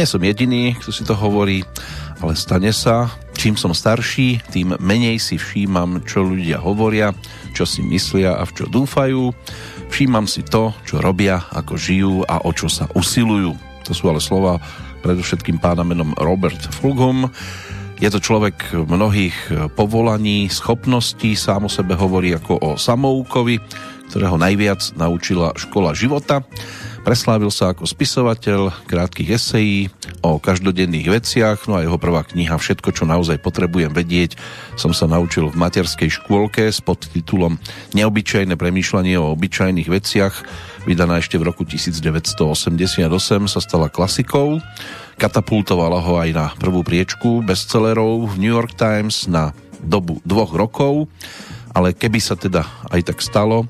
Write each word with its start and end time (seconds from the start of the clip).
Nie 0.00 0.08
som 0.08 0.24
jediný, 0.24 0.80
kto 0.80 0.96
si 0.96 1.04
to 1.04 1.12
hovorí, 1.12 1.60
ale 2.24 2.32
stane 2.32 2.72
sa. 2.72 3.12
Čím 3.36 3.60
som 3.60 3.76
starší, 3.76 4.40
tým 4.48 4.72
menej 4.80 5.20
si 5.20 5.36
všímam, 5.36 6.00
čo 6.08 6.24
ľudia 6.24 6.56
hovoria, 6.56 7.12
čo 7.52 7.68
si 7.68 7.84
myslia 7.84 8.40
a 8.40 8.48
v 8.48 8.54
čo 8.56 8.64
dúfajú. 8.64 9.28
Všímam 9.92 10.24
si 10.24 10.40
to, 10.40 10.72
čo 10.88 11.04
robia, 11.04 11.44
ako 11.52 11.76
žijú 11.76 12.24
a 12.24 12.40
o 12.40 12.50
čo 12.56 12.72
sa 12.72 12.88
usilujú. 12.96 13.52
To 13.84 13.92
sú 13.92 14.08
ale 14.08 14.24
slova 14.24 14.56
predovšetkým 15.04 15.60
pána 15.60 15.84
menom 15.84 16.16
Robert 16.16 16.64
Fulghum. 16.80 17.28
Je 18.00 18.08
to 18.08 18.24
človek 18.24 18.72
mnohých 18.72 19.36
povolaní, 19.76 20.48
schopností, 20.48 21.36
sám 21.36 21.68
o 21.68 21.70
sebe 21.70 21.92
hovorí 21.92 22.32
ako 22.32 22.56
o 22.56 22.70
samoukovi, 22.80 23.60
ktorého 24.08 24.40
najviac 24.40 24.96
naučila 24.96 25.52
škola 25.60 25.92
života. 25.92 26.40
Preslávil 27.00 27.48
sa 27.48 27.72
ako 27.72 27.88
spisovateľ 27.88 28.84
krátkých 28.84 29.40
esejí 29.40 29.88
o 30.20 30.36
každodenných 30.36 31.08
veciach, 31.08 31.64
no 31.64 31.80
a 31.80 31.84
jeho 31.84 31.96
prvá 31.96 32.28
kniha 32.28 32.60
Všetko, 32.60 32.92
čo 32.92 33.08
naozaj 33.08 33.40
potrebujem 33.40 33.88
vedieť, 33.88 34.36
som 34.76 34.92
sa 34.92 35.08
naučil 35.08 35.48
v 35.48 35.56
materskej 35.56 36.12
škôlke 36.20 36.68
s 36.68 36.84
podtitulom 36.84 37.56
Neobyčajné 37.96 38.52
premýšľanie 38.52 39.16
o 39.16 39.32
obyčajných 39.32 39.88
veciach, 39.88 40.34
vydaná 40.84 41.24
ešte 41.24 41.40
v 41.40 41.48
roku 41.48 41.64
1988, 41.64 43.00
sa 43.48 43.60
stala 43.64 43.88
klasikou. 43.88 44.60
Katapultovala 45.16 46.04
ho 46.04 46.20
aj 46.20 46.30
na 46.36 46.46
prvú 46.60 46.84
priečku 46.84 47.40
bestsellerov 47.40 48.28
v 48.28 48.44
New 48.44 48.52
York 48.52 48.76
Times 48.76 49.24
na 49.24 49.56
dobu 49.80 50.20
dvoch 50.28 50.52
rokov, 50.52 51.08
ale 51.72 51.96
keby 51.96 52.20
sa 52.20 52.36
teda 52.36 52.68
aj 52.92 53.08
tak 53.08 53.18
stalo, 53.24 53.64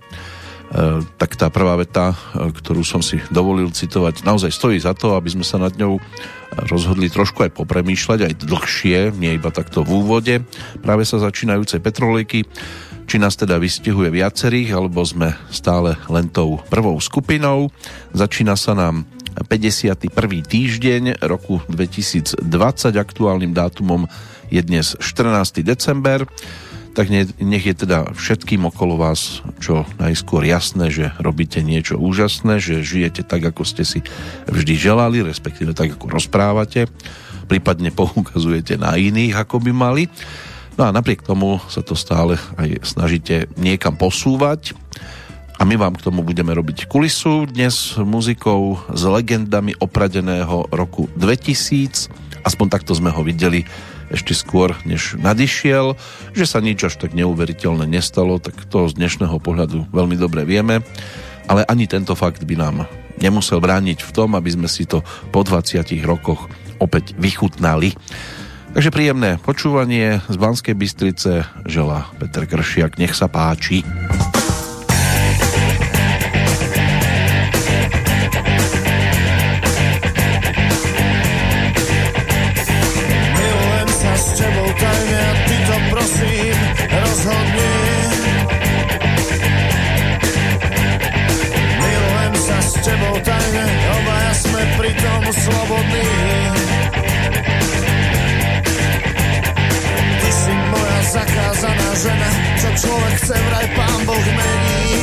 tak 1.18 1.34
tá 1.34 1.50
prvá 1.50 1.74
veta, 1.74 2.14
e, 2.14 2.54
ktorú 2.54 2.86
som 2.86 3.02
si 3.02 3.18
dovolil 3.34 3.74
citovať, 3.74 4.22
naozaj 4.22 4.54
stojí 4.54 4.78
za 4.78 4.94
to, 4.94 5.18
aby 5.18 5.26
sme 5.26 5.42
sa 5.42 5.58
nad 5.58 5.74
ňou 5.74 5.98
rozhodli 6.70 7.10
trošku 7.10 7.42
aj 7.42 7.58
popremýšľať, 7.58 8.18
aj 8.26 8.34
dlhšie, 8.46 8.98
nie 9.18 9.34
iba 9.34 9.50
takto 9.50 9.82
v 9.82 10.02
úvode 10.02 10.34
práve 10.78 11.02
sa 11.02 11.18
začínajúcej 11.18 11.82
petrolejky, 11.82 12.46
či 13.10 13.16
nás 13.18 13.34
teda 13.34 13.58
vystihuje 13.58 14.14
viacerých, 14.14 14.78
alebo 14.78 15.02
sme 15.02 15.34
stále 15.50 15.98
len 16.06 16.30
tou 16.30 16.62
prvou 16.70 16.94
skupinou. 17.02 17.74
Začína 18.14 18.54
sa 18.54 18.78
nám 18.78 19.02
51. 19.50 20.06
týždeň 20.46 21.02
roku 21.26 21.58
2020, 21.66 22.46
aktuálnym 22.94 23.50
dátumom 23.50 24.06
je 24.50 24.62
dnes 24.62 24.94
14. 24.98 25.62
december 25.62 26.26
tak 26.90 27.08
nech 27.38 27.64
je 27.64 27.74
teda 27.74 28.10
všetkým 28.12 28.66
okolo 28.66 28.98
vás 28.98 29.40
čo 29.62 29.86
najskôr 30.02 30.42
jasné, 30.42 30.90
že 30.90 31.14
robíte 31.22 31.62
niečo 31.62 31.96
úžasné, 31.96 32.58
že 32.58 32.82
žijete 32.82 33.22
tak, 33.22 33.46
ako 33.46 33.62
ste 33.62 33.86
si 33.86 34.02
vždy 34.50 34.74
želali, 34.74 35.22
respektíve 35.22 35.72
tak, 35.72 35.94
ako 35.94 36.10
rozprávate, 36.10 36.90
prípadne 37.46 37.94
poukazujete 38.00 38.76
na 38.78 38.98
iných, 38.98 39.38
ako 39.38 39.62
by 39.62 39.70
mali. 39.70 40.10
No 40.78 40.88
a 40.88 40.94
napriek 40.94 41.22
tomu 41.22 41.60
sa 41.68 41.84
to 41.84 41.92
stále 41.92 42.40
aj 42.56 42.82
snažíte 42.86 43.50
niekam 43.60 43.94
posúvať 43.94 44.72
a 45.60 45.68
my 45.68 45.76
vám 45.76 45.92
k 45.92 46.08
tomu 46.08 46.24
budeme 46.24 46.56
robiť 46.56 46.88
kulisu 46.88 47.44
dnes 47.52 48.00
muzikou 48.00 48.80
s 48.96 49.02
legendami 49.04 49.76
opradeného 49.76 50.72
roku 50.72 51.12
2000, 51.20 52.08
aspoň 52.48 52.66
takto 52.72 52.96
sme 52.96 53.12
ho 53.12 53.20
videli 53.20 53.68
ešte 54.10 54.34
skôr, 54.34 54.74
než 54.84 55.16
nadišiel. 55.16 55.94
Že 56.34 56.44
sa 56.44 56.58
nič 56.58 56.82
až 56.82 56.98
tak 56.98 57.14
neuveriteľné 57.14 57.86
nestalo, 57.86 58.42
tak 58.42 58.58
to 58.66 58.90
z 58.90 58.98
dnešného 58.98 59.38
pohľadu 59.38 59.86
veľmi 59.94 60.18
dobre 60.18 60.42
vieme. 60.44 60.82
Ale 61.46 61.66
ani 61.66 61.86
tento 61.86 62.14
fakt 62.18 62.42
by 62.42 62.54
nám 62.58 62.76
nemusel 63.22 63.62
brániť 63.62 64.02
v 64.02 64.10
tom, 64.14 64.34
aby 64.34 64.50
sme 64.50 64.68
si 64.68 64.86
to 64.86 65.02
po 65.30 65.46
20 65.46 65.82
rokoch 66.02 66.50
opäť 66.82 67.14
vychutnali. 67.16 67.94
Takže 68.70 68.94
príjemné 68.94 69.38
počúvanie 69.42 70.22
z 70.30 70.36
Banskej 70.38 70.78
Bystrice 70.78 71.42
žela 71.66 72.06
Peter 72.22 72.46
Kršiak. 72.46 73.02
Nech 73.02 73.18
sa 73.18 73.26
páči. 73.26 73.82
človek 102.76 103.14
chce, 103.18 103.36
vraj 103.36 103.66
pán 103.74 104.00
Boh 104.06 104.26
mení. 104.36 104.94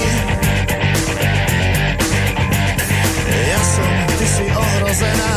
Ja 3.48 3.62
som, 3.64 3.92
ty 4.20 4.26
si 4.28 4.46
ohrozená 4.48 5.34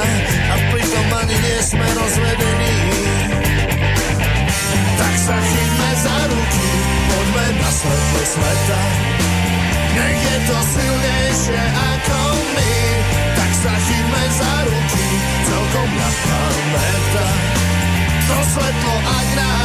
a 0.51 0.55
pritom 0.71 1.07
ani 1.15 1.37
nie 1.39 1.59
sme 1.63 1.87
rozvedení. 1.97 2.77
Tak 5.01 5.15
sa 5.17 5.37
chytme 5.39 5.91
za 6.05 6.17
ruky, 6.31 6.69
poďme 7.09 7.47
na 7.59 7.71
svetlo 7.71 8.23
sveta. 8.27 8.81
Nech 9.91 10.21
je 10.23 10.37
to 10.47 10.59
silnejšie 10.75 11.63
ako 11.63 12.19
my, 12.55 12.75
tak 13.35 13.51
sa 13.59 13.73
chytme 13.75 14.23
za 14.39 14.55
ruky, 14.69 15.07
celkom 15.49 15.89
ľahká 15.99 16.43
meta. 16.75 17.29
To 18.31 18.37
svetlo, 18.55 18.95
ak 19.03 19.29
nás 19.35 19.60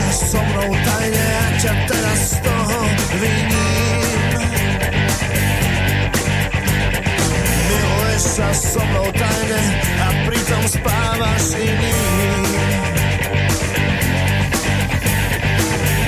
chceš 0.00 0.32
so 0.32 0.40
mnou 0.40 0.70
tajne, 0.84 1.20
ja 1.20 1.46
ťa 1.60 1.72
teraz 1.84 2.20
z 2.32 2.34
toho 2.40 2.78
viním. 3.20 4.32
Miluješ 7.68 8.22
sa 8.40 8.48
so 8.56 8.80
mnou 8.80 9.08
tajne 9.12 9.60
a 10.00 10.06
pritom 10.24 10.64
spávaš 10.72 11.44
iným. 11.60 12.42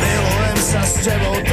Milujem 0.01 0.59
sa 0.65 0.83
s 0.89 0.95
tebou 1.05 1.37
tajne, 1.37 1.52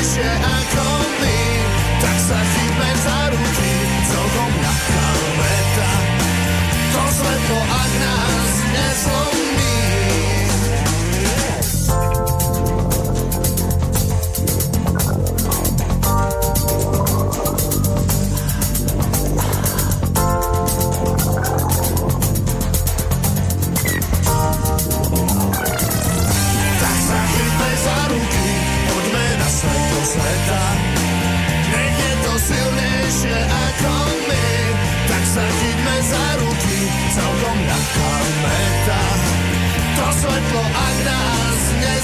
wish 0.00 0.14
that 0.16 0.40
I 0.42 1.00
could. 1.04 1.09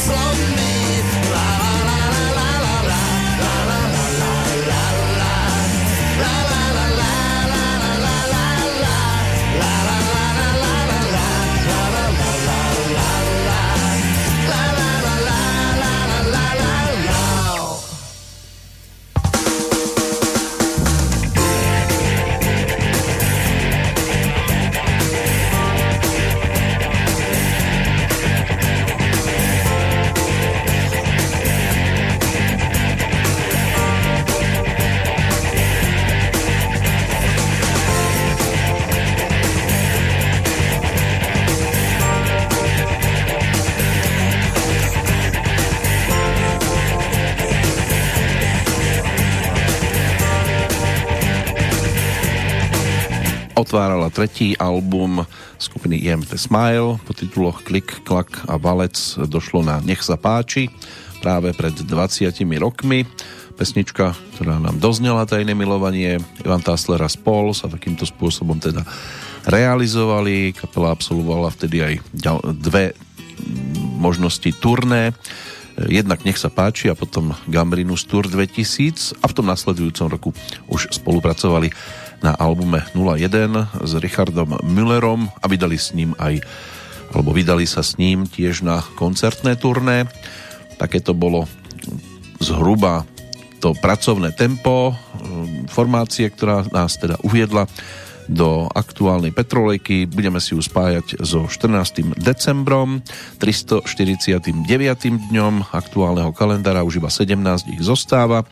from 0.06 0.56
me. 0.56 0.75
Otvárala 53.66 54.14
tretí 54.14 54.54
album 54.62 55.26
skupiny 55.58 55.98
IMT 56.06 56.38
Smile 56.38 57.02
po 57.02 57.10
tituloch 57.10 57.66
Klik, 57.66 58.06
Klak 58.06 58.46
a 58.46 58.54
Valec 58.62 58.94
došlo 59.26 59.66
na 59.66 59.82
Nech 59.82 60.06
sa 60.06 60.14
páči 60.14 60.70
práve 61.18 61.50
pred 61.50 61.74
20 61.74 62.30
rokmi. 62.62 63.02
Pesnička, 63.58 64.14
ktorá 64.38 64.62
nám 64.62 64.78
doznela 64.78 65.26
tajné 65.26 65.58
milovanie 65.58 66.22
Ivan 66.46 66.62
Tassler 66.62 67.02
a 67.02 67.10
Spol 67.10 67.50
sa 67.58 67.66
takýmto 67.66 68.06
spôsobom 68.06 68.62
teda 68.62 68.86
realizovali. 69.50 70.54
Kapela 70.54 70.94
absolvovala 70.94 71.50
vtedy 71.50 71.82
aj 71.82 71.94
dve 72.62 72.94
možnosti 73.98 74.46
turné. 74.62 75.10
Jednak 75.90 76.22
Nech 76.22 76.38
sa 76.38 76.54
páči 76.54 76.86
a 76.86 76.94
potom 76.94 77.34
Gambrinus 77.50 78.06
Tour 78.06 78.30
2000 78.30 79.18
a 79.18 79.26
v 79.26 79.34
tom 79.34 79.50
nasledujúcom 79.50 80.06
roku 80.06 80.30
už 80.70 80.94
spolupracovali 80.94 81.74
na 82.26 82.34
albume 82.34 82.82
01 82.98 83.86
s 83.86 83.92
Richardom 84.02 84.58
Müllerom 84.66 85.30
a 85.38 85.46
vydali 85.46 85.78
s 85.78 85.94
ním 85.94 86.10
aj 86.18 86.42
alebo 87.14 87.30
vydali 87.30 87.62
sa 87.70 87.86
s 87.86 87.94
ním 88.02 88.26
tiež 88.26 88.66
na 88.66 88.82
koncertné 88.98 89.54
turné. 89.54 90.10
Také 90.74 90.98
to 90.98 91.14
bolo 91.14 91.46
zhruba 92.42 93.06
to 93.62 93.78
pracovné 93.78 94.34
tempo 94.34 94.90
formácie, 95.70 96.26
ktorá 96.26 96.66
nás 96.74 96.98
teda 96.98 97.14
uviedla 97.22 97.70
do 98.26 98.66
aktuálnej 98.74 99.30
petrolejky. 99.30 100.06
Budeme 100.06 100.42
si 100.42 100.54
ju 100.54 100.60
spájať 100.62 101.22
so 101.22 101.46
14. 101.48 102.14
decembrom, 102.18 103.02
349. 103.38 104.66
dňom 105.30 105.70
aktuálneho 105.70 106.30
kalendára, 106.34 106.86
už 106.86 106.98
iba 107.02 107.10
17 107.10 107.72
ich 107.72 107.82
zostáva. 107.82 108.44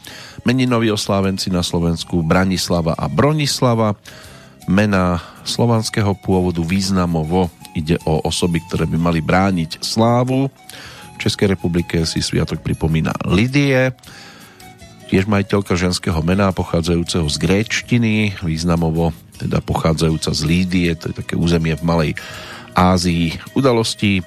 Meninoví 0.42 0.90
oslávenci 0.90 1.50
na 1.50 1.62
Slovensku 1.62 2.22
Branislava 2.22 2.94
a 2.94 3.06
Bronislava. 3.10 3.98
Mena 4.64 5.20
slovanského 5.44 6.16
pôvodu 6.24 6.64
významovo 6.64 7.52
ide 7.76 8.00
o 8.06 8.22
osoby, 8.24 8.62
ktoré 8.64 8.88
by 8.88 8.96
mali 8.96 9.20
brániť 9.20 9.82
slávu. 9.82 10.48
V 11.14 11.18
Českej 11.20 11.52
republike 11.52 12.06
si 12.08 12.22
sviatok 12.24 12.62
pripomína 12.62 13.12
Lidie, 13.28 13.92
tiež 15.14 15.30
majiteľka 15.30 15.78
ženského 15.78 16.18
mena 16.26 16.50
pochádzajúceho 16.50 17.30
z 17.30 17.36
gréčtiny, 17.38 18.34
významovo 18.42 19.14
teda 19.38 19.62
pochádzajúca 19.62 20.34
z 20.34 20.42
Lídie, 20.42 20.90
to 20.98 21.14
je 21.14 21.22
také 21.22 21.38
územie 21.38 21.70
v 21.78 21.86
Malej 21.86 22.12
Ázii 22.74 23.30
udalostí 23.54 24.26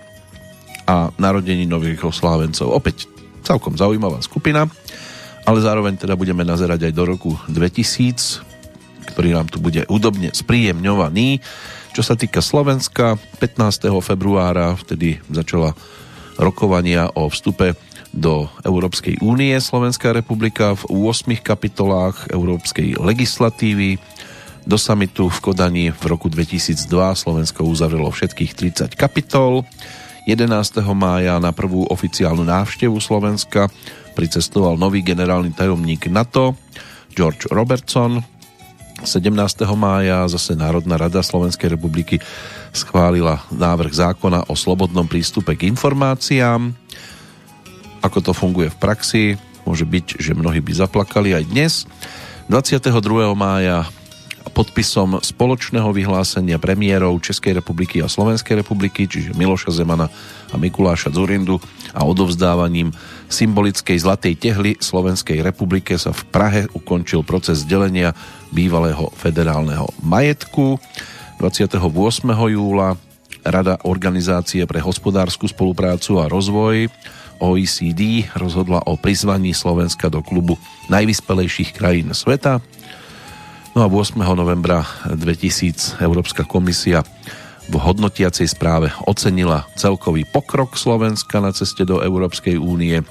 a 0.88 1.12
narodení 1.20 1.68
nových 1.68 2.08
oslávencov. 2.08 2.72
Opäť 2.72 3.04
celkom 3.44 3.76
zaujímavá 3.76 4.24
skupina, 4.24 4.72
ale 5.44 5.60
zároveň 5.60 6.00
teda 6.00 6.16
budeme 6.16 6.48
nazerať 6.48 6.88
aj 6.88 6.94
do 6.96 7.04
roku 7.04 7.36
2000, 7.52 9.12
ktorý 9.12 9.36
nám 9.36 9.52
tu 9.52 9.60
bude 9.60 9.84
údobne 9.92 10.32
spríjemňovaný. 10.32 11.44
Čo 11.92 12.00
sa 12.00 12.16
týka 12.16 12.40
Slovenska, 12.40 13.20
15. 13.44 13.92
februára 14.00 14.72
vtedy 14.80 15.20
začala 15.28 15.76
rokovania 16.40 17.12
o 17.12 17.28
vstupe 17.28 17.76
do 18.18 18.50
Európskej 18.66 19.22
únie 19.22 19.54
Slovenská 19.62 20.10
republika 20.10 20.74
v 20.74 20.90
8 20.90 21.38
kapitolách 21.46 22.34
európskej 22.34 22.98
legislatívy 22.98 24.02
do 24.66 24.76
samitu 24.76 25.30
v 25.30 25.38
Kodani 25.38 25.86
v 25.94 26.04
roku 26.10 26.28
2002 26.28 26.90
Slovensko 27.14 27.64
uzavrelo 27.70 28.10
všetkých 28.10 28.52
30 28.58 28.98
kapitol. 28.98 29.64
11. 30.28 30.50
mája 30.92 31.40
na 31.40 31.56
prvú 31.56 31.88
oficiálnu 31.88 32.44
návštevu 32.44 33.00
Slovenska 33.00 33.72
pricestoval 34.18 34.76
nový 34.76 35.06
generálny 35.06 35.56
tajomník 35.56 36.12
NATO 36.12 36.58
George 37.16 37.48
Robertson. 37.48 38.20
17. 39.06 39.30
mája 39.78 40.26
zase 40.26 40.58
Národná 40.58 40.98
rada 40.98 41.22
Slovenskej 41.22 41.78
republiky 41.78 42.18
schválila 42.74 43.46
návrh 43.54 43.94
zákona 43.94 44.50
o 44.50 44.58
slobodnom 44.58 45.06
prístupe 45.06 45.54
k 45.54 45.70
informáciám. 45.70 46.74
Ako 48.02 48.22
to 48.22 48.32
funguje 48.34 48.70
v 48.70 48.78
praxi, 48.78 49.24
môže 49.66 49.84
byť, 49.84 50.22
že 50.22 50.38
mnohí 50.38 50.62
by 50.62 50.74
zaplakali 50.74 51.34
aj 51.36 51.44
dnes. 51.50 51.74
22. 52.48 52.88
mája 53.36 53.84
podpisom 54.58 55.20
spoločného 55.22 55.92
vyhlásenia 55.92 56.58
premiérov 56.58 57.20
Českej 57.22 57.60
republiky 57.60 58.02
a 58.02 58.10
Slovenskej 58.10 58.64
republiky, 58.64 59.06
čiže 59.06 59.36
Miloša 59.36 59.70
Zemana 59.70 60.10
a 60.50 60.56
Mikuláša 60.56 61.14
Zurindu 61.14 61.62
a 61.94 62.02
odovzdávaním 62.02 62.90
symbolickej 63.28 64.02
zlatej 64.02 64.34
tehly 64.40 64.74
Slovenskej 64.80 65.44
republike 65.44 66.00
sa 66.00 66.16
v 66.16 66.24
Prahe 66.32 66.62
ukončil 66.74 67.22
proces 67.22 67.68
delenia 67.68 68.18
bývalého 68.50 69.12
federálneho 69.14 69.92
majetku. 70.02 70.80
28. 71.38 71.78
júla 72.34 72.98
Rada 73.46 73.78
Organizácie 73.86 74.66
pre 74.66 74.82
hospodárskú 74.82 75.46
spoluprácu 75.46 76.18
a 76.18 76.26
rozvoj 76.26 76.90
OECD 77.40 78.30
rozhodla 78.36 78.86
o 78.86 78.98
prizvaní 78.98 79.54
Slovenska 79.54 80.10
do 80.10 80.26
klubu 80.26 80.58
najvyspelejších 80.90 81.74
krajín 81.74 82.14
sveta. 82.14 82.62
No 83.78 83.86
a 83.86 83.88
8. 83.88 84.18
novembra 84.34 84.86
2000 85.06 86.02
Európska 86.02 86.42
komisia 86.44 87.06
v 87.68 87.76
hodnotiacej 87.76 88.48
správe 88.48 88.90
ocenila 89.04 89.68
celkový 89.76 90.24
pokrok 90.24 90.80
Slovenska 90.80 91.44
na 91.44 91.52
ceste 91.52 91.84
do 91.84 92.00
Európskej 92.00 92.56
únie 92.56 93.04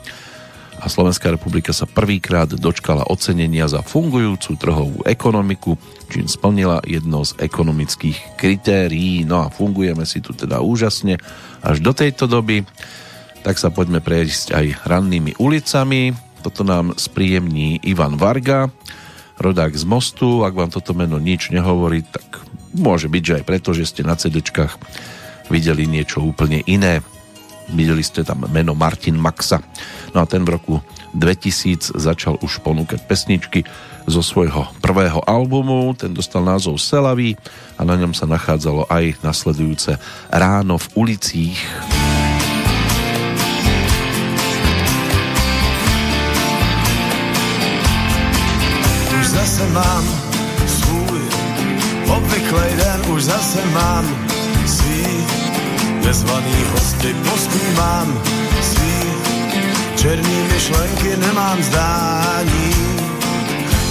a 0.76 0.92
Slovenská 0.92 1.32
republika 1.32 1.72
sa 1.72 1.88
prvýkrát 1.88 2.52
dočkala 2.52 3.08
ocenenia 3.08 3.64
za 3.64 3.80
fungujúcu 3.80 4.50
trhovú 4.60 4.98
ekonomiku, 5.08 5.80
čím 6.12 6.28
splnila 6.28 6.84
jedno 6.84 7.24
z 7.24 7.32
ekonomických 7.40 8.36
kritérií. 8.36 9.24
No 9.24 9.48
a 9.48 9.52
fungujeme 9.52 10.04
si 10.04 10.20
tu 10.20 10.36
teda 10.36 10.60
úžasne 10.60 11.16
až 11.64 11.80
do 11.80 11.96
tejto 11.96 12.28
doby. 12.28 12.68
Tak 13.46 13.62
sa 13.62 13.70
poďme 13.70 14.02
prejsť 14.02 14.58
aj 14.58 14.66
rannými 14.90 15.38
ulicami. 15.38 16.10
Toto 16.42 16.66
nám 16.66 16.98
spríjemní 16.98 17.78
Ivan 17.86 18.18
Varga, 18.18 18.66
rodák 19.38 19.70
z 19.70 19.86
Mostu. 19.86 20.42
Ak 20.42 20.58
vám 20.58 20.74
toto 20.74 20.98
meno 20.98 21.22
nič 21.22 21.54
nehovorí, 21.54 22.02
tak 22.02 22.42
môže 22.74 23.06
byť, 23.06 23.22
že 23.22 23.36
aj 23.38 23.44
preto, 23.46 23.70
že 23.70 23.86
ste 23.86 24.02
na 24.02 24.18
cd 24.18 24.42
videli 25.46 25.86
niečo 25.86 26.26
úplne 26.26 26.58
iné. 26.66 27.06
Videli 27.70 28.02
ste 28.02 28.26
tam 28.26 28.50
meno 28.50 28.74
Martin 28.74 29.14
Maxa. 29.14 29.62
No 30.10 30.22
a 30.22 30.26
ten 30.26 30.42
v 30.42 30.58
roku 30.58 30.74
2000 31.14 31.94
začal 32.02 32.42
už 32.42 32.66
ponúkať 32.66 33.06
pesničky 33.06 33.62
zo 34.10 34.26
svojho 34.26 34.74
prvého 34.82 35.22
albumu. 35.22 35.94
Ten 35.94 36.10
dostal 36.10 36.42
názov 36.42 36.82
Selavý 36.82 37.38
a 37.78 37.86
na 37.86 37.94
ňom 37.94 38.10
sa 38.10 38.26
nachádzalo 38.26 38.90
aj 38.90 39.22
nasledujúce 39.22 40.02
Ráno 40.34 40.82
v 40.82 40.86
ulicích. 40.98 41.58
Zase 49.46 49.68
mám 49.68 50.04
svůj 50.66 51.20
obvyklej 52.16 52.76
den, 52.76 53.00
už 53.12 53.22
zase 53.22 53.66
mám. 53.66 54.04
Svý 54.66 55.06
nezvaný 56.04 56.64
hosty, 56.72 57.14
mám 57.76 58.22
svý 58.62 59.02
černý 59.96 60.42
myšlenky, 60.52 61.16
nemám 61.16 61.62
zdání, 61.62 62.74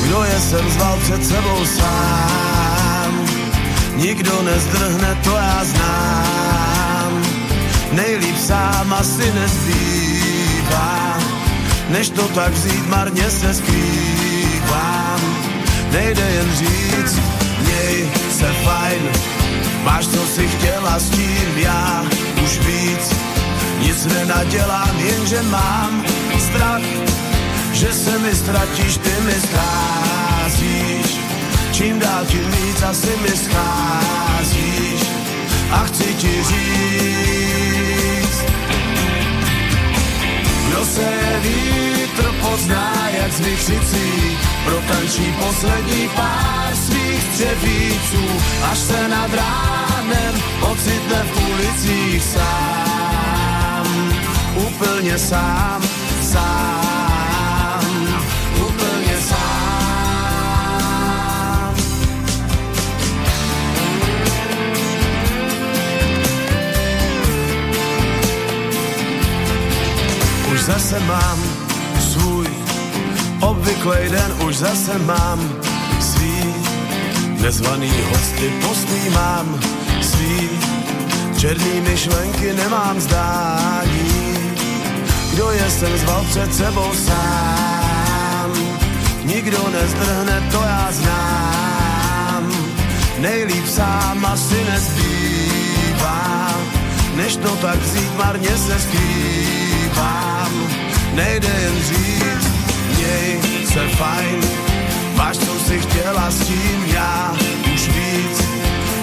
kdo 0.04 0.24
je 0.24 0.40
sem 0.40 0.70
zval 0.70 0.98
před 1.04 1.26
sebou 1.26 1.66
sám. 1.66 3.26
Nikdo 3.96 4.42
nezdrhne, 4.42 5.18
to 5.24 5.32
já 5.36 5.62
znám, 5.64 7.24
nejlíp 7.92 8.38
sám 8.38 8.94
asi 8.94 9.34
nezbývá, 9.34 11.18
než 11.90 12.10
to 12.10 12.28
tak 12.28 12.54
vzít, 12.54 12.88
marně 12.88 13.32
se 13.32 13.54
skrývám 13.54 15.05
nejde 15.96 16.22
jen 16.22 16.56
říct, 16.56 17.20
měj 17.62 18.10
se 18.32 18.54
fajn, 18.64 19.02
máš 19.84 20.08
co 20.08 20.26
si 20.26 20.48
chtěla 20.48 21.00
s 21.00 21.10
tím, 21.10 21.58
já 21.58 22.06
už 22.44 22.60
víc, 22.60 23.16
nic 23.80 24.06
nenadělám, 24.06 25.00
jenže 25.00 25.42
mám 25.42 26.06
strach, 26.40 26.82
že 27.72 27.94
se 27.94 28.20
mi 28.20 28.36
ztratíš, 28.36 28.98
ty 28.98 29.12
mi 29.22 29.34
scházíš, 29.48 31.20
čím 31.72 32.00
dál 32.00 32.26
tím 32.26 32.52
víc 32.52 32.84
asi 32.84 33.12
mi 33.22 33.38
scházíš. 33.38 35.02
A 35.72 35.78
chci 35.78 36.14
ti 36.14 36.44
říct, 36.44 37.66
kdo 40.68 40.86
se 40.86 41.12
vítr 41.42 41.95
pozná 42.56 43.10
jak 43.10 43.32
z 43.32 43.40
nich 43.40 43.64
cicích 43.64 44.40
protančí 44.66 45.36
poslední 45.40 46.10
pár 46.16 46.76
svých 46.76 47.24
střevíců, 47.24 48.26
až 48.72 48.78
se 48.78 49.08
nad 49.08 49.34
ránem 49.34 50.36
ocitne 50.62 51.24
v 51.24 51.50
ulicích 51.52 52.24
sám, 52.24 54.14
úplně 54.56 55.20
sám, 55.20 55.82
sám, 56.22 58.08
úplně 58.68 59.18
sám. 59.22 60.16
Už 70.52 70.62
zase 70.62 71.00
mám 71.00 71.65
obvyklej 73.42 74.10
den 74.10 74.32
už 74.48 74.58
zase 74.58 74.98
mám. 75.00 75.40
Svý 76.00 76.54
nezvaný 77.42 77.92
hosty 78.62 79.10
mám 79.14 79.60
svý 80.02 80.50
černý 81.38 81.82
myšlenky 81.82 82.54
nemám 82.54 83.00
zdání. 83.00 84.36
Kdo 85.34 85.52
je 85.52 85.70
sem 85.70 85.98
zval 85.98 86.26
před 86.30 86.56
sebou 86.56 86.92
sám? 86.94 88.52
Nikdo 89.26 89.70
nezdrhne, 89.70 90.44
to 90.52 90.58
já 90.58 90.88
znám. 90.92 92.52
Nejlíp 93.20 93.68
sám 93.68 94.26
asi 94.26 94.66
nezbývá 94.72 96.26
než 97.16 97.36
to 97.36 97.56
tak 97.56 97.80
vzít 97.80 98.18
marně 98.18 98.58
se 98.58 98.80
skrývám. 98.80 100.52
Nejde 101.14 101.48
jen 101.48 101.84
říct 101.84 102.45
měj 103.16 103.66
se 103.66 103.88
fajn, 103.88 104.42
máš 105.16 105.38
co 105.38 105.60
si 105.60 105.80
chtěla 105.80 106.32
s 106.32 106.48
tím 106.48 106.86
já 106.94 107.36
už 107.74 107.88
víc, 107.88 108.44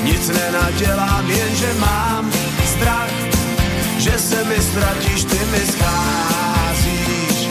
nic 0.05 0.29
nenadělám, 0.29 1.31
jenže 1.31 1.75
mám 1.81 2.33
strach, 2.65 3.11
že 3.99 4.19
se 4.19 4.45
mi 4.45 4.61
ztratíš, 4.61 5.25
ty 5.25 5.39
mi 5.53 5.61
scházíš, 5.73 7.49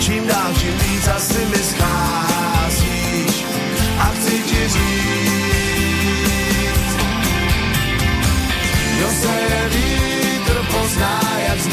čím 0.00 0.26
dál 0.26 0.52
tím 0.58 0.78
víc 0.78 1.08
asi 1.08 1.44
mi 1.44 1.62
scházíš. 1.62 3.44
A 3.98 4.04
chci 4.04 4.38
ti 4.38 4.68
říct, 4.68 4.84
jo 9.00 9.08
se 9.22 9.68
vítr 9.68 10.66
pozná, 10.72 11.20
jak 11.48 11.60
z 11.60 11.68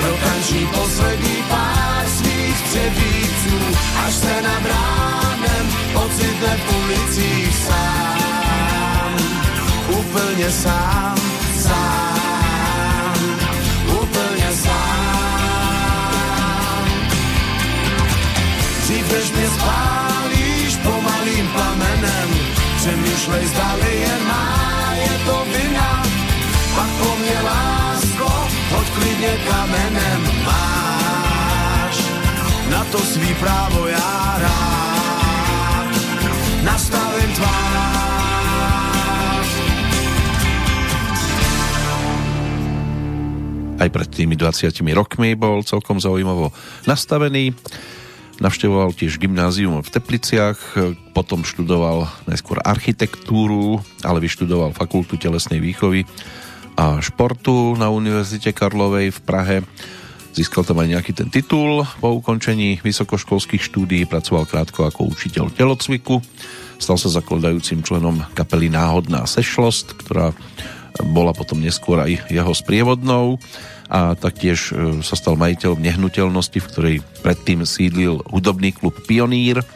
protančí 0.00 0.68
poslední 0.72 1.42
pár 1.48 1.79
převíců, 2.62 3.58
až 4.06 4.14
se 4.14 4.42
nad 4.42 4.62
ránem 4.74 5.66
ocitne 5.94 6.56
v 6.56 6.64
ulicích 6.84 7.56
sám. 7.66 9.16
Úplně 9.88 10.50
sám, 10.50 11.16
sám, 11.58 13.14
úplně 14.02 14.48
sám. 14.64 14.90
Dřív 18.82 19.32
mě 19.36 19.48
spálíš 19.50 20.76
pomalým 20.76 21.46
plamenem, 21.54 22.28
přemýšlej 22.76 23.46
zdali 23.46 24.00
jen 24.00 24.22
má, 24.28 24.94
je 24.94 25.14
to 25.26 25.46
vina, 25.52 26.02
pak 26.74 26.90
po 26.98 27.16
mně 27.16 27.38
lásko, 27.44 28.48
hoď 28.70 28.86
klidně 28.90 29.32
kamenem 29.48 30.09
to 32.90 32.98
svý 32.98 33.34
právo 33.34 33.86
já 33.86 34.36
rád 34.38 35.90
nastavím 36.62 37.30
tvář. 37.34 37.70
Aj 43.78 43.88
pred 43.88 44.10
tými 44.10 44.36
20 44.36 44.74
rokmi 44.92 45.38
bol 45.38 45.62
celkom 45.62 46.02
zaujímavo 46.02 46.52
nastavený. 46.84 47.54
Navštevoval 48.42 48.92
tiež 48.92 49.22
gymnázium 49.22 49.80
v 49.80 49.92
Tepliciach, 49.92 50.58
potom 51.14 51.46
študoval 51.46 52.08
najskôr 52.26 52.58
architektúru, 52.64 53.80
ale 54.02 54.20
vyštudoval 54.20 54.72
fakultu 54.76 55.16
telesnej 55.16 55.60
výchovy 55.62 56.04
a 56.76 56.98
športu 57.00 57.76
na 57.76 57.92
Univerzite 57.92 58.52
Karlovej 58.52 59.12
v 59.14 59.20
Prahe. 59.20 59.56
Získal 60.30 60.62
tam 60.62 60.78
aj 60.78 60.88
nejaký 60.94 61.12
ten 61.12 61.28
titul. 61.28 61.82
Po 61.98 62.22
ukončení 62.22 62.78
vysokoškolských 62.80 63.62
štúdií 63.62 64.06
pracoval 64.06 64.46
krátko 64.46 64.86
ako 64.86 65.10
učiteľ 65.10 65.50
telocviku. 65.50 66.22
Stal 66.78 66.96
sa 66.96 67.10
zakladajúcim 67.10 67.82
členom 67.82 68.22
kapely 68.32 68.70
Náhodná 68.70 69.26
sešlost, 69.26 69.98
ktorá 69.98 70.30
bola 71.10 71.34
potom 71.34 71.58
neskôr 71.58 72.02
aj 72.02 72.30
jeho 72.30 72.52
sprievodnou 72.54 73.38
a 73.90 74.14
taktiež 74.14 74.70
e, 74.70 75.02
sa 75.02 75.18
stal 75.18 75.34
majiteľom 75.34 75.82
nehnuteľnosti, 75.82 76.58
v 76.62 76.68
ktorej 76.70 76.96
predtým 77.26 77.66
sídlil 77.66 78.22
hudobný 78.30 78.70
klub 78.70 78.94
Pionír. 79.02 79.66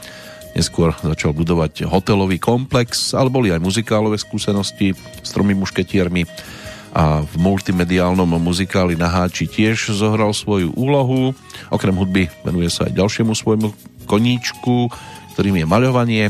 Neskôr 0.55 0.95
začal 1.03 1.35
budovať 1.35 1.91
hotelový 1.91 2.39
komplex, 2.39 3.11
ale 3.11 3.27
boli 3.27 3.51
aj 3.51 3.59
muzikálové 3.59 4.23
skúsenosti 4.23 4.95
s 4.95 5.31
tromi 5.35 5.59
mušketiermi 5.59 6.23
a 6.95 7.27
v 7.27 7.35
multimediálnom 7.43 8.39
muzikáli 8.39 8.95
na 8.95 9.11
Háči 9.11 9.51
tiež 9.51 9.91
zohral 9.91 10.31
svoju 10.31 10.71
úlohu. 10.79 11.35
Okrem 11.75 11.91
hudby 11.91 12.31
venuje 12.47 12.71
sa 12.71 12.87
aj 12.87 12.95
ďalšiemu 12.95 13.35
svojmu 13.35 13.69
koníčku, 14.07 14.95
ktorým 15.35 15.59
je 15.59 15.67
maľovanie. 15.67 16.25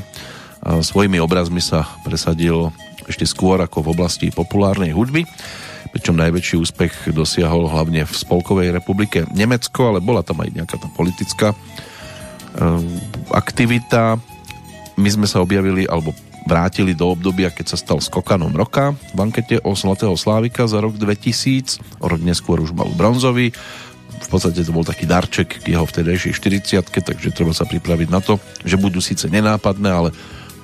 A 0.65 0.81
svojimi 0.81 1.21
obrazmi 1.21 1.61
sa 1.61 1.85
presadil 2.01 2.73
ešte 3.05 3.29
skôr 3.29 3.61
ako 3.61 3.85
v 3.85 3.93
oblasti 3.93 4.27
populárnej 4.33 4.97
hudby, 4.97 5.29
pričom 5.93 6.17
najväčší 6.17 6.57
úspech 6.57 7.13
dosiahol 7.13 7.69
hlavne 7.69 8.09
v 8.09 8.15
Spolkovej 8.17 8.73
republike 8.73 9.29
Nemecko, 9.37 9.93
ale 9.93 10.01
bola 10.01 10.25
tam 10.25 10.41
aj 10.41 10.49
nejaká 10.49 10.81
tá 10.81 10.89
politická 10.97 11.53
ehm, 12.57 12.89
aktivita. 13.29 14.17
My 14.97 15.09
sme 15.13 15.29
sa 15.29 15.45
objavili, 15.45 15.85
alebo 15.85 16.17
vrátili 16.45 16.93
do 16.93 17.09
obdobia, 17.09 17.49
keď 17.49 17.75
sa 17.75 17.81
stal 17.81 17.99
skokanom 18.01 18.53
roka 18.53 18.93
v 19.17 19.19
ankete 19.19 19.61
o 19.65 19.73
Zlatého 19.73 20.15
Slávika 20.15 20.69
za 20.69 20.79
rok 20.81 20.97
2000. 21.01 22.01
O 22.01 22.07
rok 22.09 22.21
neskôr 22.21 22.61
už 22.61 22.77
mal 22.77 22.89
bronzový. 22.93 23.53
V 24.25 24.29
podstate 24.29 24.65
to 24.65 24.73
bol 24.73 24.87
taký 24.87 25.05
darček 25.05 25.65
k 25.65 25.77
jeho 25.77 25.85
vtedejšej 25.85 26.33
40 26.81 27.05
takže 27.05 27.29
treba 27.35 27.53
sa 27.53 27.69
pripraviť 27.69 28.09
na 28.09 28.21
to, 28.25 28.41
že 28.65 28.81
budú 28.81 29.01
síce 29.01 29.29
nenápadné, 29.29 29.91
ale 29.91 30.11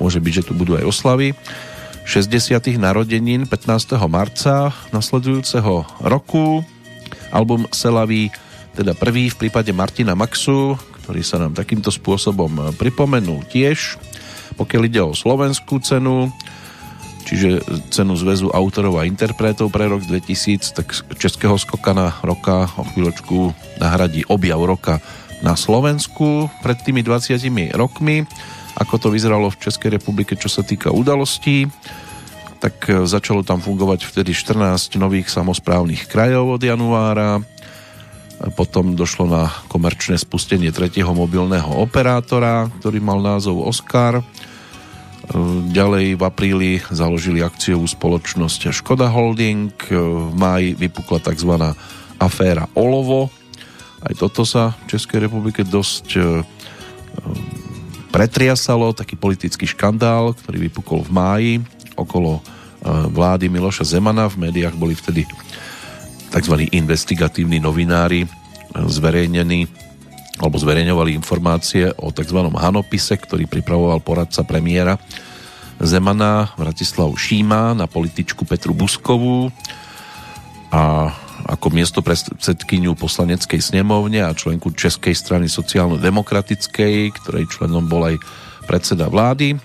môže 0.01 0.21
byť, 0.21 0.33
že 0.33 0.47
tu 0.49 0.53
budú 0.57 0.77
aj 0.77 0.89
oslavy. 0.89 1.37
60. 2.09 2.81
narodenín 2.81 3.45
15. 3.45 4.01
marca 4.09 4.73
nasledujúceho 4.91 5.85
roku. 6.01 6.65
Album 7.31 7.69
Selavý, 7.71 8.33
teda 8.75 8.97
prvý 8.97 9.31
v 9.31 9.47
prípade 9.47 9.71
Martina 9.71 10.19
Maxu, 10.19 10.75
ktorý 11.05 11.23
sa 11.23 11.39
nám 11.39 11.55
takýmto 11.55 11.95
spôsobom 11.95 12.75
pripomenul 12.75 13.47
tiež 13.47 14.01
pokiaľ 14.61 14.83
ide 14.93 15.01
o 15.01 15.17
slovenskú 15.17 15.81
cenu, 15.81 16.29
čiže 17.25 17.65
cenu 17.89 18.13
Zväzu 18.13 18.53
autorov 18.53 19.01
a 19.01 19.09
interpretov 19.09 19.73
pre 19.73 19.89
rok 19.89 20.05
2000, 20.05 20.77
tak 20.77 20.93
českého 21.17 21.57
skokana 21.57 22.21
roka 22.21 22.69
o 22.77 22.85
chvíľočku 22.93 23.57
nahradí 23.81 24.29
objav 24.29 24.61
roka 24.61 25.01
na 25.41 25.57
Slovensku 25.57 26.53
pred 26.61 26.77
tými 26.85 27.01
20 27.01 27.41
rokmi. 27.73 28.29
Ako 28.77 29.01
to 29.01 29.09
vyzeralo 29.09 29.49
v 29.49 29.61
Českej 29.65 29.97
republike, 29.97 30.37
čo 30.37 30.53
sa 30.53 30.61
týka 30.61 30.93
udalostí, 30.93 31.65
tak 32.61 32.85
začalo 33.09 33.41
tam 33.41 33.65
fungovať 33.65 34.05
vtedy 34.05 34.37
14 34.37 35.01
nových 35.01 35.33
samozprávnych 35.33 36.05
krajov 36.13 36.61
od 36.61 36.63
januára, 36.63 37.41
potom 38.57 38.97
došlo 38.97 39.29
na 39.29 39.53
komerčné 39.69 40.17
spustenie 40.17 40.73
tretieho 40.73 41.13
mobilného 41.13 41.77
operátora, 41.77 42.73
ktorý 42.81 43.01
mal 43.01 43.21
názov 43.21 43.65
Oscar 43.65 44.25
Ďalej 45.71 46.19
v 46.19 46.23
apríli 46.27 46.71
založili 46.91 47.39
akciovú 47.39 47.87
spoločnosť 47.87 48.75
Škoda 48.75 49.07
Holding. 49.07 49.71
V 49.87 50.35
máji 50.35 50.75
vypukla 50.75 51.23
tzv. 51.23 51.55
aféra 52.19 52.67
Olovo. 52.75 53.31
Aj 54.03 54.11
toto 54.19 54.43
sa 54.43 54.75
v 54.87 54.97
Českej 54.97 55.31
republike 55.31 55.63
dosť 55.63 56.07
e, 56.19 56.21
pretriasalo, 58.11 58.91
taký 58.91 59.15
politický 59.15 59.71
škandál, 59.71 60.35
ktorý 60.35 60.67
vypukol 60.67 61.07
v 61.07 61.11
máji 61.15 61.53
okolo 61.95 62.41
e, 62.41 62.43
vlády 63.13 63.47
Miloša 63.53 63.87
Zemana. 63.87 64.27
V 64.27 64.51
médiách 64.51 64.75
boli 64.75 64.99
vtedy 64.99 65.29
tzv. 66.35 66.55
investigatívni 66.75 67.63
novinári 67.63 68.27
e, 68.27 68.29
zverejnení 68.75 69.90
alebo 70.41 70.57
zverejňovali 70.57 71.13
informácie 71.13 71.93
o 72.01 72.09
tzv. 72.09 72.41
Hanopise, 72.57 73.15
ktorý 73.21 73.45
pripravoval 73.45 74.01
poradca 74.01 74.41
premiéra 74.41 74.97
Zemana 75.81 76.53
Vratislav 76.57 77.13
Šíma 77.13 77.77
na 77.77 77.85
političku 77.85 78.49
Petru 78.49 78.73
Buskovú 78.73 79.53
a 80.73 81.13
ako 81.49 81.73
miesto 81.73 82.05
predsedkyňu 82.05 82.93
poslaneckej 82.97 83.61
snemovne 83.65 84.21
a 84.21 84.37
členku 84.37 84.77
Českej 84.77 85.17
strany 85.17 85.49
sociálno-demokratickej, 85.49 87.17
ktorej 87.17 87.49
členom 87.49 87.89
bol 87.89 88.13
aj 88.13 88.21
predseda 88.69 89.09
vlády. 89.09 89.57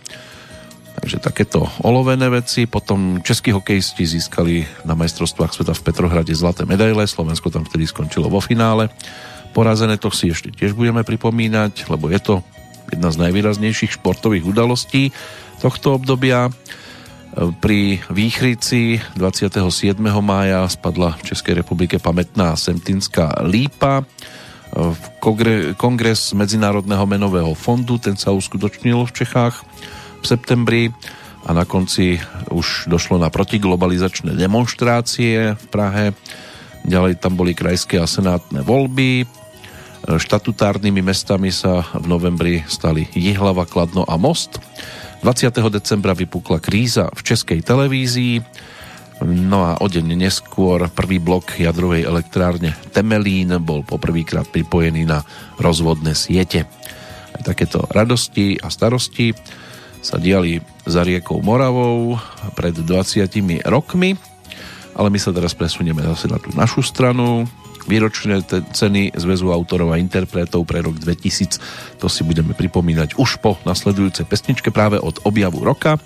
Takže 0.95 1.19
takéto 1.19 1.67
olovené 1.83 2.31
veci. 2.31 2.63
Potom 2.63 3.19
českí 3.19 3.51
hokejisti 3.51 4.07
získali 4.07 4.63
na 4.87 4.95
majstrovstvách 4.95 5.51
sveta 5.51 5.75
v 5.75 5.83
Petrohrade 5.83 6.31
zlaté 6.31 6.63
medaile. 6.63 7.03
Slovensko 7.03 7.51
tam 7.51 7.67
vtedy 7.67 7.83
skončilo 7.91 8.31
vo 8.31 8.39
finále 8.39 8.87
porazené, 9.55 9.95
to 9.95 10.11
si 10.11 10.35
ešte 10.35 10.51
tiež 10.51 10.75
budeme 10.75 11.07
pripomínať, 11.07 11.87
lebo 11.87 12.11
je 12.11 12.19
to 12.19 12.33
jedna 12.91 13.09
z 13.09 13.23
najvýraznejších 13.23 13.95
športových 13.95 14.43
udalostí 14.43 15.15
tohto 15.63 15.95
obdobia. 15.95 16.51
Pri 17.35 17.99
Výchrici 18.11 18.99
27. 19.15 19.63
mája 20.23 20.67
spadla 20.67 21.15
v 21.19 21.31
Českej 21.31 21.63
republike 21.63 21.99
pamätná 21.99 22.55
Semtinská 22.55 23.43
lípa. 23.47 24.03
Kongres 25.79 26.35
Medzinárodného 26.35 27.03
menového 27.07 27.51
fondu, 27.55 27.95
ten 27.95 28.19
sa 28.19 28.35
uskutočnil 28.35 29.07
v 29.07 29.15
Čechách 29.15 29.63
v 30.19 30.25
septembri 30.27 30.83
a 31.47 31.53
na 31.55 31.63
konci 31.63 32.19
už 32.51 32.91
došlo 32.91 33.19
na 33.19 33.27
protiglobalizačné 33.31 34.35
demonstrácie 34.35 35.59
v 35.59 35.65
Prahe. 35.71 36.11
Ďalej 36.87 37.19
tam 37.19 37.35
boli 37.35 37.51
krajské 37.57 37.97
a 37.99 38.07
senátne 38.07 38.63
voľby. 38.63 39.25
Štatutárnymi 40.05 41.01
mestami 41.01 41.49
sa 41.49 41.81
v 41.97 42.05
novembri 42.05 42.61
stali 42.69 43.09
Jihlava, 43.17 43.65
Kladno 43.65 44.05
a 44.05 44.15
Most. 44.21 44.61
20. 45.25 45.49
decembra 45.73 46.13
vypukla 46.13 46.61
kríza 46.61 47.09
v 47.09 47.21
českej 47.25 47.65
televízii 47.65 48.45
No 49.23 49.63
a 49.63 49.79
o 49.79 49.87
deň 49.87 50.19
neskôr 50.19 50.91
prvý 50.91 51.23
blok 51.23 51.55
jadrovej 51.55 52.03
elektrárne 52.03 52.75
Temelín 52.91 53.55
bol 53.63 53.79
poprvýkrát 53.87 54.43
pripojený 54.51 55.07
na 55.07 55.23
rozvodné 55.55 56.11
siete. 56.11 56.67
Aj 57.31 57.41
takéto 57.47 57.87
radosti 57.87 58.59
a 58.59 58.67
starosti 58.67 59.31
sa 60.03 60.19
diali 60.19 60.59
za 60.83 61.07
riekou 61.07 61.39
Moravou 61.39 62.19
pred 62.59 62.75
20 62.75 63.25
rokmi, 63.63 64.19
ale 64.93 65.07
my 65.07 65.19
sa 65.19 65.31
teraz 65.31 65.55
presunieme 65.55 66.03
zase 66.03 66.27
na 66.27 66.35
tú 66.35 66.51
našu 66.51 66.83
stranu. 66.83 67.47
Výročné 67.85 68.41
ceny 68.73 69.13
Zväzu 69.13 69.53
autorov 69.53 69.93
a 69.93 70.01
interpretov 70.01 70.65
pre 70.65 70.81
rok 70.81 70.97
2000, 70.97 72.01
to 72.01 72.09
si 72.09 72.25
budeme 72.25 72.57
pripomínať 72.57 73.17
už 73.21 73.37
po 73.39 73.61
nasledujúcej 73.61 74.25
pesničke 74.25 74.73
práve 74.73 74.97
od 74.97 75.21
objavu 75.21 75.61
roka. 75.61 76.01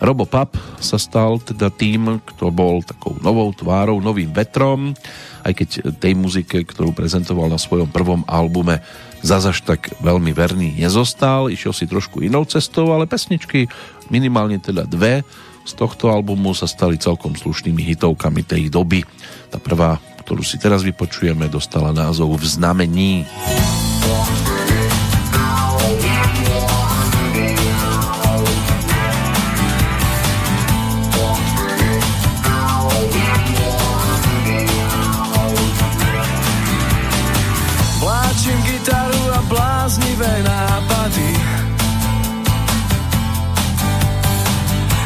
Robo 0.00 0.24
Pap 0.24 0.56
sa 0.80 0.96
stal 0.96 1.44
teda 1.44 1.68
tým, 1.68 2.24
kto 2.24 2.48
bol 2.48 2.80
takou 2.80 3.20
novou 3.20 3.52
tvárou, 3.52 4.00
novým 4.00 4.32
vetrom, 4.32 4.96
aj 5.44 5.52
keď 5.52 5.68
tej 6.00 6.16
muzike, 6.16 6.64
ktorú 6.64 6.96
prezentoval 6.96 7.52
na 7.52 7.60
svojom 7.60 7.92
prvom 7.92 8.24
albume, 8.24 8.80
zazaž 9.20 9.60
tak 9.60 9.92
veľmi 10.00 10.32
verný 10.32 10.80
nezostal, 10.80 11.52
išiel 11.52 11.76
si 11.76 11.84
trošku 11.84 12.24
inou 12.24 12.48
cestou, 12.48 12.96
ale 12.96 13.04
pesničky, 13.04 13.68
minimálne 14.08 14.56
teda 14.56 14.88
dve, 14.88 15.20
z 15.68 15.72
tohto 15.76 16.08
albumu 16.08 16.56
sa 16.56 16.64
stali 16.64 16.96
celkom 16.96 17.36
slušnými 17.36 17.84
hitovkami 17.92 18.42
tej 18.42 18.72
doby. 18.72 19.04
Tá 19.52 19.60
prvá, 19.60 20.00
ktorú 20.30 20.46
si 20.46 20.62
teraz 20.62 20.86
vypočujeme, 20.86 21.50
dostala 21.50 21.90
názov 21.90 22.38
V 22.38 22.46
znamení. 22.46 23.26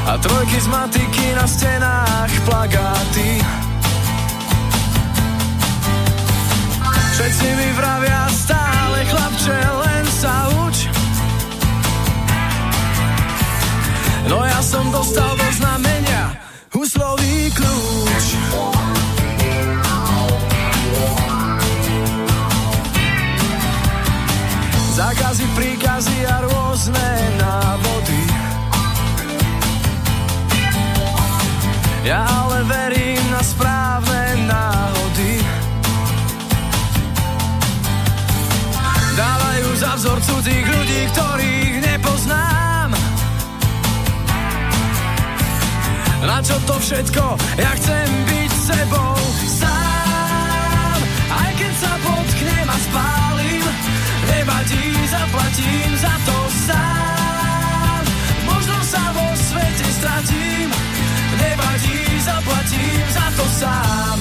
A 0.04 0.20
trojky 0.20 0.60
z 0.60 0.68
matiky 0.68 1.26
na 1.32 1.48
stenách 1.48 2.32
plagáty 2.44 3.63
Všetci 7.24 7.50
mi 7.56 7.68
vravia 7.72 8.28
stále 8.36 9.00
chlapče 9.08 9.56
len 9.56 10.04
sa 10.12 10.44
uč. 10.68 10.92
No 14.28 14.44
ja 14.44 14.60
som 14.60 14.92
dostal 14.92 15.32
do 15.32 15.48
znamenia 15.56 16.36
huslový 16.76 17.48
kľúč. 17.56 18.26
Zákazy, 24.92 25.46
príkazy 25.56 26.18
a 26.28 26.36
rôzne 26.44 27.08
návody. 27.40 28.20
Ja 32.04 32.43
cudzích 40.24 40.66
ľudí, 40.66 41.00
ktorých 41.12 41.74
nepoznám 41.84 42.90
Na 46.24 46.38
čo 46.40 46.56
to 46.64 46.74
všetko? 46.80 47.24
Ja 47.60 47.72
chcem 47.76 48.08
byť 48.28 48.52
sebou 48.72 49.16
sám 49.60 50.98
Aj 51.28 51.50
keď 51.56 51.72
sa 51.76 51.92
potknem 52.00 52.66
a 52.68 52.78
spálim 52.90 53.64
Nevadí, 54.32 54.84
zaplatím 55.12 55.90
za 56.00 56.14
to 56.24 56.36
sám 56.68 58.02
Možno 58.48 58.76
sa 58.82 59.02
vo 59.12 59.26
svete 59.36 59.86
stratím 60.00 60.68
nevadí, 61.38 62.20
zaplatím 62.20 63.04
za 63.10 63.26
to 63.36 63.44
sám. 63.60 64.13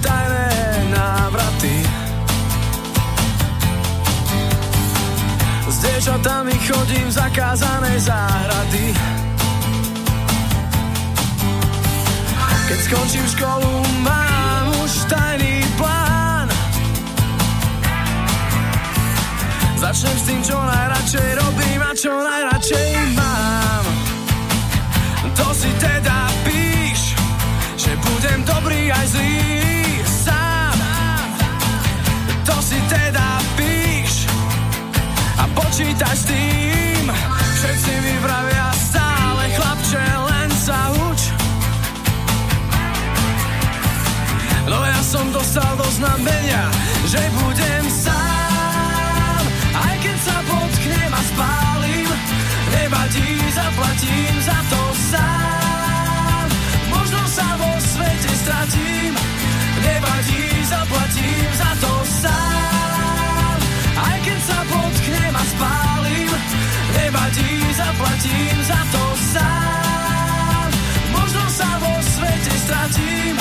Tajné 0.00 0.50
návraty. 0.94 1.76
S 5.68 5.76
dievčatami 5.78 6.54
chodím 6.64 7.06
v 7.06 7.14
zakázanej 7.14 7.98
záhrady. 8.00 8.86
Keď 12.68 12.78
skončím 12.84 13.26
školu, 13.32 13.72
mám 14.04 14.66
už 14.84 14.92
tajný 15.08 15.58
Začnem 19.88 20.18
s 20.20 20.24
tým, 20.28 20.40
čo 20.44 20.52
najradšej 20.52 21.28
robím 21.40 21.80
a 21.80 21.96
čo 21.96 22.12
najradšej 22.12 22.92
mám. 23.16 23.84
To 25.32 25.48
si 25.56 25.72
teda 25.80 26.28
píš, 26.44 27.16
že 27.80 27.96
budem 27.96 28.44
dobrý 28.44 28.92
aj 28.92 29.06
zlý 29.16 29.57
s 35.78 36.22
tým. 36.26 37.06
Všetci 37.54 37.92
mi 38.02 38.14
vravia 38.18 38.66
stále 38.74 39.44
chlapče, 39.54 40.04
len 40.26 40.50
sa 40.50 40.78
uč. 41.06 41.20
No 44.66 44.82
ja 44.82 45.00
som 45.06 45.30
dostal 45.30 45.70
do 45.78 45.86
znamenia, 45.94 46.66
že 47.06 47.22
budem 47.38 47.84
sám 47.86 48.18
a 51.18 51.22
spálim, 51.22 52.06
nevadí, 52.74 53.38
zaplatím 53.54 54.34
za 54.42 54.58
to 54.70 54.82
sám. 55.14 56.46
Možno 56.90 57.20
sa 57.26 57.48
vo 57.58 57.70
svete 57.78 58.30
stratím, 58.34 59.14
nevadí, 59.82 60.42
zaplatím 60.66 61.48
za 61.54 61.70
to 61.82 61.92
sám. 62.22 62.47
Sa 64.48 64.64
potknem 64.64 65.34
a 65.36 65.44
spálim, 65.44 66.30
nevadí, 66.96 67.52
zaplatím 67.76 68.56
za 68.64 68.80
to 68.88 69.04
sám. 69.36 70.70
Možno 71.12 71.44
sa 71.52 71.68
vo 71.84 71.92
svete 72.00 72.52
stratím, 72.64 73.36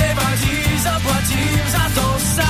nevadí, 0.00 0.64
zaplatím 0.80 1.60
za 1.68 1.84
to 1.92 2.06
sám. 2.24 2.49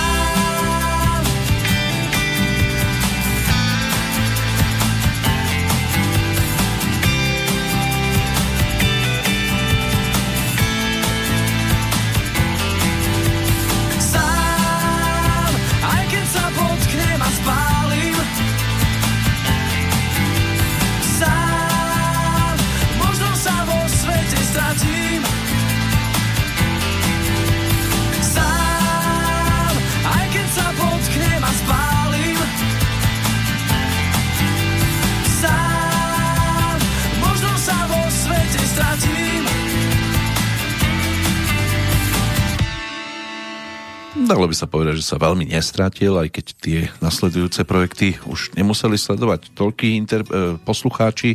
Dalo 44.31 44.47
by 44.47 44.55
sa 44.55 44.71
povedať, 44.71 45.03
že 45.03 45.11
sa 45.11 45.19
veľmi 45.19 45.51
nestratil, 45.51 46.15
aj 46.15 46.31
keď 46.31 46.47
tie 46.63 46.79
nasledujúce 47.03 47.67
projekty 47.67 48.15
už 48.31 48.55
nemuseli 48.55 48.95
sledovať 48.95 49.51
toľký 49.59 49.99
inter- 49.99 50.23
e, 50.23 50.55
poslucháči 50.63 51.35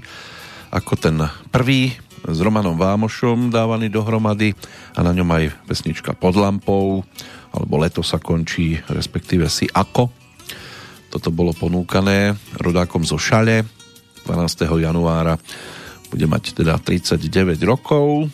ako 0.72 0.96
ten 0.96 1.20
prvý 1.52 1.92
s 2.24 2.40
Romanom 2.40 2.80
Vámošom 2.80 3.52
dávaný 3.52 3.92
dohromady 3.92 4.56
a 4.96 5.04
na 5.04 5.12
ňom 5.12 5.28
aj 5.28 5.68
pesnička 5.68 6.16
Pod 6.16 6.40
lampou 6.40 7.04
alebo 7.52 7.84
Leto 7.84 8.00
sa 8.00 8.16
končí, 8.16 8.80
respektíve 8.88 9.52
Si 9.52 9.68
ako. 9.68 10.08
Toto 11.12 11.36
bolo 11.36 11.52
ponúkané 11.52 12.32
rodákom 12.64 13.04
zo 13.04 13.20
Šale 13.20 13.68
12. 14.24 14.72
januára 14.72 15.36
bude 16.08 16.32
mať 16.32 16.64
teda 16.64 16.80
39 16.80 17.60
rokov 17.68 18.32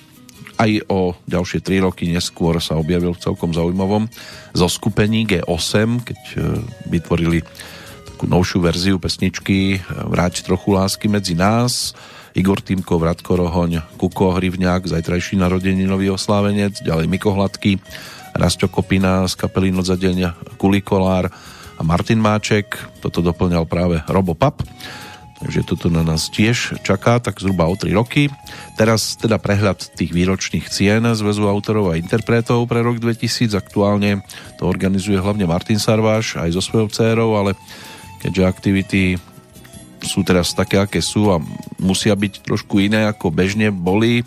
aj 0.62 0.71
o 0.93 1.17
ďalšie 1.26 1.65
3 1.65 1.86
roky 1.89 2.06
neskôr 2.06 2.62
sa 2.62 2.78
objavil 2.78 3.17
v 3.17 3.24
celkom 3.24 3.50
zaujímavom 3.50 4.06
zoskupení 4.54 5.26
G8, 5.26 6.06
keď 6.06 6.19
e, 6.21 6.36
vytvorili 6.86 7.41
takú 8.06 8.30
novšiu 8.30 8.62
verziu 8.62 8.97
pesničky 9.02 9.78
e, 9.78 9.78
Vráť 9.82 10.45
trochu 10.45 10.78
lásky 10.78 11.10
medzi 11.10 11.34
nás. 11.34 11.97
Igor 12.32 12.63
Týmko, 12.63 12.95
Vratko 12.95 13.36
Rohoň, 13.36 13.84
Kuko 14.00 14.39
Hrivňák, 14.39 14.88
zajtrajší 14.88 15.36
narodeninový 15.36 16.15
oslávenec, 16.15 16.80
ďalej 16.80 17.12
Miko 17.12 17.36
Hladký, 17.36 17.76
Rasto 18.32 18.71
Kopina 18.71 19.28
z 19.28 19.36
kapely 19.36 19.76
Noc 19.76 19.91
za 19.91 20.00
deň, 20.00 20.47
Kulikolár 20.56 21.28
a 21.76 21.82
Martin 21.84 22.24
Máček. 22.24 22.80
Toto 23.04 23.19
doplňal 23.19 23.67
práve 23.67 24.00
Robo 24.08 24.32
Pap. 24.32 24.63
Takže 25.41 25.65
toto 25.65 25.89
na 25.89 26.06
nás 26.06 26.30
tiež 26.30 26.86
čaká 26.86 27.17
tak 27.17 27.41
zhruba 27.41 27.65
o 27.65 27.73
3 27.73 27.97
roky. 27.97 28.30
Teraz 28.77 29.17
teda 29.17 29.41
prehľad 29.41 29.82
tých 29.97 30.13
výročných 30.13 30.69
cien 30.69 31.01
Zväzu 31.17 31.49
autorov 31.49 31.89
a 31.89 31.97
interpretov 31.97 32.69
pre 32.69 32.86
rok 32.86 33.01
2000. 33.01 33.58
Aktuálne 33.58 34.21
to 34.62 34.69
organizuje 34.69 35.17
hlavne 35.17 35.49
Martin 35.49 35.82
Sarváš 35.82 36.38
aj 36.38 36.54
so 36.54 36.62
svojou 36.62 36.93
dcérou, 36.93 37.34
ale 37.41 37.58
keďže 38.21 38.43
aktivity 38.45 39.01
sú 40.06 40.21
teraz 40.21 40.54
také, 40.54 40.77
aké 40.77 41.01
sú 41.01 41.34
a 41.34 41.41
musia 41.82 42.13
byť 42.13 42.45
trošku 42.45 42.77
iné 42.77 43.10
ako 43.10 43.34
bežne 43.34 43.73
boli, 43.73 44.21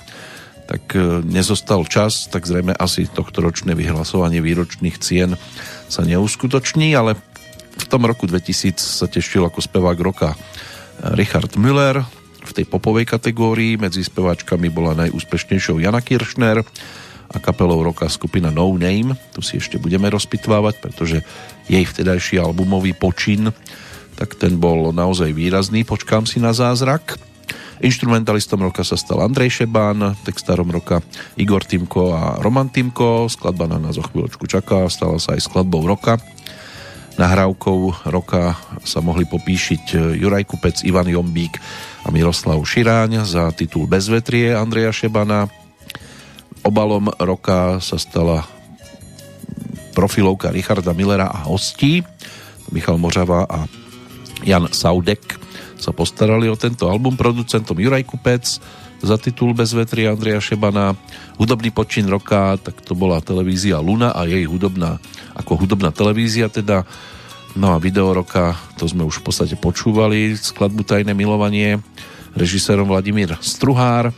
tak 0.66 0.98
e, 0.98 1.22
nezostal 1.27 1.87
čas, 1.87 2.27
tak 2.31 2.46
zrejme 2.46 2.74
asi 2.74 3.07
tohto 3.07 3.42
ročné 3.42 3.74
vyhlasovanie 3.79 4.42
výročných 4.42 4.96
cien 4.98 5.38
sa 5.87 6.03
neuskutoční, 6.03 6.94
ale 6.94 7.18
v 7.74 7.87
tom 7.90 8.07
roku 8.07 8.27
2000 8.31 8.79
sa 8.79 9.07
tešil 9.11 9.46
ako 9.46 9.61
spevák 9.62 9.98
roka 9.98 10.38
Richard 11.18 11.57
Müller, 11.59 12.04
v 12.44 12.52
tej 12.52 12.68
popovej 12.68 13.09
kategórii 13.09 13.80
medzi 13.80 14.04
speváčkami 14.04 14.68
bola 14.68 14.92
najúspešnejšou 15.09 15.80
Jana 15.80 16.04
Kiršner 16.04 16.61
a 17.33 17.37
kapelou 17.40 17.80
roka 17.80 18.04
skupina 18.12 18.52
No 18.52 18.68
Name. 18.76 19.16
Tu 19.33 19.40
si 19.40 19.57
ešte 19.57 19.80
budeme 19.80 20.12
rozpitvávať, 20.12 20.74
pretože 20.78 21.24
jej 21.66 21.85
vtedajší 21.88 22.38
albumový 22.38 22.92
počin 22.92 23.50
tak 24.14 24.38
ten 24.38 24.57
bol 24.59 24.94
naozaj 24.94 25.35
výrazný. 25.35 25.83
Počkám 25.83 26.24
si 26.24 26.38
na 26.38 26.54
zázrak. 26.54 27.18
Instrumentalistom 27.83 28.62
roka 28.62 28.87
sa 28.87 28.94
stal 28.94 29.18
Andrej 29.18 29.62
Šebán, 29.62 30.14
textárom 30.22 30.70
roka 30.70 31.02
Igor 31.35 31.66
Timko 31.66 32.14
a 32.14 32.38
Roman 32.38 32.70
Timko. 32.70 33.26
Skladba 33.26 33.66
na 33.66 33.83
nás 33.83 33.98
o 33.98 34.07
chvíľočku 34.07 34.46
čaká, 34.46 34.87
stala 34.87 35.18
sa 35.18 35.35
aj 35.35 35.42
skladbou 35.42 35.83
roka. 35.83 36.22
Nahrávkou 37.14 38.11
roka 38.11 38.59
sa 38.83 38.98
mohli 38.98 39.22
popíšiť 39.22 39.85
e, 39.94 39.96
Juraj 40.18 40.50
Kupec, 40.50 40.83
Ivan 40.83 41.07
Jombík 41.07 41.62
a 42.03 42.11
Miroslav 42.11 42.59
Širáň 42.59 43.22
za 43.22 43.55
titul 43.55 43.87
Bezvetrie 43.87 44.50
Andreja 44.50 44.90
Šebana. 44.90 45.46
Obalom 46.66 47.14
roka 47.22 47.79
sa 47.79 48.03
stala 48.03 48.42
profilovka 49.94 50.50
Richarda 50.50 50.90
Millera 50.90 51.31
a 51.31 51.46
hostí. 51.46 52.03
Michal 52.74 52.98
Mořava 52.98 53.46
a 53.46 53.70
Jan 54.42 54.66
Saudek 54.74 55.38
sa 55.79 55.94
postarali 55.94 56.50
o 56.50 56.59
tento 56.59 56.90
album 56.90 57.14
producentom 57.14 57.79
Juraj 57.79 58.11
Kupec 58.11 58.59
za 59.02 59.16
titul 59.18 59.57
Bezvetrie 59.57 60.07
Andreja 60.07 60.38
Šebana. 60.38 60.94
Hudobný 61.40 61.72
počin 61.74 62.07
roka, 62.07 62.54
tak 62.61 62.85
to 62.85 62.92
bola 62.94 63.24
televízia 63.24 63.83
Luna 63.83 64.14
a 64.14 64.28
jej 64.28 64.46
hudobná 64.46 65.02
ako 65.35 65.66
hudobná 65.66 65.90
televízia 65.90 66.46
teda. 66.46 66.87
No 67.54 67.74
a 67.74 67.78
video 67.78 68.11
roka, 68.11 68.59
to 68.78 68.87
sme 68.90 69.07
už 69.07 69.22
v 69.22 69.30
podstate 69.30 69.54
počúvali, 69.54 70.35
skladbu 70.35 70.83
Tajné 70.83 71.14
milovanie, 71.14 71.78
režisérom 72.35 72.90
Vladimír 72.90 73.30
Struhár, 73.38 74.11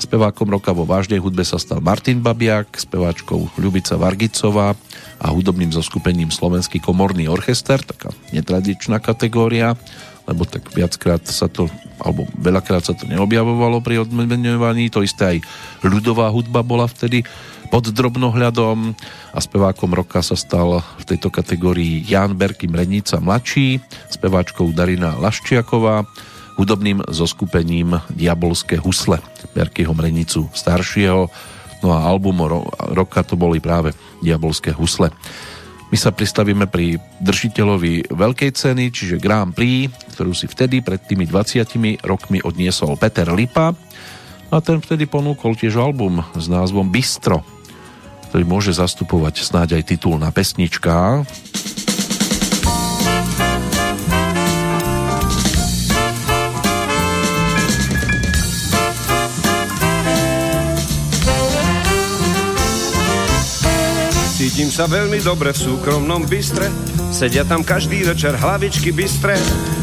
spevákom 0.00 0.48
roka 0.48 0.72
vo 0.72 0.88
vážnej 0.88 1.20
hudbe 1.20 1.44
sa 1.44 1.60
stal 1.60 1.84
Martin 1.84 2.24
Babiak, 2.24 2.80
speváčkou 2.80 3.60
Ľubica 3.60 4.00
Vargicová 4.00 4.72
a 5.20 5.26
hudobným 5.28 5.68
zoskupením 5.68 6.32
Slovenský 6.32 6.80
komorný 6.80 7.28
orchester, 7.28 7.76
taká 7.82 8.08
netradičná 8.32 9.04
kategória, 9.04 9.76
lebo 10.28 10.44
tak 10.44 10.68
viackrát 10.76 11.24
sa 11.24 11.48
to, 11.48 11.72
alebo 11.96 12.28
veľakrát 12.36 12.84
sa 12.84 12.92
to 12.92 13.08
neobjavovalo 13.08 13.80
pri 13.80 14.04
odmenovaní, 14.04 14.92
to 14.92 15.00
isté 15.00 15.24
aj 15.24 15.38
ľudová 15.80 16.28
hudba 16.28 16.60
bola 16.60 16.84
vtedy 16.84 17.24
pod 17.72 17.88
drobnohľadom 17.88 18.92
a 19.32 19.38
spevákom 19.40 19.92
roka 19.92 20.20
sa 20.20 20.36
stal 20.36 20.84
v 21.00 21.04
tejto 21.04 21.28
kategórii 21.32 22.04
Jan 22.04 22.36
Berky 22.36 22.68
Mrenica 22.68 23.20
mladší, 23.20 23.80
speváčkou 24.12 24.72
Darina 24.72 25.16
Laščiaková, 25.16 26.04
hudobným 26.60 27.04
zoskupením 27.08 27.96
Diabolské 28.12 28.76
husle 28.80 29.20
Berkyho 29.52 29.92
Mrenicu 29.92 30.48
staršieho, 30.52 31.28
no 31.84 31.88
a 31.92 32.04
album 32.04 32.40
roka 32.92 33.20
to 33.24 33.36
boli 33.36 33.60
práve 33.60 33.92
Diabolské 34.24 34.72
husle. 34.72 35.12
My 35.88 35.96
sa 35.96 36.12
pristavíme 36.12 36.68
pri 36.68 37.00
držiteľovi 37.24 38.12
veľkej 38.12 38.50
ceny, 38.52 38.92
čiže 38.92 39.16
Grand 39.16 39.56
Prix, 39.56 39.88
ktorú 40.16 40.36
si 40.36 40.44
vtedy 40.44 40.84
pred 40.84 41.00
tými 41.00 41.24
20 41.24 42.04
rokmi 42.04 42.44
odniesol 42.44 43.00
Peter 43.00 43.28
Lipa 43.32 43.72
a 44.52 44.56
ten 44.60 44.84
vtedy 44.84 45.08
ponúkol 45.08 45.56
tiež 45.56 45.80
album 45.80 46.20
s 46.36 46.48
názvom 46.48 46.88
Bistro 46.92 47.40
ktorý 48.28 48.44
môže 48.44 48.76
zastupovať 48.76 49.40
snáď 49.40 49.80
aj 49.80 49.96
titul 49.96 50.20
na 50.20 50.28
pesnička. 50.28 51.24
Cítim 64.38 64.70
sa 64.70 64.86
veľmi 64.86 65.18
dobre 65.18 65.50
v 65.50 65.58
súkromnom 65.58 66.22
bystre, 66.22 66.70
sedia 67.10 67.42
tam 67.42 67.66
každý 67.66 68.06
večer 68.06 68.38
hlavičky 68.38 68.94
bystre, 68.94 69.34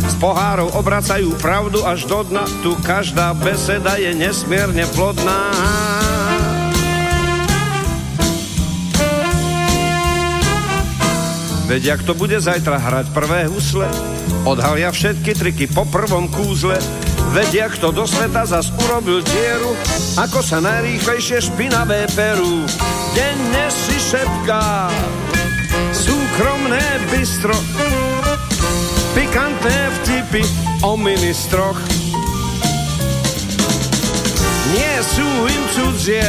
z 0.07 0.15
pohárov 0.15 0.71
obracajú 0.79 1.35
pravdu 1.43 1.83
až 1.83 2.07
do 2.07 2.23
dna, 2.23 2.47
tu 2.63 2.71
každá 2.79 3.35
beseda 3.35 3.99
je 3.99 4.15
nesmierne 4.15 4.87
plodná. 4.95 5.51
Veď 11.67 11.99
jak 11.99 12.01
to 12.07 12.15
bude 12.15 12.39
zajtra 12.39 12.79
hrať 12.79 13.11
prvé 13.11 13.51
husle, 13.51 13.91
odhalia 14.47 14.87
všetky 14.95 15.35
triky 15.35 15.65
po 15.67 15.83
prvom 15.83 16.31
kúzle, 16.31 16.79
veď 17.33 17.49
jak 17.53 17.73
to 17.77 17.89
do 17.91 18.05
sveta 18.07 18.45
zas 18.45 18.69
urobil 18.85 19.23
dieru, 19.23 19.71
ako 20.19 20.43
sa 20.43 20.61
najrýchlejšie 20.61 21.41
špinavé 21.41 22.05
perú. 22.13 22.67
Denne 23.15 23.65
si 23.71 23.97
šepká, 23.97 24.91
súkromné 25.95 26.83
bistro, 27.09 27.55
pikantné 29.15 29.79
vtipy 30.01 30.43
o 30.83 30.99
ministroch. 30.99 31.79
Nie 34.75 34.99
sú 34.99 35.27
im 35.47 35.63
cudzie 35.71 36.27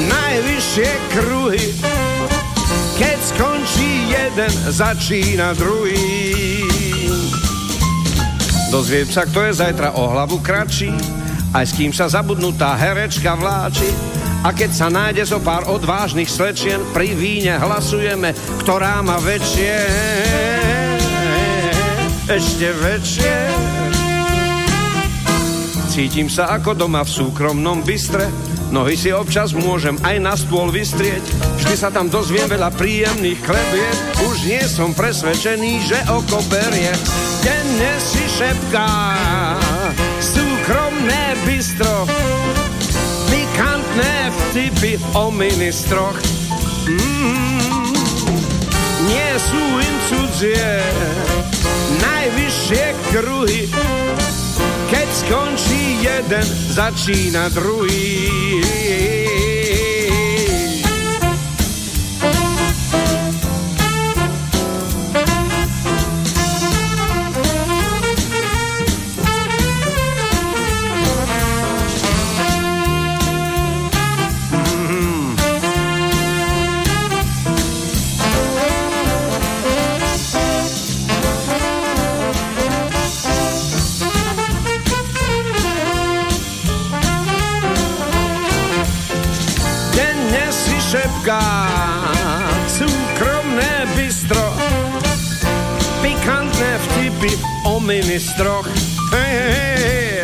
najvyššie 0.00 0.90
kruhy, 1.12 1.64
keď 2.96 3.18
skončí 3.20 3.90
jeden, 4.08 4.52
začína 4.72 5.52
druhý. 5.52 6.64
Dozviem 8.70 9.10
sa, 9.10 9.26
kto 9.26 9.50
je 9.50 9.58
zajtra 9.58 9.98
o 9.98 10.14
hlavu 10.14 10.38
kratší, 10.38 10.94
aj 11.50 11.64
s 11.66 11.74
kým 11.74 11.90
sa 11.90 12.06
zabudnutá 12.06 12.78
herečka 12.78 13.34
vláči. 13.34 13.90
A 14.46 14.54
keď 14.54 14.70
sa 14.70 14.86
nájde 14.86 15.26
zo 15.26 15.42
pár 15.42 15.66
odvážnych 15.66 16.30
slečien, 16.30 16.78
pri 16.94 17.10
víne 17.18 17.58
hlasujeme, 17.58 18.30
ktorá 18.62 19.02
má 19.02 19.18
väčšie, 19.18 19.74
ešte 22.30 22.68
väčšie. 22.78 23.34
Cítim 25.90 26.30
sa 26.30 26.54
ako 26.54 26.78
doma 26.78 27.02
v 27.02 27.10
súkromnom 27.10 27.82
bystre, 27.82 28.30
Nohy 28.70 28.94
si 28.94 29.10
občas 29.10 29.50
môžem 29.50 29.98
aj 30.06 30.16
na 30.22 30.38
stôl 30.38 30.70
vystrieť, 30.70 31.26
vždy 31.58 31.74
sa 31.74 31.90
tam 31.90 32.06
dozviem 32.06 32.46
veľa 32.46 32.70
príjemných 32.78 33.42
klebiet, 33.42 33.98
už 34.30 34.46
nie 34.46 34.62
som 34.62 34.94
presvedčený, 34.94 35.82
že 35.90 35.98
oko 36.06 36.38
berie. 36.46 36.94
Denne 37.42 37.92
si 37.98 38.22
šepká, 38.30 38.86
súkromné 40.22 41.34
bistro, 41.42 42.06
pikantné 43.26 44.30
vtipy 44.30 45.02
o 45.18 45.34
ministroch. 45.34 46.14
Mm, 46.86 47.90
nie 49.10 49.30
sú 49.50 49.62
im 49.82 49.96
cudzie, 50.06 50.78
najvyššie 51.98 52.84
kruhy, 53.10 53.66
Keď 54.90 55.08
skončí 55.14 56.02
jeden, 56.02 56.46
začína 56.74 57.46
druhý. 57.54 58.89
Ministroch. 97.90 98.70
Hey, 99.10 99.34
hey, 99.50 100.22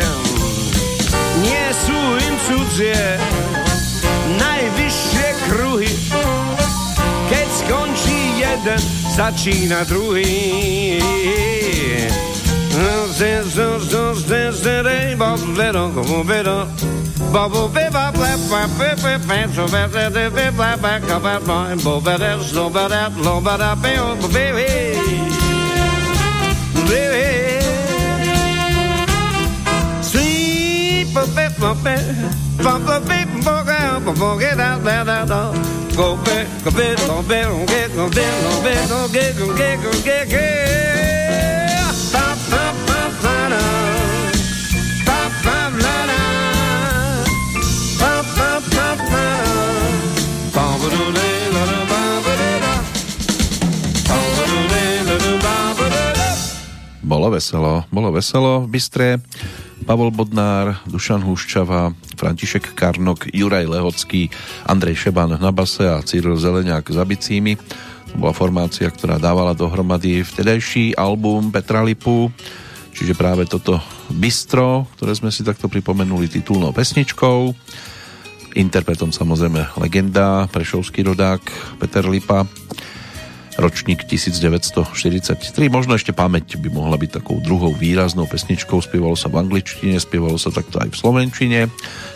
Nie 1.43 1.67
sú 1.75 1.99
im 2.15 2.35
cudzie 2.47 2.95
najvyššie 4.39 5.27
kruhy. 5.51 5.91
Keď 7.27 7.47
skončí 7.51 8.39
jeden, 8.39 8.79
začína 9.11 9.83
druhý. 9.83 10.31
Bubble 17.27 17.67
Bolo 57.07 57.31
veselo, 57.31 57.87
bolo 57.89 58.11
veselo 58.11 58.61
v 58.61 58.67
Bystre. 58.67 59.17
Pavol 59.85 60.09
Bodnár, 60.09 60.81
Dušan 60.89 61.21
Huščava, 61.21 61.93
František 62.17 62.73
Karnok, 62.73 63.29
Juraj 63.29 63.69
Lehocký, 63.69 64.31
Andrej 64.65 65.05
Šeban 65.05 65.37
na 65.37 65.51
base 65.53 65.85
a 65.85 66.01
Cyril 66.01 66.39
Zeleniak 66.39 66.89
za 66.89 67.05
bicími. 67.05 67.59
To 68.11 68.15
bola 68.17 68.33
formácia, 68.33 68.87
ktorá 68.89 69.21
dávala 69.21 69.53
dohromady 69.53 70.23
vtedajší 70.23 70.97
album 70.97 71.53
Petra 71.53 71.83
Lipu, 71.85 72.31
čiže 72.95 73.13
práve 73.13 73.45
toto 73.45 73.77
Bistro, 74.09 74.87
ktoré 74.97 75.13
sme 75.13 75.29
si 75.29 75.43
takto 75.43 75.67
pripomenuli 75.67 76.31
titulnou 76.31 76.71
pesničkou. 76.73 77.53
Interpretom 78.57 79.13
samozrejme 79.13 79.77
legenda, 79.77 80.49
prešovský 80.49 81.05
rodák 81.05 81.43
Peter 81.77 82.07
Lipa 82.07 82.49
ročník 83.57 84.05
1943. 84.05 85.41
Možno 85.73 85.97
ešte 85.97 86.13
pamäť 86.13 86.61
by 86.61 86.69
mohla 86.69 86.95
byť 86.95 87.21
takou 87.21 87.41
druhou 87.41 87.73
výraznou 87.73 88.29
pesničkou. 88.29 88.77
Spievalo 88.79 89.17
sa 89.17 89.33
v 89.33 89.41
angličtine, 89.41 89.97
spievalo 89.97 90.37
sa 90.37 90.53
takto 90.53 90.77
aj 90.77 90.93
v 90.93 90.97
slovenčine. 90.97 91.59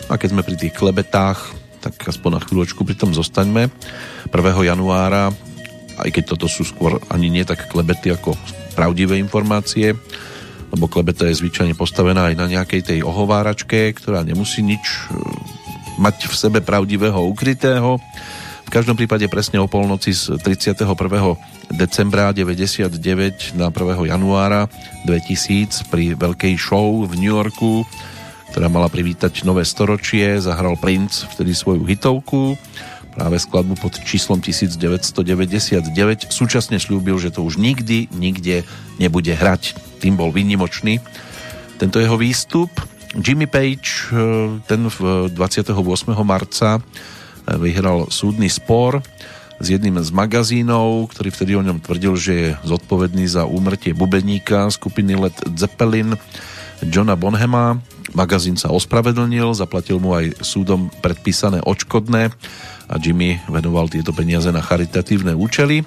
A 0.06 0.14
keď 0.14 0.38
sme 0.38 0.46
pri 0.46 0.56
tých 0.56 0.74
klebetách, 0.78 1.38
tak 1.82 1.98
aspoň 1.98 2.38
na 2.38 2.40
chvíľočku 2.46 2.86
pri 2.86 2.94
tom 2.94 3.10
zostaňme. 3.10 3.68
1. 4.30 4.70
januára, 4.70 5.34
aj 5.98 6.10
keď 6.14 6.38
toto 6.38 6.46
sú 6.46 6.62
skôr 6.62 7.02
ani 7.10 7.26
nie 7.26 7.42
tak 7.42 7.66
klebety 7.66 8.14
ako 8.14 8.38
pravdivé 8.78 9.18
informácie, 9.18 9.98
lebo 10.72 10.88
klebeta 10.88 11.28
je 11.28 11.36
zvyčajne 11.42 11.74
postavená 11.74 12.32
aj 12.32 12.34
na 12.38 12.46
nejakej 12.48 12.80
tej 12.86 12.98
ohováračke, 13.04 13.92
ktorá 13.92 14.24
nemusí 14.24 14.64
nič 14.64 14.80
e, 14.80 15.20
mať 16.00 16.32
v 16.32 16.34
sebe 16.38 16.58
pravdivého 16.64 17.20
ukrytého 17.28 18.00
každom 18.72 18.96
prípade 18.96 19.28
presne 19.28 19.60
o 19.60 19.68
polnoci 19.68 20.16
z 20.16 20.40
31. 20.40 20.88
decembra 21.76 22.32
99 22.32 22.88
na 23.52 23.68
1. 23.68 24.08
januára 24.08 24.64
2000 25.04 25.92
pri 25.92 26.16
veľkej 26.16 26.56
show 26.56 27.04
v 27.04 27.12
New 27.20 27.36
Yorku, 27.36 27.84
ktorá 28.48 28.72
mala 28.72 28.88
privítať 28.88 29.44
nové 29.44 29.68
storočie, 29.68 30.40
zahral 30.40 30.80
Prince 30.80 31.28
vtedy 31.28 31.52
svoju 31.52 31.84
hitovku, 31.84 32.56
práve 33.12 33.36
skladbu 33.44 33.76
pod 33.76 33.92
číslom 34.08 34.40
1999. 34.40 36.32
Súčasne 36.32 36.80
slúbil, 36.80 37.20
že 37.20 37.28
to 37.28 37.44
už 37.44 37.60
nikdy, 37.60 38.08
nikde 38.16 38.64
nebude 38.96 39.36
hrať. 39.36 39.76
Tým 40.00 40.16
bol 40.16 40.32
výnimočný 40.32 40.96
tento 41.76 42.00
jeho 42.00 42.16
výstup. 42.16 42.72
Jimmy 43.12 43.44
Page, 43.44 44.16
eh, 44.16 44.64
ten 44.64 44.88
v 44.88 45.28
28. 45.28 46.24
marca 46.24 46.80
vyhral 47.46 48.10
súdny 48.12 48.46
spor 48.46 49.02
s 49.62 49.66
jedným 49.70 50.02
z 50.02 50.10
magazínov, 50.10 51.14
ktorý 51.14 51.30
vtedy 51.30 51.52
o 51.54 51.62
ňom 51.62 51.78
tvrdil, 51.78 52.14
že 52.18 52.32
je 52.34 52.48
zodpovedný 52.66 53.30
za 53.30 53.46
úmrtie 53.46 53.94
bubeníka 53.94 54.66
skupiny 54.74 55.14
Led 55.14 55.36
Zeppelin 55.54 56.18
Johna 56.82 57.14
Bonhama. 57.14 57.78
Magazín 58.12 58.58
sa 58.58 58.74
ospravedlnil, 58.74 59.54
zaplatil 59.54 60.02
mu 60.02 60.18
aj 60.18 60.42
súdom 60.42 60.90
predpísané 60.98 61.62
očkodné 61.62 62.34
a 62.90 62.94
Jimmy 62.98 63.38
venoval 63.46 63.86
tieto 63.86 64.10
peniaze 64.10 64.50
na 64.50 64.60
charitatívne 64.60 65.32
účely. 65.38 65.86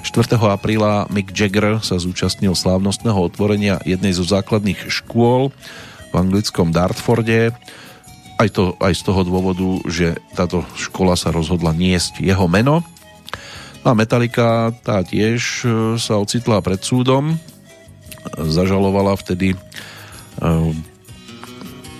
4. 0.00 0.40
apríla 0.40 1.04
Mick 1.12 1.36
Jagger 1.36 1.84
sa 1.84 2.00
zúčastnil 2.00 2.56
slávnostného 2.56 3.20
otvorenia 3.20 3.84
jednej 3.84 4.16
zo 4.16 4.24
základných 4.24 4.88
škôl 4.88 5.52
v 6.10 6.14
anglickom 6.16 6.72
Dartforde 6.72 7.52
aj, 8.40 8.48
to, 8.56 8.64
aj 8.80 8.96
z 8.96 9.02
toho 9.04 9.20
dôvodu, 9.20 9.68
že 9.84 10.16
táto 10.32 10.64
škola 10.72 11.12
sa 11.12 11.28
rozhodla 11.28 11.76
niesť 11.76 12.24
jeho 12.24 12.48
meno. 12.48 12.80
No 13.84 13.86
a 13.92 13.94
Metallica 13.96 14.72
tá 14.80 15.04
tiež 15.04 15.40
e, 15.64 15.68
sa 16.00 16.16
ocitla 16.20 16.64
pred 16.64 16.80
súdom, 16.80 17.36
zažalovala 18.36 19.16
vtedy 19.16 19.52
e, 19.52 19.58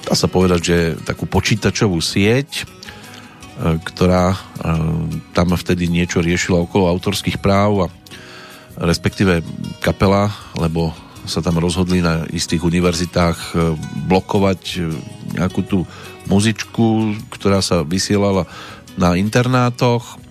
dá 0.05 0.15
sa 0.17 0.29
povedať, 0.29 0.61
že 0.61 0.79
takú 1.05 1.29
počítačovú 1.29 2.01
sieť, 2.01 2.49
e, 2.61 2.65
ktorá 3.81 4.37
tam 5.33 5.57
vtedy 5.57 5.89
niečo 5.89 6.21
riešila 6.21 6.61
okolo 6.61 6.89
autorských 6.89 7.41
práv 7.41 7.89
a 7.89 7.93
respektíve 8.77 9.41
kapela, 9.81 10.29
lebo 10.57 10.93
sa 11.25 11.41
tam 11.41 11.61
rozhodli 11.61 12.05
na 12.05 12.29
istých 12.29 12.65
univerzitách 12.65 13.57
blokovať 14.09 14.61
nejakú 15.37 15.61
tú 15.65 15.79
muzičku, 16.31 17.19
ktorá 17.35 17.59
sa 17.59 17.83
vysielala 17.83 18.47
na 18.95 19.19
internátoch. 19.19 20.23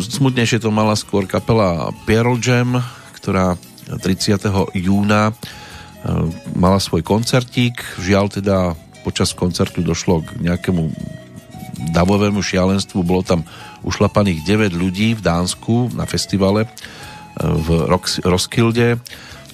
Smutnejšie 0.00 0.64
to 0.64 0.72
mala 0.72 0.96
skôr 0.96 1.28
kapela 1.28 1.92
Pearl 2.08 2.40
Jam, 2.40 2.80
ktorá 3.20 3.60
30. 3.88 4.40
júna 4.80 5.30
e, 5.30 5.32
mala 6.56 6.80
svoj 6.80 7.04
koncertík. 7.04 7.76
Žiaľ 8.00 8.26
teda 8.40 8.56
počas 9.04 9.36
koncertu 9.36 9.84
došlo 9.84 10.24
k 10.24 10.40
nejakému 10.40 10.88
davovému 11.92 12.40
šialenstvu. 12.40 13.04
Bolo 13.04 13.20
tam 13.20 13.40
ušlapaných 13.84 14.40
9 14.48 14.72
ľudí 14.72 15.12
v 15.12 15.20
Dánsku 15.20 15.92
na 15.92 16.08
festivale 16.08 16.64
e, 16.64 16.68
v 17.44 17.68
Roskilde. 18.24 18.96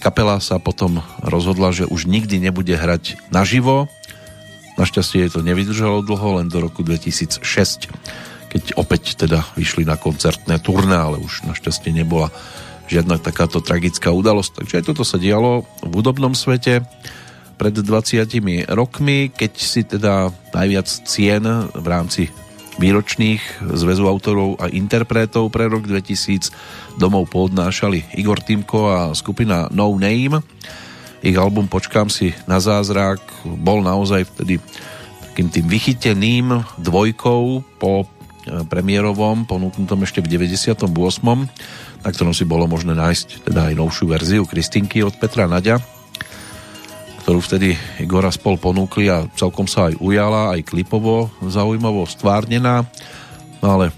Kapela 0.01 0.41
sa 0.41 0.57
potom 0.57 1.05
rozhodla, 1.21 1.77
že 1.77 1.85
už 1.85 2.09
nikdy 2.09 2.41
nebude 2.41 2.73
hrať 2.73 3.21
naživo, 3.29 3.91
Našťastie 4.81 5.29
to 5.29 5.45
nevydržalo 5.45 6.01
dlho, 6.01 6.41
len 6.41 6.49
do 6.49 6.65
roku 6.65 6.81
2006, 6.81 7.45
keď 8.49 8.63
opäť 8.81 9.21
teda 9.21 9.45
vyšli 9.53 9.85
na 9.85 10.01
koncertné 10.01 10.57
turné, 10.65 10.97
ale 10.97 11.21
už 11.21 11.45
našťastie 11.45 11.93
nebola 11.93 12.33
žiadna 12.89 13.21
takáto 13.21 13.61
tragická 13.61 14.09
udalosť. 14.09 14.65
Takže 14.65 14.75
aj 14.81 14.85
toto 14.89 15.05
sa 15.05 15.21
dialo 15.21 15.69
v 15.85 15.93
hudobnom 16.01 16.33
svete 16.33 16.81
pred 17.61 17.77
20 17.77 18.73
rokmi, 18.73 19.29
keď 19.29 19.53
si 19.61 19.85
teda 19.85 20.33
najviac 20.57 20.89
cien 20.89 21.45
v 21.77 21.87
rámci 21.87 22.33
výročných 22.81 23.69
zväzu 23.77 24.09
autorov 24.09 24.57
a 24.65 24.73
interpretov 24.73 25.53
pre 25.53 25.69
rok 25.69 25.85
2000 25.85 26.97
domov 26.97 27.29
poodnášali 27.29 28.17
Igor 28.17 28.41
Timko 28.41 28.81
a 28.89 28.99
skupina 29.13 29.69
No 29.69 29.93
Name. 29.93 30.41
Ich 31.21 31.37
album 31.37 31.69
Počkám 31.69 32.09
si 32.09 32.33
na 32.49 32.57
zázrak 32.65 33.21
bol 33.45 33.85
naozaj 33.85 34.25
vtedy 34.25 34.57
takým 35.31 35.53
tým 35.53 35.67
vychyteným 35.69 36.47
dvojkou 36.81 37.61
po 37.77 38.05
e, 38.05 38.07
premiérovom, 38.65 39.45
ponúknutom 39.45 40.01
ešte 40.09 40.25
v 40.25 40.33
98. 40.33 40.89
na 42.01 42.09
ktorom 42.09 42.33
si 42.33 42.49
bolo 42.49 42.65
možné 42.65 42.97
nájsť 42.97 43.53
teda 43.53 43.69
aj 43.69 43.75
novšiu 43.77 44.05
verziu 44.09 44.43
Kristinky 44.49 45.05
od 45.05 45.13
Petra 45.21 45.45
Nadia, 45.45 45.77
ktorú 47.21 47.45
vtedy 47.45 47.77
Igora 48.01 48.33
spol 48.33 48.57
ponúkli 48.57 49.13
a 49.13 49.29
celkom 49.37 49.69
sa 49.69 49.93
aj 49.93 50.01
ujala, 50.01 50.57
aj 50.57 50.73
klipovo 50.73 51.29
zaujímavo 51.45 52.09
stvárnená, 52.09 52.89
no 53.61 53.67
ale 53.77 53.93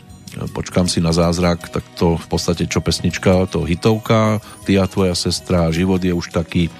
počkám 0.52 0.90
si 0.90 0.98
na 0.98 1.14
zázrak, 1.14 1.70
tak 1.70 1.84
to 1.94 2.18
v 2.18 2.26
podstate 2.26 2.64
čo 2.66 2.82
pesnička, 2.82 3.46
to 3.46 3.62
hitovka, 3.62 4.42
ty 4.66 4.80
a 4.80 4.88
tvoja 4.90 5.14
sestra, 5.14 5.70
život 5.70 6.00
je 6.00 6.12
už 6.12 6.32
taký, 6.32 6.72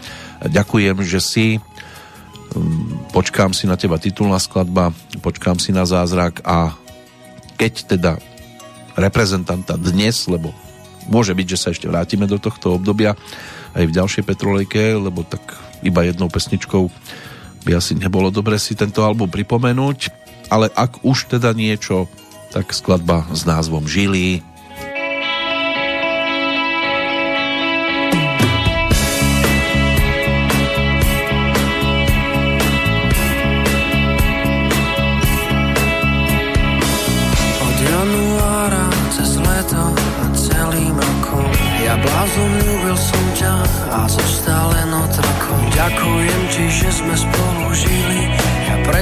ďakujem, 0.47 0.97
že 1.07 1.21
si, 1.23 1.47
počkám 3.15 3.55
si 3.55 3.69
na 3.71 3.79
teba 3.79 3.97
titulná 3.99 4.39
skladba, 4.43 4.91
počkám 5.21 5.59
si 5.59 5.71
na 5.71 5.87
zázrak 5.87 6.43
a 6.43 6.75
keď 7.57 7.73
teda 7.97 8.13
reprezentanta 8.99 9.79
dnes, 9.79 10.27
lebo 10.29 10.53
môže 11.09 11.33
byť, 11.33 11.47
že 11.47 11.61
sa 11.61 11.69
ešte 11.73 11.89
vrátime 11.89 12.29
do 12.29 12.39
tohto 12.39 12.77
obdobia 12.77 13.17
aj 13.73 13.85
v 13.89 13.97
ďalšej 13.97 14.25
Petrolejke, 14.27 14.99
lebo 15.01 15.25
tak 15.25 15.43
iba 15.83 16.05
jednou 16.05 16.29
pesničkou 16.29 16.93
by 17.63 17.79
asi 17.79 17.95
nebolo 17.95 18.29
dobre 18.29 18.59
si 18.59 18.75
tento 18.75 19.07
album 19.07 19.31
pripomenúť, 19.31 20.11
ale 20.51 20.69
ak 20.75 21.07
už 21.07 21.31
teda 21.39 21.55
niečo 21.55 22.11
tak 22.53 22.75
skladba 22.75 23.25
s 23.33 23.49
názvom 23.49 23.89
Žili 23.89 24.45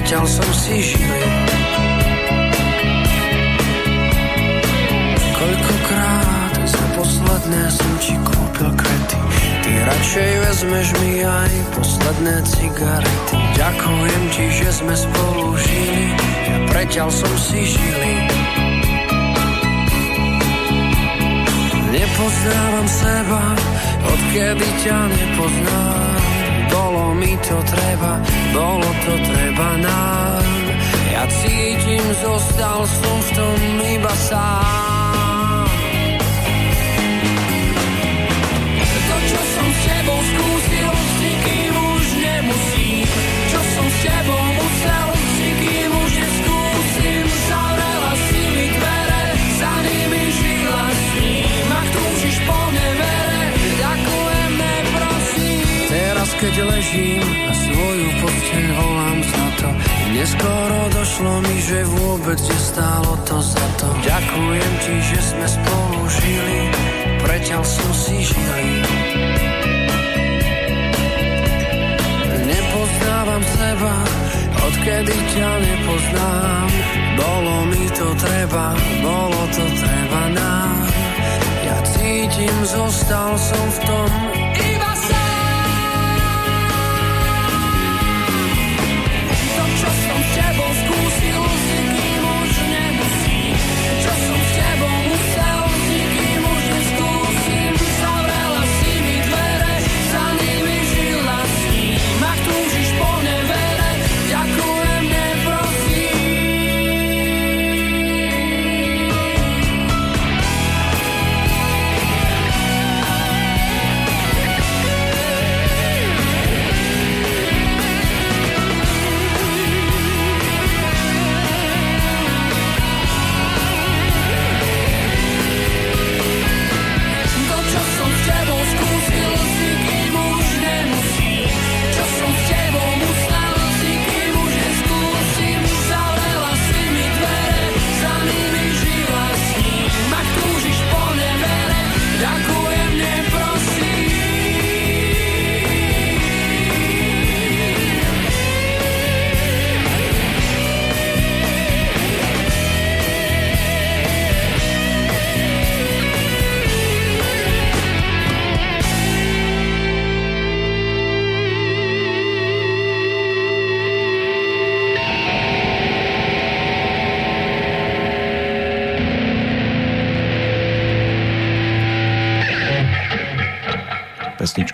preťal 0.01 0.25
som 0.25 0.49
si 0.57 0.81
žili. 0.81 1.29
posledné 7.01 7.63
som 7.73 7.93
ti 8.01 8.13
kúpil 8.21 8.71
kvety 8.77 9.19
Ty 9.65 9.73
radšej 9.89 10.31
vezmeš 10.45 10.89
mi 11.01 11.25
aj 11.25 11.53
posledné 11.73 12.37
cigarety. 12.45 13.37
Ďakujem 13.57 14.23
ti, 14.37 14.45
že 14.53 14.69
sme 14.73 14.95
spolu 14.97 15.57
žili. 15.57 16.07
Ja 16.49 16.59
preťal 16.69 17.09
som 17.09 17.33
si 17.37 17.61
žili 17.61 18.13
Nepoznávam 21.93 22.89
seba, 22.89 23.43
odkedy 24.09 24.69
ťa 24.81 24.99
nepoznám 25.13 26.20
Bolo 26.81 27.13
mi 27.13 27.37
to 27.45 27.57
treba, 27.69 28.13
bolo 28.57 28.89
to 29.05 29.13
treba 29.29 29.69
nám. 29.85 30.45
Ja 31.13 31.29
cítim, 31.29 32.05
zostal 32.25 32.89
som 32.89 33.17
v 33.21 33.29
tom 33.37 33.61
iba 33.85 34.15
sám. 34.17 34.81
Tebou 39.81 40.50
keď 56.61 56.69
ležím 56.77 57.25
na 57.25 57.55
svoju 57.57 58.09
posteň, 58.21 58.67
volám 58.77 59.19
za 59.25 59.47
to, 59.65 59.69
neskoro 60.13 60.81
došlo 60.93 61.33
mi, 61.41 61.57
že 61.57 61.89
vôbec 61.89 62.37
nestálo 62.37 63.17
to 63.25 63.41
za 63.41 63.67
to. 63.81 63.89
Ďakujem 64.05 64.73
ti, 64.85 64.95
že 65.01 65.19
sme 65.25 65.47
spolu 65.49 66.01
žili, 66.21 66.61
preťal 67.25 67.65
som 67.65 67.91
si 67.97 68.29
žili. 68.29 68.73
nepoznávam 72.45 73.43
seba, 73.57 73.95
odkedy 74.61 75.17
ťa 75.17 75.51
nepoznám. 75.65 76.69
Bolo 77.17 77.55
mi 77.73 77.85
to 77.89 78.09
treba, 78.21 78.77
bolo 79.01 79.41
to 79.49 79.65
treba 79.65 80.23
nám. 80.37 80.77
Ja 81.65 81.79
cítim, 81.89 82.57
zostal 82.69 83.33
som 83.41 83.65
v 83.65 83.79
tom 83.89 84.40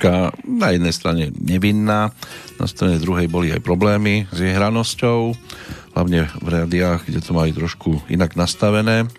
pesnička 0.07 0.39
na 0.47 0.69
jednej 0.71 0.95
strane 0.95 1.25
nevinná, 1.35 2.15
na 2.63 2.67
strane 2.67 3.03
druhej 3.03 3.27
boli 3.27 3.51
aj 3.51 3.61
problémy 3.63 4.31
s 4.31 4.39
jej 4.39 4.55
hranosťou, 4.55 5.35
hlavne 5.99 6.31
v 6.39 6.49
rádiách, 6.49 7.11
kde 7.11 7.21
to 7.21 7.35
mali 7.35 7.51
trošku 7.51 7.99
inak 8.07 8.39
nastavené. 8.39 9.11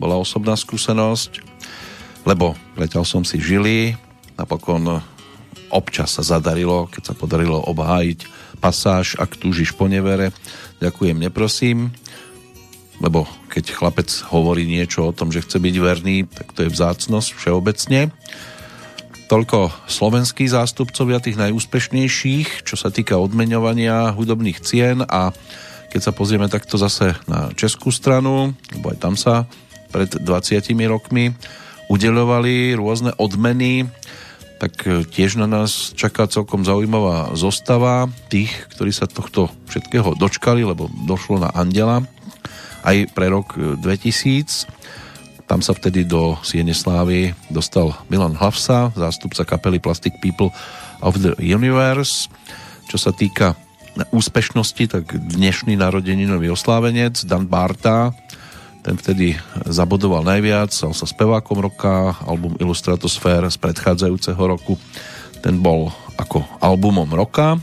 Bola 0.00 0.16
osobná 0.16 0.56
skúsenosť, 0.56 1.44
lebo 2.24 2.56
letel 2.80 3.04
som 3.04 3.22
si 3.22 3.38
žili, 3.38 3.94
napokon 4.40 5.04
občas 5.68 6.16
sa 6.16 6.24
zadarilo, 6.24 6.88
keď 6.88 7.12
sa 7.12 7.14
podarilo 7.14 7.60
obhájiť 7.68 8.24
pasáž, 8.60 9.18
ak 9.18 9.36
túžiš 9.36 9.74
po 9.76 9.90
nevere, 9.90 10.32
ďakujem, 10.80 11.18
neprosím, 11.18 11.92
lebo 13.02 13.26
keď 13.50 13.74
chlapec 13.74 14.08
hovorí 14.30 14.64
niečo 14.64 15.10
o 15.10 15.16
tom, 15.16 15.28
že 15.34 15.42
chce 15.42 15.58
byť 15.58 15.74
verný, 15.76 16.24
tak 16.30 16.54
to 16.54 16.64
je 16.64 16.72
vzácnosť 16.72 17.28
všeobecne. 17.34 18.14
Toľko 19.32 19.88
slovenskí 19.88 20.44
zástupcovia 20.44 21.16
tých 21.16 21.40
najúspešnejších, 21.40 22.68
čo 22.68 22.76
sa 22.76 22.92
týka 22.92 23.16
odmeňovania 23.16 24.12
hudobných 24.12 24.60
cien 24.60 25.00
a 25.08 25.32
keď 25.88 26.00
sa 26.04 26.12
pozrieme 26.12 26.52
takto 26.52 26.76
zase 26.76 27.16
na 27.24 27.48
českú 27.56 27.88
stranu, 27.88 28.52
lebo 28.76 28.92
aj 28.92 28.98
tam 29.00 29.16
sa 29.16 29.48
pred 29.88 30.20
20 30.20 30.28
rokmi 30.84 31.32
udeľovali 31.88 32.76
rôzne 32.76 33.16
odmeny 33.16 33.88
tak 34.60 34.84
e, 34.84 35.00
tiež 35.08 35.40
na 35.40 35.48
nás 35.48 35.96
čaká 35.96 36.28
celkom 36.28 36.68
zaujímavá 36.68 37.32
zostava 37.32 38.12
tých, 38.28 38.52
ktorí 38.76 38.92
sa 38.92 39.08
tohto 39.08 39.48
všetkého 39.72 40.12
dočkali, 40.12 40.60
lebo 40.60 40.92
došlo 41.08 41.40
na 41.40 41.48
Andela 41.56 42.04
aj 42.84 43.08
pre 43.16 43.32
rok 43.32 43.56
2000. 43.80 44.68
Tam 45.52 45.60
sa 45.60 45.76
vtedy 45.76 46.08
do 46.08 46.40
Siene 46.40 46.72
Slávy 46.72 47.36
dostal 47.52 47.92
Milan 48.08 48.32
Hlavsa, 48.40 48.88
zástupca 48.96 49.44
kapely 49.44 49.76
Plastic 49.76 50.16
People 50.24 50.48
of 51.04 51.20
the 51.20 51.36
Universe. 51.44 52.32
Čo 52.88 52.96
sa 52.96 53.12
týka 53.12 53.52
úspešnosti, 54.16 54.84
tak 54.88 55.12
dnešný 55.12 55.76
narodeninový 55.76 56.48
oslávenec 56.56 57.28
Dan 57.28 57.52
Barta, 57.52 58.16
ten 58.80 58.96
vtedy 58.96 59.36
zabodoval 59.68 60.24
najviac, 60.24 60.72
stal 60.72 60.96
sa 60.96 61.04
spevákom 61.04 61.60
roka, 61.60 62.16
album 62.24 62.56
Illustratosfér 62.56 63.44
z 63.52 63.60
predchádzajúceho 63.60 64.40
roku, 64.40 64.80
ten 65.44 65.60
bol 65.60 65.92
ako 66.16 66.48
albumom 66.64 67.12
roka. 67.12 67.60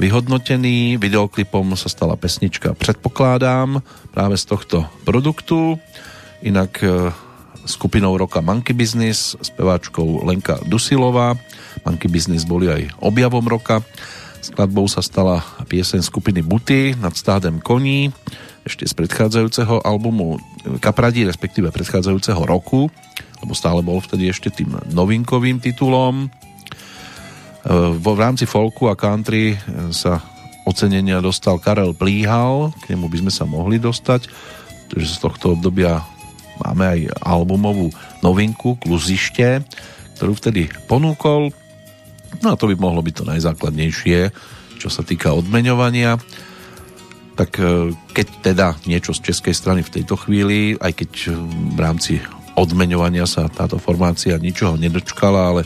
Vyhodnotený 0.00 0.96
videoklipom 0.96 1.76
sa 1.76 1.92
stala 1.92 2.16
pesnička 2.16 2.72
Predpokladám 2.72 3.84
práve 4.08 4.40
z 4.40 4.48
tohto 4.48 4.88
produktu. 5.04 5.76
Inak 6.40 6.80
e, 6.80 7.12
skupinou 7.68 8.16
roka 8.16 8.40
Monkey 8.40 8.72
Business, 8.72 9.36
speváčkou 9.36 10.24
Lenka 10.24 10.56
Dusilová. 10.64 11.36
Monkey 11.84 12.08
Business 12.08 12.48
boli 12.48 12.72
aj 12.72 12.96
objavom 13.04 13.44
roka. 13.44 13.84
Skladbou 14.40 14.88
sa 14.88 15.04
stala 15.04 15.44
pieseň 15.68 16.00
skupiny 16.00 16.40
Buty 16.40 16.96
nad 16.96 17.12
stádem 17.12 17.60
koní, 17.60 18.08
ešte 18.64 18.88
z 18.88 18.96
predchádzajúceho 18.96 19.84
albumu 19.84 20.40
Kapradí, 20.80 21.28
respektíve 21.28 21.68
predchádzajúceho 21.68 22.40
roku, 22.48 22.88
lebo 23.44 23.52
stále 23.52 23.84
bol 23.84 24.00
vtedy 24.00 24.32
ešte 24.32 24.48
tým 24.48 24.80
novinkovým 24.96 25.60
titulom. 25.60 26.24
E, 26.24 26.28
vo 28.00 28.16
v 28.16 28.22
rámci 28.24 28.48
folku 28.48 28.88
a 28.88 28.96
country 28.96 29.60
sa 29.92 30.24
ocenenia 30.64 31.20
dostal 31.20 31.60
Karel 31.60 31.92
Plíhal, 31.92 32.72
k 32.80 32.96
nemu 32.96 33.12
by 33.12 33.28
sme 33.28 33.32
sa 33.32 33.44
mohli 33.44 33.76
dostať, 33.76 34.32
pretože 34.88 35.16
z 35.16 35.18
tohto 35.20 35.52
obdobia 35.52 36.00
máme 36.60 36.84
aj 36.84 37.00
albumovú 37.24 37.90
novinku 38.20 38.76
Kluzište, 38.78 39.64
ktorú 40.16 40.36
vtedy 40.36 40.68
ponúkol 40.84 41.50
No 42.38 42.54
a 42.54 42.58
to 42.58 42.70
by 42.70 42.78
mohlo 42.78 43.02
byť 43.02 43.14
to 43.18 43.24
najzákladnejšie, 43.26 44.30
čo 44.78 44.88
sa 44.88 45.02
týka 45.02 45.34
odmeňovania. 45.34 46.14
Tak 47.34 47.50
e, 47.58 47.90
keď 48.14 48.26
teda 48.46 48.66
niečo 48.86 49.10
z 49.10 49.34
českej 49.34 49.50
strany 49.50 49.80
v 49.82 50.00
tejto 50.00 50.14
chvíli, 50.14 50.78
aj 50.78 50.92
keď 50.94 51.10
v 51.74 51.78
rámci 51.82 52.12
odmeňovania 52.54 53.26
sa 53.26 53.50
táto 53.50 53.82
formácia 53.82 54.38
ničoho 54.38 54.78
nedočkala, 54.78 55.40
ale 55.50 55.62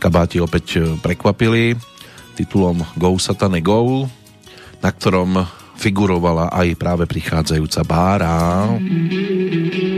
kabáti 0.00 0.40
opäť 0.40 0.80
e, 0.80 0.96
prekvapili 0.98 1.76
titulom 2.34 2.80
Go 2.96 3.20
Satane 3.20 3.60
Go, 3.60 4.08
na 4.80 4.90
ktorom 4.90 5.44
figurovala 5.78 6.50
aj 6.50 6.68
práve 6.80 7.04
prichádzajúca 7.06 7.80
Bára. 7.86 8.66
Mm-hmm. 8.72 9.93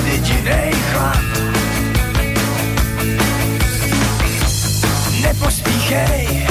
Proč 0.00 0.12
je 0.12 0.18
tady 0.18 0.18
dinej 0.18 0.72
chlad. 0.92 1.18
Nepospíchej, 5.22 6.46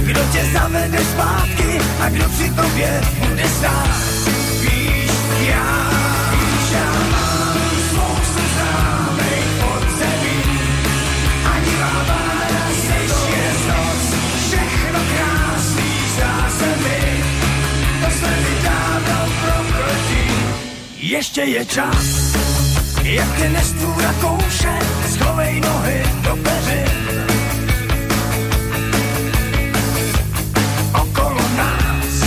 kdo 0.00 0.20
tě 0.32 0.44
zavede 0.52 0.98
zpátky 0.98 1.80
a 2.00 2.08
kdo 2.08 2.28
při 2.28 2.50
tobě 2.50 3.00
bude 3.28 3.48
stát. 3.48 3.90
Víš, 4.60 5.10
já, 5.40 5.90
víš, 6.30 6.70
já 6.72 6.92
mám 7.10 7.58
spoustu 7.90 8.42
známej 8.54 9.42
podzemí. 9.60 10.58
Ani 11.54 11.76
láva, 11.80 12.20
než 12.88 13.10
je 13.30 13.52
noc, 13.68 14.14
všechno 14.46 15.00
krásný 15.14 15.90
mi. 16.82 17.24
To 18.04 18.10
jsme 18.18 18.30
mi 18.30 18.62
dávno 18.62 19.32
prokletí, 19.42 20.30
ještě 21.00 21.40
je 21.40 21.64
čas 21.64 22.36
jak 23.14 23.36
tě 23.36 23.48
nestvůra 23.48 24.12
kouše, 24.20 24.78
schovej 25.10 25.60
nohy 25.60 26.02
do 26.22 26.36
peřin. 26.36 26.90
Okolo 31.00 31.42
nás 31.56 32.22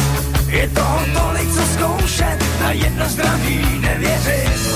je 0.47 0.67
toho 0.67 0.99
tolik, 1.13 1.53
co 1.53 1.61
zkoušet, 1.73 2.37
na 2.61 2.71
jedno 2.71 3.09
zdraví 3.09 3.79
nevěřím. 3.79 4.68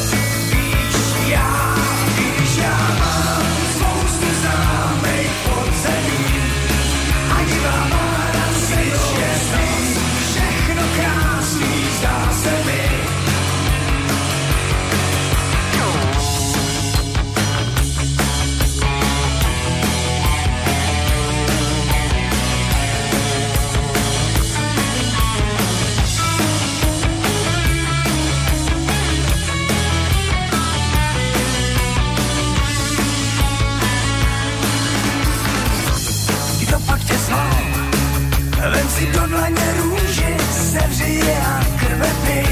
Dlaně 39.34 39.74
růži, 39.78 40.38
sevři 40.52 41.22
je 41.26 41.38
a 41.38 41.66
krve 41.80 42.12
pij. 42.26 42.46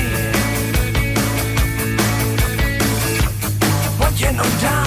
Pojď 3.98 4.22
jenom 4.22 4.48
dál, 4.62 4.86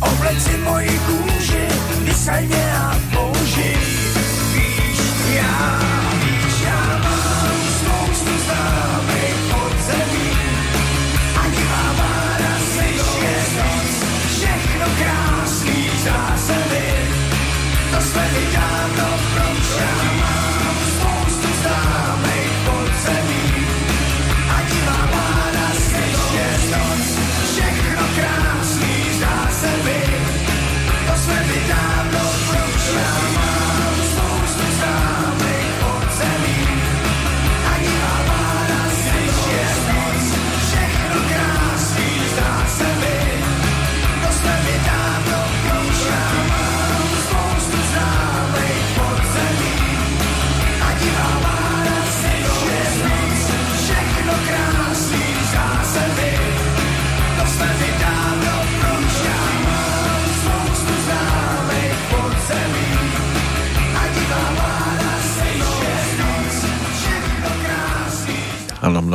obleď 0.00 0.42
si 0.42 0.56
moji 0.56 1.00
kůži, 1.06 1.66
vysaj 2.04 2.46
mě 2.46 2.67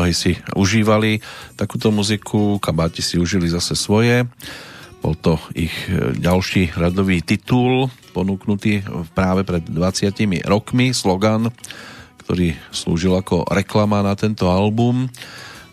mnohí 0.04 0.12
si 0.20 0.36
užívali 0.52 1.24
takúto 1.56 1.88
muziku, 1.88 2.60
kabáti 2.60 3.00
si 3.00 3.16
užili 3.16 3.48
zase 3.48 3.72
svoje. 3.72 4.28
Bol 5.00 5.16
to 5.16 5.40
ich 5.56 5.72
e, 5.88 6.12
ďalší 6.20 6.76
radový 6.76 7.24
titul, 7.24 7.88
ponúknutý 8.12 8.84
práve 9.16 9.48
pred 9.48 9.64
20 9.64 10.12
rokmi, 10.44 10.92
slogan, 10.92 11.48
ktorý 12.20 12.52
slúžil 12.76 13.16
ako 13.16 13.48
reklama 13.48 14.04
na 14.04 14.12
tento 14.20 14.52
album. 14.52 15.08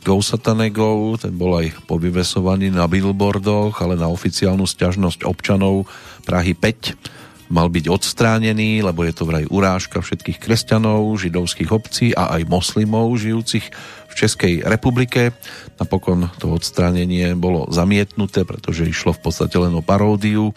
Go 0.06 0.22
Satane 0.22 0.70
Go, 0.70 1.18
ten 1.18 1.34
bol 1.34 1.58
aj 1.58 1.90
povyvesovaný 1.90 2.70
na 2.70 2.86
billboardoch, 2.86 3.82
ale 3.82 3.98
na 3.98 4.06
oficiálnu 4.06 4.62
stiažnosť 4.62 5.26
občanov 5.26 5.90
Prahy 6.22 6.54
5 6.54 7.50
mal 7.50 7.66
byť 7.66 7.90
odstránený, 7.90 8.86
lebo 8.86 9.02
je 9.02 9.10
to 9.10 9.26
vraj 9.26 9.42
urážka 9.50 9.98
všetkých 9.98 10.38
kresťanov, 10.38 11.18
židovských 11.18 11.70
obcí 11.74 12.14
a 12.14 12.38
aj 12.38 12.46
moslimov 12.46 13.10
žijúcich 13.18 13.74
v 14.10 14.14
Českej 14.18 14.54
republike. 14.66 15.30
Napokon 15.78 16.28
to 16.42 16.50
odstránenie 16.58 17.38
bolo 17.38 17.70
zamietnuté, 17.70 18.42
pretože 18.42 18.90
išlo 18.90 19.14
v 19.14 19.22
podstate 19.30 19.56
len 19.56 19.72
o 19.72 19.82
paródiu 19.86 20.52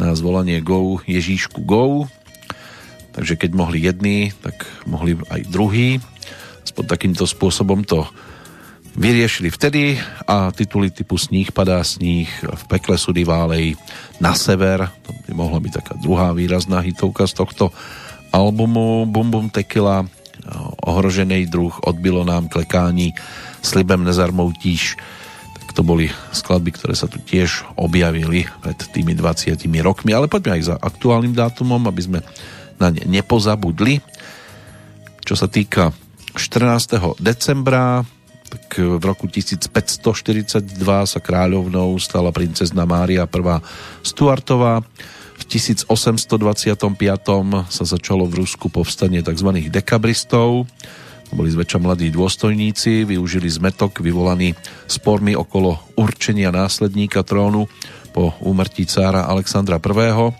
na 0.00 0.16
zvolanie 0.16 0.64
Go 0.64 0.98
Ježíšku 1.04 1.62
Go. 1.68 2.08
Takže 3.12 3.36
keď 3.36 3.50
mohli 3.56 3.84
jedni, 3.84 4.32
tak 4.40 4.64
mohli 4.84 5.16
aj 5.28 5.40
druhý. 5.48 6.00
Spod 6.64 6.88
takýmto 6.88 7.24
spôsobom 7.24 7.84
to 7.84 8.04
vyriešili 8.96 9.52
vtedy 9.52 10.00
a 10.24 10.48
tituly 10.56 10.88
typu 10.88 11.20
Sníh 11.20 11.52
padá 11.52 11.84
sníh, 11.84 12.28
v 12.40 12.62
pekle 12.64 12.96
sudy 12.96 13.28
válej 13.28 13.76
na 14.24 14.32
sever, 14.32 14.88
to 15.04 15.12
by 15.28 15.32
mohla 15.36 15.60
byť 15.60 15.72
taká 15.84 15.94
druhá 16.00 16.32
výrazná 16.32 16.80
hitovka 16.80 17.28
z 17.28 17.36
tohto 17.36 17.64
albumu 18.32 19.04
Bum 19.04 19.28
Bum 19.28 19.46
Tequila, 19.52 20.08
ohrožený 20.86 21.46
druh, 21.50 21.74
odbilo 21.82 22.22
nám 22.22 22.48
klekání, 22.48 23.14
slibem 23.62 24.04
nezarmoutíš, 24.04 24.96
to 25.76 25.84
boli 25.84 26.08
skladby, 26.32 26.72
ktoré 26.72 26.96
sa 26.96 27.04
tu 27.04 27.20
tiež 27.20 27.68
objavili 27.76 28.48
pred 28.64 28.80
tými 28.96 29.12
20 29.12 29.60
rokmi, 29.84 30.16
ale 30.16 30.24
poďme 30.24 30.56
aj 30.56 30.62
za 30.72 30.76
aktuálnym 30.80 31.36
dátumom, 31.36 31.84
aby 31.84 32.00
sme 32.00 32.18
na 32.80 32.88
ne 32.88 33.04
nepozabudli. 33.04 34.00
Čo 35.20 35.36
sa 35.36 35.52
týka 35.52 35.92
14. 36.32 37.20
decembra, 37.20 38.00
tak 38.48 38.80
v 38.80 39.02
roku 39.04 39.28
1542 39.28 39.68
sa 41.04 41.20
kráľovnou 41.20 41.92
stala 42.00 42.32
princezna 42.32 42.88
Mária 42.88 43.28
I. 43.28 43.40
Stuartová. 44.00 44.80
V 45.36 45.44
1825 45.44 45.88
sa 47.68 47.84
začalo 47.84 48.24
v 48.24 48.34
Rusku 48.44 48.72
povstanie 48.72 49.20
tzv. 49.20 49.50
dekabristov 49.68 50.66
boli 51.34 51.50
zväčša 51.50 51.82
mladí 51.82 52.14
dôstojníci, 52.14 53.02
využili 53.02 53.50
zmetok 53.50 53.98
vyvolaný 53.98 54.54
spormi 54.86 55.34
okolo 55.34 55.74
určenia 55.98 56.54
následníka 56.54 57.26
trónu 57.26 57.66
po 58.14 58.38
úmrtí 58.46 58.86
cára 58.86 59.26
Alexandra 59.26 59.82
I. 59.82 60.30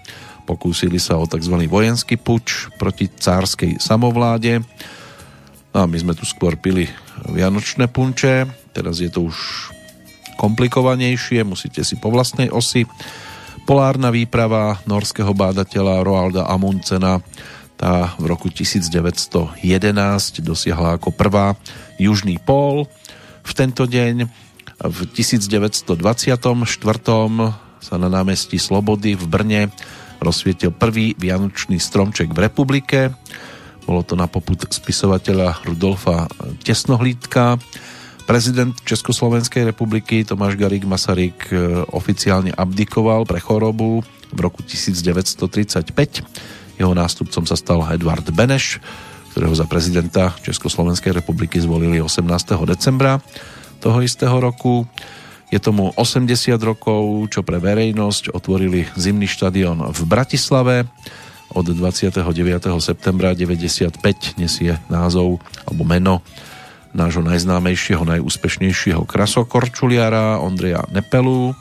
Pokúsili 0.47 1.03
sa 1.03 1.19
o 1.19 1.27
tzv. 1.27 1.59
vojenský 1.67 2.15
puč 2.15 2.71
proti 2.79 3.11
cárskej 3.11 3.83
samovláde. 3.83 4.63
No 5.75 5.83
a 5.83 5.87
my 5.91 5.99
sme 5.99 6.15
tu 6.15 6.23
skôr 6.23 6.55
pili 6.55 6.87
vianočné 7.27 7.91
punče, 7.91 8.47
teraz 8.71 9.03
je 9.03 9.11
to 9.11 9.27
už 9.27 9.37
komplikovanejšie, 10.39 11.43
musíte 11.43 11.83
si 11.83 11.99
po 11.99 12.15
vlastnej 12.15 12.47
osi. 12.55 12.87
Polárna 13.67 14.15
výprava 14.15 14.79
norského 14.87 15.35
bádateľa 15.35 16.07
Roalda 16.07 16.43
Amundsena 16.47 17.19
tá 17.75 18.15
v 18.15 18.31
roku 18.31 18.47
1911 18.47 19.59
dosiahla 20.39 20.97
ako 20.97 21.11
prvá 21.11 21.59
južný 21.99 22.39
pól. 22.39 22.87
V 23.43 23.53
tento 23.59 23.91
deň 23.91 24.31
v 24.87 24.99
1924 25.11 25.91
sa 27.83 27.95
na 27.99 28.07
námestí 28.07 28.55
Slobody 28.55 29.19
v 29.19 29.25
Brne 29.27 29.63
rozsvietil 30.23 30.71
prvý 30.71 31.19
vianočný 31.19 31.83
stromček 31.83 32.31
v 32.31 32.47
republike. 32.47 33.19
Bolo 33.83 34.07
to 34.07 34.15
na 34.15 34.31
poput 34.31 34.63
spisovateľa 34.63 35.67
Rudolfa 35.67 36.31
Tesnohlídka. 36.63 37.59
Prezident 38.27 38.75
Československej 38.83 39.71
republiky 39.71 40.27
Tomáš 40.27 40.59
Garik 40.59 40.83
Masaryk 40.83 41.47
e, 41.49 41.87
oficiálne 41.95 42.51
abdikoval 42.51 43.23
pre 43.23 43.39
chorobu 43.39 44.03
v 44.35 44.39
roku 44.43 44.67
1935 44.67 46.27
jeho 46.77 46.93
nástupcom 46.93 47.45
sa 47.49 47.57
stal 47.57 47.81
Edvard 47.89 48.25
Beneš, 48.33 48.85
ktorého 49.33 49.57
za 49.57 49.65
prezidenta 49.65 50.37
Československej 50.45 51.17
republiky 51.17 51.57
zvolili 51.57 52.01
18. 52.01 52.25
decembra 52.69 53.21
toho 53.81 54.05
istého 54.05 54.37
roku. 54.37 54.85
Je 55.49 55.57
tomu 55.57 55.95
80 55.97 56.29
rokov, 56.61 57.33
čo 57.33 57.41
pre 57.41 57.57
verejnosť 57.57 58.35
otvorili 58.35 58.85
zimný 58.97 59.25
štadión 59.25 59.89
v 59.89 60.01
Bratislave. 60.05 60.85
Od 61.55 61.65
29. 61.65 62.27
septembra 62.83 63.33
95 63.33 64.03
nesie 64.37 64.77
názov 64.91 65.41
alebo 65.65 65.83
meno 65.87 66.21
nášho 66.97 67.21
najznámejšieho, 67.23 68.03
najúspešnejšieho 68.03 69.05
krasokorčuliara 69.05 70.41
Ondreja 70.41 70.89
Nepelu. 70.89 71.53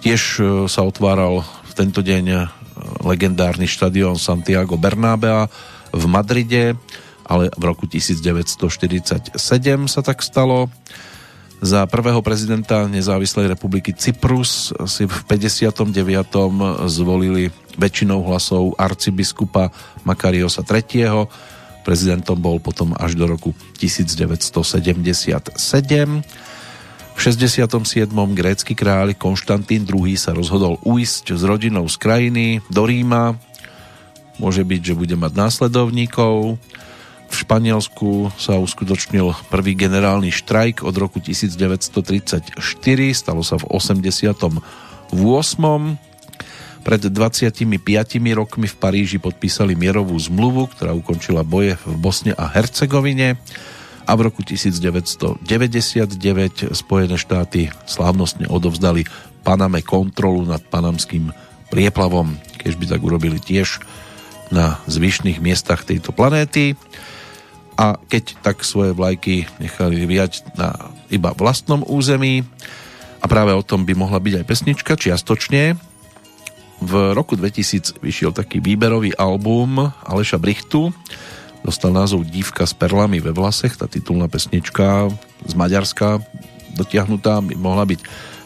Tiež 0.00 0.22
e, 0.38 0.42
sa 0.70 0.86
otváral 0.86 1.42
v 1.42 1.72
tento 1.74 2.00
deň 2.00 2.48
legendárny 3.02 3.66
štadión 3.66 4.16
Santiago 4.16 4.78
Bernabea 4.78 5.50
v 5.94 6.04
Madride, 6.06 6.78
ale 7.24 7.48
v 7.54 7.62
roku 7.62 7.86
1947 7.86 9.34
sa 9.88 10.00
tak 10.04 10.20
stalo. 10.20 10.68
Za 11.64 11.88
prvého 11.88 12.20
prezidenta 12.20 12.84
nezávislej 12.84 13.56
republiky 13.56 13.96
Cyprus 13.96 14.74
si 14.84 15.08
v 15.08 15.16
59. 15.24 15.88
zvolili 16.92 17.48
väčšinou 17.80 18.20
hlasov 18.28 18.76
arcibiskupa 18.76 19.72
Makariosa 20.04 20.60
III. 20.60 21.24
Prezidentom 21.84 22.40
bol 22.40 22.56
potom 22.58 22.96
až 22.96 23.12
do 23.14 23.28
roku 23.28 23.52
1977. 23.76 25.54
V 27.14 27.18
67. 27.22 28.10
grécky 28.34 28.72
kráľ 28.74 29.14
Konštantín 29.14 29.86
II 29.86 30.16
sa 30.18 30.34
rozhodol 30.34 30.82
uísť 30.82 31.38
s 31.38 31.42
rodinou 31.46 31.86
z 31.86 31.96
krajiny 32.00 32.58
do 32.72 32.82
Ríma. 32.88 33.38
Môže 34.42 34.66
byť, 34.66 34.80
že 34.82 34.98
bude 34.98 35.14
mať 35.14 35.32
následovníkov. 35.38 36.58
V 37.30 37.34
Španielsku 37.34 38.34
sa 38.34 38.58
uskutočnil 38.58 39.30
prvý 39.46 39.78
generálny 39.78 40.34
štrajk 40.34 40.82
od 40.82 40.94
roku 40.98 41.22
1934, 41.22 42.58
stalo 43.14 43.42
sa 43.46 43.58
v 43.58 43.64
88. 43.70 44.24
Pred 46.84 47.08
25 47.08 47.64
rokmi 48.36 48.68
v 48.68 48.76
Paríži 48.76 49.16
podpísali 49.16 49.72
mierovú 49.72 50.12
zmluvu, 50.20 50.68
ktorá 50.68 50.92
ukončila 50.92 51.40
boje 51.40 51.80
v 51.80 51.96
Bosne 51.96 52.36
a 52.36 52.44
Hercegovine 52.44 53.40
a 54.04 54.12
v 54.12 54.20
roku 54.28 54.44
1999 54.44 55.40
Spojené 56.76 57.16
štáty 57.16 57.72
slávnostne 57.88 58.52
odovzdali 58.52 59.08
Paname 59.40 59.80
kontrolu 59.80 60.44
nad 60.44 60.60
panamským 60.60 61.32
prieplavom, 61.72 62.36
keď 62.60 62.72
by 62.76 62.84
tak 62.84 63.00
urobili 63.00 63.40
tiež 63.40 63.80
na 64.52 64.76
zvyšných 64.84 65.40
miestach 65.40 65.88
tejto 65.88 66.12
planéty 66.12 66.76
a 67.80 67.96
keď 68.12 68.44
tak 68.44 68.60
svoje 68.60 68.92
vlajky 68.92 69.48
nechali 69.56 70.04
viať 70.04 70.44
na 70.60 70.92
iba 71.08 71.32
vlastnom 71.32 71.80
území 71.80 72.44
a 73.18 73.26
práve 73.26 73.56
o 73.56 73.64
tom 73.64 73.88
by 73.88 73.96
mohla 73.96 74.20
byť 74.20 74.44
aj 74.44 74.44
pesnička 74.44 74.92
čiastočne. 75.00 75.93
V 76.82 77.14
roku 77.14 77.38
2000 77.38 78.02
vyšiel 78.02 78.34
taký 78.34 78.58
výberový 78.58 79.14
album 79.14 79.92
Aleša 80.06 80.40
Brichtu, 80.42 80.90
dostal 81.64 81.94
názov 81.94 82.28
Dívka 82.28 82.66
s 82.66 82.74
perlami 82.76 83.22
ve 83.22 83.30
vlasech, 83.30 83.78
tá 83.78 83.86
titulná 83.88 84.28
pesnička 84.28 85.08
z 85.46 85.52
Maďarska 85.54 86.20
dotiahnutá 86.74 87.38
by 87.40 87.54
mohla 87.54 87.86
byť 87.86 88.00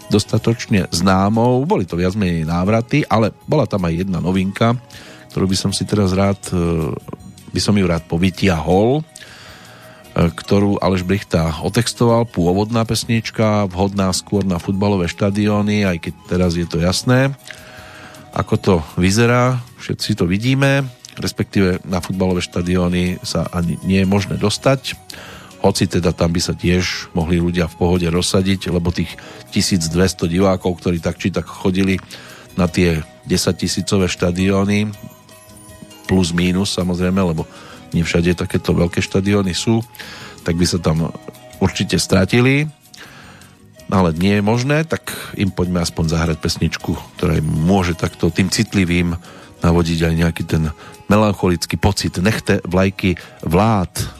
dostatočne 0.09 0.89
známou, 0.93 1.65
boli 1.69 1.85
to 1.85 1.97
viac 1.97 2.17
menej 2.17 2.49
návraty, 2.49 3.05
ale 3.09 3.33
bola 3.45 3.69
tam 3.69 3.85
aj 3.85 4.05
jedna 4.05 4.21
novinka, 4.25 4.77
ktorú 5.33 5.49
by 5.49 5.57
som 5.57 5.71
si 5.73 5.85
teraz 5.85 6.17
rád, 6.17 6.41
e, 6.53 6.93
by 7.53 7.61
som 7.61 7.77
ju 7.77 7.85
rád 7.85 8.09
povytiahol, 8.09 9.01
e, 9.01 9.03
ktorú 10.17 10.81
Aleš 10.81 11.05
Brichta 11.05 11.61
otextoval, 11.61 12.25
pôvodná 12.25 12.89
pesnička, 12.89 13.69
vhodná 13.69 14.09
skôr 14.17 14.49
na 14.49 14.57
futbalové 14.57 15.13
štadióny, 15.13 15.85
aj 15.85 15.97
keď 16.09 16.15
teraz 16.25 16.53
je 16.57 16.65
to 16.65 16.81
jasné, 16.81 17.37
ako 18.39 18.55
to 18.57 18.75
vyzerá, 18.95 19.59
všetci 19.83 20.15
to 20.15 20.31
vidíme, 20.31 20.87
respektíve 21.19 21.83
na 21.83 21.99
futbalové 21.99 22.39
štadióny 22.39 23.19
sa 23.27 23.51
ani 23.51 23.75
nie 23.83 24.07
je 24.07 24.09
možné 24.09 24.39
dostať, 24.39 24.95
hoci 25.59 25.91
teda 25.91 26.15
tam 26.15 26.31
by 26.31 26.39
sa 26.39 26.55
tiež 26.55 27.11
mohli 27.19 27.43
ľudia 27.43 27.67
v 27.67 27.79
pohode 27.83 28.07
rozsadiť, 28.07 28.71
lebo 28.71 28.95
tých 28.95 29.19
1200 29.51 30.31
divákov, 30.31 30.79
ktorí 30.79 31.03
tak 31.03 31.19
či 31.19 31.35
tak 31.35 31.51
chodili 31.51 31.99
na 32.55 32.71
tie 32.71 33.03
10 33.27 33.59
tisícové 33.59 34.07
štadióny, 34.07 34.87
plus 36.07 36.31
mínus 36.31 36.79
samozrejme, 36.79 37.19
lebo 37.19 37.43
nie 37.91 38.07
všade 38.07 38.39
takéto 38.39 38.71
veľké 38.71 39.03
štadióny 39.03 39.51
sú, 39.51 39.83
tak 40.47 40.55
by 40.55 40.65
sa 40.65 40.79
tam 40.79 41.11
určite 41.59 41.99
stratili. 41.99 42.71
Ale 43.89 44.13
nie 44.13 44.37
je 44.37 44.45
možné, 44.45 44.85
tak 44.85 45.09
im 45.41 45.49
poďme 45.49 45.81
aspoň 45.81 46.05
zahrať 46.13 46.39
pesničku, 46.45 46.93
ktorá 47.17 47.41
im 47.41 47.49
môže 47.49 47.97
takto 47.97 48.29
tým 48.29 48.53
citlivým 48.53 49.17
navodiť 49.65 49.99
aj 50.07 50.15
nejaký 50.15 50.45
ten 50.45 50.71
melancholický 51.09 51.81
pocit. 51.81 52.21
Nechte 52.21 52.61
vlajky 52.69 53.17
vlád 53.43 54.19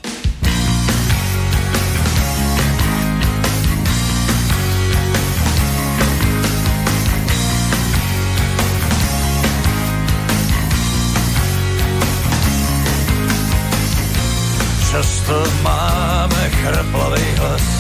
Často 14.89 15.37
máme 15.63 16.43
chraplavý 16.59 17.27
hlas, 17.39 17.78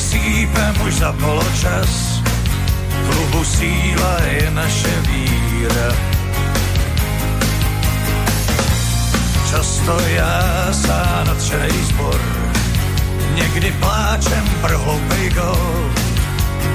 sípem 0.00 0.74
už 0.80 0.94
za 0.94 1.12
poločas. 1.12 2.22
Klubu 3.06 3.44
síla 3.44 4.14
je 4.24 4.50
naše 4.50 4.94
víra. 5.08 5.90
Často 9.50 10.00
já 10.14 10.68
sám 10.72 11.26
nadšenej 11.26 11.72
zbor, 11.90 12.20
někdy 13.34 13.72
pláčem 13.72 14.44
pro 14.62 14.78
hloupej 14.78 15.30
gol, 15.30 15.90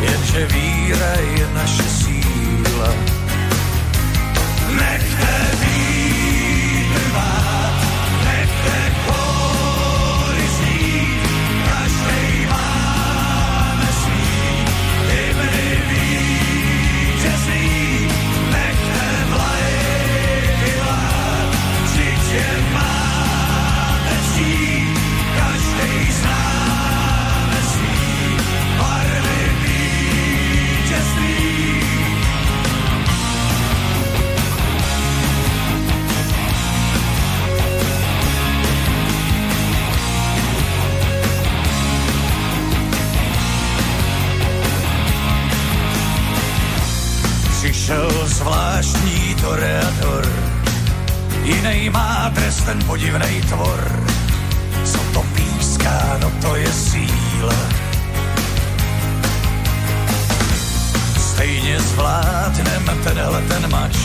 jenže 0.01 0.45
víra 0.45 1.13
je 1.38 1.47
naše 1.53 1.84
síla. 1.84 2.91
Nechte 4.76 5.34
vítr 5.61 5.95
Přišel 47.86 48.27
zvláštní 48.27 49.36
toreador, 49.41 50.25
jiný 51.43 51.89
má 51.89 52.31
dres 52.33 52.57
ten 52.57 52.83
podivnej 52.83 53.41
tvor. 53.41 54.05
Co 54.86 54.97
to 55.13 55.25
píská, 55.36 56.17
no 56.21 56.31
to 56.41 56.55
je 56.55 56.71
síla. 56.71 57.53
Stejně 61.17 61.79
zvládnem 61.79 62.91
tenhle 63.03 63.41
ten 63.41 63.71
mač, 63.71 63.97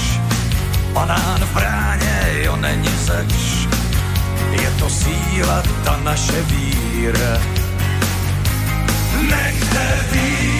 banán 0.93 1.41
v 1.41 1.55
bráně, 1.55 2.29
jo 2.45 2.57
není 2.57 2.91
zač. 3.05 3.35
Je 4.51 4.71
to 4.79 4.91
síla, 4.91 5.63
ta 5.85 5.97
naše 6.05 6.43
víra. 6.43 7.41
Nechte 9.31 10.05
vítr 10.13 10.60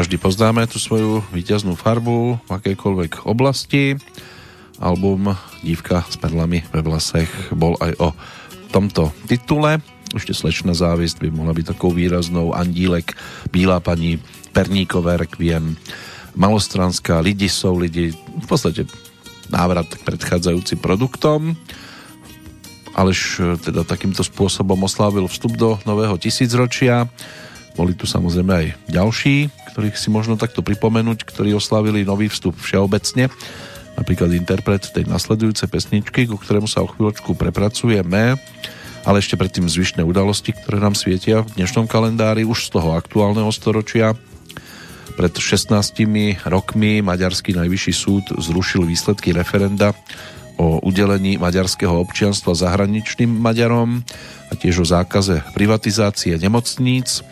každý 0.00 0.16
poznáme 0.16 0.64
tú 0.64 0.80
svoju 0.80 1.20
víťaznú 1.28 1.76
farbu 1.76 2.40
v 2.40 2.50
akejkoľvek 2.56 3.28
oblasti. 3.28 4.00
Album 4.80 5.36
Dívka 5.60 6.08
s 6.08 6.16
perlami 6.16 6.64
ve 6.72 6.80
vlasech 6.80 7.28
bol 7.52 7.76
aj 7.84 8.00
o 8.00 8.08
tomto 8.72 9.12
titule. 9.28 9.84
Ešte 10.16 10.32
Slečná 10.32 10.72
závisť 10.72 11.20
by 11.20 11.28
mohla 11.28 11.52
byť 11.52 11.76
takou 11.76 11.92
výraznou. 11.92 12.56
Andílek, 12.56 13.12
Bílá 13.52 13.84
pani, 13.84 14.16
Perníkové 14.56 15.20
rekviem, 15.20 15.76
Malostranská, 16.32 17.20
Lidi 17.20 17.52
sú 17.52 17.76
lidi. 17.76 18.16
V 18.16 18.46
podstate 18.48 18.88
návrat 19.52 19.84
k 19.84 20.00
predchádzajúcim 20.00 20.80
produktom. 20.80 21.60
Aleš 22.96 23.20
e, 23.36 23.60
teda 23.60 23.84
takýmto 23.84 24.24
spôsobom 24.24 24.80
oslávil 24.80 25.28
vstup 25.28 25.60
do 25.60 25.76
nového 25.84 26.16
tisícročia. 26.16 27.04
Boli 27.80 27.96
tu 27.96 28.04
samozrejme 28.04 28.52
aj 28.52 28.66
ďalší, 28.92 29.48
ktorých 29.72 29.96
si 29.96 30.12
možno 30.12 30.36
takto 30.36 30.60
pripomenúť, 30.60 31.24
ktorí 31.24 31.56
oslávili 31.56 32.04
nový 32.04 32.28
vstup 32.28 32.52
všeobecne. 32.60 33.32
Napríklad 33.96 34.36
interpret 34.36 34.84
tej 34.92 35.08
nasledujúcej 35.08 35.64
pesničky, 35.64 36.28
ku 36.28 36.36
ktorému 36.36 36.68
sa 36.68 36.84
o 36.84 36.92
chvíľočku 36.92 37.32
prepracujeme, 37.40 38.36
ale 39.08 39.16
ešte 39.16 39.40
predtým 39.40 39.64
zvyšné 39.64 40.04
udalosti, 40.04 40.52
ktoré 40.52 40.76
nám 40.76 40.92
svietia 40.92 41.40
v 41.40 41.56
dnešnom 41.56 41.88
kalendári 41.88 42.44
už 42.44 42.68
z 42.68 42.76
toho 42.76 42.92
aktuálneho 42.92 43.48
storočia. 43.48 44.12
Pred 45.16 45.32
16 45.40 45.72
rokmi 46.52 47.00
Maďarský 47.00 47.56
najvyšší 47.56 47.94
súd 47.96 48.24
zrušil 48.36 48.84
výsledky 48.84 49.32
referenda 49.32 49.96
o 50.60 50.84
udelení 50.84 51.40
maďarského 51.40 51.96
občianstva 51.96 52.52
zahraničným 52.52 53.32
Maďarom 53.40 54.04
a 54.48 54.52
tiež 54.52 54.84
o 54.84 54.86
zákaze 54.86 55.40
privatizácie 55.56 56.36
nemocníc. 56.36 57.24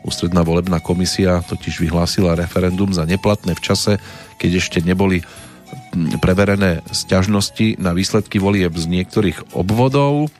Ústredná 0.00 0.40
volebná 0.40 0.80
komisia 0.80 1.44
totiž 1.44 1.84
vyhlásila 1.84 2.38
referendum 2.38 2.88
za 2.90 3.04
neplatné 3.04 3.52
v 3.52 3.64
čase, 3.64 3.92
keď 4.40 4.50
ešte 4.56 4.78
neboli 4.80 5.20
preverené 6.18 6.80
sťažnosti 6.88 7.76
na 7.78 7.92
výsledky 7.92 8.40
volieb 8.40 8.72
z 8.74 8.86
niektorých 8.88 9.54
obvodov. 9.54 10.32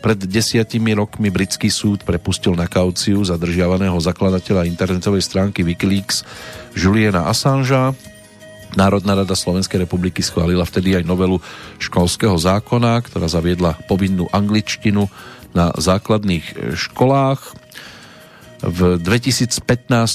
Pred 0.00 0.24
desiatimi 0.24 0.96
rokmi 0.96 1.28
britský 1.28 1.68
súd 1.68 2.08
prepustil 2.08 2.56
na 2.56 2.64
kauciu 2.64 3.20
zadržiavaného 3.20 4.00
zakladateľa 4.00 4.64
internetovej 4.64 5.20
stránky 5.20 5.60
Wikileaks 5.60 6.24
Juliana 6.72 7.28
Assangea. 7.28 7.92
Národná 8.78 9.18
rada 9.18 9.34
Slovenskej 9.34 9.84
republiky 9.84 10.22
schválila 10.22 10.62
vtedy 10.62 10.96
aj 10.96 11.04
novelu 11.04 11.42
školského 11.82 12.38
zákona, 12.38 13.02
ktorá 13.02 13.26
zaviedla 13.26 13.76
povinnú 13.90 14.30
angličtinu 14.30 15.10
na 15.52 15.74
základných 15.74 16.78
školách. 16.78 17.52
V 18.60 19.00
2015 19.00 19.64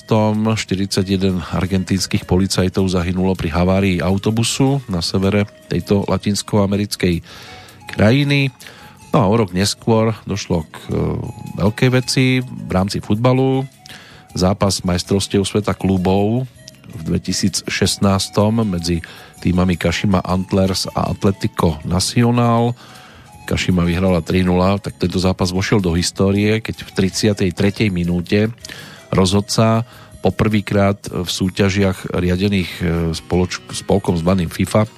41 0.05 1.41
argentínskych 1.49 2.29
policajtov 2.29 2.85
zahynulo 2.93 3.33
pri 3.33 3.49
havárii 3.49 3.97
autobusu 4.05 4.85
na 4.85 5.01
severe 5.01 5.49
tejto 5.65 6.05
latinskoamerickej 6.05 7.25
krajiny. 7.89 8.53
No 9.09 9.17
a 9.23 9.25
o 9.25 9.33
rok 9.33 9.49
neskôr 9.49 10.13
došlo 10.29 10.61
k 10.69 10.75
e, 10.77 10.97
veľkej 11.57 11.89
veci 11.89 12.25
v 12.45 12.69
rámci 12.69 13.01
futbalu. 13.01 13.65
Zápas 14.37 14.85
majstrovstiev 14.85 15.41
sveta 15.41 15.73
klubov 15.73 16.45
v 16.85 17.01
2016 17.01 17.65
medzi 18.61 19.01
týmami 19.41 19.73
Kašima 19.73 20.21
Antlers 20.21 20.85
a 20.93 21.09
Atletico 21.09 21.81
Nacional. 21.81 22.77
Kašima 23.45 23.85
vyhrala 23.85 24.25
3-0, 24.25 24.81
tak 24.81 24.97
tento 24.97 25.21
zápas 25.21 25.53
vošiel 25.53 25.79
do 25.79 25.93
histórie, 25.93 26.59
keď 26.59 26.81
v 26.81 26.89
33. 27.45 27.93
minúte 27.93 28.49
rozhodca 29.13 29.85
poprvýkrát 30.25 30.97
v 31.05 31.29
súťažiach 31.29 32.17
riadených 32.17 32.71
e, 32.81 32.83
spoloč- 33.13 33.61
spolkom 33.69 34.17
zvaným 34.17 34.49
FIFA, 34.49 34.89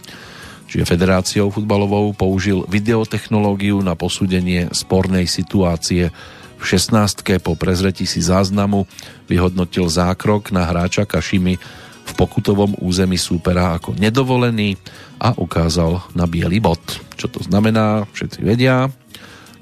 čiže 0.72 0.88
Federáciou 0.88 1.52
futbalovou, 1.52 2.16
použil 2.16 2.64
videotechnológiu 2.72 3.84
na 3.84 4.00
posúdenie 4.00 4.72
spornej 4.72 5.28
situácie 5.28 6.16
v 6.58 6.64
16. 6.64 7.43
po 7.43 7.54
prezretí 7.54 8.10
si 8.10 8.24
záznamu 8.24 8.89
vyhodnotil 9.30 9.86
zákrok 9.86 10.50
na 10.50 10.66
hráča 10.66 11.06
Kašimi 11.06 11.60
v 12.08 12.12
pokutovom 12.16 12.80
území 12.80 13.20
súpera 13.20 13.76
ako 13.76 13.93
nedovolený 13.99 14.80
a 15.20 15.36
ukázal 15.36 15.99
na 16.16 16.24
biely 16.24 16.64
bod. 16.64 16.80
Čo 17.20 17.28
to 17.28 17.43
znamená, 17.43 18.08
všetci 18.16 18.39
vedia. 18.41 18.88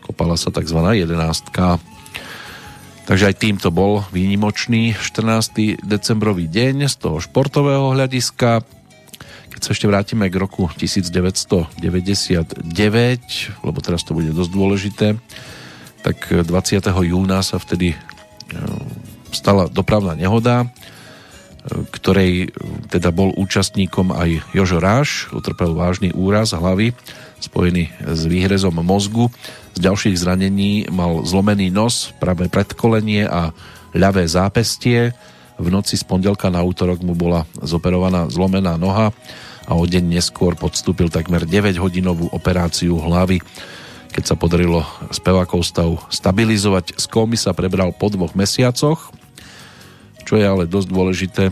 Kopala 0.05 0.37
sa 0.37 0.53
tzv. 0.53 0.77
jedenástka 0.93 1.81
Takže 3.05 3.29
aj 3.29 3.35
týmto 3.37 3.69
bol 3.69 4.01
výnimočný 4.09 4.97
14. 4.97 5.77
decembrový 5.85 6.49
deň 6.49 6.89
z 6.89 6.95
toho 6.97 7.21
športového 7.21 7.93
hľadiska. 7.93 8.65
Keď 9.53 9.61
sa 9.61 9.77
ešte 9.77 9.85
vrátime 9.85 10.25
k 10.25 10.41
roku 10.41 10.65
1999, 10.73 12.65
lebo 13.61 13.77
teraz 13.77 14.01
to 14.01 14.17
bude 14.17 14.33
dosť 14.33 14.51
dôležité, 14.51 15.07
tak 16.01 16.17
20. 16.33 16.49
júna 17.05 17.45
sa 17.45 17.61
vtedy 17.61 17.93
e, 17.93 17.97
stala 19.29 19.69
dopravná 19.69 20.17
nehoda, 20.17 20.65
ktorej 21.65 22.53
teda 22.93 23.09
bol 23.09 23.33
účastníkom 23.33 24.13
aj 24.13 24.53
Jožo 24.53 24.77
Ráš, 24.77 25.33
utrpel 25.33 25.73
vážny 25.73 26.13
úraz 26.13 26.53
hlavy 26.53 26.93
spojený 27.41 27.93
s 28.01 28.21
výhrezom 28.25 28.73
mozgu. 28.81 29.29
Z 29.77 29.79
ďalších 29.83 30.17
zranení 30.17 30.87
mal 30.89 31.21
zlomený 31.27 31.69
nos, 31.69 32.15
pravé 32.17 32.47
predkolenie 32.47 33.27
a 33.27 33.51
ľavé 33.93 34.25
zápestie. 34.25 35.13
V 35.55 35.67
noci 35.71 35.95
z 35.95 36.03
pondelka 36.03 36.51
na 36.51 36.65
útorok 36.65 36.99
mu 37.05 37.15
bola 37.15 37.47
zoperovaná 37.63 38.27
zlomená 38.27 38.75
noha 38.75 39.13
a 39.65 39.71
o 39.73 39.83
deň 39.83 40.19
neskôr 40.19 40.53
podstúpil 40.53 41.09
takmer 41.09 41.47
9-hodinovú 41.47 42.29
operáciu 42.29 42.99
hlavy. 42.99 43.41
Keď 44.13 44.23
sa 44.23 44.35
podarilo 44.39 44.87
spevákov 45.11 45.67
stav 45.67 45.91
stabilizovať, 46.07 46.95
z 46.95 47.05
komy 47.11 47.35
sa 47.35 47.51
prebral 47.51 47.91
po 47.91 48.07
dvoch 48.07 48.31
mesiacoch, 48.31 49.11
čo 50.25 50.41
je 50.41 50.45
ale 50.45 50.65
dosť 50.65 50.89
dôležité, 50.89 51.43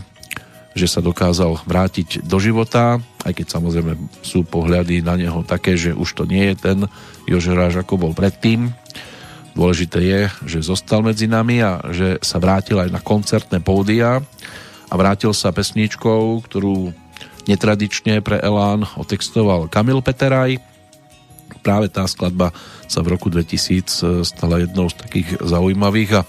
že 0.74 0.90
sa 0.90 0.98
dokázal 0.98 1.62
vrátiť 1.64 2.26
do 2.26 2.42
života, 2.42 2.98
aj 3.22 3.32
keď 3.38 3.46
samozrejme 3.46 3.94
sú 4.26 4.42
pohľady 4.42 5.06
na 5.06 5.14
neho 5.14 5.46
také, 5.46 5.78
že 5.78 5.94
už 5.94 6.18
to 6.18 6.26
nie 6.26 6.50
je 6.50 6.56
ten 6.58 6.78
Jožeráž, 7.30 7.78
ako 7.78 8.10
bol 8.10 8.12
predtým. 8.12 8.74
Dôležité 9.54 10.02
je, 10.02 10.20
že 10.58 10.66
zostal 10.66 11.06
medzi 11.06 11.30
nami 11.30 11.62
a 11.62 11.78
že 11.94 12.18
sa 12.26 12.42
vrátil 12.42 12.82
aj 12.82 12.90
na 12.90 12.98
koncertné 12.98 13.62
pódia 13.62 14.18
a 14.90 14.94
vrátil 14.98 15.30
sa 15.30 15.54
pesničkou, 15.54 16.42
ktorú 16.42 16.90
netradične 17.46 18.18
pre 18.18 18.42
Elán 18.42 18.82
otextoval 18.98 19.70
Kamil 19.70 20.02
Peteraj. 20.02 20.58
Práve 21.62 21.86
tá 21.86 22.02
skladba 22.10 22.50
sa 22.90 23.00
v 23.00 23.14
roku 23.14 23.30
2000 23.30 24.26
stala 24.26 24.58
jednou 24.58 24.90
z 24.90 25.00
takých 25.00 25.38
zaujímavých 25.38 26.10
a 26.18 26.22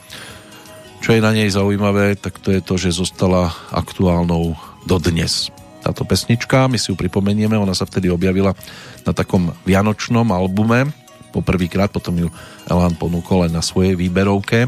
čo 1.05 1.13
je 1.13 1.21
na 1.21 1.37
nej 1.37 1.45
zaujímavé, 1.53 2.17
tak 2.17 2.41
to 2.41 2.49
je 2.49 2.65
to, 2.65 2.81
že 2.81 2.97
zostala 2.97 3.53
aktuálnou 3.69 4.57
dodnes. 4.89 5.53
Táto 5.85 6.01
pesnička, 6.01 6.65
my 6.65 6.81
si 6.81 6.89
ju 6.89 6.97
pripomenieme, 6.97 7.53
ona 7.53 7.77
sa 7.77 7.85
vtedy 7.85 8.09
objavila 8.09 8.57
na 9.05 9.13
takom 9.13 9.53
vianočnom 9.69 10.25
albume, 10.33 10.89
poprvýkrát, 11.29 11.93
potom 11.93 12.25
ju 12.25 12.33
Elan 12.65 12.97
ponúkol 12.97 13.45
aj 13.45 13.51
na 13.53 13.61
svojej 13.61 13.93
výberovke 13.93 14.65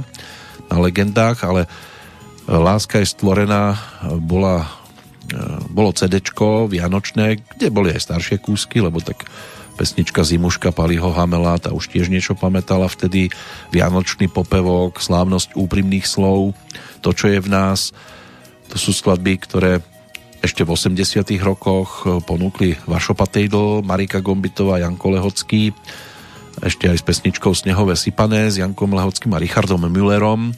na 0.69 0.77
legendách, 0.77 1.41
ale 1.41 1.65
Láska 2.45 3.01
je 3.01 3.09
stvorená 3.09 3.73
bola, 4.21 4.69
bolo 5.73 5.89
CD 5.89 6.21
vianočné, 6.69 7.41
kde 7.57 7.73
boli 7.73 7.97
aj 7.97 8.13
staršie 8.13 8.37
kúsky, 8.37 8.77
lebo 8.77 9.01
tak 9.01 9.25
pesnička 9.77 10.25
Zimuška 10.25 10.73
Paliho 10.73 11.13
Hamela, 11.13 11.61
tá 11.61 11.69
už 11.69 11.93
tiež 11.93 12.09
niečo 12.09 12.33
pamätala 12.33 12.89
vtedy, 12.89 13.29
Vianočný 13.69 14.25
popevok, 14.25 14.97
Slávnosť 14.97 15.53
úprimných 15.53 16.09
slov, 16.09 16.57
To, 17.05 17.13
čo 17.13 17.29
je 17.29 17.37
v 17.37 17.47
nás, 17.47 17.93
to 18.67 18.75
sú 18.81 18.91
skladby, 18.91 19.37
ktoré 19.37 19.85
ešte 20.41 20.65
v 20.65 20.73
80 20.73 21.37
rokoch 21.45 22.05
ponúkli 22.25 22.77
Vašo 22.89 23.13
Patejdl, 23.13 23.85
Marika 23.85 24.21
Gombitová, 24.21 24.81
Janko 24.81 25.13
Lehocký, 25.13 25.73
ešte 26.57 26.89
aj 26.89 26.97
s 26.97 27.05
pesničkou 27.05 27.53
Snehové 27.53 27.93
sypané 27.93 28.49
s 28.49 28.57
Jankom 28.57 28.89
Lehockým 28.89 29.29
a 29.37 29.41
Richardom 29.41 29.85
Müllerom. 29.85 30.57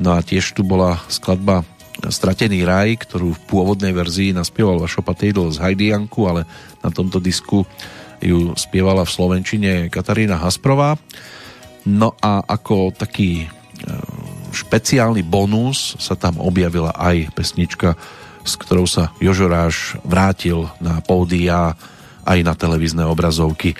No 0.00 0.16
a 0.16 0.24
tiež 0.24 0.56
tu 0.56 0.64
bola 0.64 0.96
skladba 1.12 1.60
Stratený 2.00 2.64
raj, 2.64 3.04
ktorú 3.04 3.36
v 3.36 3.44
pôvodnej 3.44 3.92
verzii 3.92 4.32
naspieval 4.32 4.80
Vašo 4.80 5.04
Patejdl 5.04 5.52
z 5.52 5.60
Heidi 5.60 5.92
Janku, 5.92 6.24
ale 6.24 6.48
na 6.80 6.88
tomto 6.88 7.20
disku 7.20 7.68
ju 8.20 8.52
spievala 8.54 9.02
v 9.04 9.14
Slovenčine 9.16 9.72
Katarína 9.88 10.36
Hasprová. 10.38 10.96
No 11.88 12.12
a 12.20 12.44
ako 12.44 12.92
taký 12.92 13.44
e, 13.44 13.46
špeciálny 14.52 15.24
bonus 15.24 15.96
sa 15.96 16.14
tam 16.14 16.38
objavila 16.38 16.92
aj 16.92 17.32
pesnička, 17.32 17.96
s 18.44 18.52
ktorou 18.60 18.84
sa 18.84 19.12
Jožoráš 19.20 19.96
vrátil 20.04 20.68
na 20.80 21.00
pódia 21.00 21.76
aj 22.24 22.38
na 22.44 22.52
televízne 22.52 23.08
obrazovky. 23.08 23.72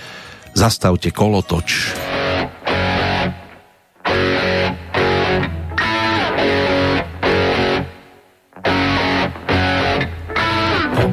Zastavte 0.56 1.12
kolotoč. 1.12 1.92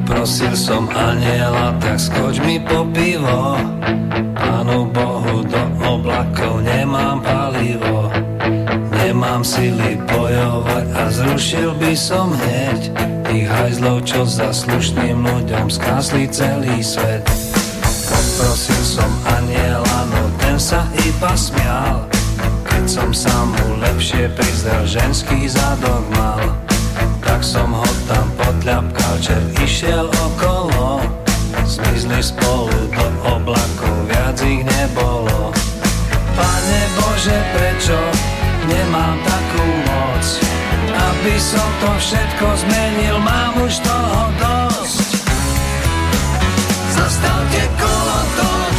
Poprosil 0.08 0.56
som 0.56 0.88
aniela, 0.88 1.76
tak 1.84 2.00
skoč 2.00 2.40
mi 2.40 2.56
po 2.56 2.80
pivo. 2.96 3.60
Pánu 4.40 4.88
Bohu 4.88 5.44
do 5.44 5.62
oblakov 5.84 6.64
nemám 6.64 7.20
palivo. 7.20 8.08
Nemám 8.88 9.44
sily 9.44 10.00
bojovať 10.08 10.86
a 10.96 11.02
zrušil 11.12 11.76
by 11.76 11.92
som 11.92 12.32
hneď 12.32 12.88
tých 13.28 13.52
hajzlov, 13.52 14.00
čo 14.08 14.24
za 14.24 14.48
slušným 14.48 15.28
ľuďom 15.28 15.68
skásli 15.68 16.24
celý 16.32 16.80
svet. 16.80 17.28
Poprosil 18.08 18.80
som 18.80 19.12
aniela, 19.28 20.08
no 20.08 20.24
ten 20.40 20.56
sa 20.56 20.88
iba 21.04 21.36
smial. 21.36 22.08
Keď 22.64 22.84
som 22.88 23.12
sa 23.12 23.44
mu 23.44 23.76
lepšie 23.84 24.32
prizrel, 24.32 24.88
ženský 24.88 25.52
zadok 25.52 26.00
mal 26.16 26.67
tak 27.38 27.46
som 27.46 27.70
ho 27.70 27.86
tam 28.10 28.26
potľapkal, 28.34 29.14
čer 29.22 29.38
išiel 29.62 30.10
okolo. 30.10 30.98
Zmizli 31.62 32.18
spolu 32.18 32.74
do 32.90 33.06
oblakov, 33.30 33.94
viac 34.10 34.42
ich 34.42 34.66
nebolo. 34.66 35.54
Pane 36.34 36.80
Bože, 36.98 37.38
prečo 37.54 37.94
nemám 38.66 39.22
takú 39.22 39.62
moc? 39.86 40.26
Aby 40.90 41.38
som 41.38 41.68
to 41.78 41.90
všetko 42.02 42.46
zmenil, 42.58 43.22
mám 43.22 43.54
už 43.62 43.86
toho 43.86 44.22
dosť. 44.42 45.10
Zastavte 46.90 47.62
kolo 47.78 48.18
toč, 48.34 48.78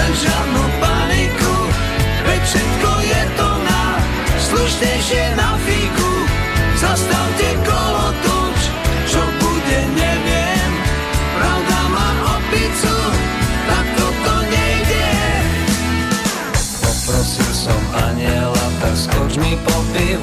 len 0.00 0.12
žiadnu 0.16 0.64
paniku, 0.80 1.54
veď 2.24 2.40
všetko 2.40 2.90
je 3.04 3.22
to 3.36 3.48
na 3.68 3.82
slušnejšie 4.48 5.24
na 5.36 5.60
fíku. 5.60 6.08
Zastavte 6.78 7.57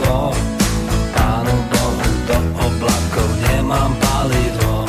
po 0.01 0.31
pivo. 0.31 0.33
Pánu 1.15 1.55
Bohu 1.71 2.11
do 2.27 2.37
oblakov 2.59 3.29
nemám 3.51 3.91
palivo. 4.01 4.83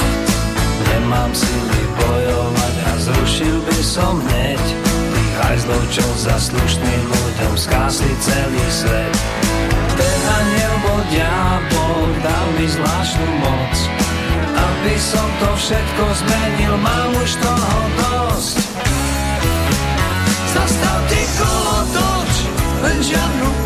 Nemám 0.91 1.31
sily 1.35 1.83
bojovať 1.95 2.75
a 2.83 2.93
zrušil 2.99 3.57
by 3.63 3.81
som 3.83 4.19
hneď 4.19 4.63
tých 5.15 5.33
hajzlov, 5.43 5.83
čo 5.93 6.07
za 6.19 6.37
slušným 6.41 7.03
ľuďom 7.07 7.55
skásli 7.55 8.13
celý 8.21 8.67
svet. 8.71 9.15
Ten 9.97 10.21
aniel 10.29 10.75
bol 10.85 11.01
diabol, 11.09 12.07
dal 12.21 12.47
mi 12.59 12.67
zvláštnu 12.69 13.29
moc. 13.41 13.75
Aby 14.57 14.95
som 14.99 15.27
to 15.41 15.51
všetko 15.57 16.05
zmenil, 16.25 16.75
mám 16.81 17.11
už 17.21 17.31
toho 17.41 17.79
dosť. 17.97 18.57
Zastavte 20.57 21.21
kolo 21.37 21.79
toč, 21.93 22.33
len 22.81 22.99
žiadnu 23.05 23.66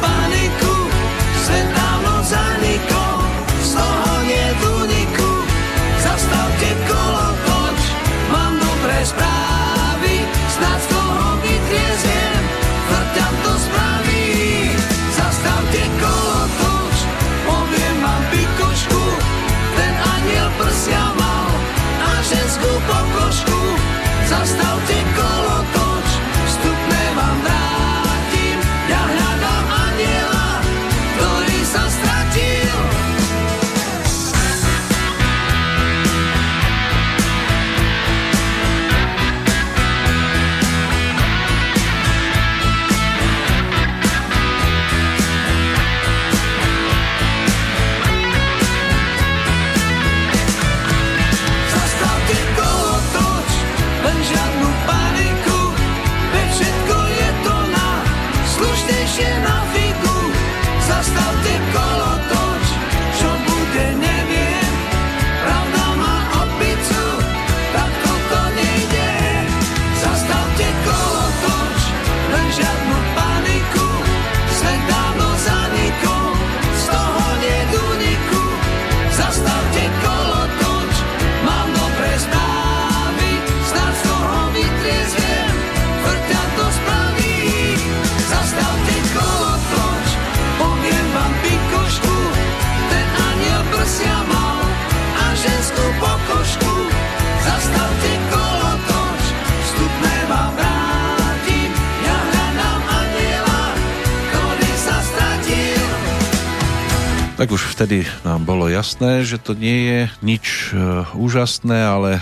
Tak 107.41 107.57
už 107.57 107.73
vtedy 107.73 108.05
nám 108.21 108.45
bolo 108.45 108.69
jasné, 108.69 109.25
že 109.25 109.41
to 109.41 109.57
nie 109.57 109.89
je 109.89 110.01
nič 110.21 110.77
e, 110.77 111.09
úžasné, 111.17 111.73
ale 111.73 112.21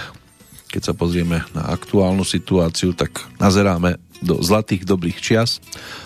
keď 0.70 0.82
sa 0.86 0.94
pozrieme 0.94 1.42
na 1.58 1.74
aktuálnu 1.74 2.22
situáciu, 2.22 2.94
tak 2.94 3.26
nazeráme 3.42 3.98
do 4.22 4.38
zlatých 4.38 4.86
dobrých 4.86 5.18
čias 5.18 5.58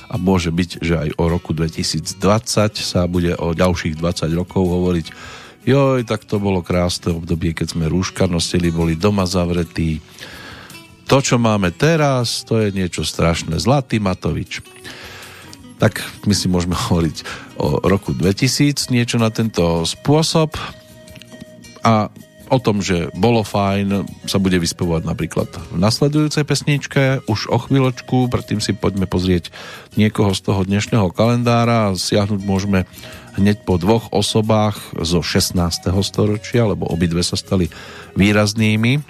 a 0.08 0.16
môže 0.16 0.48
byť, 0.48 0.70
že 0.80 0.94
aj 0.96 1.08
o 1.20 1.28
roku 1.28 1.52
2020 1.52 2.08
sa 2.80 3.04
bude 3.04 3.36
o 3.36 3.52
ďalších 3.52 4.00
20 4.00 4.32
rokov 4.32 4.64
hovoriť 4.64 5.06
joj, 5.68 6.08
tak 6.08 6.24
to 6.24 6.40
bolo 6.40 6.64
krásne 6.64 7.12
obdobie, 7.12 7.52
keď 7.52 7.76
sme 7.76 7.92
rúška 7.92 8.24
nosili, 8.24 8.72
boli 8.72 8.96
doma 8.96 9.28
zavretí. 9.28 10.00
To, 11.12 11.20
čo 11.20 11.36
máme 11.36 11.68
teraz, 11.68 12.48
to 12.48 12.64
je 12.64 12.72
niečo 12.72 13.04
strašné. 13.04 13.60
Zlatý 13.60 14.00
Matovič 14.00 14.64
tak 15.82 15.98
my 16.30 16.34
si 16.38 16.46
môžeme 16.46 16.78
hovoriť 16.86 17.16
o 17.58 17.82
roku 17.82 18.14
2000, 18.14 18.94
niečo 18.94 19.18
na 19.18 19.34
tento 19.34 19.82
spôsob 19.82 20.54
a 21.82 22.06
o 22.52 22.60
tom, 22.60 22.84
že 22.84 23.08
bolo 23.16 23.40
fajn, 23.40 24.04
sa 24.28 24.36
bude 24.36 24.60
vyspevovať 24.60 25.08
napríklad 25.08 25.48
v 25.72 25.76
nasledujúcej 25.80 26.44
pesničke, 26.44 27.24
už 27.24 27.48
o 27.48 27.56
chvíľočku, 27.56 28.28
predtým 28.28 28.60
si 28.60 28.76
poďme 28.76 29.08
pozrieť 29.08 29.48
niekoho 29.96 30.36
z 30.36 30.40
toho 30.44 30.60
dnešného 30.68 31.08
kalendára 31.16 31.96
siahnuť 31.96 32.40
môžeme 32.44 32.84
hneď 33.40 33.64
po 33.64 33.80
dvoch 33.80 34.12
osobách 34.12 34.76
zo 35.00 35.24
16. 35.24 35.56
storočia, 36.04 36.68
lebo 36.68 36.84
obidve 36.84 37.24
sa 37.24 37.40
stali 37.40 37.72
výraznými. 38.20 39.00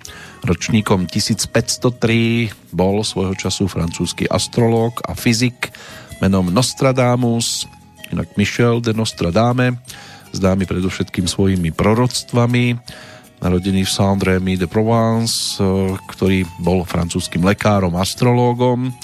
Ročníkom 0.47 1.11
1503 1.11 2.71
bol 2.71 3.03
svojho 3.03 3.35
času 3.35 3.67
francúzsky 3.67 4.31
astrológ 4.31 5.03
a 5.03 5.19
fyzik 5.19 5.75
menom 6.23 6.55
Nostradamus, 6.55 7.67
inak 8.15 8.39
Michel 8.39 8.79
de 8.79 8.95
Nostradame, 8.95 9.83
známy 10.31 10.71
predovšetkým 10.71 11.27
svojimi 11.27 11.75
proroctvami, 11.75 12.79
narodený 13.43 13.83
v 13.83 13.91
Saint-Rémy 13.91 14.55
de 14.55 14.71
Provence, 14.71 15.59
eh, 15.59 15.99
ktorý 15.99 16.47
bol 16.63 16.87
francúzským 16.87 17.43
lekárom, 17.43 17.99
astrológom. 17.99 18.95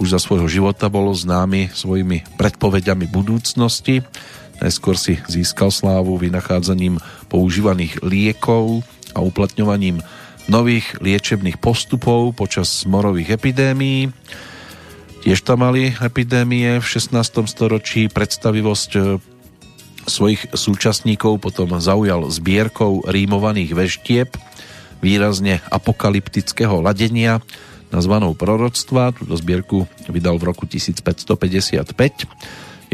Už 0.00 0.16
za 0.16 0.20
svojho 0.20 0.48
života 0.48 0.88
bol 0.88 1.12
známy 1.12 1.76
svojimi 1.76 2.24
predpovediami 2.40 3.04
budúcnosti. 3.04 4.00
Najskôr 4.56 4.96
si 4.96 5.20
získal 5.28 5.68
slávu 5.68 6.16
vynachádzaním 6.16 6.96
používaných 7.28 8.00
liekov 8.00 8.80
a 9.12 9.20
uplatňovaním 9.20 10.00
nových 10.48 10.96
liečebných 11.04 11.60
postupov 11.60 12.32
počas 12.32 12.88
morových 12.88 13.36
epidémií. 13.36 14.08
Tiež 15.26 15.42
tam 15.42 15.66
mali 15.66 15.90
epidémie 15.90 16.78
v 16.78 16.86
16. 16.86 17.18
storočí, 17.50 18.06
predstavivosť 18.06 18.90
e, 18.94 19.00
svojich 20.06 20.54
súčasníkov 20.54 21.42
potom 21.42 21.74
zaujal 21.82 22.30
zbierkou 22.30 23.02
rímovaných 23.02 23.74
veštieb, 23.74 24.30
výrazne 25.02 25.58
apokalyptického 25.66 26.78
ladenia, 26.78 27.42
nazvanou 27.90 28.38
Proroctva. 28.38 29.10
Túto 29.18 29.34
zbierku 29.34 29.90
vydal 30.06 30.38
v 30.38 30.46
roku 30.46 30.62
1555. 30.62 31.90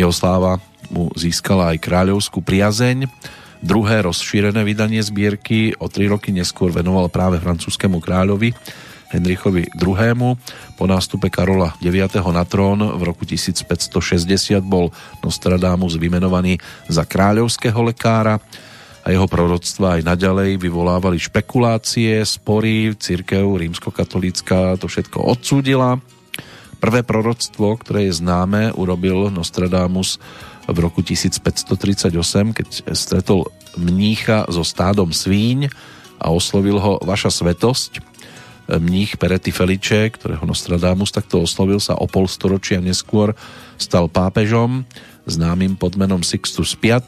Jeho 0.00 0.12
sláva 0.16 0.56
mu 0.88 1.12
získala 1.12 1.76
aj 1.76 1.84
kráľovskú 1.84 2.40
priazeň. 2.40 3.12
Druhé 3.60 4.08
rozšírené 4.08 4.64
vydanie 4.64 5.04
zbierky 5.04 5.76
o 5.76 5.84
tri 5.92 6.08
roky 6.08 6.32
neskôr 6.32 6.72
venoval 6.72 7.12
práve 7.12 7.44
francúzskému 7.44 8.00
kráľovi 8.00 8.56
Henrichovi 9.12 9.68
II. 9.76 10.36
Po 10.74 10.84
nástupe 10.88 11.28
Karola 11.28 11.76
IX. 11.84 12.08
na 12.32 12.44
trón 12.48 12.80
v 12.80 13.02
roku 13.04 13.28
1560 13.28 14.64
bol 14.64 14.88
Nostradamus 15.20 16.00
vymenovaný 16.00 16.56
za 16.88 17.04
kráľovského 17.04 17.76
lekára 17.84 18.40
a 19.02 19.10
jeho 19.10 19.26
proroctva 19.26 19.98
aj 19.98 20.02
naďalej 20.06 20.62
vyvolávali 20.62 21.18
špekulácie, 21.18 22.22
spory, 22.22 22.94
církev 22.94 23.42
rímskokatolícka 23.42 24.78
to 24.78 24.86
všetko 24.86 25.18
odsúdila. 25.26 25.98
Prvé 26.78 27.06
proroctvo, 27.06 27.78
ktoré 27.78 28.10
je 28.10 28.18
známe, 28.18 28.74
urobil 28.74 29.30
Nostradamus 29.30 30.18
v 30.66 30.78
roku 30.78 31.02
1538, 31.02 32.14
keď 32.54 32.66
stretol 32.94 33.50
mnícha 33.74 34.46
so 34.50 34.62
stádom 34.62 35.10
svíň 35.10 35.70
a 36.22 36.30
oslovil 36.30 36.78
ho 36.78 37.02
Vaša 37.02 37.34
svetosť 37.34 38.11
mních 38.68 39.16
Perety 39.16 39.50
Felice, 39.50 40.10
ktorého 40.10 40.46
Nostradamus 40.46 41.10
takto 41.10 41.42
oslovil 41.42 41.82
sa 41.82 41.98
o 41.98 42.06
pol 42.06 42.30
storočia 42.30 42.78
neskôr 42.78 43.34
stal 43.80 44.06
pápežom 44.06 44.86
známym 45.26 45.78
pod 45.78 45.94
menom 45.94 46.22
Sixtus 46.22 46.74
V. 46.78 46.98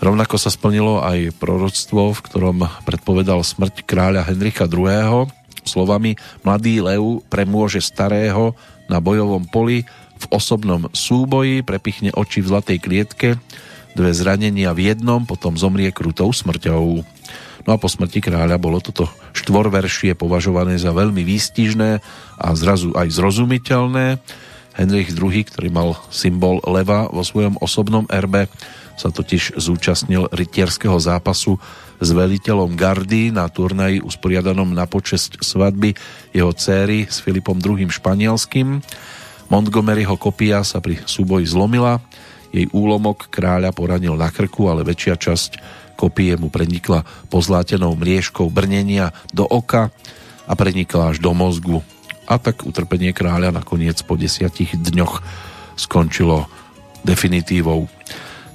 Rovnako 0.00 0.36
sa 0.40 0.48
splnilo 0.48 1.04
aj 1.04 1.36
proroctvo, 1.36 2.16
v 2.16 2.20
ktorom 2.24 2.58
predpovedal 2.88 3.44
smrť 3.44 3.84
kráľa 3.84 4.24
Henricha 4.24 4.64
II. 4.64 5.28
Slovami 5.60 6.16
Mladý 6.40 6.80
lev 6.80 7.20
premôže 7.28 7.84
starého 7.84 8.56
na 8.88 8.96
bojovom 8.96 9.44
poli 9.44 9.84
v 10.20 10.24
osobnom 10.32 10.88
súboji, 10.96 11.60
prepichne 11.60 12.12
oči 12.16 12.40
v 12.40 12.48
zlatej 12.48 12.78
klietke, 12.80 13.28
dve 13.92 14.10
zranenia 14.16 14.72
v 14.72 14.92
jednom, 14.92 15.28
potom 15.28 15.60
zomrie 15.60 15.92
krutou 15.92 16.32
smrťou. 16.32 17.04
No 17.68 17.76
a 17.76 17.80
po 17.80 17.88
smrti 17.88 18.24
kráľa 18.24 18.56
bolo 18.56 18.80
toto 18.80 19.08
štvorveršie 19.36 20.16
považované 20.16 20.80
za 20.80 20.94
veľmi 20.96 21.20
výstižné 21.24 21.90
a 22.40 22.46
zrazu 22.56 22.92
aj 22.96 23.12
zrozumiteľné. 23.12 24.20
Henrich 24.78 25.12
II, 25.12 25.34
ktorý 25.44 25.68
mal 25.68 25.98
symbol 26.08 26.62
leva 26.64 27.10
vo 27.10 27.20
svojom 27.20 27.60
osobnom 27.60 28.08
erbe, 28.08 28.48
sa 28.96 29.08
totiž 29.08 29.56
zúčastnil 29.56 30.28
rytierského 30.28 30.96
zápasu 31.00 31.56
s 32.00 32.08
veliteľom 32.12 32.76
Gardy 32.76 33.32
na 33.32 33.48
turnaji 33.48 34.00
usporiadanom 34.04 34.72
na 34.72 34.84
počesť 34.84 35.40
svadby 35.40 35.96
jeho 36.36 36.52
céry 36.52 37.08
s 37.08 37.20
Filipom 37.24 37.56
II 37.60 37.88
španielským. 37.88 38.80
Montgomeryho 39.48 40.16
kopia 40.20 40.60
sa 40.64 40.84
pri 40.84 41.00
súboji 41.08 41.48
zlomila, 41.48 42.00
jej 42.50 42.66
úlomok 42.74 43.30
kráľa 43.30 43.70
poranil 43.70 44.18
na 44.18 44.28
krku, 44.28 44.66
ale 44.68 44.82
väčšia 44.82 45.14
časť 45.16 45.50
kopie 46.00 46.40
mu 46.40 46.48
prenikla 46.48 47.04
pozlátenou 47.28 47.92
mriežkou 47.92 48.48
brnenia 48.48 49.12
do 49.36 49.44
oka 49.44 49.92
a 50.48 50.52
prenikla 50.56 51.12
až 51.12 51.20
do 51.20 51.36
mozgu. 51.36 51.84
A 52.24 52.40
tak 52.40 52.64
utrpenie 52.64 53.12
kráľa 53.12 53.52
nakoniec 53.52 54.00
po 54.08 54.16
desiatich 54.16 54.72
dňoch 54.72 55.20
skončilo 55.76 56.48
definitívou. 57.04 57.84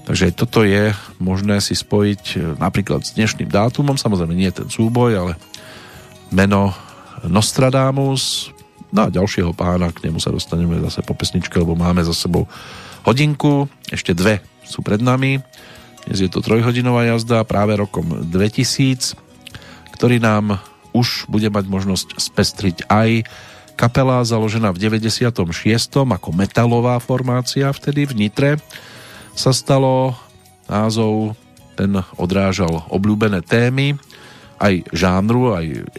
Takže 0.06 0.34
toto 0.34 0.66
je 0.66 0.94
možné 1.18 1.62
si 1.62 1.74
spojiť 1.74 2.24
e, 2.34 2.38
napríklad 2.62 3.02
s 3.02 3.18
dnešným 3.18 3.50
dátumom, 3.50 3.98
samozrejme 3.98 4.38
nie 4.38 4.54
ten 4.54 4.70
súboj, 4.70 5.12
ale 5.18 5.34
meno 6.30 6.78
Nostradamus, 7.26 8.54
no 8.94 9.10
a 9.10 9.14
ďalšieho 9.14 9.58
pána, 9.58 9.90
k 9.90 10.06
nemu 10.06 10.22
sa 10.22 10.30
dostaneme 10.30 10.78
zase 10.86 11.02
po 11.02 11.18
pesničke, 11.18 11.58
lebo 11.58 11.74
máme 11.74 12.06
za 12.06 12.14
sebou 12.14 12.46
hodinku, 13.02 13.66
ešte 13.90 14.14
dve 14.14 14.46
sú 14.62 14.86
pred 14.86 15.02
nami. 15.02 15.42
Dnes 16.06 16.22
je 16.22 16.30
to 16.30 16.46
trojhodinová 16.46 17.10
jazda 17.10 17.42
práve 17.42 17.74
rokom 17.74 18.30
2000, 18.30 19.18
ktorý 19.98 20.22
nám 20.22 20.62
už 20.94 21.26
bude 21.26 21.50
mať 21.50 21.66
možnosť 21.66 22.08
spestriť 22.22 22.86
aj 22.86 23.26
kapela 23.74 24.22
založená 24.22 24.70
v 24.70 24.86
96. 24.86 25.34
ako 26.06 26.30
metalová 26.30 27.02
formácia 27.02 27.74
vtedy 27.74 28.06
v 28.06 28.14
Nitre 28.22 28.52
sa 29.34 29.50
stalo 29.50 30.14
názov, 30.70 31.34
ten 31.74 31.92
odrážal 32.22 32.86
obľúbené 32.88 33.42
témy, 33.42 33.98
aj 34.62 34.86
žánru, 34.94 35.58
aj 35.58 35.90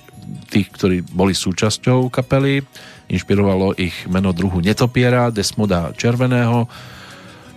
tých, 0.48 0.70
ktorí 0.70 1.02
boli 1.02 1.34
súčasťou 1.34 2.08
kapely. 2.08 2.62
Inšpirovalo 3.10 3.74
ich 3.74 4.06
meno 4.06 4.30
druhu 4.30 4.62
Netopiera, 4.62 5.34
Desmoda 5.34 5.90
Červeného, 5.92 6.70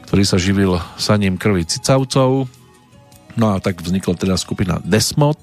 ktorý 0.10 0.26
sa 0.26 0.42
živil 0.42 0.82
saním 0.98 1.38
krvi 1.38 1.70
cicavcov. 1.70 2.50
No 3.38 3.46
a 3.54 3.62
tak 3.62 3.78
vznikla 3.78 4.18
teda 4.18 4.42
skupina 4.42 4.82
Desmod, 4.82 5.38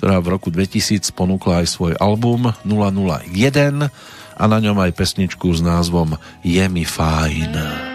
ktorá 0.00 0.24
v 0.24 0.32
roku 0.32 0.48
2000 0.48 1.12
ponúkla 1.12 1.60
aj 1.60 1.66
svoj 1.68 1.92
album 2.00 2.48
001 2.64 3.92
a 4.40 4.44
na 4.48 4.58
ňom 4.58 4.80
aj 4.80 4.96
pesničku 4.96 5.52
s 5.52 5.60
názvom 5.60 6.16
Je 6.40 6.64
mi 6.72 6.88
fajn. 6.88 7.89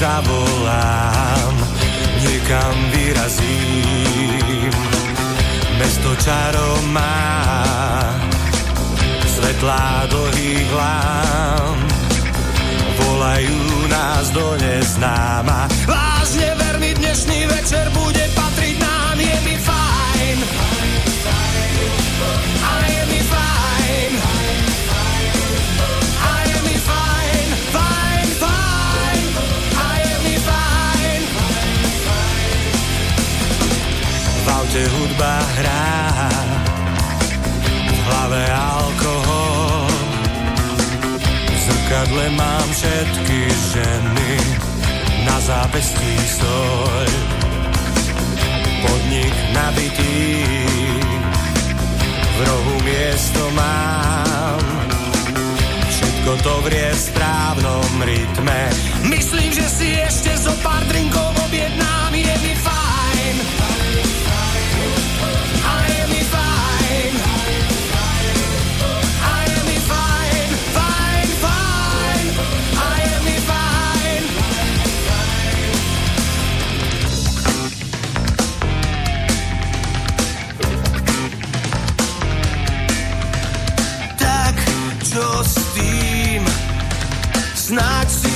Zavolám, 0.00 1.54
niekam 2.24 2.74
vyrazím. 2.96 4.72
Mesto 5.76 6.16
čarom 6.16 6.82
má, 6.92 7.44
svetlá 9.28 10.08
dlhých 10.08 10.70
lám, 10.72 11.76
volajú 13.04 13.60
nás 13.92 14.32
do 14.32 14.56
neznáma. 14.56 15.68
Vážne 15.84 16.56
ver 16.56 16.76
mi, 16.80 16.96
dnešný 16.96 17.44
večer 17.48 17.92
bude 17.92 18.29
aute 34.70 34.86
hudba 34.86 35.34
hrá, 35.58 36.30
v 37.90 37.98
hlave 38.06 38.42
alkohol. 38.54 39.90
V 41.50 41.58
zrkadle 41.58 42.26
mám 42.38 42.66
všetky 42.70 43.40
ženy, 43.74 44.32
na 45.26 45.42
zápestí 45.42 46.14
stoj. 46.38 47.08
Podnik 48.86 49.34
nabitý, 49.58 50.38
v 52.30 52.38
rohu 52.46 52.74
miesto 52.86 53.42
mám. 53.58 54.62
Všetko 55.90 56.30
to 56.46 56.54
vrie 56.70 56.88
v 56.94 57.00
správnom 57.10 57.90
rytme. 58.06 58.60
Myslím, 59.10 59.50
že 59.50 59.66
si 59.66 59.88
ešte 59.98 60.30
zo 60.38 60.54
pár 60.62 60.86
drinkov 60.86 61.34
objednám, 61.42 62.14
je 62.14 62.34
mi 62.38 62.59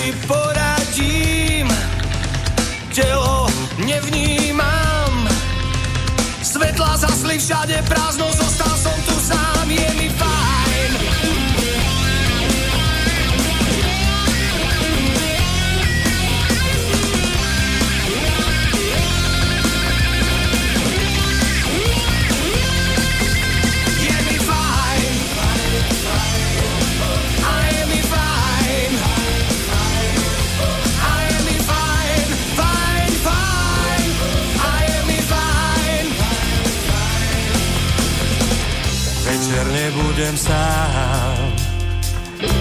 si 0.04 0.12
poradím. 0.28 1.68
Telo 2.94 3.48
nevnímam. 3.86 5.28
Svetla 6.42 6.96
zasli 6.96 7.38
všade 7.38 7.82
prázdno, 7.88 8.32
zostal 8.32 8.73
nebudem 39.94 40.34
sám, 40.34 41.54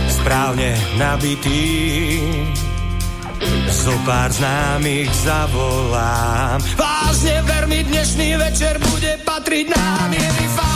správne 0.06 0.78
nabitý. 1.02 2.22
Zo 3.74 3.98
pár 4.06 4.30
známych 4.30 5.10
zavolám. 5.26 6.62
Vážne 6.78 7.42
ver 7.42 7.66
mi, 7.66 7.82
dnešný 7.84 8.38
večer 8.38 8.78
bude 8.78 9.18
patriť 9.26 9.66
nám. 9.74 10.14
Je 10.14 10.30
mi 10.30 10.48
fajn. 10.54 10.73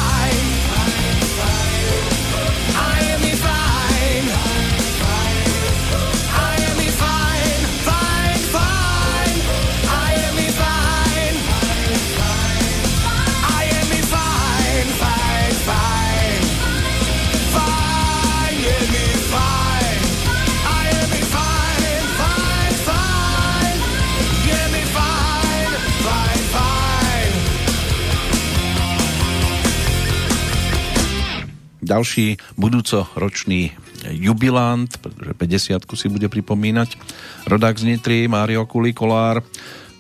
Ďalší 31.87 32.37
budúcoročný 32.59 33.71
jubilant, 34.11 34.91
pretože 34.99 35.31
50 35.79 35.97
si 35.97 36.07
bude 36.11 36.27
pripomínať 36.27 36.99
rodák 37.47 37.75
z 37.79 37.95
Nitry, 37.95 38.27
Mário 38.27 38.67
Kulikolár. 38.67 39.41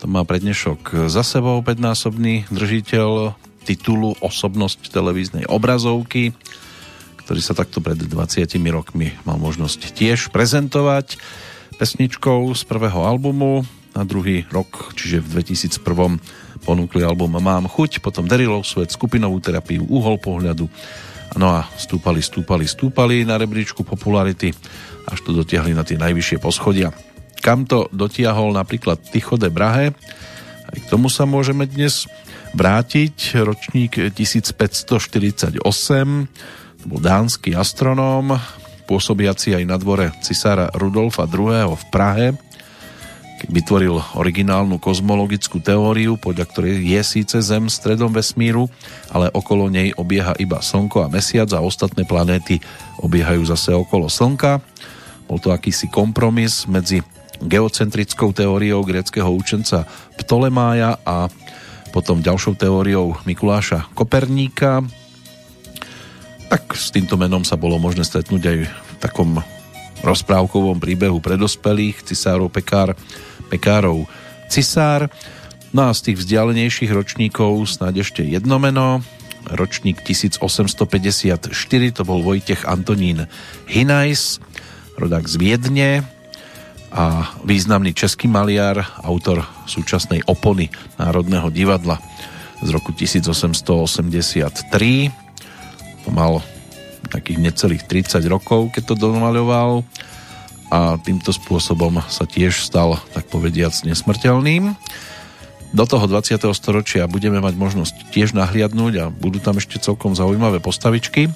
To 0.03 0.05
má 0.05 0.21
prednešok 0.21 1.09
za 1.09 1.23
sebou, 1.25 1.63
5-násobný 1.65 2.45
držiteľ 2.53 3.33
titulu 3.65 4.15
Osobnosť 4.23 4.93
televíznej 4.93 5.49
obrazovky, 5.49 6.31
ktorý 7.27 7.41
sa 7.43 7.51
takto 7.51 7.83
pred 7.83 7.99
20 7.99 8.47
rokmi 8.71 9.11
mal 9.27 9.35
možnosť 9.35 9.91
tiež 9.91 10.31
prezentovať 10.31 11.19
pesničkou 11.75 12.55
z 12.55 12.61
prvého 12.63 13.03
albumu. 13.03 13.67
Na 13.91 14.05
druhý 14.05 14.45
rok, 14.53 14.93
čiže 14.93 15.25
v 15.25 15.41
2001 15.41 16.63
ponúkli 16.63 17.01
album 17.01 17.35
Mám 17.41 17.65
chuť, 17.65 17.99
potom 17.99 18.29
Derilov 18.29 18.63
svet, 18.63 18.93
skupinovú 18.93 19.41
terapiu, 19.41 19.83
uhol 19.89 20.21
pohľadu, 20.21 20.69
No 21.37 21.53
a 21.53 21.69
stúpali, 21.77 22.19
stúpali, 22.19 22.65
stúpali 22.65 23.21
na 23.21 23.37
rebríčku 23.37 23.85
popularity, 23.85 24.49
až 25.05 25.21
to 25.21 25.37
dotiahli 25.37 25.77
na 25.77 25.85
tie 25.85 25.95
najvyššie 26.01 26.41
poschodia. 26.41 26.89
Kam 27.45 27.69
to 27.69 27.85
dotiahol 27.93 28.57
napríklad 28.57 28.97
Tycho 29.13 29.37
Brahe, 29.37 29.93
Aj 30.67 30.77
k 30.81 30.89
tomu 30.89 31.07
sa 31.07 31.23
môžeme 31.23 31.69
dnes 31.69 32.09
vrátiť. 32.57 33.37
Ročník 33.39 34.11
1548, 34.17 35.61
to 36.81 36.85
bol 36.89 36.99
dánsky 36.99 37.53
astronóm, 37.53 38.35
pôsobiaci 38.89 39.53
aj 39.53 39.63
na 39.63 39.77
dvore 39.77 40.11
cisára 40.25 40.73
Rudolfa 40.73 41.29
II. 41.29 41.71
v 41.77 41.85
Prahe, 41.93 42.27
vytvoril 43.45 44.01
originálnu 44.17 44.81
kozmologickú 44.81 45.61
teóriu, 45.61 46.17
podľa 46.17 46.45
ktorej 46.49 46.81
je 46.81 47.01
síce 47.05 47.37
Zem 47.45 47.69
stredom 47.69 48.09
vesmíru, 48.09 48.65
ale 49.13 49.29
okolo 49.29 49.69
nej 49.69 49.93
obieha 49.93 50.33
iba 50.41 50.57
Slnko 50.57 51.05
a 51.05 51.11
Mesiac 51.13 51.53
a 51.53 51.61
ostatné 51.61 52.09
planéty 52.09 52.57
obiehajú 52.97 53.45
zase 53.45 53.77
okolo 53.77 54.09
Slnka. 54.09 54.57
Bol 55.29 55.37
to 55.37 55.53
akýsi 55.53 55.85
kompromis 55.91 56.65
medzi 56.65 57.05
geocentrickou 57.43 58.33
teóriou 58.33 58.81
greckého 58.81 59.29
učenca 59.29 59.85
Ptolemája 60.17 60.97
a 61.05 61.29
potom 61.93 62.23
ďalšou 62.23 62.57
teóriou 62.57 63.13
Mikuláša 63.29 63.93
Koperníka. 63.93 64.81
Tak 66.47 66.73
s 66.73 66.89
týmto 66.89 67.19
menom 67.19 67.43
sa 67.43 67.59
bolo 67.59 67.77
možné 67.77 68.07
stretnúť 68.07 68.43
aj 68.47 68.57
v 68.65 68.91
takom 69.03 69.43
rozprávkovom 70.05 70.77
príbehu 70.77 71.17
pre 71.21 71.37
dospelých 71.39 72.05
cisárov 72.05 72.49
Pekár, 72.51 72.93
Pekárov 73.49 74.05
Cisár. 74.47 75.09
No 75.75 75.89
a 75.89 75.91
z 75.91 76.11
tých 76.11 76.17
vzdialenejších 76.23 76.91
ročníkov 76.91 77.67
snáď 77.67 78.07
ešte 78.07 78.21
jedno 78.23 78.57
meno, 78.57 79.03
ročník 79.51 80.03
1854, 80.03 81.51
to 81.95 82.01
bol 82.03 82.23
Vojtech 82.23 82.67
Antonín 82.67 83.27
Hinajs, 83.67 84.39
rodák 84.97 85.27
z 85.27 85.35
Viedne 85.39 85.91
a 86.91 87.35
významný 87.43 87.91
český 87.91 88.31
maliar, 88.31 88.79
autor 89.03 89.43
súčasnej 89.67 90.23
opony 90.27 90.71
Národného 90.95 91.51
divadla 91.51 91.99
z 92.63 92.69
roku 92.73 92.95
1883. 92.95 94.63
To 96.07 96.09
mal 96.09 96.41
takých 97.09 97.39
necelých 97.39 97.83
30 97.85 98.25
rokov, 98.27 98.73
keď 98.73 98.93
to 98.93 98.95
domaľoval 98.97 99.85
a 100.67 100.99
týmto 100.99 101.31
spôsobom 101.31 102.03
sa 102.11 102.27
tiež 102.27 102.59
stal, 102.59 102.99
tak 103.15 103.31
povediac, 103.31 103.71
nesmrteľným. 103.87 104.75
Do 105.71 105.83
toho 105.83 106.07
20. 106.07 106.39
storočia 106.55 107.07
budeme 107.07 107.39
mať 107.39 107.55
možnosť 107.55 107.95
tiež 108.11 108.35
nahliadnúť 108.35 108.93
a 108.99 109.05
budú 109.11 109.39
tam 109.39 109.59
ešte 109.59 109.79
celkom 109.79 110.15
zaujímavé 110.15 110.59
postavičky. 110.59 111.31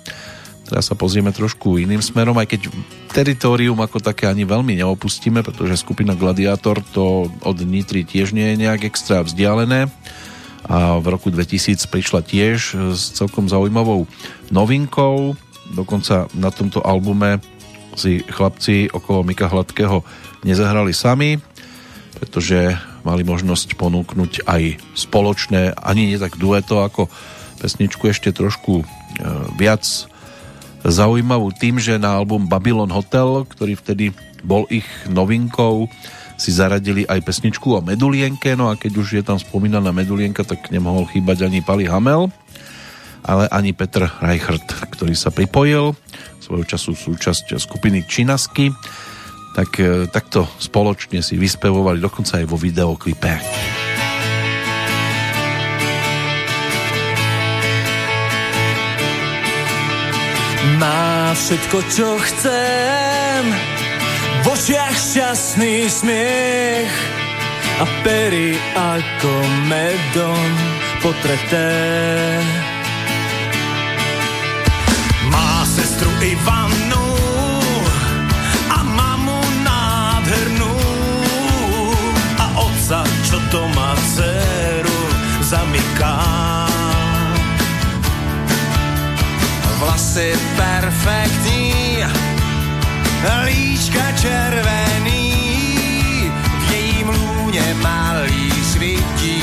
Teraz 0.67 0.87
sa 0.87 0.95
pozrieme 0.95 1.35
trošku 1.35 1.79
iným 1.83 1.99
smerom, 1.99 2.39
aj 2.39 2.55
keď 2.55 2.71
teritorium 3.11 3.75
ako 3.83 3.99
také 3.99 4.31
ani 4.31 4.47
veľmi 4.47 4.79
neopustíme, 4.79 5.43
pretože 5.43 5.83
skupina 5.83 6.15
Gladiator 6.15 6.79
to 6.95 7.27
od 7.43 7.57
Nitry 7.59 8.07
tiež 8.07 8.31
nie 8.31 8.55
je 8.55 8.61
nejak 8.67 8.87
extra 8.87 9.19
vzdialené 9.19 9.91
a 10.71 10.95
v 11.01 11.05
roku 11.11 11.27
2000 11.27 11.91
prišla 11.91 12.23
tiež 12.23 12.77
s 12.95 13.03
celkom 13.17 13.51
zaujímavou 13.51 14.07
novinkou, 14.53 15.35
Dokonca 15.71 16.27
na 16.35 16.51
tomto 16.51 16.83
albume 16.83 17.39
si 17.95 18.23
chlapci 18.23 18.91
okolo 18.91 19.23
Mika 19.23 19.47
Hladkého 19.51 20.03
nezahrali 20.43 20.95
sami, 20.95 21.39
pretože 22.19 22.75
mali 23.01 23.25
možnosť 23.25 23.75
ponúknuť 23.75 24.45
aj 24.45 24.77
spoločné, 24.93 25.73
ani 25.75 26.13
nie 26.13 26.19
tak 26.21 26.37
dueto, 26.37 26.85
ako 26.85 27.09
pesničku 27.57 28.09
ešte 28.09 28.29
trošku 28.33 28.81
e, 28.81 28.85
viac 29.57 29.83
zaujímavú. 30.81 31.53
Tým, 31.53 31.77
že 31.77 32.01
na 32.01 32.17
album 32.17 32.49
Babylon 32.49 32.89
Hotel, 32.89 33.45
ktorý 33.45 33.77
vtedy 33.77 34.05
bol 34.41 34.65
ich 34.69 34.85
novinkou, 35.09 35.85
si 36.41 36.49
zaradili 36.49 37.05
aj 37.05 37.21
pesničku 37.21 37.69
o 37.77 37.85
Medulienke, 37.85 38.57
no 38.57 38.73
a 38.73 38.73
keď 38.73 38.91
už 38.97 39.07
je 39.13 39.23
tam 39.25 39.37
spomínaná 39.37 39.93
Medulienka, 39.93 40.41
tak 40.41 40.73
nemohol 40.73 41.05
chýbať 41.05 41.45
ani 41.45 41.61
Pali 41.61 41.85
Hamel 41.85 42.33
ale 43.25 43.45
ani 43.49 43.73
Petr 43.73 44.09
Reichert, 44.21 44.65
ktorý 44.65 45.13
sa 45.13 45.29
pripojil 45.29 45.93
svojho 46.41 46.65
času 46.65 46.97
súčasť 46.97 47.55
skupiny 47.61 48.03
Činasky, 48.03 48.73
tak 49.55 49.77
e, 49.79 50.07
takto 50.07 50.47
spoločne 50.57 51.19
si 51.19 51.35
vyspevovali 51.35 51.99
dokonca 51.99 52.39
aj 52.39 52.45
vo 52.47 52.57
videoklipe. 52.57 53.31
Má 60.81 61.35
všetko, 61.37 61.77
čo 61.93 62.09
chcem, 62.17 63.41
v 64.41 64.45
očiach 64.49 64.97
šťastný 64.97 65.85
smiech 65.85 66.93
a 67.77 67.85
pery 68.01 68.57
ako 68.73 69.33
medom 69.69 70.49
potreté. 71.05 71.69
Sestru 76.01 76.25
Ivanu 76.25 77.07
a 78.73 78.81
mamu 78.81 79.37
nádhernú 79.61 80.73
a 82.41 82.45
otca, 82.57 83.05
čo 83.21 83.37
to 83.53 83.61
má 83.77 83.93
dceru 83.93 85.01
zamyká. 85.45 86.17
Vlasy 89.77 90.33
perfektní, 90.57 92.01
líčka 93.45 94.05
červený, 94.17 95.29
v 96.33 96.63
jejím 96.73 97.07
lúne 97.13 97.67
malý 97.85 98.49
svítí 98.73 99.37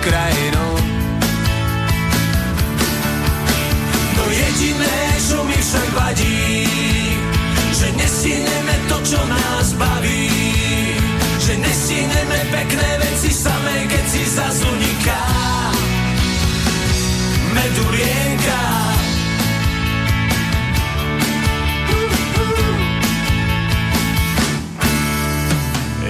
krajinu. 0.00 0.68
No 4.16 4.24
jediné, 4.32 5.09
vadí, 5.94 6.66
že 7.72 7.88
nestihneme 7.96 8.74
to, 8.88 8.96
čo 9.02 9.20
nás 9.26 9.74
baví. 9.74 10.30
Že 11.40 11.52
nestihneme 11.66 12.38
pekné 12.52 12.90
veci 13.02 13.30
samé, 13.34 13.88
keď 13.90 14.04
si 14.06 14.22
zazuniká 14.28 15.22
medurienka. 17.54 18.62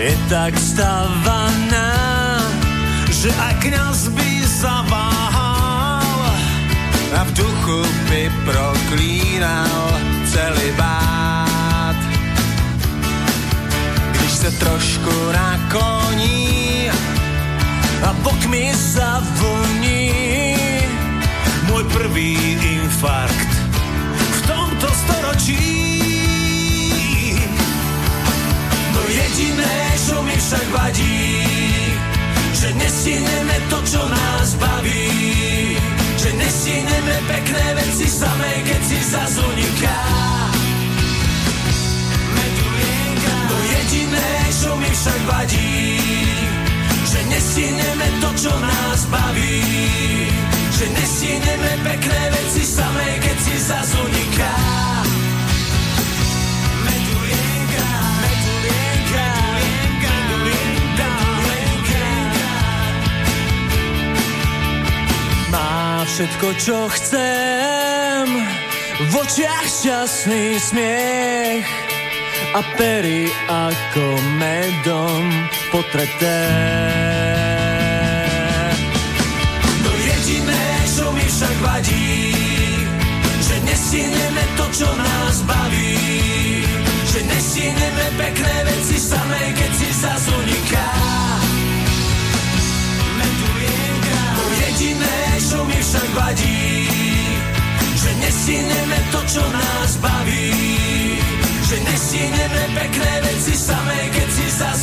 Je 0.01 0.17
tak 0.33 0.57
stavaná, 0.57 1.93
že 3.13 3.29
aj 3.29 3.55
kniaz 3.61 4.09
by 4.09 4.31
zaváhal 4.49 5.20
a 7.11 7.25
v 7.25 7.31
duchu 7.33 7.83
by 8.09 8.31
proklínal 8.45 10.01
celý 10.31 10.71
bát. 10.79 11.97
Když 14.13 14.33
se 14.33 14.51
trošku 14.51 15.11
nakloní 15.33 16.91
a 18.03 18.13
bok 18.13 18.47
mi 18.47 18.71
zavoní 18.75 20.15
môj 21.67 21.85
prvý 21.93 22.39
infarkt 22.59 23.53
v 24.11 24.41
tomto 24.47 24.89
storočí. 24.89 25.67
No 28.95 29.01
jediné, 29.11 29.77
čo 29.99 30.23
mi 30.23 30.37
však 30.39 30.67
vadí, 30.73 31.43
že 32.55 32.75
nestihneme 32.75 33.57
to, 33.71 33.79
čo 33.87 34.03
nás 34.09 34.55
baví. 34.59 35.40
Že 36.41 36.49
nestihneme 36.49 37.17
pekné 37.29 37.67
veci 37.77 38.09
samé, 38.09 38.65
keď 38.65 38.81
si 38.81 38.99
zazuniká. 39.13 39.99
Medulienka. 42.33 43.35
No 43.45 43.57
jediné, 43.61 44.29
čo 44.49 44.73
mi 44.73 44.89
však 44.89 45.21
vadí, 45.29 46.01
že 47.05 47.21
nestihneme 47.29 48.09
to, 48.25 48.31
čo 48.41 48.53
nás 48.57 49.05
baví. 49.13 49.61
Že 50.81 50.87
nestihneme 50.97 51.73
pekné 51.85 52.21
veci 52.33 52.65
samé, 52.65 53.21
keď 53.21 53.37
si 53.37 53.55
zazuniká. 53.61 54.70
Všetko, 66.21 66.49
čo 66.61 66.79
chcem, 67.01 68.25
v 69.09 69.13
očiach 69.25 69.65
šťastný 69.65 70.61
smiech 70.61 71.65
a 72.53 72.61
pery 72.77 73.25
ako 73.49 74.05
medom 74.37 75.25
potreté. 75.73 76.45
No 79.81 79.91
jediné, 79.97 80.65
čo 80.93 81.09
mi 81.09 81.25
však 81.25 81.57
vadí, 81.65 82.37
že 83.41 83.57
nestihneme 83.65 84.45
to, 84.61 84.65
čo 84.77 84.89
nás 84.93 85.41
baví. 85.49 86.05
Že 87.17 87.21
nestihneme 87.33 88.07
pekné 88.21 88.57
veci 88.69 88.97
samé, 89.01 89.57
keď 89.57 89.71
si 89.73 89.89
zazuniká. 90.05 91.10
mi 95.65 95.79
však 95.81 96.09
vadí, 96.15 96.89
že 97.97 98.11
nesineme 98.21 98.99
to, 99.13 99.21
čo 99.27 99.43
nás 99.51 99.91
baví. 100.01 100.53
Že 101.71 101.77
nesineme 101.87 102.63
pekné 102.75 103.13
veci 103.31 103.55
samé, 103.55 103.99
keď 104.11 104.29
si 104.31 104.47
zas. 104.51 104.81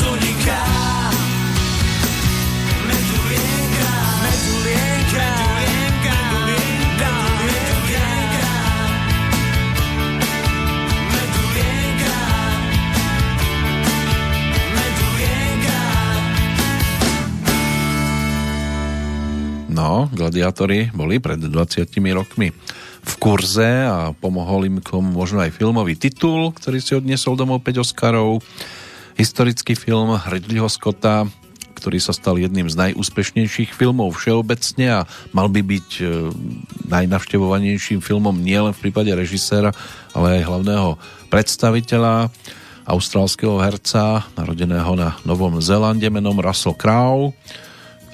No, 19.77 20.09
gladiátori 20.09 20.89
boli 20.89 21.21
pred 21.21 21.37
20 21.37 21.85
rokmi 22.17 22.49
v 23.05 23.13
kurze 23.21 23.85
a 23.85 24.09
pomohol 24.09 24.65
im 24.65 24.81
k 24.81 24.89
tomu 24.89 25.13
možno 25.13 25.45
aj 25.45 25.53
filmový 25.53 25.93
titul, 25.93 26.49
ktorý 26.49 26.81
si 26.81 26.97
odniesol 26.97 27.37
domov 27.37 27.61
5 27.61 27.85
Oscarov. 27.85 28.41
Historický 29.21 29.77
film 29.77 30.17
Ridleyho 30.17 30.65
Scotta, 30.65 31.29
ktorý 31.77 32.01
sa 32.01 32.09
stal 32.09 32.41
jedným 32.41 32.65
z 32.65 32.89
najúspešnejších 32.89 33.77
filmov 33.77 34.17
všeobecne 34.17 35.05
a 35.05 35.05
mal 35.29 35.45
by 35.45 35.61
byť 35.61 35.89
e, 36.01 36.05
najnavštevovanejším 36.89 38.01
filmom 38.01 38.33
nielen 38.33 38.73
v 38.73 38.89
prípade 38.89 39.13
režiséra, 39.13 39.69
ale 40.17 40.41
aj 40.41 40.49
hlavného 40.49 40.97
predstaviteľa 41.29 42.33
austrálskeho 42.89 43.61
herca, 43.61 44.25
narodeného 44.33 44.97
na 44.97 45.21
Novom 45.21 45.61
Zélande 45.61 46.09
menom 46.09 46.41
Russell 46.41 46.73
Crowe, 46.73 47.37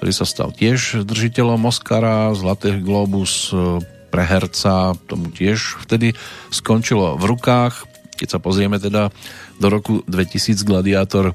ktorý 0.03 0.19
sa 0.19 0.27
stal 0.27 0.51
tiež 0.51 1.07
držiteľom 1.07 1.63
Oscara, 1.63 2.35
Zlatý 2.35 2.75
Globus 2.84 3.55
e, 3.55 3.80
pre 4.11 4.27
herca, 4.27 4.99
tomu 5.07 5.31
tiež 5.31 5.80
vtedy 5.80 6.11
skončilo 6.51 7.15
v 7.15 7.31
rukách. 7.31 7.88
Keď 8.19 8.27
sa 8.27 8.43
pozrieme 8.43 8.84
teda 8.84 9.15
do 9.63 9.67
roku 9.71 10.03
2000 10.03 10.59
Gladiátor 10.67 11.31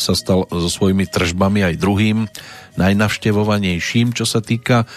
sa 0.00 0.16
stal 0.16 0.48
so 0.48 0.72
svojimi 0.72 1.04
tržbami 1.04 1.60
aj 1.60 1.76
druhým 1.76 2.24
najnavštevovanejším, 2.80 4.16
čo 4.16 4.24
sa 4.24 4.40
týka 4.40 4.88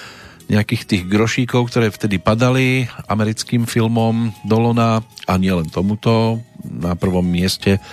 nejakých 0.47 0.88
tých 0.88 1.03
grošíkov, 1.11 1.68
ktoré 1.68 1.91
vtedy 1.91 2.23
padali 2.23 2.88
americkým 3.11 3.68
filmom 3.68 4.31
do 4.47 4.64
lona 4.64 5.03
a 5.27 5.35
nielen 5.35 5.68
tomuto. 5.68 6.39
Na 6.64 6.95
prvom 6.95 7.27
mieste, 7.27 7.84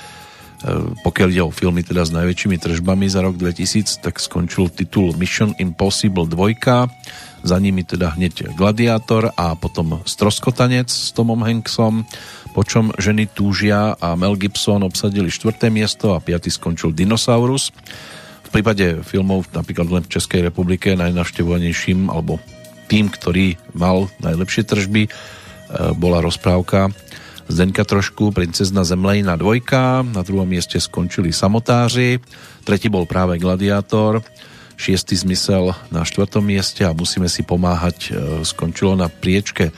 pokiaľ 1.04 1.28
ide 1.28 1.44
o 1.44 1.52
filmy 1.52 1.84
teda 1.84 2.08
s 2.08 2.14
najväčšími 2.16 2.56
tržbami 2.56 3.04
za 3.12 3.20
rok 3.20 3.36
2000, 3.36 4.00
tak 4.00 4.16
skončil 4.16 4.72
titul 4.72 5.12
Mission 5.20 5.52
Impossible 5.60 6.24
2 6.24 6.56
za 7.44 7.56
nimi 7.60 7.84
teda 7.84 8.16
hneď 8.16 8.56
Gladiátor 8.56 9.28
a 9.36 9.52
potom 9.52 10.00
Stroskotanec 10.08 10.88
s 10.88 11.12
Tomom 11.12 11.44
Hanksom, 11.44 12.08
počom 12.56 12.96
Ženy 12.96 13.36
túžia 13.36 13.92
a 14.00 14.16
Mel 14.16 14.40
Gibson 14.40 14.80
obsadili 14.80 15.28
štvrté 15.28 15.68
miesto 15.68 16.16
a 16.16 16.24
piaty 16.24 16.48
skončil 16.48 16.96
Dinosaurus. 16.96 17.68
V 18.48 18.48
prípade 18.48 19.04
filmov 19.04 19.52
napríklad 19.52 19.92
len 19.92 20.02
v 20.08 20.12
Českej 20.16 20.48
republike 20.48 20.96
najnavštevovanejším 20.96 22.08
alebo 22.08 22.40
tým, 22.88 23.12
ktorý 23.12 23.60
mal 23.76 24.08
najlepšie 24.24 24.64
tržby, 24.64 25.02
e, 25.04 25.10
bola 25.98 26.24
rozprávka 26.24 26.88
Zdenka 27.44 27.84
trošku, 27.84 28.32
Princezna 28.32 28.84
Zemlejna 28.84 29.36
dvojka, 29.36 30.00
na 30.00 30.24
druhom 30.24 30.48
mieste 30.48 30.80
skončili 30.80 31.28
Samotáři, 31.28 32.20
tretí 32.64 32.88
bol 32.88 33.04
práve 33.04 33.36
Gladiátor, 33.36 34.24
šiestý 34.80 35.14
zmysel 35.14 35.76
na 35.92 36.02
štvrtom 36.02 36.40
mieste 36.40 36.82
a 36.82 36.96
musíme 36.96 37.28
si 37.28 37.44
pomáhať 37.44 37.98
e, 38.08 38.10
skončilo 38.42 38.96
na 38.96 39.12
priečke 39.12 39.70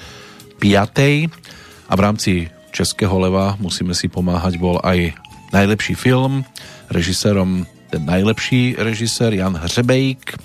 5. 0.63 1.91
A 1.91 1.93
v 1.93 2.01
rámci 2.01 2.33
Českého 2.71 3.19
leva 3.19 3.59
musíme 3.61 3.93
si 3.93 4.09
pomáhať 4.09 4.57
bol 4.63 4.79
aj 4.81 5.13
najlepší 5.51 5.99
film, 5.99 6.47
režisérom 6.89 7.67
ten 7.91 8.03
najlepší 8.03 8.79
režisér 8.79 9.35
Jan 9.35 9.55
Hřebejk, 9.55 10.39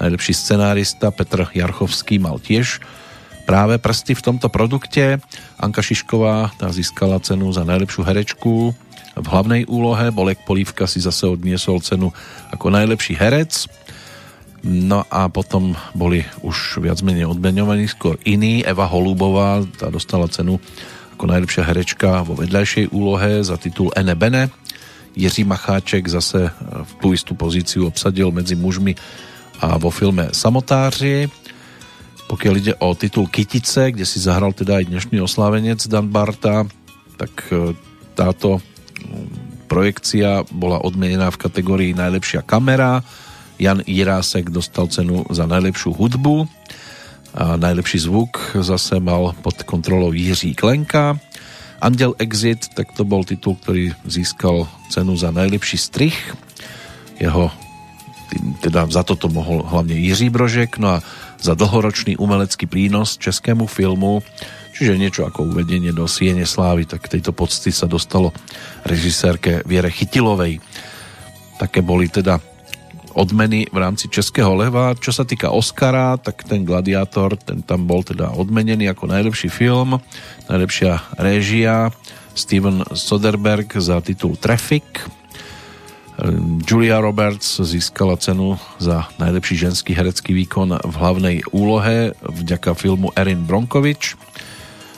najlepší 0.00 0.32
scenárista 0.34 1.10
Petr 1.10 1.48
Jarchovský 1.54 2.18
mal 2.20 2.40
tiež 2.40 2.80
práve 3.44 3.78
prsty 3.78 4.16
v 4.16 4.24
tomto 4.32 4.48
produkte. 4.48 5.20
Anka 5.60 5.84
Šišková 5.84 6.56
tá 6.56 6.72
získala 6.72 7.20
cenu 7.20 7.52
za 7.52 7.62
najlepšiu 7.64 8.02
herečku 8.04 8.72
v 9.14 9.26
hlavnej 9.30 9.62
úlohe, 9.70 10.10
Bolek 10.10 10.42
Polívka 10.42 10.90
si 10.90 10.98
zase 10.98 11.30
odniesol 11.30 11.78
cenu 11.78 12.10
ako 12.50 12.66
najlepší 12.74 13.14
herec 13.14 13.70
No 14.64 15.04
a 15.12 15.28
potom 15.28 15.76
boli 15.92 16.24
už 16.40 16.80
viac 16.80 17.04
menej 17.04 17.28
odmeňovaní 17.28 17.84
skôr 17.84 18.16
iní. 18.24 18.64
Eva 18.64 18.88
Holubová, 18.88 19.60
tá 19.76 19.92
dostala 19.92 20.24
cenu 20.32 20.56
ako 21.12 21.24
najlepšia 21.28 21.68
herečka 21.68 22.24
vo 22.24 22.32
vedľajšej 22.32 22.88
úlohe 22.88 23.44
za 23.44 23.60
titul 23.60 23.92
Ene 23.92 24.16
Bene. 24.16 24.48
Jiří 25.12 25.44
Macháček 25.44 26.08
zase 26.08 26.48
v 26.64 26.92
tú 26.96 27.12
istú 27.12 27.36
pozíciu 27.36 27.92
obsadil 27.92 28.32
medzi 28.32 28.56
mužmi 28.56 28.96
a 29.60 29.76
vo 29.76 29.92
filme 29.92 30.32
Samotáři. 30.32 31.28
Pokiaľ 32.24 32.54
ide 32.56 32.74
o 32.80 32.96
titul 32.96 33.28
Kytice, 33.28 33.92
kde 33.92 34.08
si 34.08 34.18
zahral 34.18 34.56
teda 34.56 34.80
aj 34.80 34.88
dnešný 34.88 35.20
oslávenec 35.20 35.84
Dan 35.86 36.08
Barta, 36.08 36.64
tak 37.20 37.32
e, 37.52 37.76
táto 38.16 38.64
projekcia 39.68 40.46
bola 40.48 40.80
odmenená 40.80 41.28
v 41.28 41.40
kategórii 41.40 41.92
najlepšia 41.92 42.42
kamera, 42.46 43.04
Jan 43.58 43.86
Jirásek 43.86 44.50
dostal 44.50 44.90
cenu 44.90 45.22
za 45.30 45.46
najlepšiu 45.46 45.94
hudbu 45.94 46.50
a 47.34 47.54
najlepší 47.54 48.06
zvuk 48.06 48.58
zase 48.58 48.98
mal 48.98 49.34
pod 49.42 49.62
kontrolou 49.62 50.10
Jiří 50.10 50.54
Klenka. 50.54 51.18
Andel 51.78 52.14
Exit, 52.18 52.70
tak 52.74 52.94
to 52.96 53.06
bol 53.06 53.22
titul, 53.26 53.58
ktorý 53.58 53.94
získal 54.06 54.66
cenu 54.90 55.14
za 55.14 55.30
najlepší 55.30 55.78
strich. 55.78 56.16
Jeho 57.18 57.50
teda 58.60 58.88
za 58.88 59.02
toto 59.04 59.28
mohol 59.28 59.62
hlavne 59.64 59.94
Jiří 59.94 60.28
Brožek, 60.32 60.80
no 60.80 60.98
a 60.98 61.02
za 61.38 61.52
dlhoročný 61.52 62.16
umelecký 62.16 62.64
prínos 62.64 63.20
českému 63.20 63.68
filmu, 63.68 64.24
čiže 64.72 64.96
niečo 64.96 65.22
ako 65.28 65.52
uvedenie 65.52 65.92
do 65.92 66.08
Siene 66.08 66.48
Slávy, 66.48 66.88
tak 66.88 67.06
tejto 67.06 67.36
pocty 67.36 67.68
sa 67.70 67.84
dostalo 67.84 68.32
režisérke 68.88 69.60
Viere 69.68 69.92
Chytilovej. 69.92 70.58
Také 71.60 71.84
boli 71.84 72.08
teda 72.08 72.40
odmeny 73.14 73.70
v 73.70 73.78
rámci 73.78 74.10
Českého 74.10 74.52
leva. 74.58 74.92
Čo 74.98 75.14
sa 75.14 75.24
týka 75.24 75.54
Oscara, 75.54 76.18
tak 76.18 76.42
ten 76.42 76.66
Gladiátor, 76.66 77.38
ten 77.38 77.62
tam 77.62 77.86
bol 77.86 78.02
teda 78.02 78.34
odmenený 78.34 78.90
ako 78.90 79.06
najlepší 79.06 79.48
film, 79.48 80.02
najlepšia 80.50 81.14
réžia 81.16 81.94
Steven 82.34 82.82
Soderberg 82.92 83.70
za 83.78 84.02
titul 84.02 84.34
Traffic. 84.34 84.82
Julia 86.62 87.02
Roberts 87.02 87.58
získala 87.58 88.14
cenu 88.16 88.54
za 88.78 89.10
najlepší 89.18 89.66
ženský 89.66 89.98
herecký 89.98 90.30
výkon 90.30 90.78
v 90.78 90.94
hlavnej 90.94 91.36
úlohe 91.50 92.14
vďaka 92.22 92.78
filmu 92.78 93.10
Erin 93.18 93.42
Bronkovič. 93.42 94.14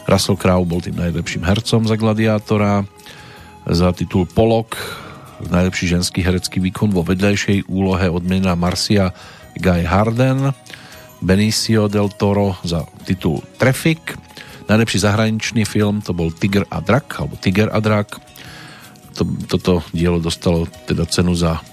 Russell 0.04 0.36
Crowe 0.36 0.68
bol 0.68 0.84
tým 0.84 1.00
najlepším 1.00 1.42
hercom 1.48 1.88
za 1.88 1.96
Gladiátora. 1.96 2.84
Za 3.66 3.90
titul 3.96 4.28
Polok 4.28 4.76
najlepší 5.44 5.98
ženský 5.98 6.24
herecký 6.24 6.64
výkon 6.64 6.92
vo 6.92 7.04
vedľajšej 7.04 7.68
úlohe 7.68 8.08
odmena 8.08 8.56
Marcia 8.56 9.12
Guy 9.56 9.84
Harden, 9.84 10.52
Benicio 11.20 11.88
del 11.88 12.12
Toro 12.12 12.56
za 12.64 12.84
titul 13.04 13.40
Traffic, 13.60 14.16
najlepší 14.68 14.98
zahraničný 15.04 15.64
film 15.68 16.00
to 16.00 16.16
bol 16.16 16.32
Tiger 16.32 16.64
a 16.72 16.80
Drak, 16.80 17.20
alebo 17.20 17.36
Tiger 17.40 17.68
a 17.72 17.80
Drak. 17.80 18.20
To, 19.16 19.24
toto 19.48 19.72
dielo 19.96 20.20
dostalo 20.20 20.68
teda 20.84 21.08
cenu 21.08 21.32
za 21.32 21.64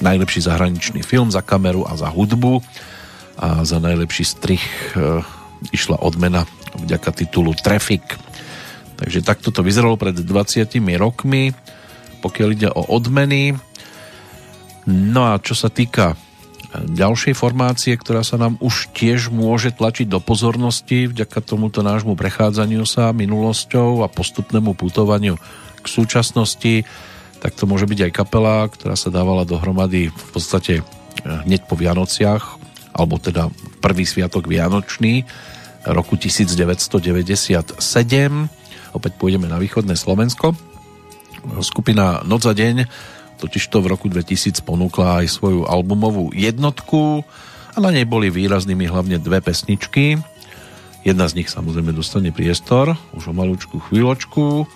najlepší 0.00 0.44
zahraničný 0.44 1.00
film, 1.04 1.32
za 1.32 1.40
kameru 1.40 1.84
a 1.88 1.96
za 1.96 2.08
hudbu 2.08 2.60
a 3.36 3.64
za 3.64 3.80
najlepší 3.80 4.24
strich 4.24 4.64
e, 4.96 5.20
išla 5.72 6.00
odmena 6.00 6.44
vďaka 6.76 7.12
titulu 7.12 7.52
Traffic. 7.56 8.04
Takže 8.96 9.24
takto 9.24 9.52
to 9.52 9.64
vyzeralo 9.64 9.96
pred 9.96 10.16
20 10.16 10.68
rokmi 10.96 11.52
pokiaľ 12.22 12.48
ide 12.54 12.70
o 12.70 12.86
odmeny. 12.86 13.58
No 14.86 15.34
a 15.34 15.42
čo 15.42 15.58
sa 15.58 15.66
týka 15.66 16.14
ďalšej 16.72 17.34
formácie, 17.36 17.92
ktorá 17.98 18.24
sa 18.24 18.40
nám 18.40 18.56
už 18.62 18.94
tiež 18.96 19.28
môže 19.28 19.74
tlačiť 19.74 20.08
do 20.08 20.22
pozornosti 20.22 21.10
vďaka 21.10 21.44
tomuto 21.44 21.84
nášmu 21.84 22.16
prechádzaniu 22.16 22.86
sa 22.88 23.12
minulosťou 23.12 24.06
a 24.06 24.08
postupnému 24.08 24.72
putovaniu 24.78 25.36
k 25.82 25.86
súčasnosti, 25.90 26.86
tak 27.42 27.58
to 27.58 27.66
môže 27.66 27.90
byť 27.90 28.08
aj 28.08 28.12
kapela, 28.14 28.70
ktorá 28.70 28.94
sa 28.94 29.10
dávala 29.10 29.42
dohromady 29.42 30.14
v 30.14 30.26
podstate 30.30 30.86
hneď 31.26 31.66
po 31.66 31.74
Vianociach, 31.74 32.62
alebo 32.94 33.18
teda 33.18 33.50
prvý 33.82 34.06
sviatok 34.06 34.46
Vianočný 34.46 35.26
roku 35.90 36.14
1997. 36.14 37.82
Opäť 38.92 39.12
pôjdeme 39.18 39.50
na 39.50 39.58
východné 39.58 39.98
Slovensko 39.98 40.54
Skupina 41.60 42.22
Noc 42.22 42.46
za 42.46 42.54
deň 42.54 42.86
totižto 43.42 43.82
v 43.82 43.90
roku 43.90 44.06
2000 44.06 44.62
ponúkla 44.62 45.26
aj 45.26 45.34
svoju 45.34 45.66
albumovú 45.66 46.30
jednotku 46.30 47.26
a 47.74 47.78
na 47.82 47.90
nej 47.90 48.06
boli 48.06 48.30
výraznými 48.30 48.86
hlavne 48.86 49.18
dve 49.18 49.42
pesničky. 49.42 50.22
Jedna 51.02 51.26
z 51.26 51.42
nich 51.42 51.50
samozrejme 51.50 51.90
dostane 51.90 52.30
priestor, 52.30 52.94
už 53.10 53.34
o 53.34 53.34
malúčku 53.34 53.82
chvíľočku. 53.90 54.70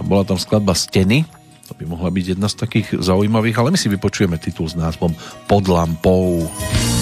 Bola 0.00 0.24
tam 0.24 0.40
skladba 0.40 0.72
Steny, 0.72 1.28
to 1.68 1.76
by 1.76 1.84
mohla 1.84 2.08
byť 2.08 2.36
jedna 2.36 2.48
z 2.48 2.56
takých 2.56 2.96
zaujímavých, 2.96 3.56
ale 3.60 3.72
my 3.72 3.78
si 3.78 3.92
vypočujeme 3.92 4.40
titul 4.40 4.68
s 4.68 4.76
názvom 4.76 5.12
Pod 5.44 5.68
lampou. 5.68 6.48
Pod 6.48 6.48
lampou. 6.48 7.01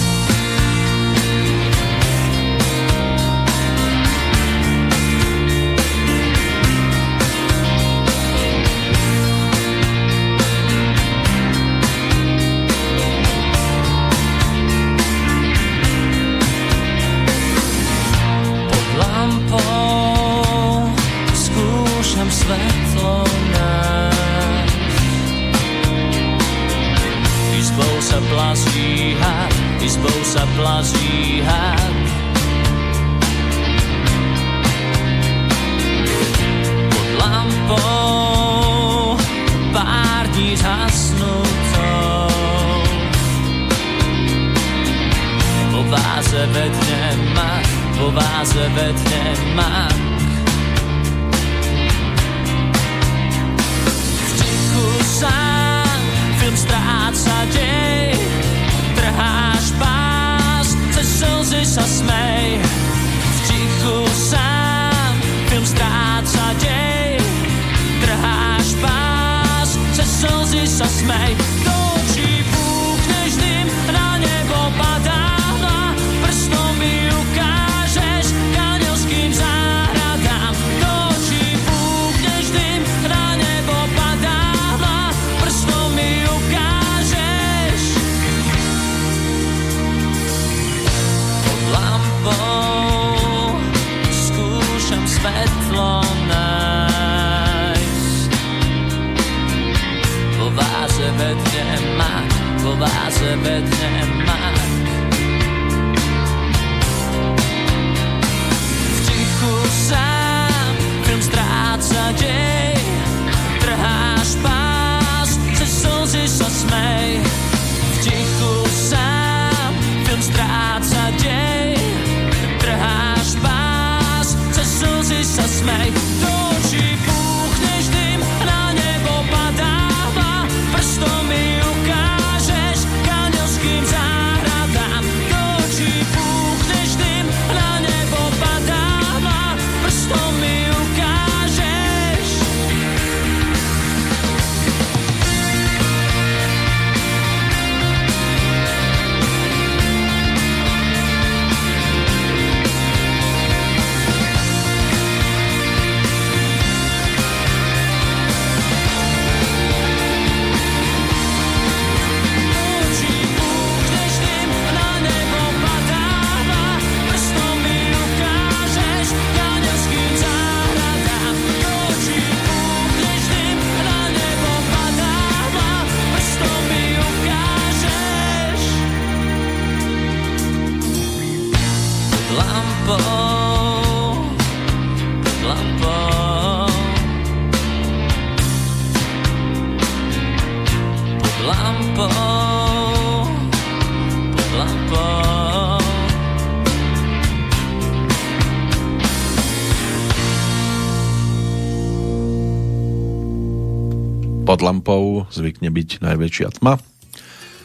Byť 205.90 206.06
najväčšia 206.06 206.62
tma. 206.62 206.78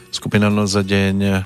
Skupina 0.10 0.50
na 0.50 0.66
za 0.66 0.82
deň, 0.82 1.46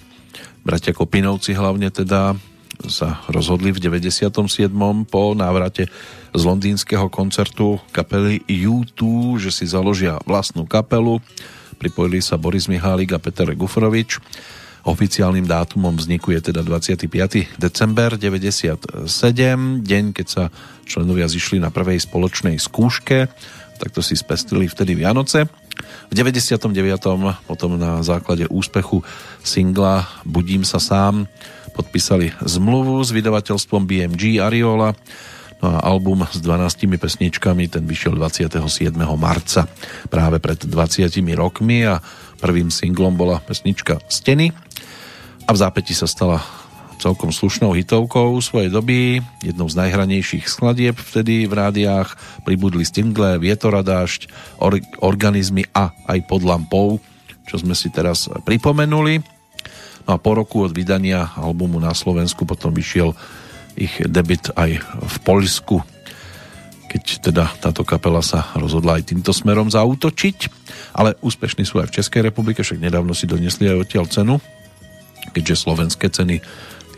bratia 0.64 0.95
Kopinovci 0.95 1.51
hlavne 1.51 1.91
teda, 1.91 2.39
sa 2.88 3.19
rozhodli 3.27 3.76
v 3.76 3.84
97. 3.84 4.72
po 5.03 5.35
návrate 5.35 5.91
z 6.31 6.41
londýnskeho 6.47 7.11
koncertu 7.11 7.84
kapely 7.91 8.39
U2, 8.47 9.35
že 9.43 9.51
si 9.51 9.68
založia 9.68 10.23
vlastnú 10.23 10.64
kapelu. 10.64 11.19
Pripojili 11.76 12.23
sa 12.23 12.39
Boris 12.39 12.72
Mihálik 12.72 13.11
a 13.11 13.19
Peter 13.19 13.51
Gufrovič. 13.51 14.23
Oficiálnym 14.88 15.43
dátumom 15.43 15.99
vzniku 15.99 16.31
je 16.31 16.56
teda 16.56 16.64
25. 16.64 17.60
december 17.60 18.15
97, 18.15 19.03
deň, 19.84 20.03
keď 20.15 20.27
sa 20.31 20.47
členovia 20.88 21.27
zišli 21.27 21.60
na 21.60 21.68
prvej 21.76 21.99
spoločnej 21.99 22.56
skúške 22.56 23.27
takto 23.80 24.03
si 24.03 24.19
spestili 24.19 24.68
vtedy 24.68 24.99
Vianoce. 24.99 25.47
V 26.10 26.14
99. 26.18 26.74
potom 27.45 27.78
na 27.78 28.02
základe 28.02 28.49
úspechu 28.49 29.06
singla 29.45 30.10
Budím 30.26 30.66
sa 30.66 30.82
sám 30.82 31.30
podpísali 31.74 32.34
zmluvu 32.44 32.99
s 33.06 33.16
vydavateľstvom 33.16 33.88
BMG 33.88 34.44
Ariola 34.44 34.91
no 35.64 35.66
a 35.70 35.78
album 35.86 36.28
s 36.28 36.44
12 36.44 36.99
pesničkami 36.99 37.72
ten 37.72 37.88
vyšiel 37.88 38.20
27. 38.20 38.60
marca 39.16 39.68
práve 40.11 40.44
pred 40.44 40.60
20 40.60 41.07
rokmi 41.40 41.88
a 41.88 42.03
prvým 42.40 42.68
singlom 42.68 43.16
bola 43.16 43.40
pesnička 43.40 44.03
Steny 44.11 44.52
a 45.48 45.49
v 45.49 45.57
zápäti 45.57 45.95
sa 45.95 46.06
stala 46.06 46.44
celkom 46.99 47.31
slušnou 47.31 47.71
hitovkou 47.71 48.43
svojej 48.43 48.67
doby, 48.67 49.23
jednou 49.39 49.71
z 49.71 49.80
najhranejších 49.80 50.51
skladieb 50.51 50.99
vtedy 50.99 51.47
v 51.47 51.53
rádiách, 51.55 52.19
pribudli 52.43 52.84
stingle, 52.84 53.39
Vietor 53.39 53.80
a 53.80 53.84
dážď, 53.84 54.27
or- 54.59 54.84
organizmy 54.99 55.63
a 55.71 55.95
aj 56.11 56.19
pod 56.27 56.43
lampou, 56.43 56.99
čo 57.47 57.55
sme 57.57 57.73
si 57.73 57.88
teraz 57.88 58.27
pripomenuli. 58.43 59.23
No 60.03 60.09
a 60.13 60.17
po 60.19 60.35
roku 60.35 60.67
od 60.67 60.76
vydania 60.76 61.31
albumu 61.39 61.80
na 61.80 61.95
Slovensku 61.95 62.43
potom 62.43 62.76
vyšiel 62.76 63.15
ich 63.80 63.95
debit 64.03 64.51
aj 64.59 64.84
v 64.84 65.15
Poľsku, 65.23 65.80
keď 66.89 67.03
teda 67.21 67.45
táto 67.61 67.85
kapela 67.85 68.19
sa 68.19 68.49
rozhodla 68.57 68.97
aj 68.97 69.13
týmto 69.13 69.30
smerom 69.30 69.69
zautočiť, 69.69 70.38
ale 70.97 71.15
úspešní 71.21 71.63
sú 71.63 71.80
aj 71.80 71.93
v 71.93 71.95
Českej 72.01 72.21
republike, 72.27 72.65
však 72.65 72.81
nedávno 72.81 73.13
si 73.13 73.30
donesli 73.30 73.69
aj 73.69 73.85
odtiaľ 73.85 74.05
cenu, 74.09 74.35
keďže 75.31 75.69
slovenské 75.69 76.09
ceny 76.09 76.41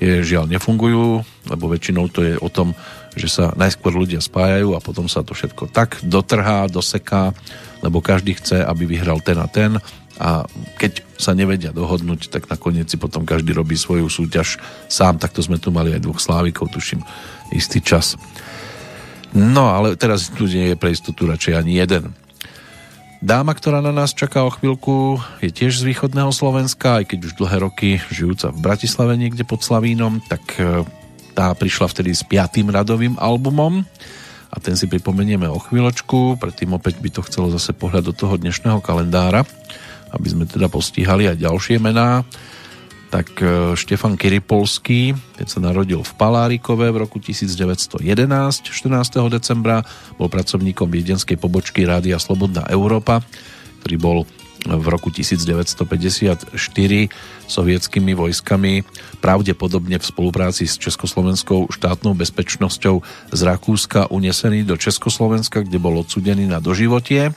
žiaľ 0.01 0.49
nefungujú, 0.49 1.21
lebo 1.45 1.69
väčšinou 1.69 2.09
to 2.09 2.25
je 2.25 2.33
o 2.41 2.49
tom, 2.49 2.73
že 3.13 3.29
sa 3.29 3.53
najskôr 3.53 3.93
ľudia 3.93 4.17
spájajú 4.17 4.73
a 4.73 4.81
potom 4.81 5.05
sa 5.05 5.21
to 5.21 5.37
všetko 5.37 5.69
tak 5.69 6.01
dotrhá, 6.01 6.65
doseká, 6.65 7.37
lebo 7.85 8.01
každý 8.01 8.33
chce, 8.33 8.65
aby 8.65 8.89
vyhral 8.89 9.21
ten 9.21 9.37
a 9.37 9.45
ten 9.45 9.77
a 10.21 10.45
keď 10.77 11.01
sa 11.17 11.33
nevedia 11.33 11.73
dohodnúť, 11.73 12.29
tak 12.29 12.45
nakoniec 12.49 12.89
si 12.89 12.97
potom 12.97 13.25
každý 13.25 13.57
robí 13.57 13.73
svoju 13.73 14.05
súťaž 14.05 14.61
sám. 14.85 15.17
Takto 15.17 15.41
sme 15.41 15.57
tu 15.57 15.73
mali 15.73 15.93
aj 15.93 16.01
dvoch 16.01 16.21
slávikov, 16.21 16.69
tuším, 16.69 17.01
istý 17.53 17.81
čas. 17.81 18.17
No, 19.31 19.71
ale 19.71 19.95
teraz 19.95 20.27
tu 20.29 20.45
nie 20.45 20.73
je 20.73 20.77
pre 20.77 20.91
istotu 20.91 21.25
radšej 21.25 21.53
ani 21.55 21.79
jeden. 21.79 22.11
Dáma, 23.21 23.53
ktorá 23.53 23.85
na 23.85 23.93
nás 23.93 24.17
čaká 24.17 24.41
o 24.41 24.49
chvíľku, 24.49 25.21
je 25.45 25.53
tiež 25.53 25.77
z 25.77 25.93
východného 25.93 26.33
Slovenska, 26.33 26.97
aj 26.97 27.13
keď 27.13 27.29
už 27.29 27.37
dlhé 27.37 27.57
roky 27.61 27.89
žijúca 28.09 28.49
v 28.49 28.65
Bratislave 28.65 29.13
niekde 29.13 29.45
pod 29.45 29.61
Slavínom, 29.61 30.25
tak 30.25 30.41
e, 30.57 30.81
tá 31.37 31.53
prišla 31.53 31.85
vtedy 31.93 32.17
s 32.17 32.25
piatým 32.25 32.73
radovým 32.73 33.21
albumom 33.21 33.85
a 34.49 34.57
ten 34.57 34.73
si 34.73 34.89
pripomenieme 34.89 35.45
o 35.45 35.61
chvíľočku, 35.61 36.41
predtým 36.41 36.73
opäť 36.73 36.97
by 36.97 37.13
to 37.13 37.21
chcelo 37.29 37.53
zase 37.53 37.77
pohľad 37.77 38.09
do 38.09 38.13
toho 38.17 38.41
dnešného 38.41 38.81
kalendára, 38.81 39.45
aby 40.09 40.25
sme 40.25 40.49
teda 40.49 40.65
postihali 40.65 41.29
aj 41.29 41.45
ďalšie 41.45 41.77
mená. 41.77 42.25
Tak 43.11 43.27
e, 43.43 43.75
Štefan 43.75 44.15
Kiripolský, 44.15 45.11
keď 45.35 45.47
sa 45.51 45.59
narodil 45.59 45.99
v 45.99 46.13
Palárikove 46.15 46.87
v 46.95 46.97
roku 47.03 47.19
1911, 47.19 47.99
14. 48.71 48.71
decembra, 49.27 49.83
bol 50.15 50.31
pracovníkom 50.31 50.87
viedenskej 50.87 51.35
pobočky 51.35 51.83
Rádia 51.83 52.15
Slobodná 52.23 52.63
Európa, 52.71 53.19
ktorý 53.83 53.97
bol 53.99 54.17
v 54.61 54.85
roku 54.87 55.09
1954 55.09 56.53
sovietskými 57.49 58.13
vojskami 58.13 58.85
pravdepodobne 59.19 59.97
v 59.97 60.05
spolupráci 60.05 60.69
s 60.69 60.77
Československou 60.77 61.73
štátnou 61.73 62.13
bezpečnosťou 62.13 63.01
z 63.33 63.41
Rakúska 63.41 64.13
unesený 64.13 64.63
do 64.63 64.77
Československa, 64.77 65.65
kde 65.65 65.81
bol 65.81 65.97
odsudený 65.99 66.45
na 66.45 66.61
doživotie. 66.61 67.33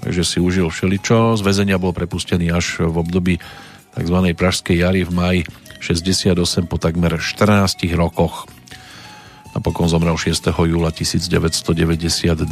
Takže 0.00 0.22
si 0.24 0.38
užil 0.40 0.72
všeličo. 0.72 1.36
Z 1.36 1.42
väzenia 1.44 1.76
bol 1.76 1.92
prepustený 1.92 2.48
až 2.54 2.80
v 2.80 2.96
období 2.96 3.34
tzv. 3.94 4.16
Pražskej 4.36 4.76
jary 4.82 5.02
v 5.02 5.12
maji 5.12 5.40
68 5.80 6.36
po 6.68 6.76
takmer 6.76 7.16
14 7.16 7.88
rokoch. 7.96 8.46
Napokon 9.56 9.90
zomrel 9.90 10.14
6. 10.14 10.52
júla 10.52 10.94
1992. 10.94 12.46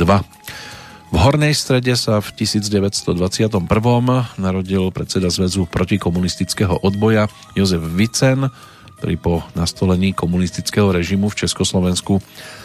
V 1.08 1.16
Hornej 1.16 1.56
strede 1.56 1.96
sa 1.96 2.20
v 2.20 2.28
1921. 2.36 3.64
narodil 4.36 4.84
predseda 4.92 5.32
Zväzu 5.32 5.64
protikomunistického 5.64 6.84
odboja 6.84 7.32
Jozef 7.56 7.80
Vicen, 7.96 8.52
ktorý 9.00 9.14
po 9.16 9.34
nastolení 9.54 10.12
komunistického 10.12 10.90
režimu 10.92 11.30
v 11.32 11.46
Československu 11.46 12.20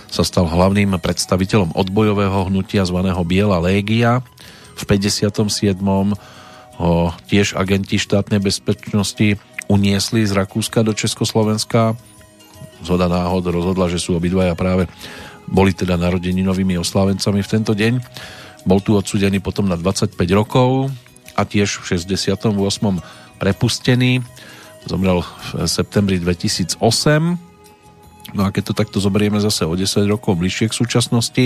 sa 0.09 0.25
stal 0.25 0.49
hlavným 0.49 0.97
predstaviteľom 0.99 1.77
odbojového 1.77 2.49
hnutia 2.51 2.83
zvaného 2.83 3.21
Biela 3.23 3.61
Légia. 3.63 4.19
V 4.73 4.83
57. 4.89 5.77
ho 6.79 7.13
tiež 7.29 7.53
agenti 7.53 8.01
štátnej 8.01 8.41
bezpečnosti 8.41 9.37
uniesli 9.69 10.25
z 10.25 10.31
Rakúska 10.33 10.81
do 10.81 10.93
Československa. 10.93 11.95
Zhoda 12.83 13.07
náhod 13.07 13.47
rozhodla, 13.47 13.87
že 13.87 14.01
sú 14.01 14.17
obidvaja 14.17 14.57
práve 14.57 14.89
boli 15.47 15.75
teda 15.75 15.99
novými 15.99 16.79
oslávencami 16.79 17.43
v 17.43 17.51
tento 17.51 17.73
deň. 17.75 17.93
Bol 18.63 18.79
tu 18.79 18.95
odsudený 18.95 19.43
potom 19.43 19.67
na 19.67 19.75
25 19.75 20.15
rokov 20.31 20.87
a 21.35 21.43
tiež 21.43 21.83
v 21.83 21.99
68. 21.99 22.47
prepustený. 23.39 24.23
Zomrel 24.87 25.23
v 25.23 25.67
septembri 25.67 26.19
2008. 26.19 26.79
No 28.33 28.41
a 28.41 28.49
keď 28.49 28.63
to 28.71 28.73
takto 28.73 28.97
zoberieme 29.03 29.37
zase 29.43 29.67
o 29.67 29.75
10 29.75 30.07
rokov 30.07 30.39
bližšie 30.39 30.71
k 30.71 30.77
súčasnosti, 30.79 31.45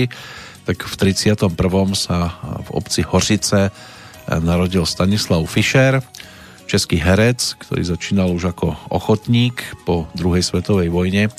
tak 0.64 0.78
v 0.86 0.94
31. 0.94 1.52
sa 1.98 2.38
v 2.64 2.68
obci 2.70 3.02
Hořice 3.02 3.74
narodil 4.28 4.84
Stanislav 4.84 5.40
Fischer, 5.48 6.04
český 6.68 7.00
herec, 7.00 7.56
ktorý 7.64 7.80
začínal 7.80 8.28
už 8.28 8.52
ako 8.52 8.76
ochotník 8.92 9.64
po 9.88 10.04
druhej 10.12 10.44
svetovej 10.44 10.92
vojne 10.92 11.32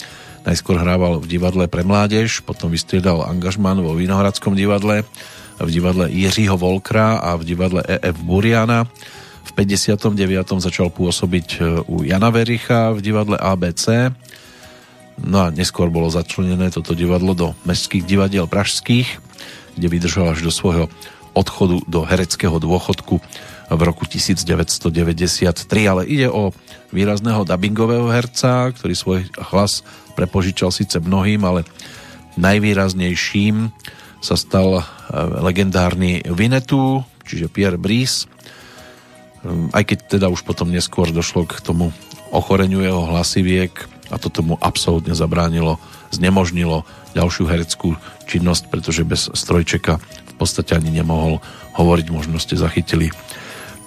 Najskôr 0.47 0.79
hrával 0.79 1.19
v 1.19 1.27
divadle 1.27 1.67
pre 1.67 1.83
mládež, 1.83 2.41
potom 2.47 2.71
vystriedal 2.71 3.27
angažman 3.27 3.83
vo 3.83 3.93
Vinohradskom 3.93 4.55
divadle, 4.55 5.03
v 5.59 5.69
divadle 5.69 6.07
Jiřího 6.07 6.55
Volkra 6.55 7.19
a 7.19 7.35
v 7.35 7.43
divadle 7.43 7.83
E.F. 7.83 8.17
Buriana. 8.23 8.87
V 9.43 9.51
59. 9.53 10.15
začal 10.63 10.87
pôsobiť 10.87 11.47
e, 11.59 11.83
u 11.83 12.01
Jana 12.01 12.31
Vericha 12.31 12.95
v 12.95 13.03
divadle 13.03 13.35
ABC. 13.35 14.09
No 15.19 15.45
a 15.45 15.51
neskôr 15.51 15.91
bolo 15.91 16.07
začlenené 16.07 16.71
toto 16.71 16.95
divadlo 16.95 17.35
do 17.35 17.47
mestských 17.67 18.07
divadiel 18.07 18.47
pražských, 18.47 19.19
kde 19.75 19.87
vydržal 19.91 20.31
až 20.31 20.47
do 20.47 20.51
svojho 20.55 20.87
odchodu 21.39 21.79
do 21.87 22.03
hereckého 22.03 22.59
dôchodku 22.59 23.23
v 23.69 23.81
roku 23.85 24.03
1993, 24.03 25.55
ale 25.87 26.03
ide 26.03 26.27
o 26.27 26.51
výrazného 26.91 27.47
dubbingového 27.47 28.11
herca, 28.11 28.73
ktorý 28.75 28.93
svoj 28.97 29.19
hlas 29.53 29.85
prepožičal 30.19 30.73
síce 30.73 30.99
mnohým, 30.99 31.39
ale 31.47 31.63
najvýraznejším 32.35 33.71
sa 34.19 34.35
stal 34.35 34.81
e, 34.81 34.83
legendárny 35.39 36.25
Vinetu, 36.27 37.07
čiže 37.23 37.47
Pierre 37.47 37.79
Brice. 37.79 38.27
Ehm, 39.45 39.71
aj 39.71 39.83
keď 39.87 40.19
teda 40.19 40.27
už 40.27 40.43
potom 40.43 40.67
neskôr 40.73 41.07
došlo 41.13 41.47
k 41.47 41.63
tomu 41.63 41.95
ochoreniu 42.35 42.83
jeho 42.83 43.07
hlasiviek 43.07 43.71
a 44.09 44.17
to 44.17 44.27
tomu 44.33 44.57
absolútne 44.59 45.13
zabránilo, 45.13 45.77
znemožnilo 46.09 46.83
ďalšiu 47.13 47.45
hereckú 47.47 47.95
činnosť, 48.25 48.69
pretože 48.73 49.05
bez 49.05 49.29
strojčeka 49.33 50.01
podstate 50.39 50.79
ani 50.79 50.95
nemohol 50.95 51.43
hovoriť, 51.75 52.07
možno 52.09 52.39
ste 52.39 52.55
zachytili 52.55 53.11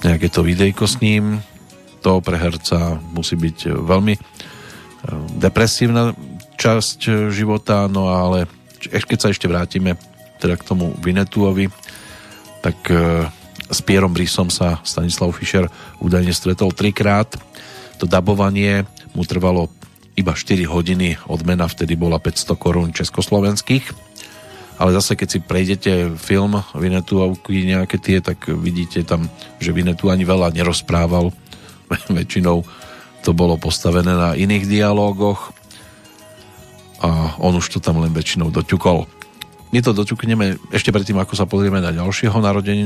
nejaké 0.04 0.28
to 0.28 0.44
videjko 0.44 0.84
s 0.84 1.00
ním. 1.00 1.40
To 2.04 2.20
pre 2.20 2.36
herca 2.36 2.98
musí 3.14 3.38
byť 3.38 3.72
veľmi 3.72 4.14
depresívna 5.38 6.14
časť 6.58 6.98
e, 7.08 7.12
života, 7.34 7.90
no 7.90 8.10
ale 8.10 8.46
keď 8.82 9.18
sa 9.18 9.28
ešte 9.34 9.50
vrátime 9.50 9.98
teda 10.38 10.58
k 10.58 10.66
tomu 10.66 10.94
Vinetuovi, 11.02 11.70
tak 12.62 12.78
e, 12.90 13.26
s 13.66 13.78
Pierom 13.82 14.14
Brisom 14.14 14.50
sa 14.50 14.78
Stanislav 14.86 15.34
Fischer 15.34 15.66
údajne 15.98 16.30
stretol 16.30 16.70
trikrát. 16.70 17.34
To 17.98 18.06
dabovanie 18.06 18.86
mu 19.14 19.26
trvalo 19.26 19.70
iba 20.14 20.36
4 20.36 20.68
hodiny, 20.68 21.16
odmena 21.26 21.66
vtedy 21.66 21.96
bola 21.96 22.20
500 22.20 22.54
korún 22.60 22.90
československých. 22.92 24.11
Ale 24.80 24.90
zase, 24.96 25.14
keď 25.14 25.28
si 25.28 25.38
prejdete 25.38 25.92
film 26.16 26.58
Vinetuovky 26.72 27.68
nejaké 27.68 28.00
tie, 28.00 28.18
tak 28.24 28.48
vidíte 28.48 29.04
tam, 29.04 29.28
že 29.60 29.74
Vinetu 29.74 30.08
ani 30.08 30.24
veľa 30.24 30.52
nerozprával. 30.56 31.30
Väčšinou 32.16 32.64
to 33.22 33.30
bolo 33.30 33.54
postavené 33.54 34.10
na 34.10 34.34
iných 34.34 34.66
dialógoch 34.66 35.54
a 37.02 37.38
on 37.42 37.58
už 37.58 37.66
to 37.70 37.78
tam 37.82 38.02
len 38.02 38.14
väčšinou 38.14 38.50
doťukol. 38.50 39.06
My 39.72 39.80
to 39.80 39.96
doťukneme 39.96 40.74
ešte 40.74 40.92
predtým, 40.92 41.16
ako 41.16 41.34
sa 41.34 41.48
pozrieme 41.48 41.80
na 41.80 41.94
ďalšieho 41.94 42.36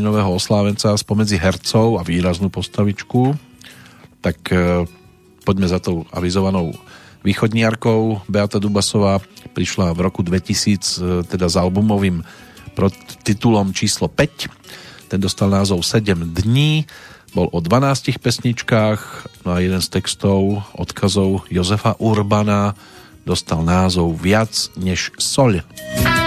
nového 0.00 0.30
oslávenca 0.30 0.94
spomedzi 0.94 1.36
hercov 1.36 1.98
a 1.98 2.06
výraznú 2.06 2.46
postavičku, 2.46 3.34
tak 4.22 4.38
e, 4.54 4.86
poďme 5.42 5.66
za 5.66 5.82
tou 5.82 6.06
avizovanou 6.14 6.72
východniarkou. 7.24 8.26
Beata 8.28 8.58
Dubasová 8.58 9.20
prišla 9.52 9.92
v 9.96 10.00
roku 10.04 10.20
2000 10.20 10.52
e, 10.52 11.24
teda 11.24 11.46
s 11.48 11.56
albumovým 11.56 12.24
titulom 13.24 13.72
číslo 13.72 14.08
5. 14.08 15.08
Ten 15.08 15.20
dostal 15.22 15.48
názov 15.48 15.80
7 15.80 16.36
dní 16.36 16.84
bol 17.36 17.52
o 17.52 17.60
12 17.60 18.16
pesničkách, 18.16 19.00
no 19.44 19.52
a 19.52 19.60
jeden 19.60 19.80
z 19.84 19.88
textov, 20.00 20.64
odkazov 20.72 21.44
Jozefa 21.52 21.96
Urbana 22.00 22.72
dostal 23.28 23.60
názov 23.60 24.16
Viac 24.16 24.72
než 24.80 25.12
soľ. 25.20 25.60
ťa 25.60 26.25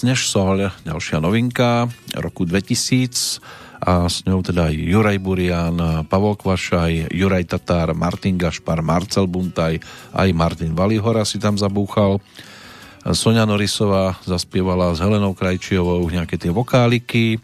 Než 0.00 0.32
sol, 0.32 0.72
ďalšia 0.80 1.20
novinka 1.20 1.84
roku 2.16 2.48
2000 2.48 3.84
a 3.84 4.08
s 4.08 4.24
ňou 4.24 4.40
teda 4.40 4.72
aj 4.72 4.74
Juraj 4.76 5.18
Burian, 5.20 5.76
Pavol 6.08 6.40
Kvašaj, 6.40 7.12
Juraj 7.12 7.44
Tatár, 7.44 7.92
Martin 7.92 8.40
Gašpar, 8.40 8.80
Marcel 8.80 9.28
Buntaj, 9.28 9.76
aj 10.16 10.28
Martin 10.32 10.72
Valihora 10.72 11.28
si 11.28 11.36
tam 11.36 11.60
zabúchal. 11.60 12.16
Sonia 13.12 13.44
Norisová 13.44 14.16
zaspievala 14.24 14.92
s 14.96 15.04
Helenou 15.04 15.36
Krajčiovou 15.36 16.00
nejaké 16.08 16.40
tie 16.40 16.48
vokáliky, 16.48 17.36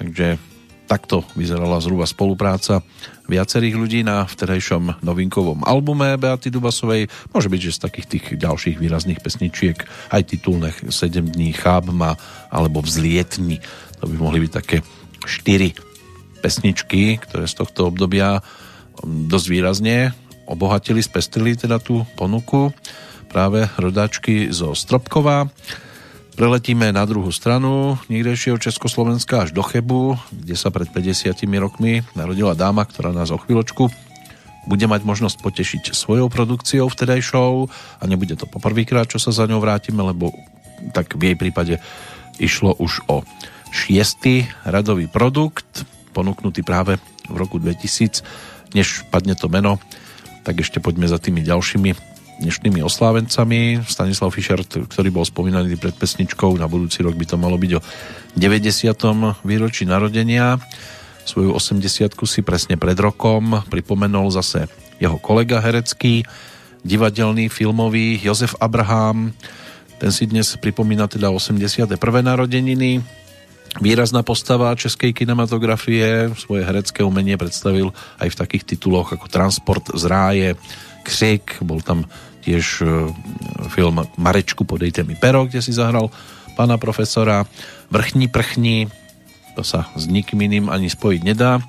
takže 0.00 0.40
takto 0.88 1.20
vyzerala 1.36 1.80
zhruba 1.84 2.08
spolupráca 2.08 2.80
viacerých 3.24 3.74
ľudí 3.76 4.00
na 4.04 4.28
vtedajšom 4.28 5.00
novinkovom 5.00 5.64
albume 5.64 6.16
Beaty 6.20 6.52
Dubasovej. 6.52 7.08
Môže 7.32 7.48
byť, 7.48 7.60
že 7.60 7.76
z 7.76 7.82
takých 7.88 8.06
tých 8.06 8.24
ďalších 8.36 8.76
výrazných 8.76 9.20
pesničiek 9.24 9.78
aj 10.12 10.22
titulných 10.28 10.92
7 10.92 11.32
dní 11.32 11.56
Chábma 11.56 12.20
alebo 12.52 12.84
Vzlietni. 12.84 13.64
To 14.00 14.08
by 14.08 14.16
mohli 14.20 14.44
byť 14.44 14.52
také 14.52 14.76
4 15.24 16.44
pesničky, 16.44 17.16
ktoré 17.24 17.48
z 17.48 17.54
tohto 17.64 17.88
obdobia 17.88 18.44
dosť 19.04 19.46
výrazne 19.48 20.12
obohatili, 20.44 21.00
spestrili 21.00 21.56
teda 21.56 21.80
tú 21.80 22.04
ponuku 22.20 22.68
práve 23.32 23.64
rodáčky 23.80 24.52
zo 24.52 24.76
Stropkova. 24.76 25.48
Preletíme 26.34 26.90
na 26.90 27.06
druhú 27.06 27.30
stranu 27.30 27.94
niekdejšieho 28.10 28.58
Československa 28.58 29.46
až 29.46 29.54
do 29.54 29.62
Chebu, 29.62 30.18
kde 30.34 30.58
sa 30.58 30.74
pred 30.74 30.90
50 30.90 31.30
rokmi 31.62 32.02
narodila 32.18 32.58
dáma, 32.58 32.82
ktorá 32.82 33.14
nás 33.14 33.30
o 33.30 33.38
chvíľočku 33.38 33.86
bude 34.64 34.88
mať 34.88 35.04
možnosť 35.04 35.44
potešiť 35.44 35.82
svojou 35.92 36.32
produkciou 36.32 36.88
vtedajšou 36.88 37.68
a 38.00 38.02
nebude 38.08 38.34
to 38.36 38.48
poprvýkrát, 38.48 39.08
čo 39.08 39.20
sa 39.20 39.30
za 39.32 39.44
ňou 39.44 39.60
vrátime, 39.60 40.00
lebo 40.00 40.32
tak 40.96 41.16
v 41.16 41.32
jej 41.32 41.36
prípade 41.36 41.74
išlo 42.40 42.72
už 42.76 43.04
o 43.06 43.22
šiestý 43.70 44.48
radový 44.64 45.06
produkt, 45.06 45.84
ponúknutý 46.16 46.64
práve 46.64 46.96
v 47.28 47.36
roku 47.36 47.60
2000. 47.60 48.24
Než 48.74 49.06
padne 49.12 49.38
to 49.38 49.46
meno, 49.52 49.78
tak 50.42 50.60
ešte 50.60 50.82
poďme 50.82 51.06
za 51.06 51.20
tými 51.20 51.44
ďalšími 51.44 52.13
dnešnými 52.40 52.82
oslávencami. 52.82 53.86
Stanislav 53.86 54.34
Fischer, 54.34 54.60
ktorý 54.64 55.08
bol 55.12 55.22
spomínaný 55.22 55.78
pred 55.78 55.94
pesničkou, 55.94 56.56
na 56.58 56.66
budúci 56.66 57.04
rok 57.04 57.14
by 57.14 57.26
to 57.28 57.36
malo 57.38 57.54
byť 57.54 57.72
o 57.78 57.80
90. 58.34 59.46
výročí 59.46 59.86
narodenia. 59.86 60.58
Svoju 61.24 61.56
80 61.56 62.14
si 62.26 62.40
presne 62.44 62.74
pred 62.76 62.98
rokom 62.98 63.62
pripomenul 63.70 64.28
zase 64.34 64.68
jeho 65.00 65.16
kolega 65.18 65.62
herecký, 65.62 66.26
divadelný, 66.84 67.48
filmový 67.48 68.20
Jozef 68.20 68.52
Abraham. 68.60 69.32
Ten 69.96 70.10
si 70.12 70.28
dnes 70.28 70.52
pripomína 70.60 71.08
teda 71.08 71.32
81. 71.32 71.96
narodeniny. 72.20 73.00
Výrazná 73.82 74.22
postava 74.22 74.70
českej 74.78 75.10
kinematografie, 75.10 76.30
svoje 76.38 76.62
herecké 76.62 77.02
umenie 77.02 77.34
predstavil 77.34 77.90
aj 78.22 78.30
v 78.30 78.38
takých 78.38 78.76
tituloch 78.76 79.10
ako 79.10 79.26
Transport 79.26 79.90
z 79.98 80.04
ráje, 80.06 80.48
Křik, 81.04 81.60
bol 81.60 81.84
tam 81.84 82.08
tiež 82.44 82.64
e, 82.80 82.86
film 83.72 84.04
Marečku 84.16 84.64
podejte 84.64 85.04
mi 85.04 85.16
pero, 85.16 85.44
kde 85.44 85.60
si 85.60 85.72
zahral 85.72 86.08
pána 86.56 86.80
profesora, 86.80 87.44
Vrchní 87.92 88.26
prchní, 88.26 88.88
to 89.54 89.62
sa 89.62 89.86
s 89.94 90.10
nikým 90.10 90.40
iným 90.50 90.66
ani 90.72 90.90
spojiť 90.90 91.20
nedá, 91.22 91.62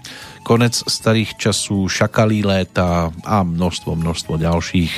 Konec 0.45 0.77
starých 0.85 1.41
časů, 1.41 1.89
Šakalí 1.89 2.45
léta 2.45 3.09
a 3.25 3.41
množstvo, 3.41 3.97
množstvo 3.97 4.37
ďalších. 4.37 4.93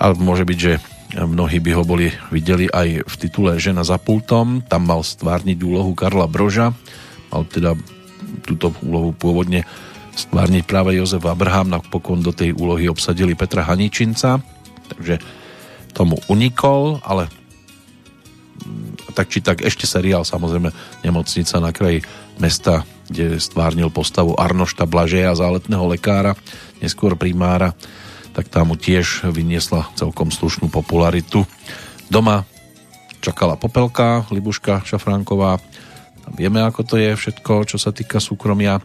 A 0.00 0.16
môže 0.16 0.48
byť, 0.48 0.58
že 0.58 0.80
mnohí 1.20 1.60
by 1.60 1.70
ho 1.76 1.84
boli 1.84 2.08
videli 2.32 2.64
aj 2.64 3.04
v 3.04 3.14
titule 3.20 3.60
Žena 3.60 3.84
za 3.84 4.00
pultom, 4.00 4.64
tam 4.64 4.88
mal 4.88 5.04
stvárniť 5.04 5.60
úlohu 5.60 5.92
Karla 5.92 6.24
Broža, 6.24 6.72
mal 7.28 7.44
teda 7.44 7.76
túto 8.48 8.72
úlohu 8.80 9.12
pôvodne 9.12 9.68
stvárniť 10.12 10.64
práve 10.68 10.96
Jozef 10.96 11.24
Abraham, 11.24 11.72
napokon 11.72 12.20
do 12.20 12.32
tej 12.32 12.52
úlohy 12.52 12.88
obsadili 12.88 13.32
Petra 13.32 13.64
Haničinca, 13.64 14.40
takže 14.92 15.18
tomu 15.96 16.20
unikol, 16.28 17.00
ale 17.04 17.28
mm, 18.64 19.12
tak 19.16 19.28
či 19.28 19.44
tak 19.44 19.64
ešte 19.64 19.84
seriál 19.84 20.24
samozrejme 20.24 20.72
Nemocnica 21.04 21.56
na 21.60 21.70
kraji 21.72 22.04
mesta, 22.40 22.84
kde 23.08 23.36
stvárnil 23.36 23.92
postavu 23.92 24.36
Arnošta 24.36 24.88
Blažeja, 24.88 25.36
záletného 25.36 25.84
lekára, 25.84 26.32
neskôr 26.80 27.16
primára, 27.16 27.76
tak 28.32 28.48
tá 28.48 28.64
mu 28.64 28.80
tiež 28.80 29.28
vyniesla 29.28 29.92
celkom 29.92 30.32
slušnú 30.32 30.72
popularitu. 30.72 31.44
Doma 32.08 32.48
čakala 33.20 33.60
Popelka, 33.60 34.24
Libuška 34.32 34.80
Šafránková, 34.82 35.60
vieme 36.32 36.64
ako 36.64 36.80
to 36.82 36.94
je 36.96 37.12
všetko, 37.12 37.68
čo 37.68 37.76
sa 37.76 37.92
týka 37.92 38.18
súkromia 38.18 38.80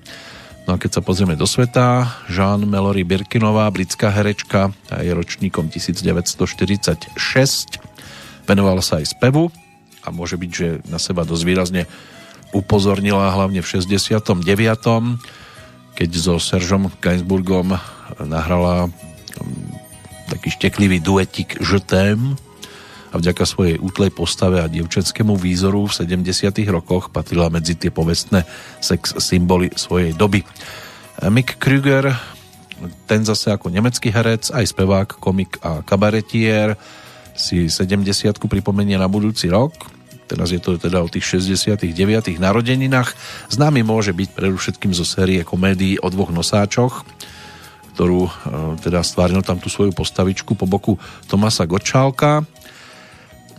No 0.67 0.75
a 0.75 0.81
keď 0.83 0.99
sa 0.99 1.01
pozrieme 1.01 1.39
do 1.39 1.47
sveta, 1.47 2.11
Jean 2.27 2.67
Melory 2.67 3.07
Birkinová, 3.07 3.71
britská 3.71 4.11
herečka, 4.11 4.75
a 4.91 4.99
je 4.99 5.15
ročníkom 5.15 5.71
1946, 5.71 7.15
venovala 8.43 8.83
sa 8.83 8.99
aj 8.99 9.15
spevu 9.15 9.47
a 10.03 10.11
môže 10.11 10.35
byť, 10.35 10.51
že 10.51 10.67
na 10.91 10.99
seba 10.99 11.23
dosť 11.23 11.43
výrazne 11.47 11.87
upozornila 12.51 13.31
hlavne 13.31 13.63
v 13.63 13.67
69. 13.79 14.43
keď 15.95 16.09
so 16.19 16.35
Seržom 16.35 16.91
Gainsburgom 16.99 17.79
nahrala 18.19 18.87
um, 18.87 18.91
taký 20.27 20.51
šteklivý 20.51 20.99
duetik 20.99 21.63
t'aime, 21.63 22.35
a 23.17 23.21
vďaka 23.25 23.49
svojej 23.49 23.81
útlej 23.81 24.13
postave 24.13 24.61
a 24.61 24.69
dievčenskému 24.69 25.33
výzoru 25.33 25.89
v 25.89 26.21
70. 26.21 26.53
rokoch 26.69 27.09
patrila 27.09 27.49
medzi 27.49 27.73
tie 27.73 27.89
povestné 27.89 28.45
sex 28.77 29.17
symboly 29.17 29.73
svojej 29.73 30.13
doby. 30.13 30.45
Mick 31.33 31.57
Krüger, 31.57 32.13
ten 33.09 33.25
zase 33.25 33.49
ako 33.49 33.73
nemecký 33.73 34.13
herec, 34.13 34.53
aj 34.53 34.69
spevák, 34.69 35.17
komik 35.17 35.57
a 35.65 35.81
kabaretier 35.81 36.77
si 37.33 37.73
70 37.73 38.05
pripomenie 38.37 39.01
na 39.01 39.09
budúci 39.09 39.49
rok. 39.49 39.73
teraz 40.29 40.53
je 40.53 40.61
to 40.61 40.77
teda 40.77 41.01
o 41.01 41.09
tých 41.09 41.41
69. 41.41 42.37
narodeninách. 42.37 43.17
Známy 43.49 43.81
môže 43.81 44.13
byť 44.13 44.29
predovšetkým 44.37 44.93
zo 44.93 45.07
série 45.07 45.41
komédií 45.41 45.97
o 45.97 46.07
dvoch 46.13 46.29
nosáčoch, 46.29 47.01
ktorú 47.97 48.29
e, 48.29 48.31
teda 48.83 49.01
stvárnil 49.01 49.41
tam 49.41 49.57
tú 49.57 49.73
svoju 49.73 49.89
postavičku 49.95 50.53
po 50.53 50.69
boku 50.69 51.01
Tomasa 51.25 51.65
Gočálka. 51.65 52.45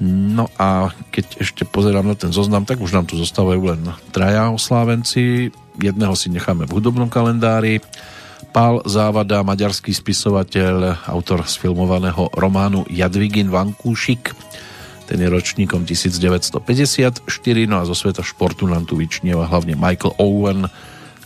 No 0.05 0.47
a 0.55 0.95
keď 1.11 1.43
ešte 1.43 1.63
pozerám 1.67 2.07
na 2.07 2.15
ten 2.15 2.31
zoznam, 2.31 2.63
tak 2.63 2.79
už 2.79 2.95
nám 2.95 3.11
tu 3.11 3.19
zostávajú 3.19 3.75
len 3.75 3.83
traja 4.15 4.47
oslávenci. 4.55 5.51
Jedného 5.79 6.15
si 6.15 6.31
necháme 6.31 6.71
v 6.71 6.79
hudobnom 6.79 7.11
kalendári. 7.11 7.83
Pál 8.55 8.81
Závada, 8.87 9.43
maďarský 9.43 9.91
spisovateľ, 9.91 11.05
autor 11.11 11.45
sfilmovaného 11.45 12.31
románu 12.33 12.87
Jadvigin 12.89 13.51
Vankúšik, 13.51 14.33
ten 15.09 15.25
je 15.25 15.29
ročníkom 15.29 15.89
1954, 15.89 17.25
no 17.65 17.81
a 17.81 17.89
zo 17.89 17.97
sveta 17.97 18.21
športu 18.21 18.69
nám 18.69 18.85
tu 18.85 19.01
vyčnieva 19.01 19.49
hlavne 19.49 19.73
Michael 19.73 20.17
Owen, 20.21 20.69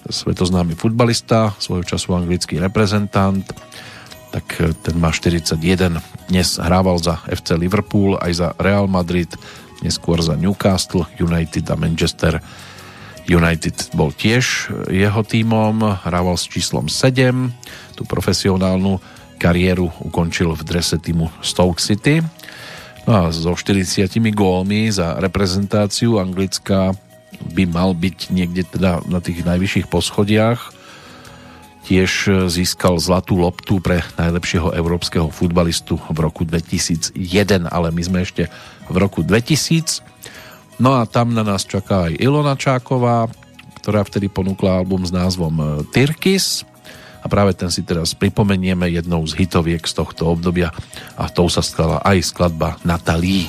svetoznámy 0.07 0.79
futbalista, 0.79 1.55
svojho 1.59 1.83
času 1.83 2.15
anglický 2.15 2.63
reprezentant, 2.63 3.43
tak 4.33 4.47
e, 4.59 4.73
ten 4.73 4.97
má 4.97 5.13
41. 5.13 6.01
Dnes 6.33 6.57
hrával 6.57 6.97
za 6.97 7.21
FC 7.29 7.55
Liverpool, 7.61 8.17
aj 8.17 8.33
za 8.33 8.49
Real 8.57 8.89
Madrid, 8.89 9.29
neskôr 9.85 10.19
za 10.25 10.33
Newcastle 10.35 11.05
United 11.21 11.69
a 11.69 11.77
Manchester 11.77 12.41
United 13.29 13.95
bol 13.95 14.11
tiež 14.11 14.73
jeho 14.91 15.23
tímom, 15.23 16.03
hrával 16.03 16.35
s 16.35 16.51
číslom 16.51 16.91
7, 16.91 17.53
tú 17.95 18.03
profesionálnu 18.09 18.99
kariéru 19.39 19.93
ukončil 20.03 20.57
v 20.59 20.63
drese 20.67 20.99
týmu 20.99 21.31
Stoke 21.45 21.79
City. 21.79 22.25
No 23.07 23.27
a 23.27 23.35
so 23.35 23.55
40 23.55 24.07
gólmi 24.35 24.91
za 24.91 25.19
reprezentáciu 25.19 26.23
Anglická 26.23 26.95
by 27.51 27.67
mal 27.67 27.95
byť 27.95 28.31
niekde 28.31 28.63
teda 28.67 29.03
na 29.11 29.19
tých 29.19 29.43
najvyšších 29.43 29.91
poschodiach. 29.91 30.72
Tiež 31.83 32.31
získal 32.47 32.97
zlatú 33.03 33.43
loptu 33.43 33.83
pre 33.83 34.07
najlepšieho 34.15 34.71
európskeho 34.73 35.29
futbalistu 35.29 35.99
v 35.99 36.19
roku 36.23 36.47
2001, 36.47 37.19
ale 37.67 37.89
my 37.91 38.03
sme 38.03 38.19
ešte 38.23 38.47
v 38.87 38.97
roku 38.97 39.27
2000 39.27 40.13
No 40.83 40.99
a 40.99 41.07
tam 41.07 41.31
na 41.31 41.47
nás 41.47 41.63
čaká 41.63 42.11
aj 42.11 42.19
Ilona 42.19 42.59
Čáková, 42.59 43.31
ktorá 43.79 44.03
vtedy 44.03 44.27
ponúkla 44.27 44.83
album 44.83 45.07
s 45.07 45.15
názvom 45.15 45.55
e, 45.55 45.65
Tyrkis 45.95 46.67
a 47.23 47.31
práve 47.31 47.55
ten 47.55 47.71
si 47.71 47.87
teraz 47.87 48.19
pripomenieme 48.19 48.91
jednou 48.91 49.23
z 49.23 49.39
hitoviek 49.39 49.87
z 49.87 49.95
tohto 49.95 50.27
obdobia 50.27 50.75
a 51.15 51.31
tou 51.31 51.47
sa 51.47 51.63
stala 51.63 52.03
aj 52.03 52.19
skladba 52.25 52.83
Natalí. 52.83 53.47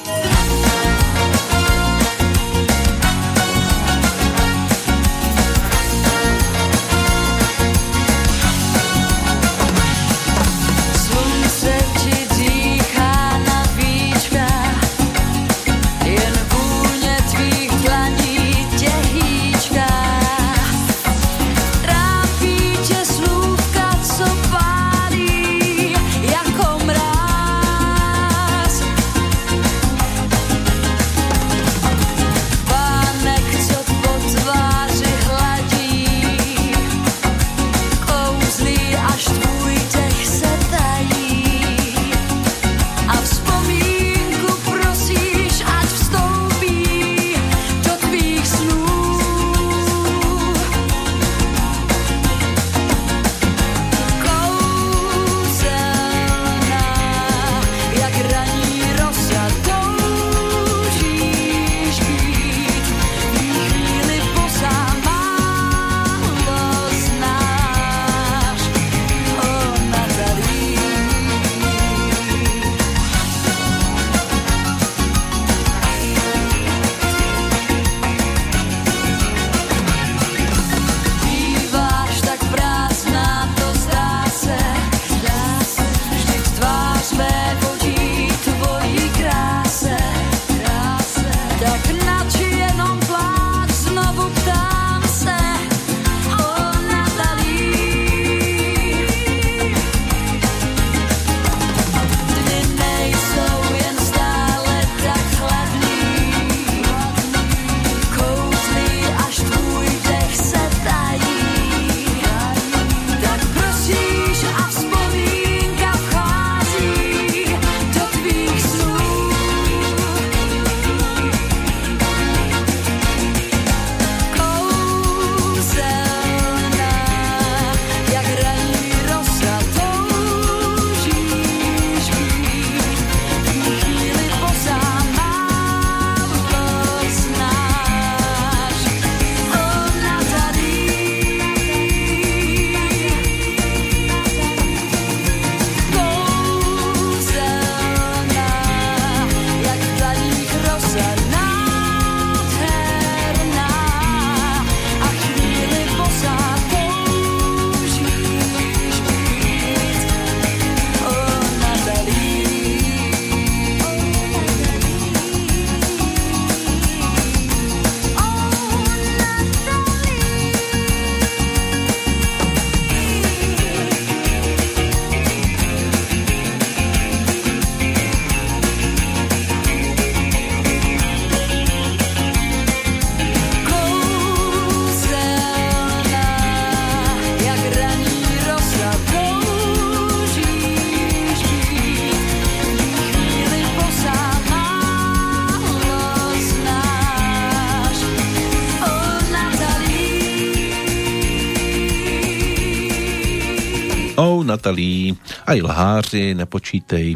Aj 205.54 205.62
lháři, 205.62 206.34
nepočítej, 206.34 207.14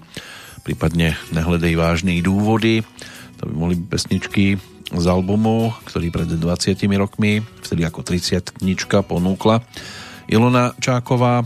prípadne 0.62 1.18
nehledej 1.34 1.74
vážne 1.74 2.14
dôvody. 2.22 2.86
To 3.42 3.50
by 3.50 3.54
mohli 3.54 3.76
pesničky 3.82 4.62
z 4.94 5.06
albumu, 5.10 5.74
ktorý 5.90 6.14
pred 6.14 6.30
20 6.30 6.78
rokmi, 7.02 7.42
vtedy 7.66 7.82
ako 7.82 8.06
30 8.06 8.62
knička 8.62 9.02
ponúkla 9.02 9.66
Ilona 10.30 10.78
Čáková, 10.78 11.44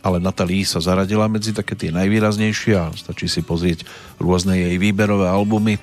ale 0.00 0.16
Natalie 0.22 0.64
sa 0.64 0.80
zaradila 0.80 1.28
medzi 1.28 1.52
také 1.52 1.76
tie 1.76 1.92
najvýraznejšie 1.92 2.74
a 2.78 2.94
stačí 2.96 3.28
si 3.28 3.44
pozrieť 3.44 3.84
rôzne 4.16 4.56
jej 4.56 4.80
výberové 4.80 5.28
albumy. 5.28 5.76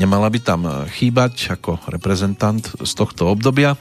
Nemala 0.00 0.32
by 0.32 0.38
tam 0.42 0.66
chýbať 0.90 1.54
ako 1.60 1.78
reprezentant 1.86 2.64
z 2.64 2.92
tohto 2.96 3.28
obdobia. 3.30 3.76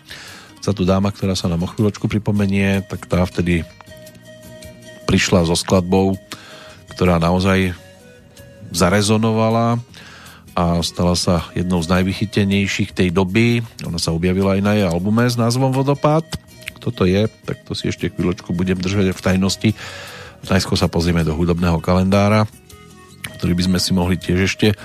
Za 0.59 0.75
tu 0.75 0.83
dáma, 0.83 1.15
ktorá 1.15 1.33
sa 1.33 1.47
nám 1.47 1.63
o 1.63 1.71
chvíľočku 1.71 2.11
pripomenie, 2.11 2.83
tak 2.83 3.07
tá 3.07 3.23
vtedy 3.23 3.63
prišla 5.09 5.49
so 5.49 5.57
skladbou, 5.57 6.13
ktorá 6.93 7.17
naozaj 7.17 7.73
zarezonovala 8.69 9.81
a 10.53 10.77
stala 10.85 11.17
sa 11.17 11.49
jednou 11.57 11.81
z 11.81 11.89
najvychytenejších 11.89 12.93
tej 12.93 13.09
doby. 13.09 13.65
Ona 13.89 13.97
sa 13.97 14.13
objavila 14.13 14.53
aj 14.53 14.61
na 14.61 14.77
jej 14.77 14.85
albume 14.85 15.25
s 15.25 15.33
názvom 15.33 15.73
Vodopád. 15.73 16.29
Kto 16.77 16.93
to 16.93 17.03
je, 17.09 17.25
tak 17.49 17.65
to 17.65 17.73
si 17.73 17.89
ešte 17.89 18.13
chvíľočku 18.13 18.53
budem 18.53 18.77
držať 18.77 19.17
v 19.17 19.23
tajnosti. 19.25 19.69
Najskôr 20.45 20.77
sa 20.77 20.85
pozrieme 20.85 21.25
do 21.25 21.33
hudobného 21.33 21.81
kalendára, 21.81 22.45
ktorý 23.41 23.57
by 23.57 23.63
sme 23.65 23.79
si 23.81 23.91
mohli 23.97 24.15
tiež 24.21 24.45
ešte 24.45 24.77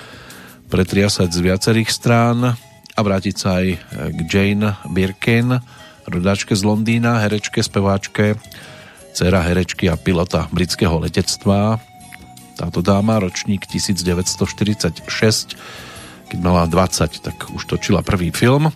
pretriasať 0.73 1.29
z 1.29 1.39
viacerých 1.45 1.93
strán 1.93 2.57
a 2.95 2.99
vrátiť 2.99 3.35
sa 3.37 3.61
aj 3.61 3.65
k 4.11 4.19
Jane 4.25 4.75
Birkin, 4.89 5.61
rodáčke 6.09 6.57
z 6.57 6.65
Londýna, 6.65 7.21
herečke, 7.21 7.61
speváčke, 7.61 8.39
dcera 9.15 9.39
herečky 9.39 9.87
a 9.87 9.95
pilota 9.95 10.51
britského 10.51 10.99
letectva, 10.99 11.79
táto 12.59 12.83
dáma, 12.83 13.23
ročník 13.23 13.63
1946, 13.63 15.07
keď 16.31 16.39
mala 16.43 16.67
20, 16.67 17.23
tak 17.23 17.35
už 17.51 17.63
točila 17.63 18.03
prvý 18.03 18.35
film. 18.35 18.71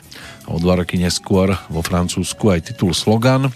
A 0.48 0.48
o 0.48 0.60
dva 0.60 0.80
roky 0.80 0.96
neskôr 0.96 1.60
vo 1.68 1.84
Francúzsku 1.84 2.56
aj 2.56 2.72
titul 2.72 2.96
Slogan. 2.96 3.52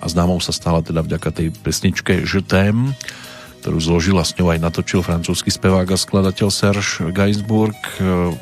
A 0.00 0.04
známou 0.08 0.40
sa 0.40 0.52
stala 0.52 0.80
teda 0.80 1.04
vďaka 1.04 1.28
tej 1.28 1.48
pesničke 1.60 2.24
Je 2.24 2.40
t'aime, 2.44 2.96
ktorú 3.64 3.80
zložila 3.80 4.24
s 4.24 4.36
ňou 4.36 4.52
aj 4.52 4.60
natočil 4.60 5.00
francúzsky 5.00 5.48
spevák 5.48 5.88
a 5.92 5.96
skladateľ 5.96 6.48
Serge 6.52 7.00
Gainsbourg. 7.12 7.76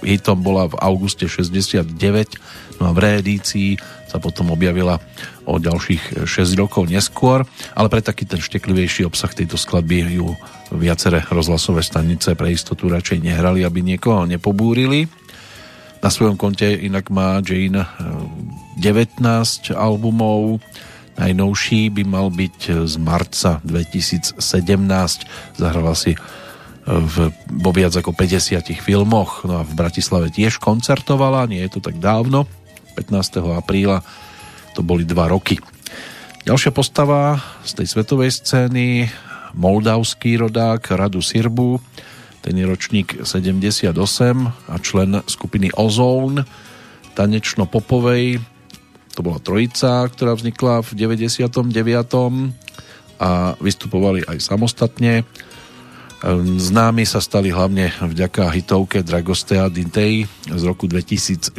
Hitom 0.02 0.42
bola 0.42 0.66
v 0.70 0.78
auguste 0.82 1.30
69, 1.30 1.86
no 2.82 2.90
a 2.90 2.92
v 2.94 2.98
reedícii 2.98 3.78
sa 4.10 4.18
potom 4.18 4.50
objavila 4.50 4.98
o 5.44 5.59
ďalších 5.59 6.27
6 6.27 6.60
rokov 6.60 6.86
neskôr, 6.86 7.43
ale 7.74 7.89
pre 7.90 8.05
taký 8.05 8.27
ten 8.27 8.39
šteklivejší 8.39 9.06
obsah 9.06 9.31
tejto 9.35 9.59
skladby 9.59 10.19
ju 10.19 10.35
viaceré 10.73 11.27
rozhlasové 11.28 11.82
stanice 11.85 12.32
pre 12.39 12.55
istotu 12.55 12.89
radšej 12.89 13.20
nehrali, 13.20 13.66
aby 13.66 13.85
niekoho 13.85 14.24
nepobúrili. 14.24 15.10
Na 16.02 16.10
svojom 16.10 16.35
konte 16.35 16.66
inak 16.66 17.10
má 17.14 17.39
Jane 17.43 17.86
19 18.78 19.23
albumov, 19.74 20.59
Najnovší 21.12 21.93
by 21.93 22.02
mal 22.09 22.32
byť 22.32 22.89
z 22.89 22.94
marca 22.97 23.60
2017. 23.69 24.40
Zahrala 25.60 25.93
si 25.93 26.16
v, 26.89 27.16
vo 27.52 27.70
viac 27.70 27.93
ako 27.93 28.16
50 28.16 28.64
filmoch. 28.81 29.44
No 29.44 29.60
a 29.60 29.62
v 29.62 29.73
Bratislave 29.77 30.32
tiež 30.32 30.56
koncertovala, 30.56 31.44
nie 31.52 31.60
je 31.69 31.78
to 31.78 31.81
tak 31.85 32.01
dávno. 32.01 32.48
15. 32.97 33.44
apríla 33.52 34.01
to 34.72 34.84
boli 34.84 35.04
dva 35.04 35.28
roky. 35.28 35.60
Ďalšia 36.42 36.74
postava 36.74 37.38
z 37.62 37.82
tej 37.82 37.86
svetovej 37.86 38.30
scény, 38.34 39.06
moldavský 39.54 40.40
rodák 40.40 40.82
Radu 40.96 41.22
Sirbu, 41.22 41.78
ten 42.42 42.58
je 42.58 42.66
ročník 42.66 43.22
78 43.22 43.94
a 44.66 44.74
člen 44.82 45.22
skupiny 45.30 45.70
Ozone, 45.78 46.42
tanečno-popovej 47.14 48.42
to 49.12 49.20
bola 49.20 49.36
trojica, 49.38 50.08
ktorá 50.08 50.32
vznikla 50.32 50.80
v 50.80 50.90
99. 50.96 51.52
a 53.20 53.54
vystupovali 53.60 54.24
aj 54.24 54.38
samostatne. 54.40 55.28
Známi 56.58 57.04
sa 57.04 57.20
stali 57.20 57.52
hlavne 57.52 57.92
vďaka 58.00 58.48
hitovke 58.56 59.04
Dragostea 59.04 59.68
Dintei 59.68 60.24
z 60.48 60.62
roku 60.64 60.88
2004, 60.88 61.52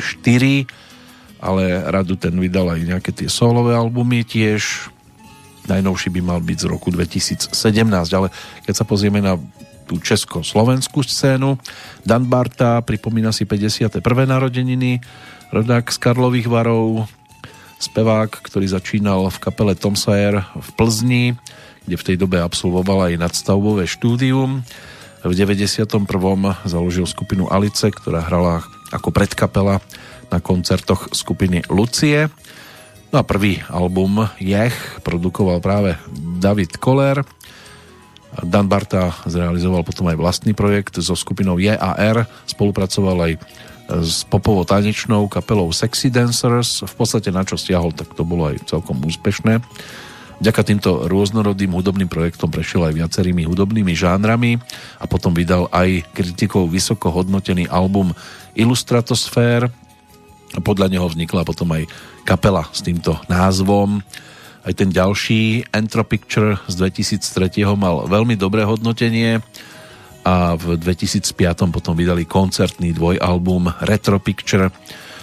ale 1.43 1.83
radu 1.91 2.15
ten 2.15 2.31
vydal 2.39 2.71
aj 2.71 2.81
nejaké 2.87 3.11
tie 3.11 3.27
solové 3.27 3.75
albumy 3.75 4.23
tiež. 4.23 4.87
Najnovší 5.67 6.07
by 6.15 6.21
mal 6.23 6.39
byť 6.39 6.57
z 6.63 6.65
roku 6.71 6.87
2017, 6.87 7.51
ale 8.15 8.31
keď 8.63 8.73
sa 8.73 8.87
pozrieme 8.87 9.19
na 9.19 9.35
tú 9.83 9.99
česko-slovenskú 9.99 11.03
scénu, 11.03 11.59
Dan 12.07 12.31
Barta 12.31 12.79
pripomína 12.79 13.35
si 13.35 13.43
51. 13.43 13.99
narodeniny, 14.23 15.03
rodák 15.51 15.91
z 15.91 15.97
Karlových 15.99 16.47
varov, 16.47 17.03
spevák, 17.83 18.31
ktorý 18.31 18.71
začínal 18.71 19.27
v 19.27 19.37
kapele 19.43 19.75
Tom 19.75 19.99
Sayer 19.99 20.39
v 20.55 20.69
Plzni, 20.79 21.25
kde 21.83 21.95
v 21.99 22.05
tej 22.07 22.15
dobe 22.15 22.39
absolvoval 22.39 23.11
aj 23.11 23.19
nadstavbové 23.19 23.83
štúdium. 23.83 24.63
V 25.23 25.31
91. 25.35 25.83
založil 26.63 27.03
skupinu 27.07 27.51
Alice, 27.51 27.91
ktorá 27.91 28.23
hrala 28.23 28.63
ako 28.91 29.11
predkapela 29.11 29.83
na 30.33 30.41
koncertoch 30.41 31.13
skupiny 31.13 31.61
Lucie. 31.69 32.25
No 33.13 33.21
a 33.21 33.23
prvý 33.23 33.61
album 33.69 34.25
Jech 34.41 34.73
produkoval 35.05 35.61
práve 35.61 35.93
David 36.41 36.81
Koller. 36.81 37.21
Dan 38.41 38.65
Barta 38.65 39.13
zrealizoval 39.29 39.85
potom 39.85 40.09
aj 40.09 40.17
vlastný 40.17 40.57
projekt 40.57 40.97
so 40.97 41.13
skupinou 41.13 41.61
JAR, 41.61 42.25
spolupracoval 42.49 43.29
aj 43.29 43.33
s 44.01 44.25
popovo-tanečnou 44.25 45.29
kapelou 45.29 45.69
Sexy 45.69 46.09
Dancers. 46.09 46.81
V 46.81 46.93
podstate 46.97 47.29
na 47.29 47.45
čo 47.45 47.61
stiahol, 47.61 47.93
tak 47.93 48.09
to 48.17 48.25
bolo 48.25 48.49
aj 48.49 48.65
celkom 48.65 48.97
úspešné. 49.05 49.61
Vďaka 50.41 50.61
týmto 50.65 51.05
rôznorodým 51.05 51.69
hudobným 51.77 52.09
projektom 52.09 52.49
prešiel 52.49 52.89
aj 52.89 52.97
viacerými 52.97 53.45
hudobnými 53.45 53.93
žánrami 53.93 54.57
a 54.97 55.05
potom 55.05 55.29
vydal 55.29 55.69
aj 55.69 56.01
kritikou 56.17 56.65
vysoko 56.65 57.13
hodnotený 57.13 57.69
album 57.69 58.17
Illustratosfér. 58.57 59.69
Podľa 60.61 60.93
neho 60.93 61.09
vznikla 61.09 61.41
potom 61.41 61.73
aj 61.73 61.89
kapela 62.29 62.69
s 62.69 62.85
týmto 62.85 63.17
názvom. 63.25 64.05
Aj 64.63 64.71
ten 64.71 64.93
ďalší 64.93 65.65
Entropicture 65.73 66.61
z 66.69 66.73
2003 66.77 67.65
mal 67.73 68.05
veľmi 68.05 68.37
dobré 68.37 68.63
hodnotenie 68.63 69.41
a 70.23 70.55
v 70.55 70.79
2005 70.79 71.67
potom 71.73 71.97
vydali 71.97 72.23
koncertný 72.23 72.95
dvojalbum 72.95 73.83
Retro 73.83 74.23
Picture. 74.23 74.71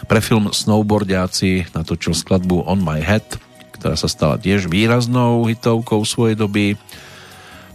Pre 0.04 0.20
film 0.20 0.52
Snowboardiaci 0.52 1.72
natočil 1.72 2.12
skladbu 2.12 2.68
On 2.68 2.82
My 2.82 3.00
Head, 3.00 3.40
ktorá 3.80 3.96
sa 3.96 4.12
stala 4.12 4.36
tiež 4.36 4.68
výraznou 4.68 5.48
hitovkou 5.48 6.04
svojej 6.04 6.36
doby. 6.36 6.76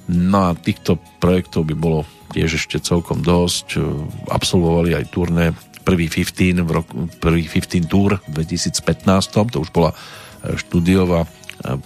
No 0.05 0.53
a 0.53 0.53
týchto 0.53 1.01
projektov 1.17 1.65
by 1.65 1.73
bolo 1.73 2.05
tiež 2.29 2.61
ešte 2.61 2.77
celkom 2.77 3.25
dosť. 3.25 3.81
Absolvovali 4.29 4.93
aj 4.93 5.05
turné 5.09 5.57
prvý 5.85 6.09
15 6.09 6.65
v 6.65 6.69
roku, 6.73 6.95
prvý 7.21 7.45
15 7.45 7.85
tour 7.85 8.17
v 8.25 8.31
2015, 8.41 9.53
to 9.53 9.57
už 9.61 9.69
bola 9.69 9.93
štúdiová 10.57 11.29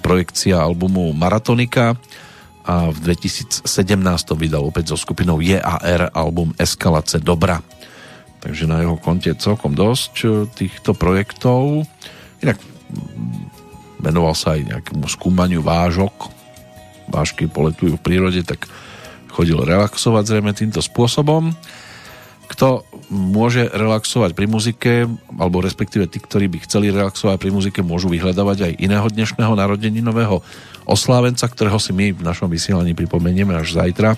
projekcia 0.01 0.59
albumu 0.59 1.11
Maratonika 1.13 1.99
a 2.69 2.93
v 2.93 2.97
2017 3.01 3.65
vydal 4.37 4.61
opäť 4.61 4.93
so 4.93 4.97
skupinou 4.99 5.41
JAR 5.41 6.13
album 6.13 6.53
Eskalace 6.59 7.17
dobra. 7.17 7.65
Takže 8.39 8.69
na 8.69 8.85
jeho 8.85 8.95
konte 8.95 9.33
celkom 9.35 9.75
dosť 9.75 10.13
e, 10.23 10.27
týchto 10.47 10.95
projektov. 10.95 11.83
Inak 12.39 12.55
mm, 12.61 13.99
venoval 13.99 14.31
sa 14.31 14.55
aj 14.55 14.69
nejakému 14.69 15.05
skúmaniu 15.11 15.59
vážok. 15.59 16.31
Vážky 17.11 17.51
poletujú 17.51 17.99
v 17.99 18.05
prírode, 18.05 18.45
tak 18.47 18.69
chodil 19.33 19.59
relaxovať 19.59 20.23
zrejme 20.23 20.55
týmto 20.55 20.79
spôsobom. 20.79 21.51
Kto 22.47 22.87
môže 23.09 23.65
relaxovať 23.73 24.37
pri 24.37 24.45
muzike, 24.45 24.93
alebo 25.35 25.65
respektíve 25.65 26.05
tí, 26.05 26.21
ktorí 26.21 26.45
by 26.45 26.57
chceli 26.69 26.93
relaxovať 26.93 27.37
pri 27.41 27.49
muzike, 27.49 27.81
môžu 27.81 28.07
vyhľadávať 28.07 28.69
aj 28.69 28.73
iného 28.77 29.07
dnešného 29.09 29.53
narodeninového 29.57 30.45
oslávenca, 30.85 31.49
ktorého 31.49 31.81
si 31.81 31.89
my 31.89 32.13
v 32.13 32.21
našom 32.21 32.45
vysielaní 32.49 32.93
pripomenieme 32.93 33.57
až 33.57 33.73
zajtra. 33.81 34.13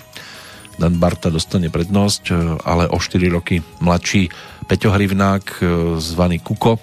Dan 0.76 1.00
Barta 1.00 1.32
dostane 1.32 1.72
prednosť, 1.72 2.32
ale 2.64 2.88
o 2.88 3.00
4 3.00 3.32
roky 3.32 3.64
mladší 3.80 4.28
Peťo 4.68 4.92
Hrivnák, 4.92 5.64
zvaný 6.00 6.40
Kuko, 6.40 6.76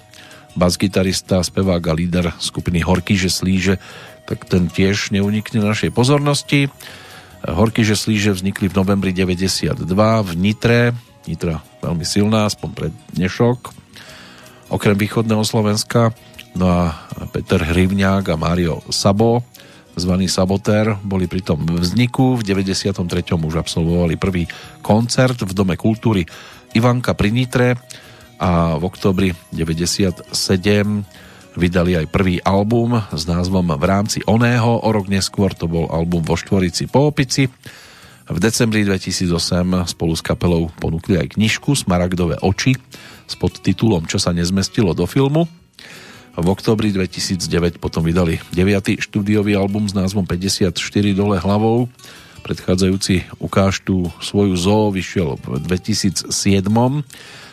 bas-gitarista, 0.58 1.42
spevák 1.42 1.82
a 1.90 1.94
líder 1.94 2.34
skupiny 2.42 2.82
Horky, 2.82 3.14
že 3.14 3.30
slíže, 3.30 3.78
tak 4.26 4.50
ten 4.50 4.66
tiež 4.66 5.14
neunikne 5.14 5.62
našej 5.62 5.94
pozornosti. 5.94 6.70
Horky, 7.46 7.86
že 7.86 7.94
slíže 7.98 8.34
vznikli 8.34 8.66
v 8.66 8.78
novembri 8.78 9.10
92 9.14 9.78
v 10.26 10.30
Nitre, 10.38 10.94
Nitra 11.26 11.69
veľmi 11.80 12.04
silná, 12.04 12.46
aspoň 12.46 12.70
pre 12.72 12.88
dnešok. 13.16 13.72
Okrem 14.70 14.96
východného 14.96 15.42
Slovenska, 15.42 16.14
no 16.54 16.70
a 16.70 16.94
Peter 17.34 17.58
Hrivňák 17.58 18.30
a 18.30 18.36
Mário 18.38 18.84
Sabo 18.88 19.42
zvaný 19.98 20.30
Sabotér, 20.30 20.96
boli 21.02 21.26
pri 21.28 21.44
tom 21.44 21.60
vzniku. 21.66 22.40
V 22.40 22.42
93. 22.46 22.96
už 23.36 23.54
absolvovali 23.60 24.16
prvý 24.16 24.48
koncert 24.80 25.36
v 25.42 25.52
Dome 25.52 25.76
kultúry 25.76 26.24
Ivanka 26.72 27.12
pri 27.12 27.28
Nitre 27.34 27.68
a 28.40 28.80
v 28.80 28.82
oktobri 28.86 29.36
97 29.52 30.32
vydali 31.58 31.98
aj 31.98 32.06
prvý 32.08 32.38
album 32.40 33.02
s 33.10 33.26
názvom 33.26 33.74
V 33.74 33.84
rámci 33.84 34.18
oného, 34.24 34.80
o 34.80 34.88
rok 34.88 35.10
neskôr 35.10 35.50
to 35.52 35.66
bol 35.66 35.90
album 35.90 36.22
vo 36.22 36.38
Štvorici 36.38 36.86
po 36.86 37.10
opici. 37.10 37.50
V 38.30 38.38
decembri 38.38 38.86
2008 38.86 39.90
spolu 39.90 40.14
s 40.14 40.22
kapelou 40.22 40.70
ponúkli 40.78 41.18
aj 41.18 41.34
knižku 41.34 41.74
Smaragdové 41.74 42.38
oči 42.38 42.78
s 43.26 43.34
podtitulom 43.34 44.06
Čo 44.06 44.22
sa 44.22 44.30
nezmestilo 44.30 44.94
do 44.94 45.02
filmu. 45.10 45.50
V 46.38 46.46
oktobri 46.46 46.94
2009 46.94 47.82
potom 47.82 48.06
vydali 48.06 48.38
9. 48.54 49.02
štúdiový 49.02 49.58
album 49.58 49.90
s 49.90 49.98
názvom 49.98 50.22
54 50.22 50.70
dole 51.10 51.42
hlavou. 51.42 51.90
Predchádzajúci 52.46 53.34
ukážtu 53.42 54.14
svoju 54.22 54.54
zoo 54.54 54.94
vyšiel 54.94 55.34
v 55.42 55.58
2007 55.66 56.30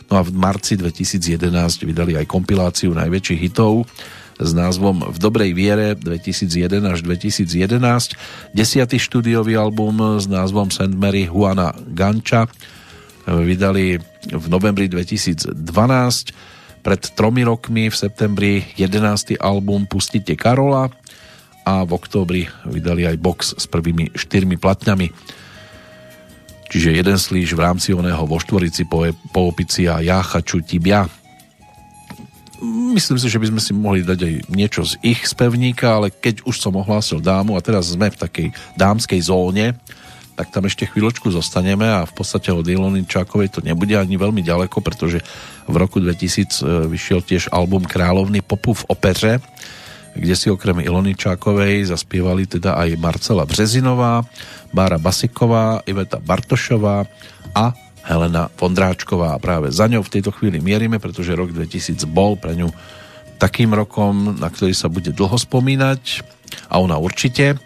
No 0.07 0.13
a 0.15 0.21
v 0.23 0.31
marci 0.31 0.79
2011 0.79 1.51
vydali 1.83 2.15
aj 2.15 2.31
kompiláciu 2.31 2.95
najväčších 2.95 3.39
hitov 3.43 3.83
s 4.37 4.51
názvom 4.53 5.09
V 5.13 5.17
dobrej 5.17 5.51
viere 5.57 5.97
2001 5.97 6.81
až 6.85 6.99
2011, 7.01 8.53
desiatý 8.53 8.97
štúdiový 9.01 9.57
album 9.57 10.21
s 10.21 10.29
názvom 10.29 10.69
St. 10.69 10.93
Mary 10.93 11.25
Juana 11.25 11.73
Ganča 11.73 12.45
vydali 13.27 13.99
v 14.31 14.45
novembri 14.47 14.87
2012 14.87 15.57
pred 16.85 17.01
tromi 17.19 17.43
rokmi 17.43 17.91
v 17.91 17.95
septembri 17.95 18.63
11. 18.79 19.35
album 19.43 19.83
Pustite 19.89 20.39
Karola 20.39 20.87
a 21.67 21.83
v 21.83 21.91
októbri 21.91 22.47
vydali 22.63 23.03
aj 23.03 23.17
box 23.19 23.39
s 23.59 23.67
prvými 23.67 24.15
štyrmi 24.15 24.55
platňami. 24.55 25.11
Čiže 26.67 26.95
jeden 26.95 27.19
slíž 27.19 27.55
v 27.55 27.63
rámci 27.63 27.91
oného 27.91 28.23
vo 28.23 28.39
štvorici 28.39 28.87
po, 28.87 29.03
po 29.35 29.51
opici 29.51 29.87
a 29.87 29.99
ja 29.99 30.23
chaču 30.23 30.63
tibia. 30.63 31.07
Myslím 32.65 33.21
si, 33.21 33.29
že 33.29 33.37
by 33.37 33.47
sme 33.53 33.61
si 33.61 33.71
mohli 33.73 34.01
dať 34.01 34.19
aj 34.23 34.33
niečo 34.49 34.81
z 34.81 34.97
ich 35.05 35.21
spevníka, 35.29 36.01
ale 36.01 36.09
keď 36.09 36.41
už 36.41 36.57
som 36.57 36.73
ohlásil 36.73 37.21
dámu 37.21 37.53
a 37.53 37.61
teraz 37.61 37.93
sme 37.93 38.09
v 38.09 38.17
takej 38.17 38.47
dámskej 38.73 39.21
zóne, 39.21 39.77
tak 40.37 40.53
tam 40.53 40.69
ešte 40.69 40.85
chvíľočku 40.85 41.33
zostaneme 41.33 41.89
a 41.89 42.05
v 42.05 42.13
podstate 42.13 42.53
od 42.53 42.61
Ilony 42.61 43.09
Čákovej 43.09 43.57
to 43.57 43.59
nebude 43.65 43.97
ani 43.97 44.21
veľmi 44.21 44.45
ďaleko, 44.45 44.85
pretože 44.85 45.17
v 45.65 45.75
roku 45.75 45.97
2000 45.97 46.13
e, 46.21 46.85
vyšiel 46.93 47.25
tiež 47.25 47.49
album 47.49 47.81
Královny 47.81 48.45
popu 48.45 48.77
v 48.77 48.85
opeře, 48.85 49.41
kde 50.13 50.35
si 50.37 50.53
okrem 50.53 50.77
Ilony 50.85 51.17
Čákovej 51.17 51.89
zaspievali 51.89 52.45
teda 52.45 52.77
aj 52.77 53.01
Marcela 53.01 53.49
Březinová, 53.49 54.21
Bára 54.69 55.01
Basiková, 55.01 55.81
Iveta 55.89 56.21
Bartošová 56.21 57.09
a 57.57 57.73
Helena 58.07 58.47
Vondráčková. 58.55 59.35
A 59.35 59.43
práve 59.43 59.69
za 59.75 59.91
ňou 59.91 60.01
v 60.01 60.13
tejto 60.17 60.31
chvíli 60.31 60.63
mierime, 60.63 60.97
pretože 60.97 61.35
rok 61.35 61.51
2000 61.51 61.99
bol 62.07 62.39
pre 62.39 62.55
ňu 62.55 62.71
takým 63.37 63.75
rokom, 63.75 64.39
na 64.39 64.49
ktorý 64.49 64.73
sa 64.73 64.89
bude 64.89 65.13
dlho 65.13 65.37
spomínať 65.37 66.25
a 66.71 66.79
ona 66.81 66.97
určite, 66.97 67.59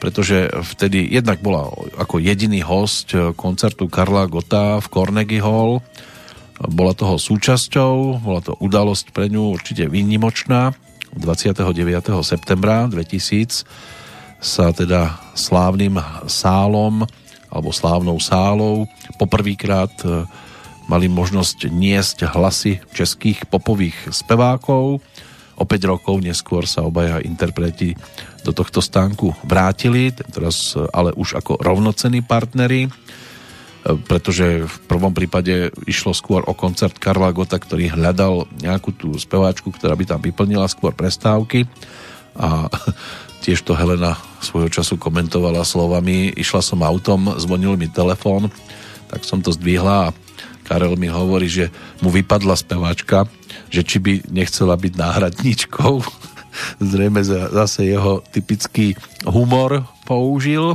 pretože 0.00 0.48
vtedy 0.76 1.04
jednak 1.10 1.42
bola 1.44 1.68
ako 2.00 2.22
jediný 2.22 2.64
host 2.64 3.12
koncertu 3.36 3.90
Karla 3.92 4.24
Gota 4.30 4.80
v 4.80 4.86
Carnegie 4.88 5.42
Hall, 5.42 5.84
bola 6.56 6.96
toho 6.96 7.20
súčasťou, 7.20 8.24
bola 8.24 8.40
to 8.40 8.56
udalosť 8.56 9.12
pre 9.12 9.28
ňu 9.28 9.52
určite 9.52 9.84
výnimočná. 9.92 10.72
29. 11.12 11.68
septembra 12.24 12.88
2000 12.88 13.68
sa 14.40 14.72
teda 14.72 15.16
slávnym 15.36 16.00
sálom 16.28 17.04
alebo 17.56 17.72
slávnou 17.72 18.20
sálou 18.20 18.84
poprvýkrát 19.16 19.92
e, 20.04 20.28
mali 20.86 21.08
možnosť 21.08 21.72
niesť 21.72 22.18
hlasy 22.30 22.84
českých 22.92 23.48
popových 23.48 24.12
spevákov. 24.12 25.00
O 25.56 25.64
5 25.64 25.90
rokov 25.90 26.20
neskôr 26.20 26.68
sa 26.68 26.84
obaja 26.84 27.16
interpreti 27.24 27.96
do 28.44 28.52
tohto 28.52 28.84
stánku 28.84 29.32
vrátili, 29.42 30.12
teraz 30.12 30.76
e, 30.76 30.84
ale 30.92 31.16
už 31.16 31.40
ako 31.40 31.58
rovnocení 31.58 32.20
partneri, 32.20 32.86
e, 32.86 32.90
pretože 34.04 34.68
v 34.68 34.76
prvom 34.84 35.16
prípade 35.16 35.72
išlo 35.88 36.12
skôr 36.12 36.44
o 36.44 36.52
koncert 36.52 37.00
Karla 37.00 37.32
Gota, 37.32 37.56
ktorý 37.56 37.96
hľadal 37.96 38.44
nejakú 38.60 38.92
tú 38.92 39.16
speváčku, 39.16 39.72
ktorá 39.72 39.96
by 39.96 40.04
tam 40.04 40.20
vyplnila 40.20 40.68
skôr 40.68 40.92
prestávky 40.92 41.64
a 42.36 42.68
Tiež 43.46 43.62
to 43.62 43.78
Helena 43.78 44.18
svojho 44.42 44.66
času 44.66 44.98
komentovala 44.98 45.62
slovami 45.62 46.34
išla 46.34 46.58
som 46.58 46.82
autom, 46.82 47.38
zvonil 47.38 47.78
mi 47.78 47.86
telefón, 47.86 48.50
tak 49.06 49.22
som 49.22 49.38
to 49.38 49.54
zdvihla 49.54 50.10
a 50.10 50.14
Karel 50.66 50.98
mi 50.98 51.06
hovorí, 51.06 51.46
že 51.46 51.70
mu 52.02 52.10
vypadla 52.10 52.58
speváčka, 52.58 53.30
že 53.70 53.86
či 53.86 54.02
by 54.02 54.26
nechcela 54.34 54.74
byť 54.74 54.92
náhradníčkou. 54.98 55.94
Zrejme 56.90 57.22
zase 57.22 57.86
jeho 57.86 58.26
typický 58.34 58.98
humor 59.22 59.86
použil. 60.02 60.74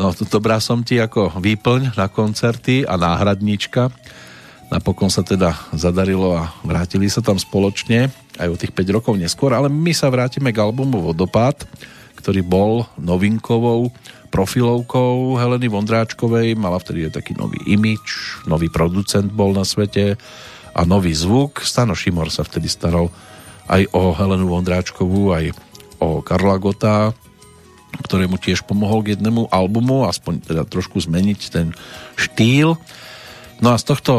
No, 0.00 0.16
dobrá 0.32 0.64
som 0.64 0.80
ti 0.80 0.96
ako 0.96 1.36
výplň 1.44 1.92
na 1.92 2.08
koncerty 2.08 2.88
a 2.88 2.96
náhradníčka. 2.96 3.92
Napokon 4.70 5.10
sa 5.10 5.26
teda 5.26 5.50
zadarilo 5.74 6.38
a 6.38 6.54
vrátili 6.62 7.10
sa 7.10 7.18
tam 7.18 7.34
spoločne 7.34 8.06
aj 8.38 8.48
o 8.48 8.56
tých 8.56 8.70
5 8.70 8.96
rokov 8.96 9.18
neskôr, 9.18 9.50
ale 9.50 9.66
my 9.66 9.90
sa 9.90 10.06
vrátime 10.06 10.54
k 10.54 10.62
albumu 10.62 11.02
Vodopád, 11.02 11.66
ktorý 12.14 12.46
bol 12.46 12.86
novinkovou 12.94 13.90
profilovkou 14.30 15.34
Heleny 15.42 15.66
Vondráčkovej, 15.66 16.54
mala 16.54 16.78
vtedy 16.78 17.10
taký 17.10 17.34
nový 17.34 17.58
imič, 17.66 18.38
nový 18.46 18.70
producent 18.70 19.26
bol 19.26 19.50
na 19.50 19.66
svete 19.66 20.14
a 20.70 20.80
nový 20.86 21.18
zvuk. 21.18 21.66
Stano 21.66 21.98
Šimor 21.98 22.30
sa 22.30 22.46
vtedy 22.46 22.70
staral 22.70 23.10
aj 23.66 23.90
o 23.90 24.14
Helenu 24.14 24.46
Vondráčkovú, 24.54 25.34
aj 25.34 25.50
o 25.98 26.22
Karla 26.22 26.62
Gota, 26.62 27.10
ktorému 28.06 28.38
tiež 28.38 28.62
pomohol 28.62 29.02
k 29.02 29.18
jednému 29.18 29.50
albumu, 29.50 30.06
aspoň 30.06 30.46
teda 30.46 30.62
trošku 30.62 31.02
zmeniť 31.02 31.40
ten 31.50 31.74
štýl. 32.14 32.78
No 33.60 33.76
a 33.76 33.80
z 33.80 33.84
tohto 33.92 34.12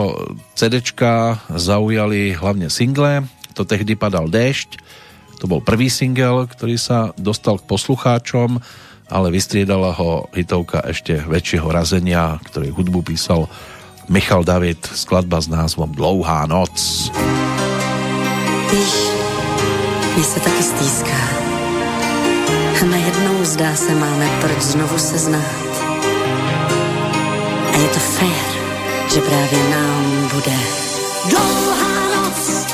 CDčka 0.54 1.42
zaujali 1.50 2.38
hlavne 2.38 2.70
single. 2.70 3.26
To 3.58 3.66
tehdy 3.66 3.98
padal 3.98 4.30
déšť. 4.30 4.78
To 5.42 5.50
bol 5.50 5.66
prvý 5.66 5.90
single, 5.90 6.46
ktorý 6.46 6.78
sa 6.78 7.10
dostal 7.18 7.58
k 7.58 7.66
poslucháčom, 7.66 8.62
ale 9.10 9.28
vystriedala 9.34 9.98
ho 9.98 10.30
hitovka 10.38 10.86
ešte 10.86 11.18
väčšieho 11.26 11.66
razenia, 11.74 12.38
ktorej 12.46 12.70
hudbu 12.70 13.02
písal 13.02 13.50
Michal 14.06 14.46
David, 14.46 14.86
skladba 14.86 15.42
s 15.42 15.50
názvom 15.50 15.90
Dlouhá 15.90 16.46
noc. 16.46 17.10
Víš, 18.72 18.94
mě 20.16 20.24
se 20.24 20.40
taky 20.40 20.64
stýská. 20.64 21.22
A 22.82 22.86
najednou 22.86 23.46
zdá 23.46 23.76
se 23.76 23.96
máme 23.96 24.30
proč 24.42 24.62
znovu 24.62 24.98
se 24.98 25.18
znát. 25.18 25.66
A 27.74 27.78
je 27.78 27.88
to 27.88 28.00
fér 28.00 28.51
že 29.14 29.22
právě 29.22 29.70
nám 29.70 30.30
bude 30.34 30.58
dlouhá 31.30 32.16
noc. 32.16 32.66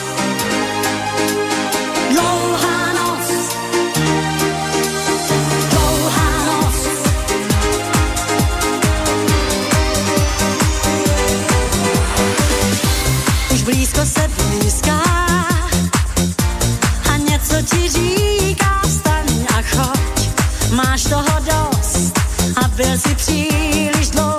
Blízko 13.63 14.05
se 14.05 14.29
blízká 14.37 15.01
a 17.13 17.17
něco 17.17 17.55
ti 17.61 17.89
říká, 17.89 18.81
staň 18.89 19.45
a 19.57 19.61
choď. 19.75 20.29
Máš 20.71 21.03
toho 21.03 21.39
dost 21.39 22.19
a 22.63 22.67
byl 22.67 22.97
si 22.97 23.15
příliš 23.15 24.09
dlouho. 24.09 24.36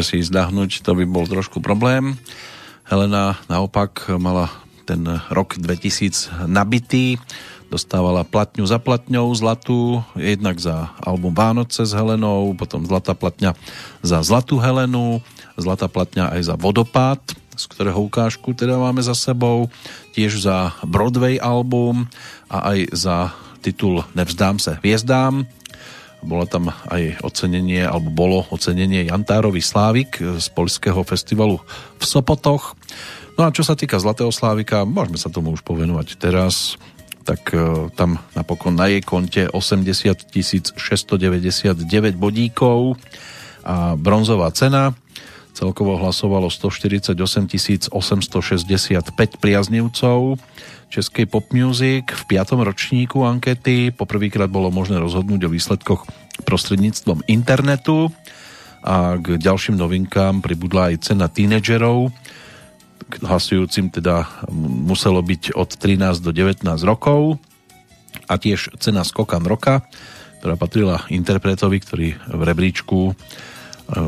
Pesničke 0.00 0.24
si 0.24 0.32
zdahnuť, 0.32 0.80
to 0.80 0.96
by 0.96 1.04
bol 1.04 1.28
trošku 1.28 1.60
problém. 1.60 2.16
Helena 2.88 3.36
naopak 3.52 4.08
mala 4.16 4.48
ten 4.88 5.04
rok 5.28 5.60
2000 5.60 6.48
nabitý, 6.48 7.20
dostávala 7.68 8.24
platňu 8.24 8.64
za 8.64 8.80
platňou 8.80 9.28
zlatú, 9.36 10.00
jednak 10.16 10.56
za 10.56 10.96
album 11.04 11.36
Vánoce 11.36 11.84
s 11.84 11.92
Helenou, 11.92 12.56
potom 12.56 12.88
zlatá 12.88 13.12
platňa 13.12 13.52
za 14.00 14.24
Zlatú 14.24 14.56
Helenu, 14.56 15.20
zlatá 15.60 15.84
platňa 15.86 16.32
aj 16.32 16.48
za 16.48 16.54
Vodopád, 16.56 17.20
z 17.54 17.64
ktorého 17.68 18.00
ukážku 18.00 18.56
teda 18.56 18.80
máme 18.80 19.04
za 19.04 19.12
sebou, 19.12 19.68
tiež 20.16 20.40
za 20.40 20.72
Broadway 20.80 21.36
album 21.36 22.08
a 22.48 22.72
aj 22.72 22.78
za 22.96 23.16
titul 23.60 24.00
Nevzdám 24.16 24.56
sa 24.56 24.80
hviezdám. 24.80 25.59
Bola 26.20 26.44
tam 26.44 26.68
aj 26.68 27.24
ocenenie, 27.24 27.84
alebo 27.84 28.12
bolo 28.12 28.38
ocenenie 28.52 29.08
Jantárovi 29.08 29.64
Slávik 29.64 30.20
z 30.20 30.46
Polského 30.52 31.00
festivalu 31.04 31.60
v 31.96 32.04
Sopotoch. 32.04 32.76
No 33.40 33.48
a 33.48 33.54
čo 33.54 33.64
sa 33.64 33.72
týka 33.72 33.96
Zlatého 33.96 34.28
Slávika, 34.28 34.84
môžeme 34.84 35.16
sa 35.16 35.32
tomu 35.32 35.56
už 35.56 35.64
povenovať 35.64 36.20
teraz, 36.20 36.76
tak 37.24 37.56
e, 37.56 37.88
tam 37.96 38.20
napokon 38.36 38.76
na 38.76 38.92
jej 38.92 39.00
konte 39.00 39.48
80 39.48 40.36
699 40.76 42.20
bodíkov 42.20 43.00
a 43.64 43.96
bronzová 43.96 44.52
cena. 44.52 44.92
Celkovo 45.56 45.96
hlasovalo 46.00 46.48
148 46.48 47.16
865 47.92 47.92
priaznivcov 49.40 50.40
českej 50.90 51.30
pop 51.30 51.46
music. 51.54 52.10
V 52.10 52.22
piatom 52.26 52.66
ročníku 52.66 53.22
ankety 53.22 53.94
poprvýkrát 53.94 54.50
bolo 54.50 54.74
možné 54.74 54.98
rozhodnúť 54.98 55.46
o 55.46 55.52
výsledkoch 55.54 56.02
prostredníctvom 56.42 57.22
internetu 57.30 58.10
a 58.82 59.16
k 59.16 59.38
ďalším 59.38 59.78
novinkám 59.78 60.42
pribudla 60.42 60.90
aj 60.90 61.12
cena 61.12 61.30
tínedžerov, 61.30 62.10
hlasujúcim 63.22 63.92
teda 63.92 64.26
muselo 64.86 65.20
byť 65.20 65.54
od 65.54 65.70
13 65.78 66.24
do 66.24 66.30
19 66.34 66.66
rokov 66.86 67.38
a 68.26 68.34
tiež 68.38 68.74
cena 68.80 69.06
Skokan 69.06 69.44
roka, 69.44 69.84
ktorá 70.40 70.54
patrila 70.56 71.04
interpretovi, 71.12 71.76
ktorý 71.82 72.08
v 72.16 72.42
rebríčku 72.42 72.98
e, 73.10 73.14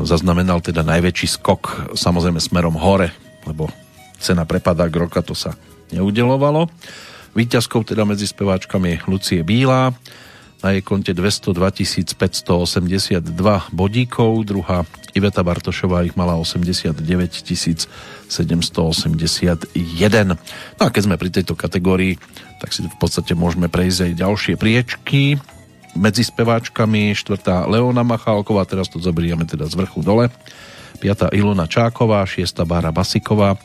zaznamenal 0.07 0.63
teda 0.63 0.81
najväčší 0.81 1.27
skok 1.37 1.93
samozrejme 1.93 2.41
smerom 2.41 2.79
hore, 2.79 3.13
lebo 3.45 3.69
cena 4.17 4.47
prepadák 4.47 4.91
roka 4.95 5.21
to 5.21 5.35
sa 5.35 5.53
neudelovalo. 5.91 6.71
Výťazkou 7.33 7.81
teda 7.83 8.05
medzi 8.05 8.29
speváčkami 8.29 9.09
Lucie 9.09 9.41
Bílá, 9.41 9.91
na 10.63 10.71
jej 10.71 10.79
konte 10.79 11.11
202 11.11 11.59
582 12.15 13.19
bodíkov, 13.75 14.47
druhá 14.47 14.87
Iveta 15.11 15.43
Bartošová 15.43 16.07
ich 16.07 16.15
mala 16.15 16.39
89 16.39 17.03
781. 18.31 18.31
No 20.79 20.81
a 20.81 20.89
keď 20.89 21.01
sme 21.03 21.19
pri 21.19 21.29
tejto 21.35 21.59
kategórii, 21.59 22.15
tak 22.63 22.71
si 22.71 22.79
v 22.79 22.95
podstate 22.95 23.35
môžeme 23.35 23.67
prejsť 23.67 24.07
aj 24.07 24.11
ďalšie 24.23 24.53
priečky. 24.55 25.35
Medzi 25.99 26.23
speváčkami 26.23 27.11
štvrtá 27.11 27.67
Leona 27.67 28.07
Machálková, 28.07 28.63
teraz 28.63 28.87
to 28.87 29.03
zoberieme 29.03 29.43
teda 29.43 29.67
z 29.67 29.75
vrchu 29.75 29.99
dole. 29.99 30.31
Piatá 31.03 31.27
Ilona 31.35 31.67
Čáková, 31.67 32.23
šiesta 32.23 32.63
Bára 32.63 32.95
Basiková, 32.95 33.59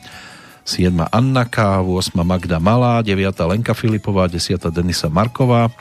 7. 0.69 1.09
Anna 1.09 1.49
K, 1.49 1.81
8. 1.81 2.13
Magda 2.21 2.61
Malá, 2.61 3.01
9. 3.01 3.17
Lenka 3.49 3.73
Filipová, 3.73 4.29
10. 4.29 4.69
Denisa 4.69 5.09
Marková, 5.09 5.73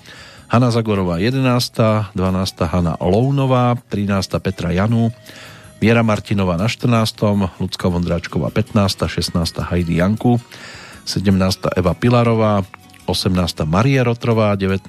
Hanna 0.48 0.72
Zagorová 0.72 1.20
11., 1.20 2.16
12. 2.16 2.64
Hanna 2.72 2.96
Lounová, 3.04 3.76
13. 3.92 4.40
Petra 4.40 4.72
Janu, 4.72 5.12
Viera 5.84 6.08
Martinová 6.08 6.56
na 6.56 6.72
14., 6.72 7.52
Lucka 7.60 7.92
Vondráčková 7.92 8.48
15., 8.48 9.12
16. 9.12 9.68
Heidi 9.68 10.00
Janku, 10.00 10.40
17. 11.04 11.68
Eva 11.76 11.92
Pilarová, 11.92 12.64
18. 13.06 13.68
Maria 13.68 14.08
Rotrová, 14.08 14.56
19. 14.56 14.88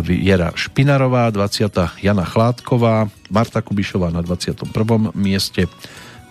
Viera 0.00 0.56
Špinarová, 0.56 1.28
20. 1.28 2.00
Jana 2.00 2.24
Chládková, 2.24 3.12
Marta 3.28 3.60
Kubišová 3.60 4.08
na 4.08 4.24
21. 4.24 5.12
mieste, 5.12 5.68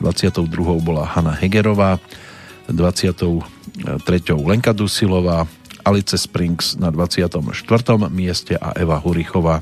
22. 0.02 0.82
bola 0.82 1.06
Hanna 1.06 1.38
Hegerová, 1.38 2.02
23. 2.72 3.86
Lenka 4.46 4.72
Dusilová, 4.74 5.50
Alice 5.84 6.18
Springs 6.18 6.78
na 6.78 6.94
24. 6.94 7.41
mieste 8.10 8.54
a 8.58 8.78
Eva 8.78 9.02
Hurichová 9.02 9.62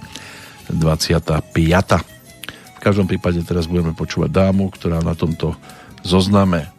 25 0.68 2.18
každom 2.88 3.04
prípade 3.04 3.44
teraz 3.44 3.68
budeme 3.68 3.92
počúvať 3.92 4.32
dámu, 4.32 4.72
ktorá 4.72 5.04
na 5.04 5.12
tomto 5.12 5.52
zozname 6.08 6.72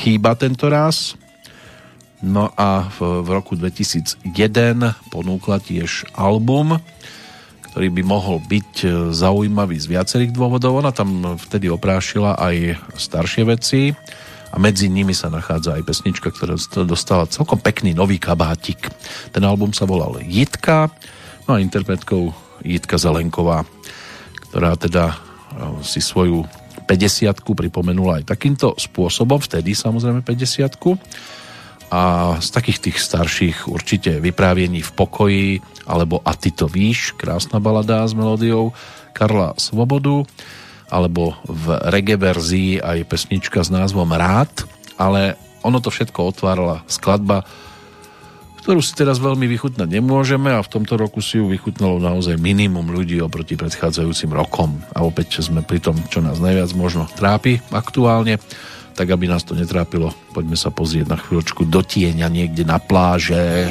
chýba 0.00 0.32
tento 0.40 0.72
raz. 0.72 1.20
No 2.24 2.48
a 2.56 2.88
v, 2.96 3.20
v 3.20 3.28
roku 3.28 3.52
2001 3.52 4.24
ponúkla 5.12 5.60
tiež 5.60 6.08
album, 6.16 6.80
ktorý 7.68 7.92
by 7.92 8.02
mohol 8.08 8.40
byť 8.40 8.72
e, 8.80 9.12
zaujímavý 9.12 9.76
z 9.76 9.92
viacerých 9.92 10.32
dôvodov. 10.32 10.80
Ona 10.80 10.96
tam 10.96 11.36
vtedy 11.36 11.68
oprášila 11.68 12.40
aj 12.40 12.80
staršie 12.96 13.44
veci 13.44 13.92
a 14.54 14.56
medzi 14.62 14.86
nimi 14.86 15.10
sa 15.10 15.26
nachádza 15.26 15.74
aj 15.74 15.82
pesnička, 15.82 16.30
ktorá 16.30 16.54
dostala 16.86 17.26
celkom 17.26 17.58
pekný 17.58 17.90
nový 17.90 18.22
kabátik. 18.22 18.86
Ten 19.34 19.42
album 19.42 19.74
sa 19.74 19.82
volal 19.82 20.22
Jitka, 20.22 20.94
no 21.50 21.58
a 21.58 21.62
interpretkou 21.62 22.30
Jitka 22.62 22.94
Zelenková, 22.94 23.66
ktorá 24.46 24.78
teda 24.78 25.18
si 25.82 25.98
svoju 25.98 26.46
50 26.86 27.34
pripomenula 27.42 28.22
aj 28.22 28.30
takýmto 28.30 28.78
spôsobom, 28.78 29.42
vtedy 29.42 29.74
samozrejme 29.74 30.22
50 30.22 31.90
a 31.90 32.34
z 32.38 32.48
takých 32.54 32.78
tých 32.78 32.98
starších 33.02 33.56
určite 33.66 34.22
vypráviení 34.22 34.82
v 34.82 34.92
pokoji 34.94 35.48
alebo 35.84 36.22
A 36.22 36.38
ty 36.38 36.54
to 36.54 36.70
víš, 36.70 37.12
krásna 37.18 37.58
balada 37.58 38.06
s 38.06 38.14
melódiou 38.14 38.70
Karla 39.14 39.54
Svobodu 39.58 40.26
alebo 40.88 41.36
v 41.48 41.78
reggae 41.88 42.20
verzii 42.20 42.80
aj 42.80 43.08
pesnička 43.08 43.64
s 43.64 43.72
názvom 43.72 44.10
Rád, 44.12 44.68
ale 45.00 45.40
ono 45.64 45.80
to 45.80 45.88
všetko 45.88 46.34
otvárala 46.34 46.84
skladba 46.88 47.44
ktorú 48.64 48.80
si 48.80 48.96
teraz 48.96 49.20
veľmi 49.20 49.44
vychutnať 49.44 49.92
nemôžeme 49.92 50.48
a 50.48 50.64
v 50.64 50.72
tomto 50.72 50.96
roku 50.96 51.20
si 51.20 51.36
ju 51.36 51.44
vychutnalo 51.52 52.00
naozaj 52.00 52.40
minimum 52.40 52.88
ľudí 52.88 53.20
oproti 53.20 53.60
predchádzajúcim 53.60 54.32
rokom. 54.32 54.80
A 54.96 55.04
opäť 55.04 55.44
sme 55.44 55.60
pri 55.60 55.84
tom, 55.84 56.00
čo 56.08 56.24
nás 56.24 56.40
najviac 56.40 56.72
možno 56.72 57.04
trápi 57.12 57.60
aktuálne, 57.68 58.40
tak 58.96 59.12
aby 59.12 59.28
nás 59.28 59.44
to 59.44 59.52
netrápilo, 59.52 60.16
poďme 60.32 60.56
sa 60.56 60.72
pozrieť 60.72 61.12
na 61.12 61.20
chvíľočku 61.20 61.68
do 61.68 61.84
tieňa 61.84 62.24
niekde 62.32 62.64
na 62.64 62.80
pláže. 62.80 63.68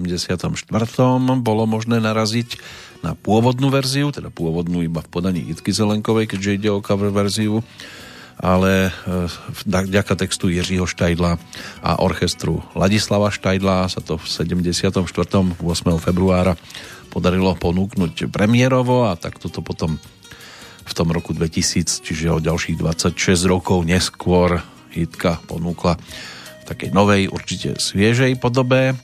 74. 0.00 0.50
bolo 1.38 1.62
možné 1.70 2.02
naraziť 2.02 2.58
na 3.04 3.12
pôvodnú 3.12 3.68
verziu, 3.68 4.08
teda 4.10 4.32
pôvodnú 4.32 4.80
iba 4.80 5.04
v 5.04 5.12
podaní 5.12 5.44
Jitky 5.52 5.70
Zelenkovej, 5.70 6.34
keďže 6.34 6.50
ide 6.56 6.70
o 6.72 6.80
cover 6.80 7.12
verziu, 7.12 7.60
ale 8.40 8.88
e, 8.88 9.28
vďaka 9.68 10.18
textu 10.18 10.50
Jiřího 10.50 10.88
Štajdla 10.88 11.38
a 11.84 11.90
orchestru 12.02 12.64
Ladislava 12.74 13.30
Štajdla 13.30 13.86
sa 13.92 14.00
to 14.00 14.18
v 14.18 14.24
74. 14.26 15.04
8. 15.04 15.60
februára 16.00 16.58
podarilo 17.14 17.54
ponúknuť 17.54 18.26
premiérovo 18.32 19.06
a 19.06 19.14
tak 19.14 19.38
toto 19.38 19.62
potom 19.62 20.00
v 20.84 20.92
tom 20.92 21.08
roku 21.14 21.32
2000, 21.32 22.02
čiže 22.02 22.34
o 22.34 22.42
ďalších 22.42 22.76
26 22.76 23.16
rokov 23.46 23.86
neskôr 23.86 24.60
Jitka 24.94 25.42
ponúkla 25.46 25.98
v 26.62 26.64
takej 26.64 26.90
novej, 26.94 27.28
určite 27.30 27.76
sviežej 27.76 28.38
podobe. 28.38 28.94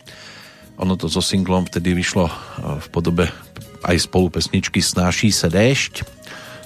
Ono 0.81 0.97
to 0.97 1.13
so 1.13 1.21
singlom 1.21 1.69
vtedy 1.69 1.93
vyšlo 1.93 2.27
e, 2.27 2.33
v 2.81 2.87
podobe 2.89 3.25
aj 3.85 3.97
spolu 4.09 4.33
pesničky 4.33 4.81
Snáší 4.81 5.33
se 5.33 5.49
déšť, 5.49 5.95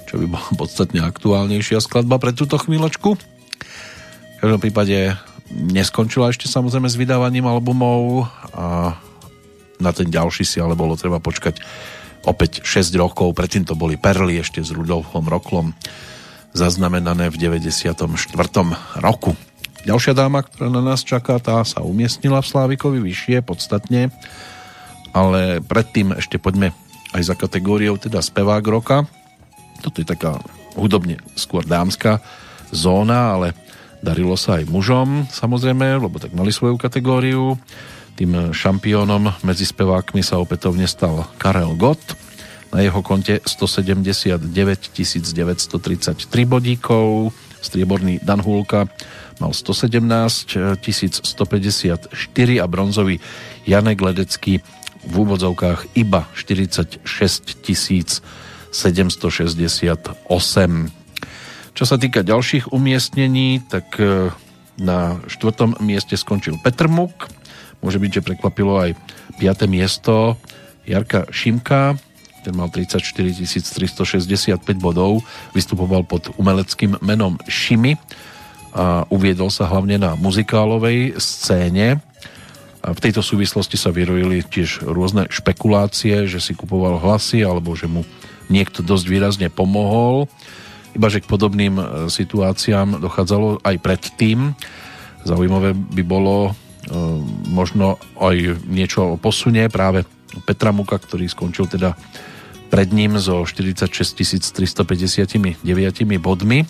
čo 0.07 0.15
by 0.23 0.27
bola 0.31 0.49
podstatne 0.61 1.03
aktuálnejšia 1.03 1.82
skladba 1.82 2.23
pre 2.23 2.31
túto 2.31 2.55
chvíľočku. 2.55 3.19
V 3.19 4.36
každom 4.39 4.61
prípade 4.62 5.19
neskončila 5.51 6.31
ešte 6.31 6.47
samozrejme 6.47 6.86
s 6.86 6.99
vydávaním 6.99 7.51
albumov 7.51 8.31
a 8.55 8.97
na 9.82 9.91
ten 9.91 10.09
ďalší 10.09 10.47
si 10.47 10.62
ale 10.62 10.78
bolo 10.78 10.95
treba 10.95 11.19
počkať 11.19 11.59
opäť 12.24 12.65
6 12.65 12.95
rokov, 12.97 13.36
predtým 13.36 13.69
to 13.69 13.77
boli 13.77 14.01
Perly 14.01 14.41
ešte 14.41 14.65
s 14.65 14.73
Rudolfom 14.73 15.28
Roklom 15.28 15.77
zaznamenané 16.55 17.28
v 17.28 17.36
94. 17.36 17.99
roku. 19.03 19.36
Ďalšia 19.85 20.16
dáma, 20.16 20.40
ktorá 20.40 20.73
na 20.73 20.81
nás 20.81 21.05
čaká, 21.05 21.36
tá 21.36 21.61
sa 21.61 21.85
umiestnila 21.85 22.40
v 22.40 22.48
Slávikovi 22.48 23.05
vyššie, 23.05 23.44
podstatne, 23.44 24.09
ale 25.12 25.61
predtým 25.61 26.16
ešte 26.16 26.40
poďme 26.40 26.73
aj 27.12 27.23
za 27.28 27.35
kategóriou 27.36 28.01
teda 28.01 28.24
spevák 28.24 28.65
roka. 28.65 29.05
Toto 29.85 30.01
je 30.01 30.09
taká 30.09 30.40
hudobne 30.73 31.20
skôr 31.36 31.69
dámska 31.69 32.24
zóna, 32.73 33.36
ale 33.36 33.52
darilo 34.01 34.40
sa 34.40 34.56
aj 34.56 34.73
mužom, 34.73 35.28
samozrejme, 35.28 36.01
lebo 36.01 36.16
tak 36.16 36.32
mali 36.32 36.48
svoju 36.48 36.81
kategóriu. 36.81 37.61
Tým 38.16 38.56
šampiónom 38.56 39.36
medzi 39.44 39.69
spevákmi 39.69 40.24
sa 40.24 40.40
opätovne 40.40 40.89
stal 40.89 41.28
Karel 41.36 41.77
Gott. 41.77 42.16
Na 42.73 42.81
jeho 42.81 43.05
konte 43.05 43.44
179 43.44 44.40
933 44.40 46.24
bodíkov. 46.48 47.36
Strieborný 47.61 48.24
Dan 48.24 48.40
Hulka 48.40 48.89
mal 49.40 49.52
117 49.52 50.78
154 51.23 52.62
a 52.62 52.66
bronzový 52.66 53.19
Janek 53.65 54.01
Ledecký 54.01 54.61
v 55.05 55.15
úvodzovkách 55.15 55.97
iba 56.01 56.27
46 56.32 57.05
768. 58.74 60.24
Čo 61.74 61.85
sa 61.86 61.97
týka 61.98 62.23
ďalších 62.23 62.70
umiestnení, 62.70 63.62
tak 63.66 63.98
e, 63.98 64.31
na 64.78 65.19
štvrtom 65.31 65.78
mieste 65.82 66.19
skončil 66.19 66.59
Petr 66.62 66.90
Muk. 66.90 67.31
Môže 67.82 67.98
byť, 67.98 68.11
že 68.19 68.27
prekvapilo 68.27 68.78
aj 68.78 68.90
5. 69.39 69.66
miesto 69.70 70.39
Jarka 70.86 71.27
Šimka, 71.31 71.98
ten 72.44 72.55
mal 72.55 72.69
34 72.69 73.01
365 73.01 74.61
bodov, 74.77 75.24
vystupoval 75.56 76.05
pod 76.05 76.28
umeleckým 76.36 77.01
menom 77.01 77.40
Šimi 77.48 77.97
a 78.75 79.07
uviedol 79.07 79.55
sa 79.55 79.71
hlavne 79.71 80.03
na 80.03 80.19
muzikálovej 80.19 81.15
scéne. 81.23 82.03
A 82.85 82.93
v 82.93 83.01
tejto 83.01 83.23
súvislosti 83.25 83.79
sa 83.79 83.95
vyrojili 83.95 84.45
tiež 84.45 84.85
rôzne 84.85 85.31
špekulácie, 85.31 86.27
že 86.27 86.43
si 86.43 86.53
kupoval 86.53 87.01
hlasy 87.01 87.41
alebo 87.47 87.73
že 87.73 87.89
mu 87.89 88.03
niekto 88.53 88.85
dosť 88.85 89.07
výrazne 89.09 89.49
pomohol. 89.49 90.29
Iba 90.93 91.09
že 91.09 91.25
k 91.25 91.31
podobným 91.31 91.75
e, 91.81 91.85
situáciám 92.13 93.01
dochádzalo 93.01 93.65
aj 93.65 93.77
predtým. 93.81 94.53
Zaujímavé 95.25 95.73
by 95.73 96.03
bolo 96.05 96.51
e, 96.51 96.53
možno 97.49 97.97
aj 98.21 98.61
niečo 98.69 99.17
o 99.17 99.21
posune 99.23 99.71
práve 99.73 100.05
Petra 100.45 100.75
Muka, 100.75 101.01
ktorý 101.01 101.31
skončil 101.31 101.71
teda 101.71 101.97
pred 102.69 102.91
ním 102.91 103.17
so 103.23 103.47
46 103.47 104.51
359 104.51 105.63
bodmi. 106.19 106.67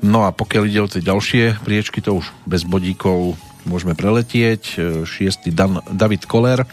No 0.00 0.24
a 0.24 0.32
pokiaľ 0.32 0.62
ide 0.64 0.80
o 0.80 0.88
tie 0.88 1.04
ďalšie 1.04 1.60
priečky, 1.60 2.00
to 2.00 2.20
už 2.20 2.32
bez 2.48 2.64
bodíkov 2.64 3.36
môžeme 3.68 3.92
preletieť. 3.92 4.80
6. 5.04 5.52
Dan, 5.52 5.84
David 5.92 6.24
Koller, 6.24 6.64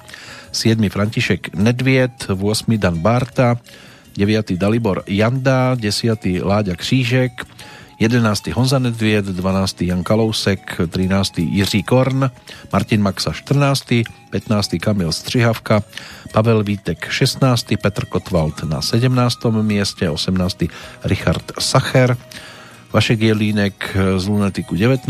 7. 0.55 0.79
František 0.87 1.51
Nedviet, 1.59 2.31
8. 2.31 2.39
Dan 2.79 3.03
Barta, 3.03 3.59
9. 4.15 4.55
Dalibor 4.55 5.03
Janda, 5.05 5.75
10. 5.75 6.39
Láďa 6.39 6.79
Křížek, 6.79 7.43
11. 7.99 8.47
Honza 8.53 8.79
Nedviet, 8.79 9.25
12. 9.25 9.81
Jan 9.81 10.03
Kalousek, 10.03 10.79
13. 10.89 11.37
Jiří 11.37 11.83
Korn, 11.83 12.31
Martin 12.73 13.01
Maxa 13.01 13.33
14. 13.33 14.07
15. 14.29 14.79
Kamil 14.79 15.11
Střihavka, 15.11 15.83
Pavel 16.31 16.63
Vítek 16.63 17.11
16. 17.11 17.75
Petr 17.81 18.05
Kotwald 18.05 18.63
na 18.63 18.81
17. 18.81 19.45
mieste, 19.61 20.09
18. 20.09 20.63
Richard 21.03 21.51
Sacher, 21.59 22.17
Vašek 22.87 23.19
Jelínek 23.19 23.75
z 24.17 24.25
Lunetiku 24.27 24.75
19. 24.75 25.03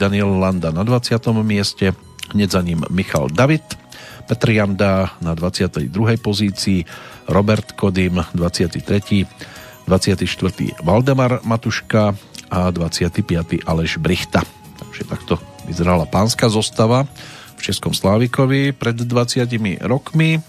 Daniel 0.00 0.40
Landa 0.40 0.72
na 0.72 0.80
20. 0.80 1.20
mieste, 1.44 1.92
hneď 2.32 2.48
za 2.50 2.60
ním 2.64 2.80
Michal 2.88 3.28
David, 3.28 3.64
Petr 4.24 4.50
Janda 4.50 5.12
na 5.20 5.36
22. 5.36 6.16
pozícii, 6.22 6.84
Robert 7.28 7.72
Kodym 7.72 8.24
23. 8.34 9.28
24. 9.88 10.84
Valdemar 10.84 11.40
Matuška 11.44 12.16
a 12.50 12.70
25. 12.70 13.64
Aleš 13.64 13.96
Brichta. 14.00 14.44
Takže 14.80 15.04
takto 15.04 15.34
vyzerala 15.68 16.08
pánska 16.08 16.48
zostava 16.48 17.04
v 17.56 17.60
Českom 17.60 17.92
Slávikovi 17.92 18.72
pred 18.72 18.96
20 18.96 19.48
rokmi. 19.84 20.40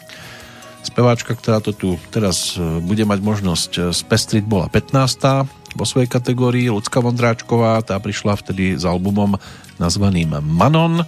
Speváčka, 0.89 1.37
ktorá 1.37 1.61
to 1.61 1.69
tu 1.69 2.01
teraz 2.09 2.57
e, 2.57 2.81
bude 2.81 3.05
mať 3.05 3.21
možnosť 3.21 3.71
e, 3.77 3.81
spestriť, 3.93 4.41
bola 4.41 4.65
15. 4.73 5.77
vo 5.77 5.85
svojej 5.85 6.09
kategórii. 6.09 6.65
Lucka 6.73 6.97
Vondráčková, 6.97 7.77
tá 7.85 7.93
prišla 8.01 8.33
vtedy 8.41 8.73
s 8.73 8.89
albumom 8.89 9.37
nazvaným 9.77 10.41
Manon 10.41 11.05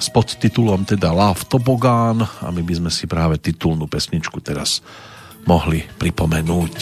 s 0.00 0.08
podtitulom 0.08 0.88
teda 0.88 1.12
Love 1.12 1.44
Tobogán 1.52 2.24
a 2.24 2.48
my 2.48 2.64
by 2.64 2.74
sme 2.80 2.88
si 2.88 3.04
práve 3.04 3.36
titulnú 3.36 3.84
pesničku 3.84 4.40
teraz 4.40 4.80
mohli 5.44 5.84
pripomenúť. 6.00 6.74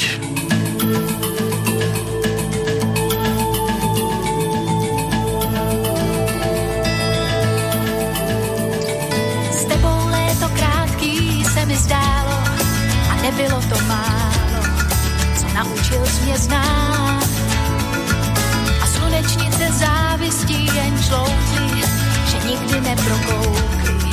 Neprokoukly, 23.08 24.10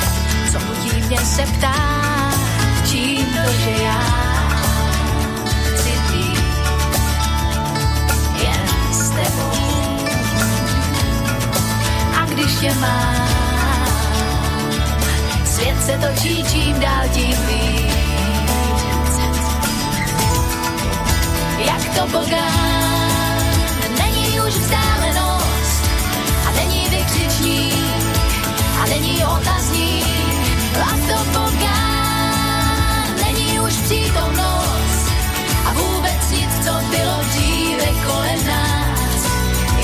co 0.52 0.58
mě 1.08 1.18
se 1.18 1.42
ptát, 1.42 2.34
čím 2.90 3.26
to, 3.26 3.52
že 3.52 3.82
já 3.82 4.24
s 8.92 9.10
tebou. 9.10 10.06
A 12.20 12.26
když 12.26 12.54
tě 12.60 12.74
mám, 12.74 13.28
svět 15.44 15.84
se 15.86 15.98
točí 15.98 16.44
čím 16.44 16.80
dál 16.80 17.08
tím 17.12 17.36
víc. 17.46 19.18
Jak 21.66 21.98
to 21.98 22.18
bogán, 22.18 23.50
není 23.98 24.40
už 24.40 24.54
vzdálenost 24.54 25.84
a 26.48 26.52
není 26.52 26.88
vykřičník 26.90 27.83
není 28.94 29.24
otazník. 29.24 30.04
A 30.82 30.90
to 31.08 31.18
bogán, 31.32 33.06
není 33.24 33.60
už 33.60 33.74
přítomnost 33.74 35.06
a 35.66 35.72
vůbec 35.72 36.30
nic, 36.30 36.50
co 36.64 36.72
bylo 36.90 37.16
dříve 37.30 37.86
kolem 38.06 38.46
nás. 38.46 39.22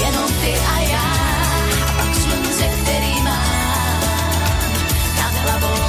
Jenom 0.05 0.31
ty 0.41 0.55
a 0.75 0.81
já 0.81 1.11
a 2.01 2.15
slunce, 2.15 2.65
který 2.83 3.23
má 3.23 3.43
nad 5.17 5.35
hlavou 5.43 5.81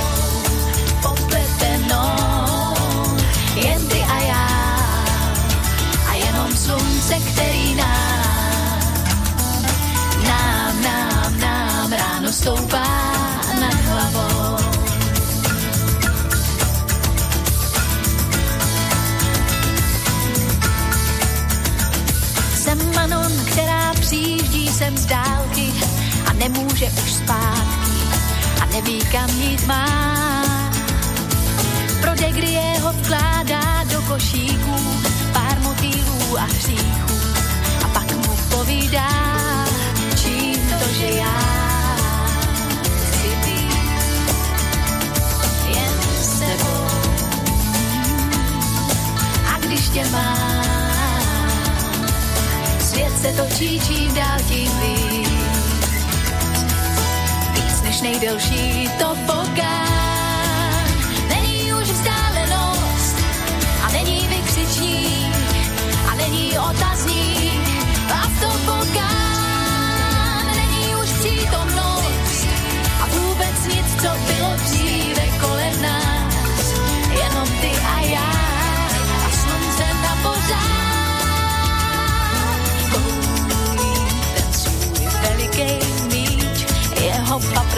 popletenou. 1.02 2.76
Jen 3.56 3.88
ty 3.88 4.02
a 4.04 4.20
já 4.20 4.48
a 6.10 6.14
jenom 6.14 6.58
slunce, 6.58 7.16
který 7.34 7.76
nám, 7.76 8.80
nám, 10.28 10.82
nám, 10.82 11.40
nám 11.40 11.92
ráno 11.92 12.34
stoupá 12.34 12.81
dálky 25.12 25.74
a 26.26 26.34
nemůže 26.34 26.86
už 27.04 27.14
zpátky 27.14 28.02
a 28.62 28.66
neví, 28.66 29.00
kam 29.12 29.30
jít 29.30 29.68
má. 29.68 29.86
Pro 32.02 32.16
degrie 32.16 32.80
ho 32.82 32.94
vkládá 32.94 33.84
do 33.84 34.02
košíků 34.02 34.76
pár 35.34 35.60
motýlů 35.60 36.40
a 36.40 36.44
hříchů 36.44 37.16
a 37.86 37.88
pak 37.88 38.16
mu 38.16 38.36
povídá, 38.50 39.10
čím 40.24 40.60
to, 40.80 40.94
že 40.94 41.06
já 41.06 41.42
jen 45.68 45.96
s 46.22 46.40
tebou. 46.40 46.88
A 49.54 49.58
když 49.60 49.90
tě 49.90 50.06
mám, 50.12 50.61
se 53.22 53.34
točí 53.34 53.80
čím 53.80 54.14
dál 54.14 54.40
tím 54.48 54.72
víc. 54.80 55.30
Víc 57.54 57.82
než 57.84 58.02
nejdelší 58.02 58.90
to 59.00 59.16
bogán. 59.16 60.86
Není 61.28 61.74
už 61.74 61.90
vzdálenost 61.90 63.16
a 63.84 63.92
není 63.92 64.28
vykřičník 64.28 65.36
a 66.12 66.16
není 66.16 66.60
otazník. 66.60 67.51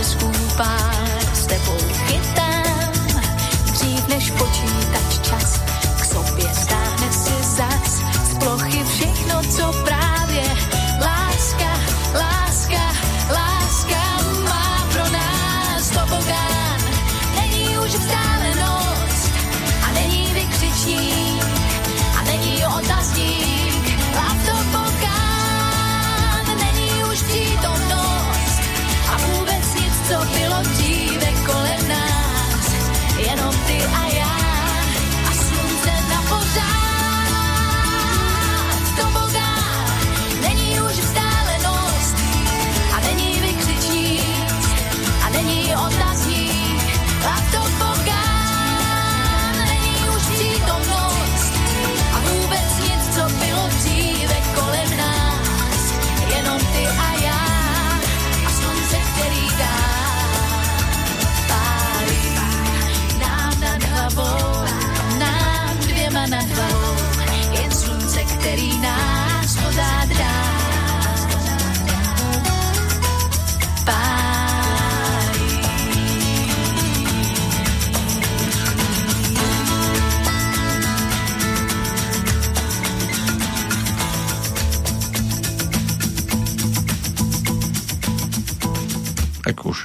Paprsků 0.04 0.32
pár 0.58 1.36
s 1.36 1.46
tebou 1.46 1.78
chytám. 1.94 2.92
Dřív 3.72 4.08
než 4.08 4.32
počítač 4.32 5.20
čas, 5.22 5.60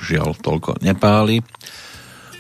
žiaľ 0.08 0.32
toľko 0.40 0.80
nepáli. 0.80 1.44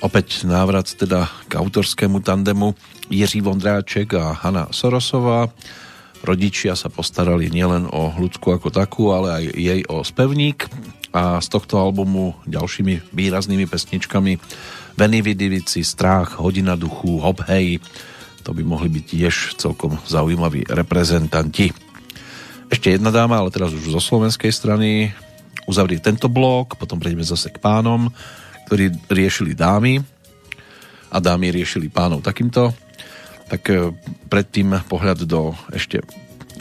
Opäť 0.00 0.46
návrat 0.48 0.88
teda 0.94 1.28
k 1.50 1.58
autorskému 1.58 2.24
tandemu 2.24 2.72
Jiří 3.12 3.44
Vondráček 3.44 4.14
a 4.16 4.32
Hanna 4.32 4.70
Sorosová. 4.72 5.50
Rodičia 6.22 6.74
sa 6.74 6.88
postarali 6.88 7.50
nielen 7.50 7.86
o 7.90 8.14
ľudskú 8.16 8.54
ako 8.56 8.72
takú, 8.72 9.10
ale 9.10 9.28
aj 9.42 9.44
jej 9.54 9.80
o 9.86 10.02
spevník 10.02 10.66
a 11.12 11.42
z 11.42 11.48
tohto 11.50 11.78
albumu 11.78 12.34
ďalšími 12.46 13.14
výraznými 13.14 13.66
pesničkami 13.66 14.32
Veny 14.98 15.18
Vidivici, 15.22 15.86
Strach, 15.86 16.42
Hodina 16.42 16.74
duchu, 16.74 17.22
Hop 17.22 17.46
Hej, 17.46 17.78
to 18.42 18.50
by 18.50 18.66
mohli 18.66 18.90
byť 18.90 19.04
tiež 19.04 19.34
celkom 19.58 19.98
zaujímaví 20.06 20.66
reprezentanti. 20.66 21.70
Ešte 22.68 22.92
jedna 22.92 23.14
dáma, 23.14 23.40
ale 23.40 23.54
teraz 23.54 23.72
už 23.72 23.94
zo 23.94 24.02
slovenskej 24.02 24.52
strany 24.52 25.14
uzavrie 25.68 26.00
tento 26.00 26.32
blok, 26.32 26.80
potom 26.80 26.96
prejdeme 26.96 27.22
zase 27.22 27.52
k 27.52 27.60
pánom, 27.60 28.08
ktorí 28.66 28.88
riešili 29.12 29.52
dámy 29.52 30.00
a 31.12 31.16
dámy 31.20 31.52
riešili 31.52 31.92
pánov 31.92 32.24
takýmto. 32.24 32.72
Tak 33.48 33.62
e, 33.68 33.92
predtým 34.32 34.80
pohľad 34.88 35.28
do 35.28 35.52
ešte 35.72 36.00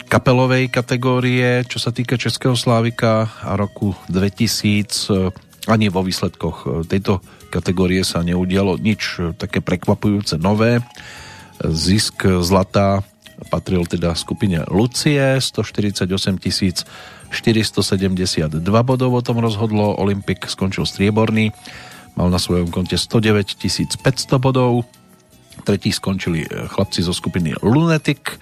kapelovej 0.08 0.72
kategórie, 0.72 1.68
čo 1.68 1.80
sa 1.80 1.92
týka 1.92 2.16
Českého 2.16 2.56
Slávika 2.56 3.28
a 3.44 3.56
roku 3.60 3.96
2000 4.08 5.12
e, 5.12 5.32
ani 5.68 5.92
vo 5.92 6.04
výsledkoch 6.04 6.58
e, 6.64 6.68
tejto 6.88 7.20
kategórie 7.52 8.04
sa 8.04 8.24
neudialo 8.24 8.80
nič 8.80 9.20
také 9.40 9.60
prekvapujúce 9.64 10.40
nové. 10.40 10.84
Zisk 11.64 12.24
zlata 12.44 13.04
patril 13.52 13.86
teda 13.86 14.18
skupine 14.18 14.66
Lucie, 14.68 15.38
148 15.38 16.42
472 17.32 18.84
bodov 18.84 19.14
o 19.14 19.22
tom 19.22 19.44
rozhodlo, 19.44 19.96
Olympik 19.98 20.48
skončil 20.48 20.86
strieborný, 20.88 21.52
mal 22.16 22.32
na 22.32 22.40
svojom 22.42 22.72
konte 22.74 22.98
109 22.98 24.00
500 24.00 24.40
bodov, 24.40 24.86
tretí 25.66 25.92
skončili 25.92 26.46
e, 26.46 26.48
chlapci 26.70 27.04
zo 27.04 27.14
skupiny 27.14 27.54
Lunatic, 27.62 28.40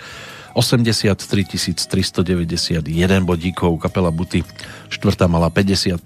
83 0.56 1.76
391 1.76 2.80
bodíkov, 3.28 3.76
kapela 3.76 4.08
Buty 4.08 4.40
štvrtá 4.88 5.28
mala 5.28 5.52
55 5.52 6.00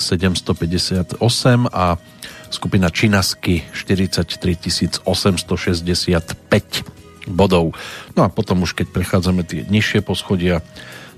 758 0.00 1.20
a 1.68 2.00
skupina 2.48 2.88
Činasky 2.88 3.60
43 3.76 5.04
865 5.04 7.28
bodov. 7.28 7.76
No 8.16 8.24
a 8.24 8.32
potom 8.32 8.64
už 8.64 8.72
keď 8.72 8.88
prechádzame 8.88 9.44
tie 9.44 9.68
nižšie 9.68 10.00
poschodia, 10.00 10.64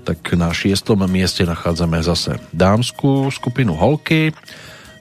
tak 0.07 0.39
na 0.39 0.55
šiestom 0.55 1.03
mieste 1.11 1.43
nachádzame 1.43 1.99
zase 1.99 2.39
dámskú 2.55 3.27
skupinu 3.27 3.75
Holky, 3.75 4.31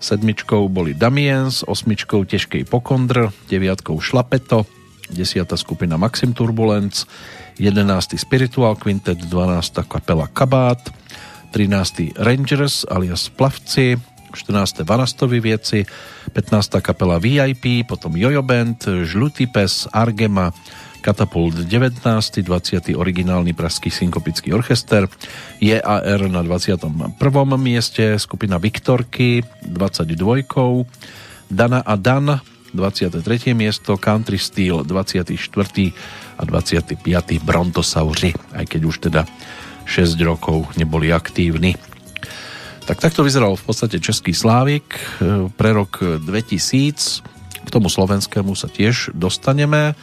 sedmičkou 0.03 0.67
boli 0.67 0.99
Damiens, 0.99 1.63
osmičkou 1.63 2.27
Težkej 2.27 2.67
Pokondr, 2.67 3.31
deviatkou 3.47 4.03
Šlapeto, 4.03 4.67
desiatá 5.07 5.55
skupina 5.55 5.95
Maxim 5.95 6.35
Turbulence, 6.35 7.07
11. 7.63 8.19
Spiritual 8.19 8.75
Quintet, 8.75 9.23
12. 9.31 9.87
kapela 9.87 10.27
Kabát, 10.27 10.83
13. 11.55 12.19
Rangers 12.19 12.83
alias 12.91 13.31
Plavci, 13.31 13.95
14. 14.35 14.83
Vanastovi 14.83 15.39
vieci, 15.39 15.87
15. 16.35 16.83
kapela 16.83 17.23
VIP, 17.23 17.87
potom 17.87 18.19
Jojo 18.19 18.43
Band, 18.43 19.07
Žlutý 19.07 19.47
pes, 19.47 19.87
Argema, 19.95 20.51
Katapult 21.01 21.55
19. 21.65 22.03
20. 22.43 22.97
originálny 22.97 23.53
pražský 23.53 23.91
synkopický 23.91 24.53
orchester, 24.53 25.09
JAR 25.63 26.21
na 26.29 26.43
21. 26.43 27.17
mieste, 27.57 28.19
skupina 28.19 28.57
Viktorky 28.59 29.43
22. 29.65 30.07
Dana 31.47 31.81
a 31.81 31.95
Dan 31.95 32.41
23. 32.75 33.57
miesto, 33.57 33.97
Country 33.97 34.37
Steel 34.37 34.85
24 34.85 35.33
a 36.37 36.43
25. 36.45 37.41
Brontosauri, 37.41 38.37
aj 38.53 38.65
keď 38.69 38.81
už 38.85 38.97
teda 39.09 39.23
6 39.87 40.19
rokov 40.27 40.77
neboli 40.77 41.15
aktívni. 41.15 41.79
Tak 42.87 43.03
takto 43.03 43.27
vyzeral 43.27 43.59
v 43.59 43.65
podstate 43.67 43.99
Český 43.99 44.31
Slávik 44.31 44.87
e, 45.19 45.51
pre 45.51 45.75
rok 45.75 46.23
2000. 46.23 47.67
K 47.67 47.69
tomu 47.75 47.91
slovenskému 47.91 48.55
sa 48.55 48.71
tiež 48.71 49.11
dostaneme, 49.11 49.99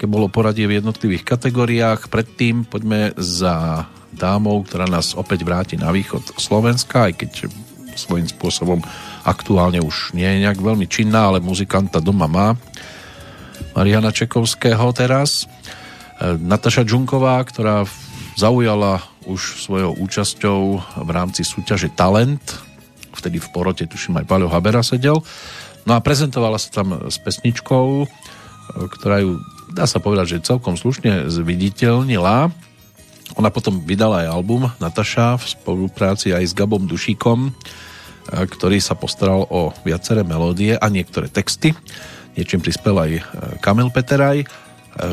aké 0.00 0.08
bolo 0.08 0.32
poradie 0.32 0.64
v 0.64 0.80
jednotlivých 0.80 1.28
kategóriách. 1.28 2.08
Predtým 2.08 2.64
poďme 2.64 3.12
za 3.20 3.84
dámou, 4.08 4.64
ktorá 4.64 4.88
nás 4.88 5.12
opäť 5.12 5.44
vráti 5.44 5.76
na 5.76 5.92
východ 5.92 6.40
Slovenska, 6.40 7.12
aj 7.12 7.20
keď 7.20 7.52
svojím 8.00 8.24
spôsobom 8.24 8.80
aktuálne 9.28 9.76
už 9.84 10.16
nie 10.16 10.24
je 10.24 10.48
nejak 10.48 10.56
veľmi 10.56 10.88
činná, 10.88 11.28
ale 11.28 11.44
muzikanta 11.44 12.00
doma 12.00 12.24
má. 12.32 12.56
Mariana 13.76 14.08
Čekovského 14.08 14.88
teraz. 14.96 15.44
Nataša 16.24 16.88
Džunková, 16.88 17.36
ktorá 17.44 17.84
zaujala 18.40 19.04
už 19.28 19.68
svojou 19.68 20.00
účasťou 20.00 20.60
v 20.96 21.10
rámci 21.12 21.44
súťaže 21.44 21.92
Talent, 21.92 22.40
vtedy 23.12 23.36
v 23.36 23.52
porote, 23.52 23.84
tuším 23.84 24.24
aj 24.24 24.32
Paľo 24.32 24.48
Habera 24.48 24.80
sedel, 24.80 25.20
no 25.84 25.92
a 25.92 26.00
prezentovala 26.00 26.56
sa 26.56 26.80
tam 26.80 27.04
s 27.12 27.20
pesničkou, 27.20 28.08
ktorá 28.96 29.20
ju, 29.20 29.36
dá 29.72 29.84
sa 29.88 30.02
povedať, 30.02 30.38
že 30.38 30.46
celkom 30.46 30.76
slušne 30.76 31.30
zviditeľnila. 31.30 32.50
Ona 33.38 33.50
potom 33.54 33.82
vydala 33.82 34.26
aj 34.26 34.34
album 34.34 34.66
Nataša 34.82 35.38
v 35.38 35.44
spolupráci 35.46 36.34
aj 36.34 36.50
s 36.50 36.56
Gabom 36.56 36.84
Dušíkom, 36.84 37.54
ktorý 38.30 38.82
sa 38.82 38.98
postaral 38.98 39.46
o 39.46 39.70
viaceré 39.86 40.26
melódie 40.26 40.74
a 40.74 40.86
niektoré 40.90 41.30
texty. 41.30 41.70
Niečím 42.34 42.62
prispel 42.62 42.94
aj 42.98 43.10
Kamil 43.62 43.94
Peteraj 43.94 44.46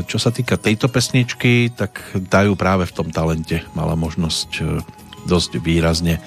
čo 0.10 0.18
sa 0.18 0.34
týka 0.34 0.58
tejto 0.58 0.90
pesničky, 0.90 1.70
tak 1.72 2.02
dajú 2.18 2.58
práve 2.58 2.90
v 2.90 2.96
tom 2.96 3.08
talente 3.14 3.62
mala 3.78 3.94
možnosť 3.94 4.50
e, 4.58 4.62
dosť 5.30 5.62
výrazne 5.62 6.18
e, 6.18 6.22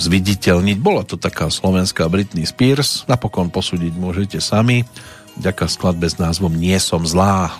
zviditeľniť. 0.00 0.76
Bola 0.80 1.04
to 1.04 1.20
taká 1.20 1.52
slovenská 1.52 2.08
Britney 2.08 2.48
Spears, 2.48 3.04
napokon 3.06 3.52
posúdiť 3.52 3.92
môžete 3.94 4.38
sami. 4.40 4.88
Ďaká 5.38 5.70
skladbe 5.70 6.10
s 6.10 6.18
názvom 6.18 6.50
Nie 6.50 6.82
som 6.82 7.06
zlá. 7.06 7.54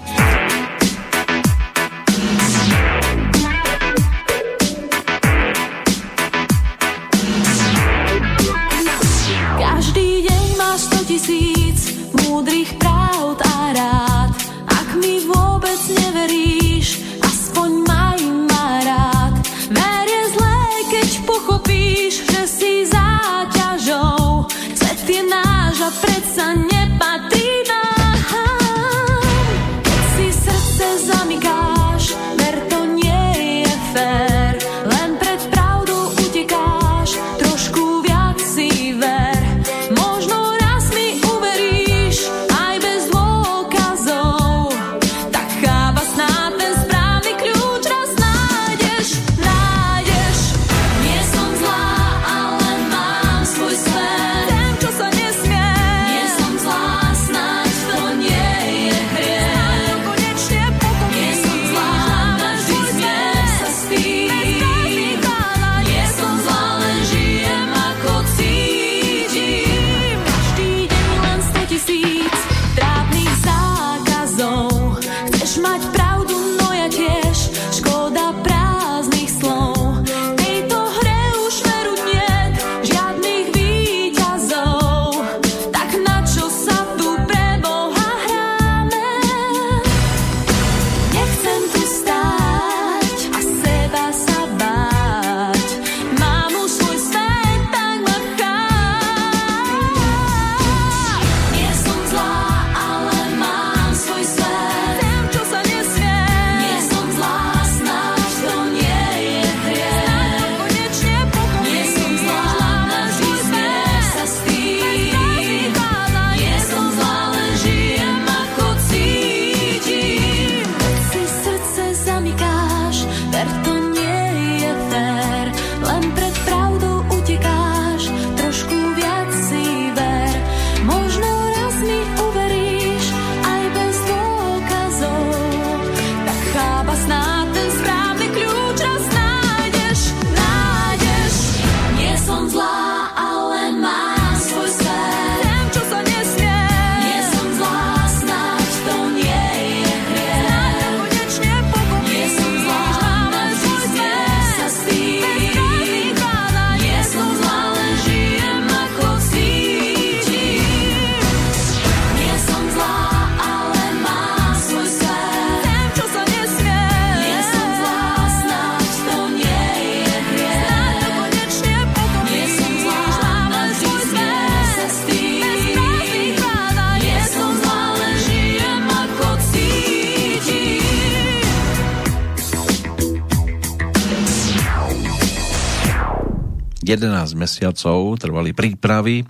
11 186.88 187.36
mesiacov 187.36 188.16
trvali 188.16 188.56
prípravy 188.56 189.28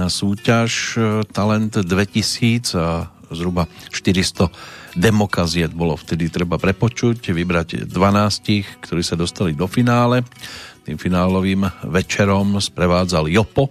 na 0.00 0.08
súťaž 0.08 0.96
e, 0.96 0.98
Talent 1.28 1.76
2000 1.76 2.72
a 2.80 3.12
zhruba 3.28 3.68
400 3.92 4.48
demokaziet 4.96 5.76
bolo 5.76 6.00
vtedy 6.00 6.32
treba 6.32 6.56
prepočuť, 6.56 7.28
vybrať 7.28 7.84
12, 7.92 8.80
ktorí 8.80 9.02
sa 9.04 9.20
dostali 9.20 9.52
do 9.52 9.68
finále. 9.68 10.24
Tým 10.88 10.96
finálovým 10.96 11.68
večerom 11.84 12.56
sprevádzal 12.56 13.28
Jopo. 13.28 13.68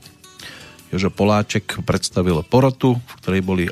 Jožo 0.93 1.09
Poláček 1.09 1.81
predstavil 1.81 2.45
porotu, 2.45 3.01
v 3.01 3.13
ktorej 3.17 3.41
boli 3.41 3.65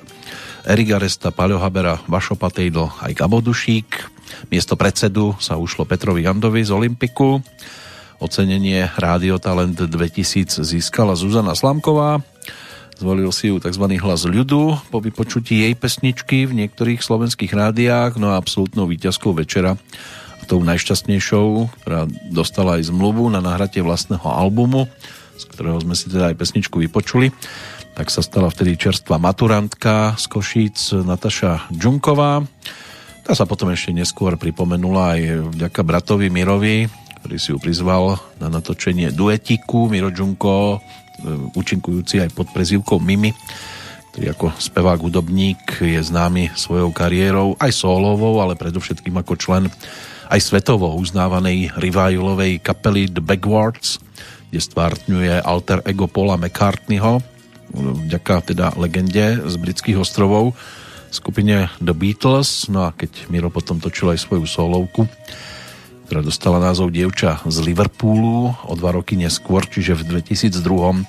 Erika 0.65 0.97
Resta, 0.97 1.29
Paľo 1.29 1.61
Habera, 1.61 2.01
Vašo 2.09 2.33
Patejdl 2.33 3.05
aj 3.05 3.13
Gabo 3.13 3.45
Dušík. 3.45 4.09
Miesto 4.49 4.73
predsedu 4.73 5.38
sa 5.38 5.61
ušlo 5.61 5.85
Petrovi 5.85 6.25
Jandovi 6.25 6.65
z 6.65 6.73
Olympiku. 6.73 7.45
Ocenenie 8.22 8.85
Rádio 9.02 9.41
Talent 9.41 9.73
2000 9.73 10.61
získala 10.61 11.18
Zuzana 11.18 11.57
Slamková. 11.57 12.22
Zvolil 12.93 13.34
si 13.34 13.49
ju 13.49 13.57
tzv. 13.57 13.81
hlas 13.98 14.30
ľudu 14.30 14.77
po 14.93 15.02
vypočutí 15.02 15.65
jej 15.65 15.73
pesničky 15.73 16.45
v 16.45 16.53
niektorých 16.61 17.02
slovenských 17.02 17.49
rádiách, 17.49 18.22
no 18.22 18.30
a 18.30 18.38
absolútnou 18.38 18.85
výťazkou 18.85 19.34
večera 19.34 19.73
a 20.38 20.43
tou 20.45 20.61
najšťastnejšou, 20.61 21.81
ktorá 21.81 22.06
dostala 22.30 22.77
aj 22.77 22.93
zmluvu 22.93 23.26
na 23.34 23.41
nahratie 23.41 23.81
vlastného 23.81 24.30
albumu, 24.30 24.85
z 25.41 25.43
ktorého 25.49 25.81
sme 25.81 25.98
si 25.98 26.14
teda 26.14 26.30
aj 26.30 26.38
pesničku 26.38 26.77
vypočuli, 26.77 27.34
tak 27.98 28.14
sa 28.14 28.22
stala 28.22 28.53
vtedy 28.53 28.77
čerstvá 28.77 29.18
maturantka 29.18 30.14
z 30.22 30.30
Košíc 30.30 30.93
Nataša 30.93 31.73
Džunková. 31.73 32.45
Tá 33.26 33.34
sa 33.34 33.49
potom 33.49 33.73
ešte 33.73 33.98
neskôr 33.98 34.38
pripomenula 34.38 35.18
aj 35.18 35.22
vďaka 35.57 35.81
bratovi 35.81 36.30
Mirovi, 36.30 37.00
ktorý 37.22 37.38
si 37.38 37.53
ju 37.53 37.61
prizval 37.61 38.18
na 38.41 38.49
natočenie 38.49 39.14
duetiku. 39.14 39.85
Miro 39.85 40.10
Džunko, 40.10 40.53
e, 40.73 40.80
účinkujúci 41.53 42.18
aj 42.18 42.34
pod 42.34 42.49
prezývkou 42.49 42.98
Mimi, 42.98 43.30
ktorý 44.11 44.34
ako 44.34 44.57
spevák 44.57 44.99
hudobník 45.06 45.85
je 45.85 46.02
známy 46.02 46.49
svojou 46.57 46.89
kariérou, 46.89 47.53
aj 47.61 47.72
solovou, 47.77 48.41
ale 48.41 48.57
predovšetkým 48.57 49.14
ako 49.22 49.38
člen 49.38 49.64
aj 50.34 50.41
svetovo 50.41 50.98
uznávanej 50.98 51.77
revivalovej 51.77 52.57
kapely 52.60 53.06
The 53.07 53.22
Backwards, 53.22 54.02
kde 54.49 54.60
stvártňuje 54.60 55.45
alter 55.45 55.85
ego 55.85 56.10
Paula 56.10 56.41
McCartneyho, 56.41 57.22
vďaka 57.72 58.52
teda 58.52 58.76
legende 58.76 59.39
z 59.45 59.56
britských 59.61 60.02
ostrovov, 60.02 60.57
skupine 61.11 61.68
The 61.84 61.95
Beatles, 61.95 62.72
no 62.72 62.88
a 62.88 62.95
keď 62.95 63.27
Miro 63.27 63.52
potom 63.52 63.80
točil 63.80 64.15
aj 64.15 64.23
svoju 64.23 64.48
solovku, 64.48 65.07
ktorá 66.11 66.27
dostala 66.27 66.59
názov 66.59 66.91
Dievča 66.91 67.39
z 67.47 67.63
Liverpoolu 67.63 68.51
o 68.67 68.73
dva 68.75 68.91
roky 68.91 69.15
neskôr, 69.15 69.63
čiže 69.63 69.95
v 69.95 70.19
2002 70.19 71.07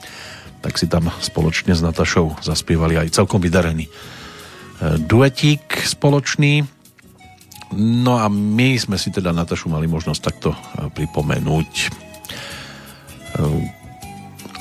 tak 0.62 0.78
si 0.78 0.86
tam 0.86 1.10
spoločne 1.18 1.74
s 1.74 1.82
Natašou 1.82 2.38
zaspievali 2.38 2.94
aj 2.94 3.10
celkom 3.10 3.42
vydarený 3.42 3.90
e, 3.90 3.92
duetík 5.02 5.90
spoločný. 5.90 6.62
No 7.74 8.22
a 8.22 8.30
my 8.30 8.78
sme 8.78 8.94
si 8.94 9.10
teda 9.10 9.34
Natašu 9.34 9.74
mali 9.74 9.90
možnosť 9.90 10.20
takto 10.22 10.54
e, 10.54 10.86
pripomenúť 10.94 11.70
e, 11.82 11.86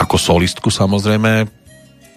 ako 0.02 0.16
solistku 0.18 0.74
samozrejme. 0.74 1.46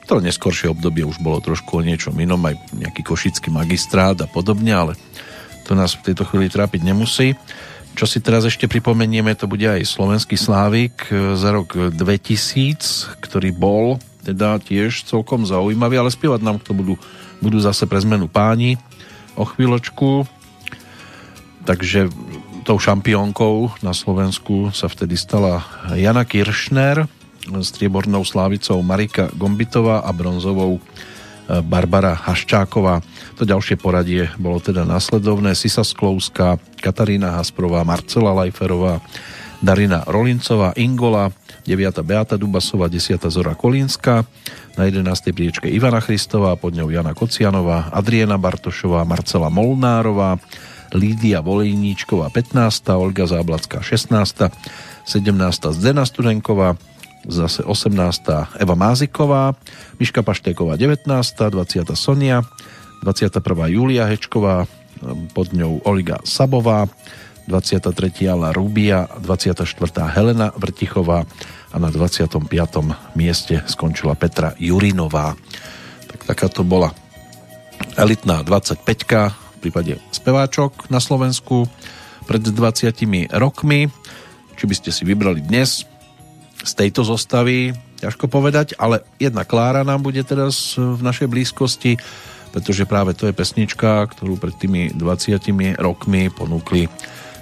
To 0.09 0.25
neskoršie 0.25 0.73
obdobie 0.73 1.05
už 1.05 1.21
bolo 1.21 1.45
trošku 1.45 1.77
o 1.77 1.85
niečom 1.85 2.17
inom, 2.17 2.41
aj 2.41 2.57
nejaký 2.73 3.05
košický 3.05 3.53
magistrát 3.53 4.17
a 4.17 4.25
podobne, 4.25 4.73
ale 4.73 4.93
to 5.69 5.77
nás 5.77 5.93
v 5.93 6.09
tejto 6.09 6.25
chvíli 6.25 6.49
trápiť 6.49 6.89
nemusí. 6.89 7.37
Čo 7.95 8.11
si 8.11 8.19
teraz 8.19 8.43
ešte 8.43 8.67
pripomenieme, 8.67 9.39
to 9.39 9.47
bude 9.47 9.63
aj 9.63 9.87
slovenský 9.87 10.35
slávik 10.35 11.15
e, 11.15 11.39
za 11.39 11.55
rok 11.55 11.95
2000, 11.95 13.23
ktorý 13.23 13.55
bol 13.55 14.03
teda 14.27 14.59
tiež 14.59 15.07
celkom 15.07 15.47
zaujímavý, 15.47 16.03
ale 16.03 16.11
spievať 16.11 16.41
nám 16.43 16.59
to 16.59 16.75
budú, 16.75 16.99
budú 17.39 17.63
zase 17.63 17.87
pre 17.87 18.03
zmenu 18.03 18.27
páni 18.27 18.81
o 19.39 19.47
chvíľočku. 19.47 20.27
Takže 21.65 22.11
tou 22.67 22.81
šampiónkou 22.81 23.79
na 23.85 23.95
Slovensku 23.95 24.75
sa 24.75 24.91
vtedy 24.91 25.15
stala 25.15 25.63
Jana 25.95 26.27
Kiršner, 26.27 27.07
striebornou 27.61 28.25
slávicou 28.25 28.81
Marika 28.81 29.29
Gombitová 29.37 30.01
a 30.03 30.11
bronzovou 30.11 30.81
Barbara 31.49 32.17
Haščáková. 32.17 33.05
To 33.37 33.43
ďalšie 33.45 33.77
poradie 33.77 34.33
bolo 34.41 34.61
teda 34.61 34.89
následovné. 34.89 35.53
Sisa 35.53 35.85
Sklouska, 35.85 36.57
Katarína 36.81 37.37
Hasprová, 37.37 37.85
Marcela 37.85 38.33
Lajferová, 38.33 39.05
Darina 39.61 40.05
Rolincová, 40.05 40.73
Ingola, 40.77 41.33
9. 41.65 42.05
Beata 42.05 42.37
Dubasová, 42.37 42.89
10. 42.89 43.17
Zora 43.33 43.57
Kolínska, 43.57 44.29
na 44.77 44.85
11. 44.85 45.33
priečke 45.33 45.69
Ivana 45.73 46.01
Christová, 46.05 46.57
pod 46.61 46.77
ňou 46.77 46.93
Jana 46.93 47.17
Kocianová, 47.17 47.89
Adriana 47.93 48.37
Bartošová, 48.37 49.05
Marcela 49.09 49.49
Molnárová, 49.49 50.37
Lídia 50.95 51.41
Volejníčková 51.41 52.31
15. 52.31 52.95
Olga 52.95 53.27
Záblacká 53.27 53.83
16. 53.83 54.53
17. 55.05 55.77
Zdena 55.77 56.07
Studenková, 56.07 56.77
zase 57.29 57.65
18. 57.65 58.61
Eva 58.61 58.75
Máziková, 58.75 59.57
Miška 60.01 60.23
Paštéková 60.23 60.77
19. 60.77 61.09
20. 61.09 61.97
Sonia, 61.97 62.43
21. 63.03 63.41
Julia 63.69 64.05
Hečková, 64.09 64.69
pod 65.37 65.53
ňou 65.53 65.85
Oliga 65.85 66.21
Sabová, 66.25 66.89
23. 67.49 68.25
Ala 68.29 68.57
Rubia, 68.57 69.05
24. 69.21 69.69
Helena 70.17 70.53
Vrtichová 70.57 71.29
a 71.73 71.77
na 71.77 71.93
25. 71.93 72.41
mieste 73.19 73.61
skončila 73.69 74.17
Petra 74.17 74.57
Jurinová. 74.57 75.37
Tak 76.09 76.25
taká 76.25 76.47
to 76.49 76.65
bola 76.65 76.95
elitná 77.99 78.41
25 78.41 78.81
v 78.81 79.57
prípade 79.61 80.01
speváčok 80.13 80.89
na 80.89 81.01
Slovensku 81.01 81.69
pred 82.25 82.41
20 82.41 83.33
rokmi. 83.37 83.93
Či 84.55 84.65
by 84.71 84.75
ste 84.79 84.91
si 84.95 85.03
vybrali 85.03 85.43
dnes, 85.43 85.83
z 86.65 86.73
tejto 86.73 87.05
zostavy, 87.05 87.77
ťažko 88.01 88.27
povedať, 88.33 88.75
ale 88.81 89.05
jedna 89.21 89.45
Klára 89.45 89.85
nám 89.85 90.01
bude 90.01 90.25
teraz 90.25 90.75
v 90.81 90.99
našej 91.05 91.29
blízkosti, 91.29 92.01
pretože 92.51 92.89
práve 92.89 93.13
to 93.13 93.29
je 93.29 93.37
pesnička, 93.37 94.09
ktorú 94.09 94.41
pred 94.41 94.57
tými 94.57 94.97
20 94.97 95.77
rokmi 95.77 96.33
ponúkli 96.33 96.89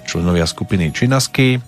členovia 0.03 0.43
skupiny 0.43 0.91
Činasky. 0.91 1.63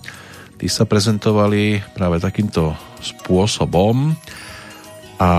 Tí 0.56 0.68
sa 0.68 0.84
prezentovali 0.84 1.80
práve 1.96 2.20
takýmto 2.20 2.76
spôsobom 3.00 4.16
a 5.20 5.32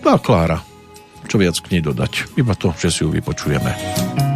no 0.00 0.08
a 0.08 0.18
Klára, 0.20 0.60
čo 1.28 1.40
viac 1.40 1.56
k 1.60 1.76
nej 1.76 1.82
dodať, 1.84 2.36
iba 2.40 2.52
to, 2.56 2.72
že 2.76 2.88
si 2.92 3.00
ju 3.04 3.12
vypočujeme. 3.12 4.33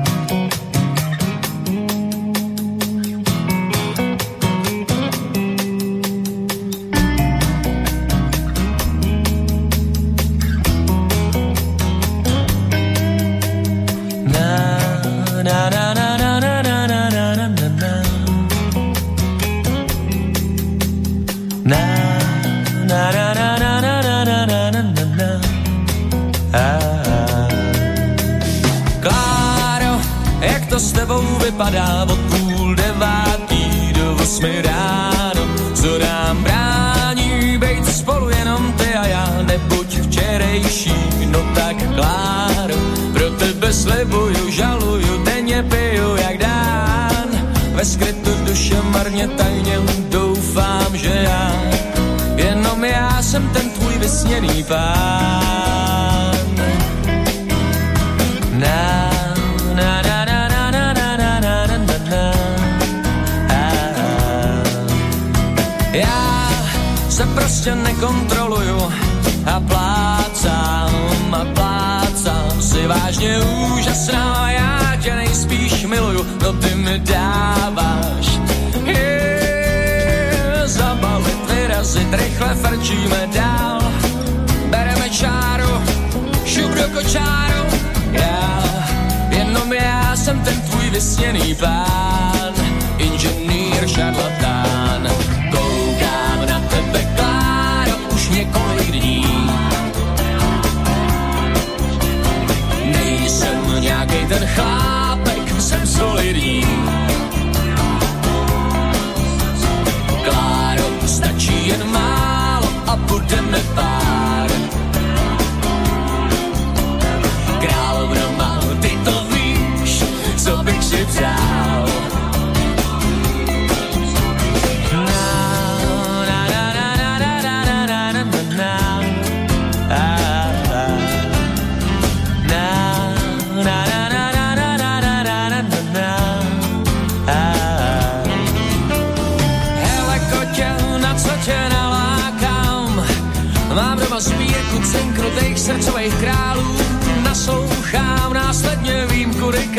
Doma 144.19 144.35
sbírku 144.35 144.79
cen 144.83 145.15
krutých 145.15 145.59
srdcových 145.59 146.15
králů. 146.15 146.77
Naslouchám, 147.23 148.35
následně 148.35 149.07
vím 149.07 149.35
kudy 149.35 149.71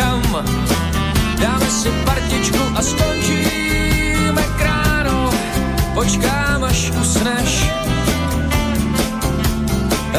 Dáme 1.42 1.66
si 1.66 1.90
partičku 2.06 2.60
a 2.76 2.82
skončíme 2.82 4.44
kráno. 4.58 5.30
Počkám, 5.94 6.64
až 6.64 6.92
usneš. 7.02 7.70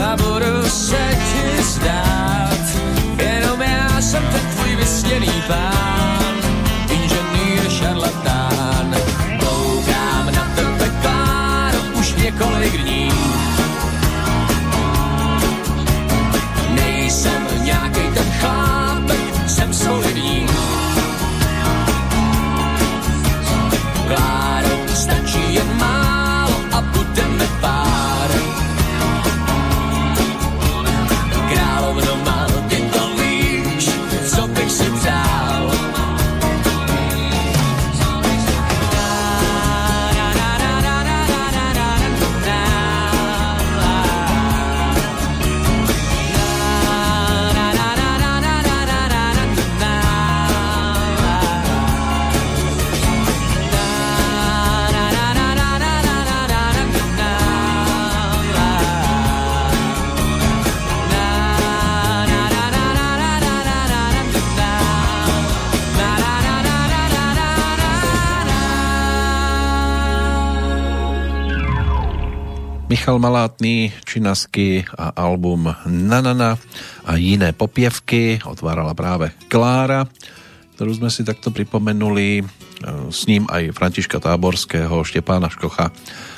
A 0.05 0.17
budu 0.17 0.69
se 0.69 1.19
ti 1.33 1.63
zdát. 1.63 2.61
Jenom 3.17 3.63
já 3.63 4.01
jsem 4.01 4.23
ten 4.23 4.41
tvůj 4.57 4.77
vysněný 4.77 5.43
pán. 5.49 6.35
Inženýr 6.91 7.71
šarlatán. 7.71 8.97
Koukám 9.41 10.27
na 10.35 10.53
tebe, 10.57 10.91
Kláro, 11.03 11.79
už 11.99 12.15
několik 12.15 12.77
dní 12.83 13.40
nějaký 18.01 18.15
ten 18.15 18.33
chlápek, 18.41 19.51
jsem 19.51 19.75
solidní 19.75 20.50
Michal 73.11 73.27
Malátny, 73.27 73.91
Činasky 74.07 74.87
a 74.95 75.11
album 75.11 75.67
Nanana 75.83 76.55
a 77.03 77.19
iné 77.19 77.51
popievky 77.51 78.39
otvárala 78.47 78.95
práve 78.95 79.35
Klára, 79.51 80.07
ktorú 80.79 80.95
sme 80.95 81.11
si 81.11 81.27
takto 81.27 81.51
pripomenuli. 81.51 82.39
E, 82.39 82.43
S 83.11 83.27
ním 83.27 83.51
aj 83.51 83.75
Františka 83.75 84.23
Táborského, 84.23 85.03
Štepána 85.03 85.51
Škocha, 85.51 85.91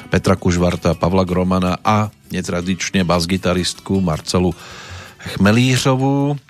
Petra 0.08 0.32
Kužvarta, 0.32 0.96
Pavla 0.96 1.28
Gromana 1.28 1.76
a 1.84 2.08
netradične 2.32 3.04
basgitaristku 3.04 4.00
Marcelu 4.00 4.56
Chmelířovú 5.36 6.40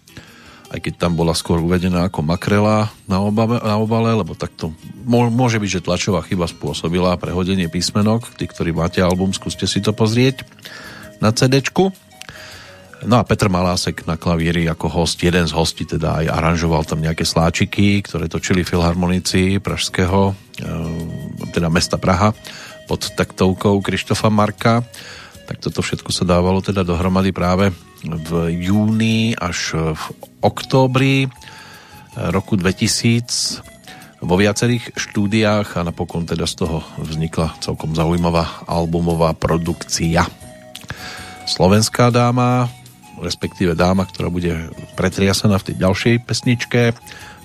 aj 0.73 0.81
keď 0.81 0.94
tam 0.97 1.12
bola 1.12 1.36
skôr 1.36 1.60
uvedená 1.60 2.09
ako 2.09 2.25
makrela 2.25 2.89
na, 3.05 3.20
obave, 3.20 3.60
na 3.60 3.76
obale, 3.76 4.17
lebo 4.17 4.33
takto 4.33 4.73
môže 5.05 5.60
byť, 5.60 5.68
že 5.68 5.84
tlačová 5.84 6.25
chyba 6.25 6.49
spôsobila 6.49 7.20
prehodenie 7.20 7.68
písmenok. 7.68 8.33
Tí, 8.41 8.49
ktorí 8.49 8.73
máte 8.73 9.05
album, 9.05 9.36
skúste 9.36 9.68
si 9.68 9.84
to 9.84 9.92
pozrieť 9.92 10.49
na 11.20 11.28
cd 11.28 11.60
No 13.02 13.18
a 13.18 13.26
Petr 13.26 13.51
Malásek 13.51 14.07
na 14.07 14.15
klavíri 14.15 14.65
ako 14.70 14.86
host, 14.86 15.18
jeden 15.20 15.42
z 15.44 15.52
hostí 15.52 15.83
teda 15.83 16.23
aj 16.23 16.26
aranžoval 16.39 16.86
tam 16.86 17.02
nejaké 17.02 17.26
sláčiky, 17.26 17.99
ktoré 18.01 18.31
točili 18.31 18.62
filharmonici 18.62 19.59
pražského, 19.59 20.39
teda 21.51 21.67
mesta 21.67 21.99
Praha 21.99 22.31
pod 22.86 23.10
taktovkou 23.18 23.83
Krištofa 23.83 24.31
Marka. 24.31 24.86
Tak 25.51 25.59
toto 25.59 25.83
všetko 25.83 26.15
sa 26.15 26.23
dávalo 26.23 26.62
teda 26.62 26.86
dohromady 26.86 27.34
práve 27.34 27.75
v 28.07 28.31
júni 28.55 29.34
až 29.34 29.75
v 29.99 30.31
októbri 30.42 31.30
roku 32.12 32.58
2000 32.60 34.22
vo 34.22 34.38
viacerých 34.38 34.94
štúdiách 34.94 35.82
a 35.82 35.86
napokon 35.86 36.22
teda 36.22 36.46
z 36.46 36.62
toho 36.62 36.84
vznikla 37.00 37.58
celkom 37.58 37.96
zaujímavá 37.96 38.66
albumová 38.70 39.34
produkcia. 39.34 40.22
Slovenská 41.42 42.14
dáma, 42.14 42.70
respektíve 43.18 43.74
dáma, 43.74 44.06
ktorá 44.06 44.30
bude 44.30 44.70
pretriasená 44.94 45.58
v 45.58 45.66
tej 45.72 45.76
ďalšej 45.82 46.14
pesničke, 46.22 46.94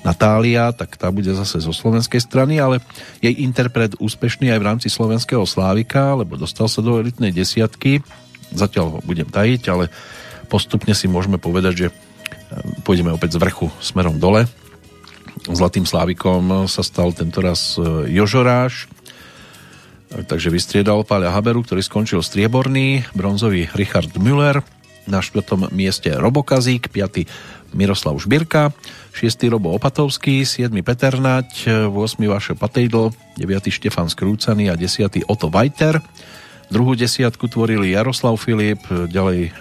Natália, 0.06 0.70
tak 0.72 0.94
tá 0.96 1.10
bude 1.10 1.34
zase 1.34 1.58
zo 1.58 1.74
slovenskej 1.74 2.22
strany, 2.22 2.62
ale 2.62 2.80
jej 3.20 3.34
interpret 3.44 3.98
úspešný 3.98 4.54
aj 4.54 4.60
v 4.62 4.68
rámci 4.70 4.88
slovenského 4.88 5.44
Slávika, 5.44 6.14
lebo 6.14 6.38
dostal 6.38 6.70
sa 6.70 6.86
do 6.86 7.02
elitnej 7.02 7.34
desiatky. 7.34 8.00
Zatiaľ 8.54 8.86
ho 8.88 9.00
budem 9.04 9.28
tajiť, 9.28 9.62
ale 9.68 9.90
postupne 10.48 10.94
si 10.96 11.10
môžeme 11.10 11.42
povedať, 11.42 11.74
že 11.76 11.88
pôjdeme 12.88 13.12
opäť 13.12 13.36
z 13.36 13.42
vrchu 13.44 13.68
smerom 13.80 14.20
dole. 14.22 14.48
Zlatým 15.48 15.88
Slávikom 15.88 16.68
sa 16.68 16.84
stal 16.84 17.16
tentoraz 17.16 17.80
Jožoráš, 18.10 18.90
takže 20.28 20.52
vystriedal 20.52 21.08
Páľa 21.08 21.32
Haberu, 21.32 21.64
ktorý 21.64 21.80
skončil 21.80 22.20
strieborný, 22.20 23.08
bronzový 23.16 23.72
Richard 23.76 24.12
Müller, 24.20 24.60
na 25.08 25.24
štvrtom 25.24 25.72
mieste 25.72 26.12
Robokazík, 26.12 26.92
5. 26.92 27.72
Miroslav 27.72 28.20
Žbirka, 28.20 28.76
6. 29.16 29.48
Robo 29.48 29.72
Opatovský, 29.72 30.44
7. 30.44 30.68
Peter 30.84 31.16
Nať, 31.16 31.88
8. 31.88 31.92
Vašo 32.28 32.60
Patejdl, 32.60 33.16
9. 33.40 33.72
Štefan 33.72 34.12
Skrúcaný 34.12 34.68
a 34.68 34.76
10. 34.76 35.24
Otto 35.32 35.48
Vajter. 35.48 36.04
Druhú 36.68 37.00
desiatku 37.00 37.48
tvorili 37.48 37.96
Jaroslav 37.96 38.36
Filip, 38.36 38.84
ďalej 38.92 39.56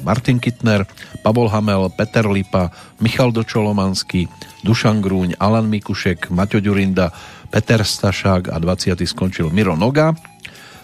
Martin 0.00 0.40
Kittner, 0.40 0.88
Pavol 1.20 1.52
Hamel, 1.52 1.92
Peter 1.92 2.24
Lipa, 2.24 2.72
Michal 2.96 3.28
Dočolomanský, 3.28 4.24
Dušan 4.64 5.04
Grúň, 5.04 5.36
Alan 5.36 5.68
Mikušek, 5.68 6.32
Maťo 6.32 6.64
Ďurinda, 6.64 7.12
Peter 7.52 7.84
Stašák 7.84 8.48
a 8.48 8.56
20. 8.56 8.96
skončil 9.04 9.52
Miro 9.52 9.76
Noga. 9.76 10.16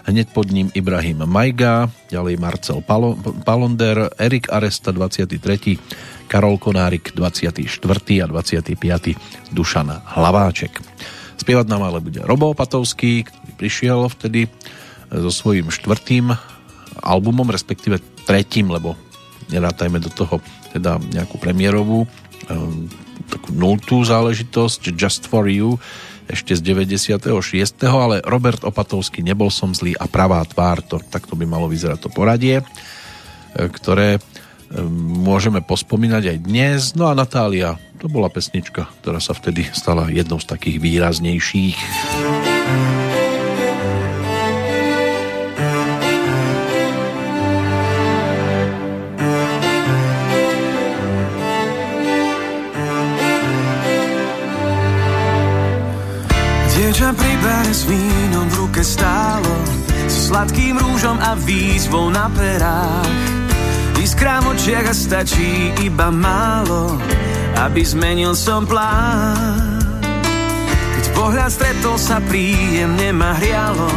Hneď 0.02 0.34
pod 0.34 0.50
ním 0.50 0.66
Ibrahim 0.74 1.24
Majga, 1.30 1.86
ďalej 2.10 2.34
Marcel 2.36 2.82
Palonder, 3.46 4.10
Erik 4.18 4.50
Aresta 4.50 4.90
23. 4.90 5.38
Karol 6.26 6.58
Konárik 6.58 7.14
24. 7.14 7.70
a 8.20 8.26
25. 8.28 8.76
Dušan 9.54 9.88
Hlaváček. 9.88 10.84
Spievať 11.38 11.66
nám 11.70 11.86
ale 11.86 12.02
bude 12.02 12.18
Robo 12.22 12.50
Patovský, 12.50 13.24
ktorý 13.24 13.50
prišiel 13.56 14.00
vtedy 14.10 14.50
so 15.12 15.30
svojím 15.30 15.68
štvrtým 15.68 16.32
albumom, 17.04 17.52
respektíve 17.52 18.00
tretím, 18.24 18.72
lebo 18.72 18.96
nerátajme 19.52 20.00
do 20.00 20.08
toho 20.08 20.40
teda 20.72 20.96
nejakú 21.12 21.36
premiérovú 21.36 22.08
takú 23.28 23.54
nultú 23.54 24.02
záležitosť 24.02 24.92
Just 24.92 25.28
For 25.30 25.46
You 25.46 25.78
ešte 26.30 26.54
z 26.56 26.62
96. 26.64 27.28
ale 27.88 28.24
Robert 28.24 28.62
Opatovský 28.64 29.20
Nebol 29.20 29.50
som 29.52 29.74
zlý 29.74 29.92
a 29.98 30.06
pravá 30.08 30.40
tvár, 30.46 30.80
to, 30.80 31.02
takto 31.02 31.36
by 31.36 31.44
malo 31.44 31.66
vyzerať 31.68 32.08
to 32.08 32.08
poradie, 32.08 32.62
e, 32.62 32.64
ktoré 33.68 34.16
e, 34.16 34.20
môžeme 35.18 35.60
pospomínať 35.60 36.22
aj 36.32 36.38
dnes. 36.40 36.80
No 36.94 37.10
a 37.10 37.18
Natália, 37.18 37.76
to 38.00 38.06
bola 38.08 38.32
pesnička, 38.32 38.88
ktorá 39.02 39.18
sa 39.18 39.34
vtedy 39.36 39.66
stala 39.74 40.08
jednou 40.08 40.38
z 40.40 40.46
takých 40.46 40.78
výraznejších. 40.80 41.76
S 57.72 57.88
vínom 57.88 58.52
v 58.52 58.54
ruke 58.60 58.84
stálo 58.84 59.48
S 60.04 60.28
sladkým 60.28 60.76
rúžom 60.76 61.16
a 61.16 61.32
výzvou 61.40 62.12
na 62.12 62.28
perách. 62.28 63.08
Iskra 63.96 64.44
v 64.44 64.52
očiach 64.52 64.92
a 64.92 64.94
stačí 64.94 65.72
iba 65.80 66.12
málo 66.12 67.00
Aby 67.56 67.80
zmenil 67.80 68.36
som 68.36 68.68
plán. 68.68 69.80
Keď 71.00 71.06
pohľad 71.16 71.48
stretol 71.48 71.96
sa 71.96 72.20
príjemne 72.28 73.08
ma 73.16 73.32
hrialo. 73.40 73.88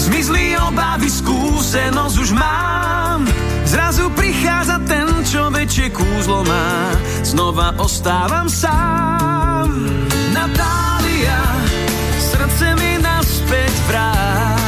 Zmizli 0.00 0.56
obavy, 0.56 1.12
skúsenosť 1.12 2.16
už 2.16 2.30
mám. 2.32 3.28
Zrazu 3.68 4.08
prichádza 4.16 4.80
ten, 4.88 5.08
čo 5.28 5.52
väčšie 5.52 5.92
kúzlo 5.92 6.40
má. 6.46 6.96
Znova 7.20 7.76
ostávam 7.76 8.48
sám. 8.48 9.68
Natália 10.32 11.54
srdce 12.44 12.76
mi 12.76 13.00
naspäť 13.00 13.72
vráť. 13.88 14.63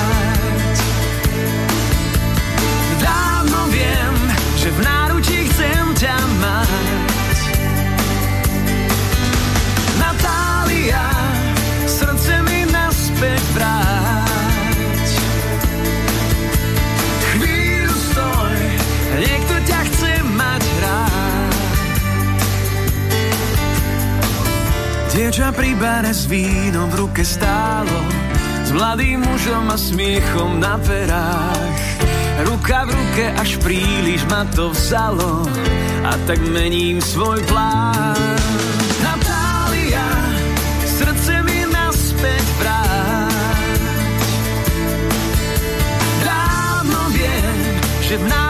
Dievča 25.16 25.48
pri 25.56 25.72
bare 25.80 26.12
s 26.12 26.28
vínom 26.28 26.92
v 26.92 27.08
ruke 27.08 27.24
stálo 27.24 28.04
S 28.60 28.68
mladým 28.68 29.24
mužom 29.24 29.64
a 29.72 29.76
smiechom 29.80 30.60
na 30.60 30.76
perách. 30.76 31.80
Ruka 32.44 32.84
v 32.84 32.90
ruke 32.92 33.24
až 33.40 33.56
príliš 33.64 34.28
ma 34.28 34.44
to 34.52 34.76
vzalo 34.76 35.48
A 36.04 36.20
tak 36.28 36.36
mením 36.52 37.00
svoj 37.00 37.40
plán. 37.48 38.36
Natália, 39.00 40.04
srdce 40.84 41.32
mi 41.48 41.64
naspäť 41.64 42.46
vráť. 42.60 43.80
Dávno 46.28 47.00
viem, 47.16 47.56
že 48.04 48.20
v 48.20 48.24
náručí 48.28 48.45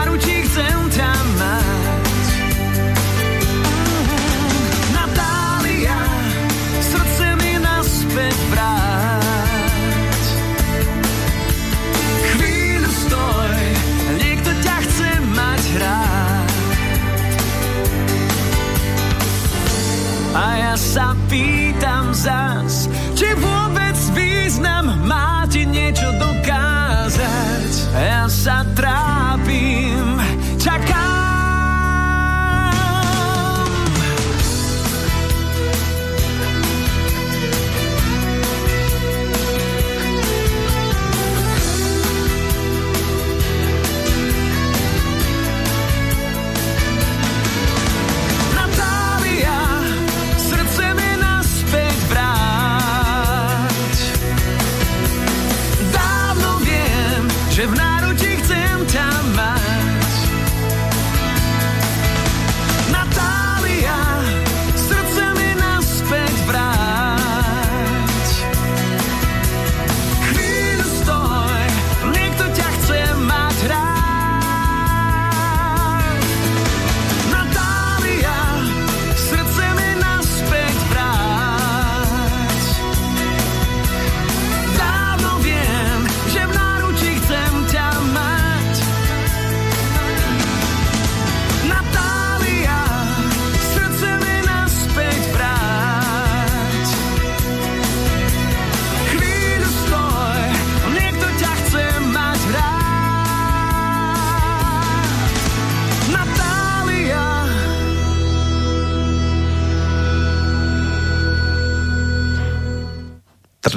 vráť. 8.51 10.23
Chvíľu 12.33 12.91
stoj, 12.91 13.57
niekto 14.17 14.51
ťa 14.61 14.77
chce 14.85 15.11
mať 15.33 15.63
rád. 15.81 16.49
A 20.37 20.45
ja 20.61 20.75
sa 20.77 21.17
pýtam 21.25 22.13
zas, 22.13 22.85
či 23.17 23.33
vôbec 23.41 23.97
význam 24.13 25.01
má 25.01 25.49
ti 25.49 25.65
niečo 25.65 26.13
dokázať. 26.21 27.71
Ja 27.97 28.29
sa 28.29 28.61
trápim, 28.77 29.06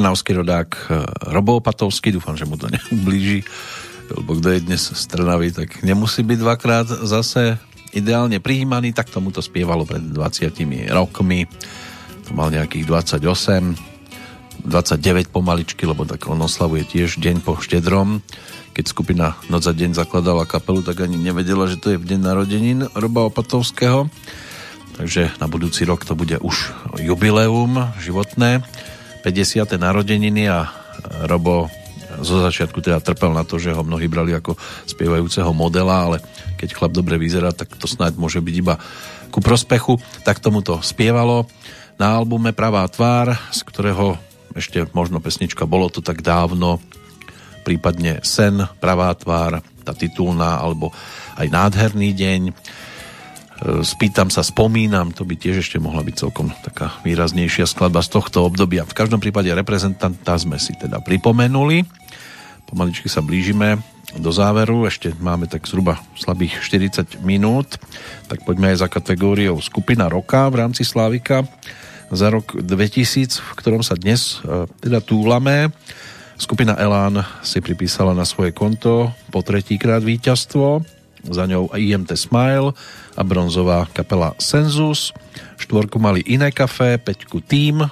Trnavský 0.00 0.32
rodák 0.32 0.70
eh, 0.72 1.04
Robo 1.28 1.60
Opatovský, 1.60 2.08
dúfam, 2.08 2.32
že 2.32 2.48
mu 2.48 2.56
to 2.56 2.72
neublíži, 2.72 3.44
lebo 4.16 4.32
kto 4.32 4.56
je 4.56 4.64
dnes 4.64 4.80
z 4.80 5.02
Trnavy, 5.12 5.52
tak 5.52 5.84
nemusí 5.84 6.24
byť 6.24 6.38
dvakrát 6.40 6.88
zase 7.04 7.60
ideálne 7.92 8.40
prijímaný, 8.40 8.96
tak 8.96 9.12
tomu 9.12 9.28
to 9.28 9.44
spievalo 9.44 9.84
pred 9.84 10.00
20 10.00 10.56
rokmi, 10.88 11.44
to 12.24 12.32
mal 12.32 12.48
nejakých 12.48 12.88
28, 12.88 14.64
29 14.64 15.28
pomaličky, 15.28 15.84
lebo 15.84 16.08
tak 16.08 16.24
on 16.32 16.40
oslavuje 16.40 16.88
tiež 16.88 17.20
deň 17.20 17.44
po 17.44 17.60
štedrom. 17.60 18.24
Keď 18.72 18.84
skupina 18.88 19.36
Noc 19.52 19.68
za 19.68 19.76
deň 19.76 19.92
zakladala 19.92 20.48
kapelu, 20.48 20.80
tak 20.80 21.04
ani 21.04 21.20
nevedela, 21.20 21.68
že 21.68 21.76
to 21.76 21.92
je 21.92 22.00
v 22.00 22.08
deň 22.08 22.20
narodenín 22.24 22.88
Roba 22.96 23.28
Opatovského. 23.28 24.08
Takže 24.96 25.36
na 25.36 25.44
budúci 25.44 25.84
rok 25.84 26.08
to 26.08 26.16
bude 26.16 26.40
už 26.40 26.72
jubileum 26.96 27.92
životné. 28.00 28.64
50. 29.22 29.76
narodeniny 29.76 30.48
a 30.48 30.68
Robo 31.28 31.68
zo 32.20 32.42
začiatku 32.42 32.82
teda 32.82 33.00
trpel 33.00 33.32
na 33.32 33.46
to, 33.46 33.56
že 33.56 33.72
ho 33.72 33.86
mnohí 33.86 34.10
brali 34.10 34.34
ako 34.34 34.58
spievajúceho 34.84 35.54
modela, 35.54 36.10
ale 36.10 36.16
keď 36.58 36.76
chlap 36.76 36.92
dobre 36.92 37.16
vyzerá, 37.16 37.54
tak 37.54 37.72
to 37.78 37.86
snáď 37.88 38.18
môže 38.20 38.42
byť 38.42 38.54
iba 38.60 38.76
ku 39.32 39.38
prospechu. 39.40 39.96
Tak 40.26 40.42
tomu 40.42 40.60
to 40.60 40.82
spievalo 40.82 41.48
na 41.96 42.16
albume 42.16 42.52
Pravá 42.52 42.84
tvár, 42.90 43.32
z 43.54 43.60
ktorého 43.64 44.18
ešte 44.56 44.82
možno 44.90 45.22
pesnička 45.22 45.64
Bolo 45.64 45.86
to 45.88 46.02
tak 46.02 46.20
dávno, 46.26 46.82
prípadne 47.62 48.18
Sen, 48.26 48.66
Pravá 48.82 49.14
tvár, 49.14 49.62
tá 49.86 49.92
titulná, 49.94 50.58
alebo 50.58 50.90
aj 51.38 51.46
Nádherný 51.48 52.10
deň. 52.12 52.40
E, 53.60 53.84
Spýtam 53.84 54.32
sa, 54.32 54.40
spomínam, 54.40 55.12
to 55.12 55.28
by 55.28 55.36
tiež 55.36 55.60
ešte 55.60 55.76
mohla 55.76 56.00
byť 56.00 56.14
celkom 56.16 56.48
taká 56.64 56.96
výraznejšia 57.04 57.68
skladba 57.68 58.00
z 58.00 58.16
tohto 58.16 58.48
obdobia. 58.48 58.88
V 58.88 58.96
každom 58.96 59.20
prípade 59.20 59.52
reprezentanta 59.52 60.36
sme 60.40 60.56
si 60.56 60.72
teda 60.76 61.04
pripomenuli. 61.04 61.84
Pomaličky 62.64 63.10
sa 63.12 63.20
blížime 63.20 63.82
do 64.16 64.30
záveru, 64.34 64.90
ešte 64.90 65.14
máme 65.22 65.46
tak 65.46 65.70
zhruba 65.70 66.02
slabých 66.18 66.58
40 66.66 67.22
minút, 67.22 67.78
tak 68.26 68.42
poďme 68.42 68.74
aj 68.74 68.82
za 68.82 68.88
kategóriou 68.90 69.62
skupina 69.62 70.10
roka 70.10 70.50
v 70.50 70.66
rámci 70.66 70.82
Slávika. 70.82 71.46
za 72.10 72.26
rok 72.26 72.58
2000, 72.58 73.38
v 73.38 73.52
ktorom 73.54 73.86
sa 73.86 73.94
dnes 73.94 74.42
e, 74.42 74.66
teda 74.82 74.98
túlame. 74.98 75.70
Skupina 76.40 76.74
Elán 76.74 77.22
si 77.44 77.62
pripísala 77.62 78.16
na 78.16 78.26
svoje 78.26 78.50
konto 78.50 79.14
po 79.30 79.44
tretíkrát 79.46 80.02
víťazstvo, 80.02 80.82
za 81.26 81.44
ňou 81.44 81.72
IMT 81.72 82.16
Smile 82.16 82.72
a 83.16 83.22
bronzová 83.24 83.88
kapela 83.92 84.32
Sensus. 84.40 85.12
Štvorku 85.60 86.00
mali 86.00 86.24
Iné 86.24 86.48
kafe, 86.54 86.96
peťku 86.96 87.44
Team, 87.44 87.84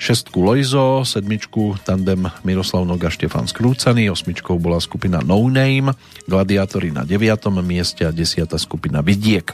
šestku 0.00 0.40
Loizo, 0.40 1.04
sedmičku 1.04 1.76
tandem 1.84 2.24
Miroslav 2.42 2.88
Noga, 2.88 3.12
Štefan 3.12 3.44
Skrúcaný, 3.44 4.08
osmičkou 4.08 4.56
bola 4.56 4.80
skupina 4.80 5.20
No 5.20 5.44
Name, 5.44 5.92
Gladiátori 6.24 6.88
na 6.88 7.04
9. 7.04 7.20
mieste 7.60 8.08
a 8.08 8.10
desiata 8.10 8.56
skupina 8.56 9.04
Vidiek. 9.04 9.52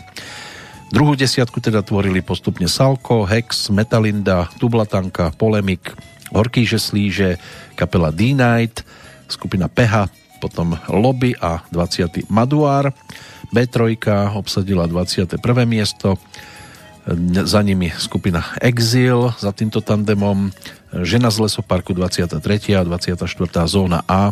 Druhú 0.95 1.19
desiatku 1.19 1.59
teda 1.59 1.83
tvorili 1.83 2.23
postupne 2.23 2.71
Salko, 2.71 3.27
Hex, 3.27 3.75
Metalinda, 3.75 4.47
Tublatanka, 4.63 5.35
Polemik, 5.35 5.91
Horký 6.31 6.63
Žeslíže, 6.63 7.43
kapela 7.75 8.15
D-Night, 8.15 8.87
skupina 9.27 9.67
Peha, 9.67 10.07
potom 10.47 10.79
Lobby 10.87 11.35
a 11.35 11.67
20. 11.75 12.31
Maduár. 12.31 12.95
B3 13.51 13.99
obsadila 14.39 14.87
21. 14.87 15.43
miesto, 15.67 16.15
za 17.47 17.63
nimi 17.63 17.91
skupina 17.95 18.43
Exil, 18.59 19.31
za 19.39 19.55
týmto 19.55 19.79
tandemom 19.83 20.51
Žena 20.91 21.29
z 21.29 21.51
lesoparku 21.51 21.93
23. 21.93 22.39
a 22.79 22.83
24. 22.83 23.27
zóna 23.67 24.01
A 24.07 24.31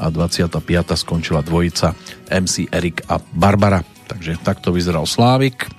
a 0.00 0.06
25. 0.08 0.60
skončila 0.96 1.44
dvojica 1.44 1.92
MC 2.28 2.68
Erik 2.72 3.04
a 3.06 3.20
Barbara. 3.20 3.84
Takže 4.08 4.40
takto 4.42 4.74
vyzeral 4.74 5.06
Slávik 5.06 5.70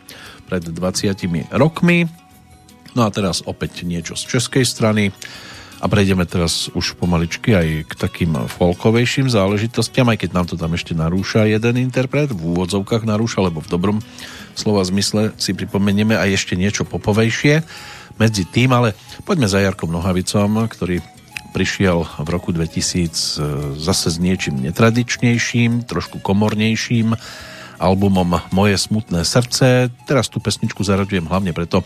pred 0.48 0.64
20 0.64 1.52
rokmi. 1.52 2.08
No 2.96 3.06
a 3.06 3.10
teraz 3.12 3.44
opäť 3.44 3.84
niečo 3.84 4.16
z 4.16 4.40
českej 4.40 4.64
strany 4.64 5.12
a 5.82 5.86
prejdeme 5.90 6.30
teraz 6.30 6.70
už 6.78 6.94
pomaličky 7.02 7.58
aj 7.58 7.68
k 7.90 7.94
takým 7.98 8.38
folkovejším 8.46 9.34
záležitostiam, 9.34 10.06
aj 10.14 10.22
keď 10.22 10.30
nám 10.38 10.46
to 10.46 10.54
tam 10.54 10.78
ešte 10.78 10.94
narúša 10.94 11.50
jeden 11.50 11.82
interpret, 11.82 12.30
v 12.30 12.54
úvodzovkách 12.54 13.02
narúša, 13.02 13.42
lebo 13.50 13.66
v 13.66 13.72
dobrom 13.74 13.98
slova 14.54 14.86
zmysle 14.86 15.34
si 15.42 15.58
pripomenieme 15.58 16.14
aj 16.14 16.38
ešte 16.38 16.54
niečo 16.54 16.86
popovejšie 16.86 17.66
medzi 18.22 18.46
tým, 18.46 18.78
ale 18.78 18.94
poďme 19.26 19.50
za 19.50 19.58
Jarkom 19.58 19.90
Nohavicom, 19.90 20.70
ktorý 20.70 21.02
prišiel 21.52 22.06
v 22.22 22.28
roku 22.30 22.54
2000 22.54 23.82
zase 23.82 24.08
s 24.14 24.18
niečím 24.22 24.62
netradičnejším, 24.62 25.90
trošku 25.90 26.22
komornejším, 26.22 27.18
albumom 27.82 28.38
Moje 28.54 28.78
smutné 28.78 29.26
srdce. 29.26 29.90
Teraz 30.06 30.30
tú 30.30 30.38
pesničku 30.38 30.86
zaraďujem 30.86 31.26
hlavne 31.26 31.52
preto, 31.58 31.82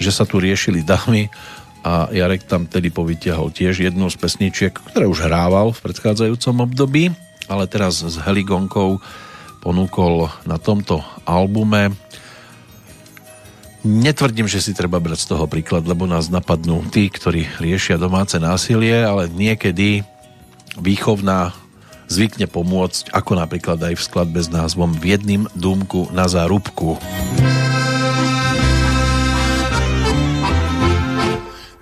že 0.00 0.08
sa 0.08 0.24
tu 0.24 0.40
riešili 0.40 0.80
dámy 0.80 1.28
a 1.80 2.12
Jarek 2.12 2.44
tam 2.44 2.68
tedy 2.68 2.92
povytiahol 2.92 3.52
tiež 3.52 3.88
jednu 3.88 4.08
z 4.12 4.16
pesničiek, 4.20 4.72
ktoré 4.72 5.08
už 5.08 5.24
hrával 5.24 5.72
v 5.72 5.82
predchádzajúcom 5.90 6.68
období, 6.68 7.12
ale 7.48 7.64
teraz 7.66 8.04
s 8.04 8.16
Heligonkou 8.20 9.00
ponúkol 9.64 10.28
na 10.44 10.56
tomto 10.60 11.00
albume 11.24 11.96
Netvrdím, 13.80 14.44
že 14.44 14.60
si 14.60 14.76
treba 14.76 15.00
brať 15.00 15.24
z 15.24 15.28
toho 15.32 15.48
príklad, 15.48 15.88
lebo 15.88 16.04
nás 16.04 16.28
napadnú 16.28 16.84
tí, 16.92 17.08
ktorí 17.08 17.48
riešia 17.56 17.96
domáce 17.96 18.36
násilie, 18.36 18.92
ale 19.00 19.32
niekedy 19.32 20.04
výchovná 20.76 21.56
zvykne 22.04 22.44
pomôcť, 22.44 23.08
ako 23.08 23.40
napríklad 23.40 23.80
aj 23.80 23.96
v 23.96 24.04
skladbe 24.04 24.36
s 24.44 24.52
názvom 24.52 24.92
V 25.00 25.16
jedným 25.16 25.48
dúmku 25.56 26.12
na 26.12 26.28
zárubku. 26.28 27.00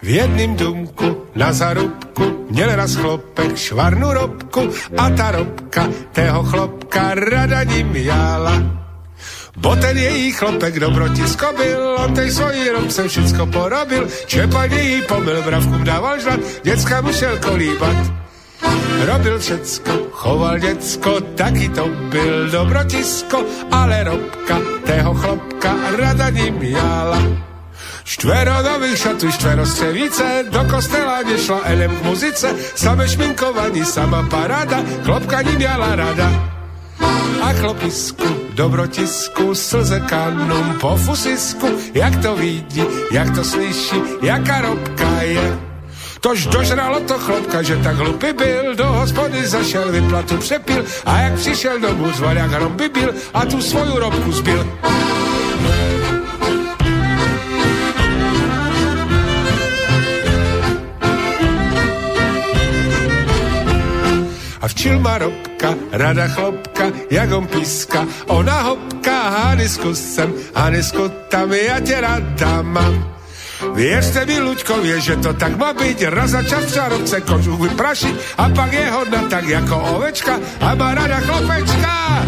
V 0.09 0.11
jedným 0.11 0.57
důmku 0.57 1.23
na 1.35 1.53
zarubku 1.53 2.47
měl 2.51 2.77
raz 2.77 2.97
chlopek 2.97 3.57
švarnu 3.57 4.13
robku 4.13 4.61
a 4.97 5.11
ta 5.11 5.31
robka 5.31 5.89
tého 6.13 6.43
chlopka 6.43 7.15
rada 7.15 7.63
ním 7.63 7.97
jala. 7.97 8.63
Bo 9.57 9.77
ten 9.77 9.99
její 9.99 10.33
chlopek 10.33 10.81
dobrotisko 10.81 11.47
byl, 11.57 11.97
on 12.05 12.15
tej 12.15 12.31
svojí 12.31 12.69
robce 12.69 13.09
všecko 13.09 13.47
porobil, 13.47 14.09
čepaně 14.27 14.81
jí 14.81 15.03
pomyl, 15.03 15.43
bravkům 15.43 15.85
dával 15.85 16.21
žrat, 16.21 16.41
děcka 16.63 17.01
mu 17.01 17.13
šel 17.13 17.37
kolíbat. 17.39 17.97
Robil 19.05 19.39
všecko, 19.39 19.93
choval 20.13 20.59
děcko, 20.59 21.21
taky 21.21 21.69
to 21.69 21.89
byl 21.89 22.51
dobrotisko, 22.51 23.45
ale 23.71 24.05
robka 24.05 24.59
tého 24.85 25.15
chlopka 25.15 25.77
rada 25.99 26.31
ním 26.31 26.63
jala. 26.63 27.48
Štvero 28.09 28.65
do 28.65 28.81
výšatu, 28.81 29.31
štvero 29.31 29.67
střevíce, 29.67 30.45
do 30.49 30.65
kostela 30.65 31.21
nešla 31.23 31.61
elem 31.65 31.93
k 31.97 32.03
muzice, 32.03 32.57
same 32.75 33.09
šminkovaní, 33.09 33.85
sama 33.85 34.25
paráda, 34.33 34.81
chlopka 35.05 35.43
ním 35.43 35.61
jala 35.61 35.93
rada. 35.97 36.29
A 37.43 37.53
chlopisku, 37.53 38.25
dobrotisku, 38.57 39.55
slze 39.55 40.01
kanum 40.01 40.81
po 40.81 40.97
fusisku, 40.97 41.69
jak 41.95 42.17
to 42.25 42.37
vidí, 42.37 42.85
jak 43.13 43.35
to 43.37 43.45
slyší, 43.45 44.01
jaká 44.23 44.61
robka 44.61 45.23
je. 45.23 45.59
Tož 46.21 46.47
dožralo 46.47 47.01
to 47.01 47.19
chlopka, 47.19 47.63
že 47.63 47.77
tak 47.77 47.97
hlupy 47.97 48.33
byl, 48.33 48.75
do 48.75 48.87
hospody 48.87 49.47
zašel, 49.47 49.93
vyplatu 49.93 50.37
přepil 50.37 50.85
a 51.05 51.19
jak 51.19 51.35
přišel 51.35 51.81
domů, 51.81 52.13
zval 52.17 52.37
jak 52.37 52.51
hrom 52.51 52.73
by 52.73 52.89
byl 52.89 53.15
a 53.35 53.45
tu 53.45 53.61
svoju 53.61 53.99
robku 54.01 54.33
zbil. 54.33 54.65
A 64.61 64.69
včil 64.69 65.01
má 65.01 65.19
robka, 65.19 65.75
rada 65.93 66.29
chlopka, 66.29 66.91
jak 67.11 67.33
on 67.33 67.47
píska, 67.47 68.07
ona 68.27 68.63
hopka, 68.63 69.31
hany 69.31 69.69
s 69.69 69.77
kusem, 69.79 70.33
hany 70.55 70.83
s 70.83 70.93
kutami, 70.93 71.65
já 71.65 71.81
tě 71.81 72.01
rada 72.01 72.63
mám. 72.63 73.19
Věřte 73.75 74.27
mi, 74.27 74.41
Luďkově, 74.41 75.01
že 75.01 75.17
to 75.17 75.35
tak 75.35 75.57
má 75.57 75.73
být, 75.73 76.03
raz 76.03 76.31
za 76.31 76.43
čas 76.43 76.75
čarovce 76.75 77.21
kožuch 77.21 77.61
vyprašit 77.61 78.21
a 78.39 78.49
pak 78.49 78.73
je 78.73 78.91
hodna 78.91 79.23
tak 79.31 79.49
jako 79.49 79.77
ovečka 79.77 80.39
a 80.61 80.75
má 80.75 80.95
rada 80.95 81.21
chlopečka. 81.21 82.27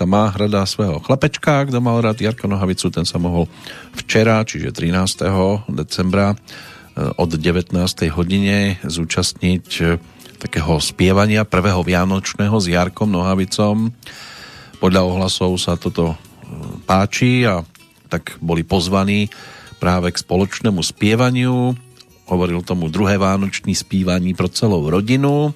Robka 0.00 0.16
má 0.16 0.32
rada 0.32 0.64
svojho 0.64 0.96
chlapečka, 1.04 1.68
kto 1.68 1.76
mal 1.84 2.00
rád 2.00 2.24
Jarko 2.24 2.48
Nohavicu, 2.48 2.88
ten 2.88 3.04
sa 3.04 3.20
mohol 3.20 3.52
včera, 3.92 4.40
čiže 4.48 4.72
13. 4.72 5.28
decembra 5.68 6.32
eh, 6.32 7.12
od 7.20 7.28
19. 7.28 7.76
hodine 8.08 8.80
zúčastniť 8.80 9.66
eh, 9.84 10.00
takého 10.40 10.80
spievania 10.80 11.44
prvého 11.44 11.84
Vianočného 11.84 12.56
s 12.56 12.72
Jarkom 12.72 13.12
Nohavicom. 13.12 13.92
Podľa 14.80 15.04
ohlasov 15.04 15.60
sa 15.60 15.76
toto 15.76 16.16
eh, 16.16 16.18
páči 16.88 17.44
a 17.44 17.60
tak 18.08 18.40
boli 18.40 18.64
pozvaní 18.64 19.28
práve 19.84 20.16
k 20.16 20.24
spoločnému 20.24 20.80
spievaniu. 20.80 21.76
Hovoril 22.24 22.64
tomu 22.64 22.88
druhé 22.88 23.20
vánočný 23.20 23.76
spívaní 23.76 24.32
pro 24.32 24.48
celou 24.48 24.80
rodinu. 24.88 25.52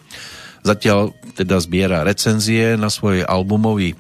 Zatiaľ 0.61 1.17
teda 1.33 1.57
zbiera 1.65 2.05
recenzie 2.05 2.77
na 2.77 2.93
svoj 2.93 3.25
albumový 3.25 3.97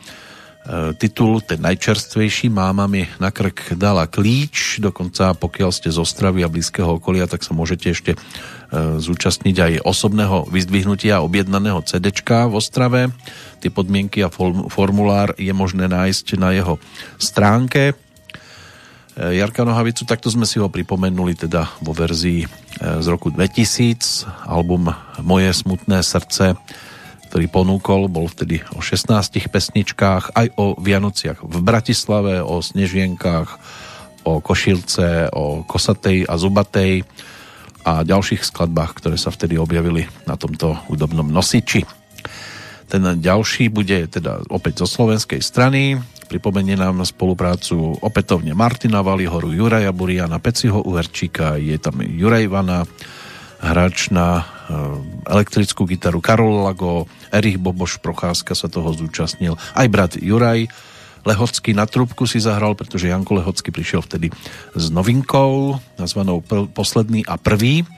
titul, 0.96 1.44
ten 1.44 1.60
najčerstvejší, 1.60 2.48
máma 2.48 2.88
mi 2.88 3.04
na 3.20 3.28
krk 3.28 3.76
dala 3.76 4.08
klíč, 4.08 4.80
dokonca 4.80 5.36
pokiaľ 5.36 5.68
ste 5.68 5.92
z 5.92 6.00
Ostravy 6.00 6.40
a 6.40 6.48
blízkeho 6.48 6.96
okolia, 6.96 7.28
tak 7.28 7.44
sa 7.44 7.52
môžete 7.52 7.92
ešte 7.92 8.12
e, 8.16 8.18
zúčastniť 8.96 9.56
aj 9.60 9.72
osobného 9.84 10.48
vyzdvihnutia 10.48 11.20
objednaného 11.20 11.84
CDčka 11.84 12.48
v 12.48 12.56
Ostrave. 12.56 13.00
Tie 13.60 13.68
podmienky 13.68 14.24
a 14.24 14.32
formulár 14.72 15.36
je 15.36 15.52
možné 15.52 15.84
nájsť 15.84 16.40
na 16.40 16.56
jeho 16.56 16.80
stránke 17.20 17.92
Eh, 19.14 19.38
Jarka 19.38 19.62
Nohavicu, 19.62 20.02
takto 20.02 20.26
sme 20.26 20.42
si 20.42 20.58
ho 20.58 20.66
pripomenuli 20.66 21.38
teda 21.38 21.70
vo 21.86 21.94
verzii 21.94 22.50
z 22.74 23.06
roku 23.06 23.30
2000, 23.30 24.26
album 24.50 24.90
Moje 25.22 25.54
smutné 25.54 26.02
srdce, 26.02 26.58
ktorý 27.34 27.50
ponúkol, 27.50 28.06
bol 28.06 28.30
vtedy 28.30 28.62
o 28.70 28.78
16 28.78 29.10
pesničkách, 29.50 30.38
aj 30.38 30.54
o 30.54 30.78
Vianociach 30.78 31.42
v 31.42 31.56
Bratislave, 31.66 32.38
o 32.38 32.62
Snežienkách, 32.62 33.58
o 34.22 34.38
Košilce, 34.38 35.34
o 35.34 35.66
Kosatej 35.66 36.30
a 36.30 36.38
Zubatej 36.38 37.02
a 37.82 38.06
ďalších 38.06 38.38
skladbách, 38.38 39.02
ktoré 39.02 39.18
sa 39.18 39.34
vtedy 39.34 39.58
objavili 39.58 40.06
na 40.30 40.38
tomto 40.38 40.78
hudobnom 40.86 41.26
nosiči. 41.26 41.82
Ten 42.86 43.02
ďalší 43.18 43.66
bude 43.66 44.06
teda 44.06 44.46
opäť 44.46 44.86
zo 44.86 44.94
slovenskej 44.94 45.42
strany. 45.42 45.98
Pripomenie 46.30 46.78
nám 46.78 47.02
spoluprácu 47.02 47.98
opätovne 47.98 48.54
Martina 48.54 49.02
Valihoru, 49.02 49.50
Juraja 49.50 49.90
Buriana, 49.90 50.38
Peciho 50.38 50.86
Uherčíka, 50.86 51.58
je 51.58 51.74
tam 51.82 51.98
Juraj 51.98 52.46
Ivana, 52.46 52.86
hráč 53.64 54.12
na 54.12 54.44
eh, 54.44 54.44
elektrickú 55.32 55.88
gitaru 55.88 56.20
Karol 56.20 56.68
Lago, 56.68 57.08
Erich 57.32 57.56
Boboš 57.56 57.98
Procházka 58.04 58.52
sa 58.52 58.68
toho 58.68 58.92
zúčastnil, 58.92 59.56
aj 59.72 59.86
brat 59.88 60.12
Juraj 60.20 60.68
Lehocký 61.24 61.72
na 61.72 61.88
trúbku 61.88 62.28
si 62.28 62.36
zahral, 62.36 62.76
pretože 62.76 63.08
Janko 63.08 63.40
Lehocký 63.40 63.72
prišiel 63.72 64.04
vtedy 64.04 64.28
s 64.76 64.92
novinkou 64.92 65.80
nazvanou 65.96 66.44
Posledný 66.76 67.24
a 67.24 67.40
prvý. 67.40 67.88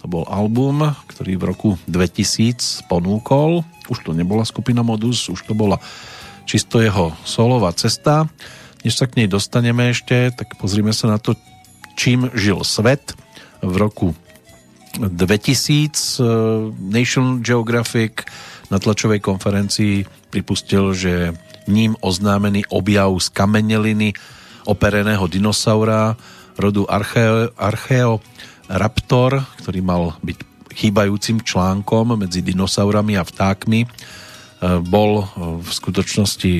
To 0.00 0.08
bol 0.08 0.24
album, 0.24 0.96
ktorý 1.04 1.36
v 1.36 1.44
roku 1.52 1.70
2000 1.84 2.88
ponúkol. 2.88 3.60
Už 3.92 4.00
to 4.00 4.16
nebola 4.16 4.48
skupina 4.48 4.80
Modus, 4.80 5.28
už 5.28 5.44
to 5.44 5.52
bola 5.52 5.76
čisto 6.48 6.80
jeho 6.80 7.12
solová 7.28 7.76
cesta. 7.76 8.24
Než 8.82 8.98
sa 8.98 9.04
k 9.04 9.20
nej 9.20 9.28
dostaneme 9.28 9.92
ešte, 9.92 10.32
tak 10.32 10.56
pozrime 10.56 10.96
sa 10.96 11.12
na 11.12 11.20
to, 11.20 11.36
čím 11.94 12.32
žil 12.32 12.64
svet 12.64 13.12
v 13.60 13.74
roku 13.76 14.16
2000 14.98 15.08
eh, 15.08 16.26
National 16.76 17.40
Geographic 17.40 18.28
na 18.72 18.80
tlačovej 18.80 19.20
konferencii 19.20 20.04
pripustil, 20.32 20.96
že 20.96 21.36
ním 21.68 21.94
oznámený 22.00 22.66
objav 22.72 23.12
z 23.20 23.28
kameneliny 23.30 24.16
opereného 24.64 25.28
dinosaura 25.28 26.16
rodu 26.56 26.88
Archeo, 26.88 27.52
Archeoraptor, 27.56 29.44
ktorý 29.62 29.80
mal 29.84 30.16
byť 30.24 30.38
chýbajúcim 30.72 31.44
článkom 31.44 32.16
medzi 32.16 32.40
dinosaurami 32.40 33.20
a 33.20 33.24
vtákmi, 33.24 33.84
e, 33.84 33.88
bol 34.80 35.28
v 35.36 35.68
skutočnosti 35.68 36.52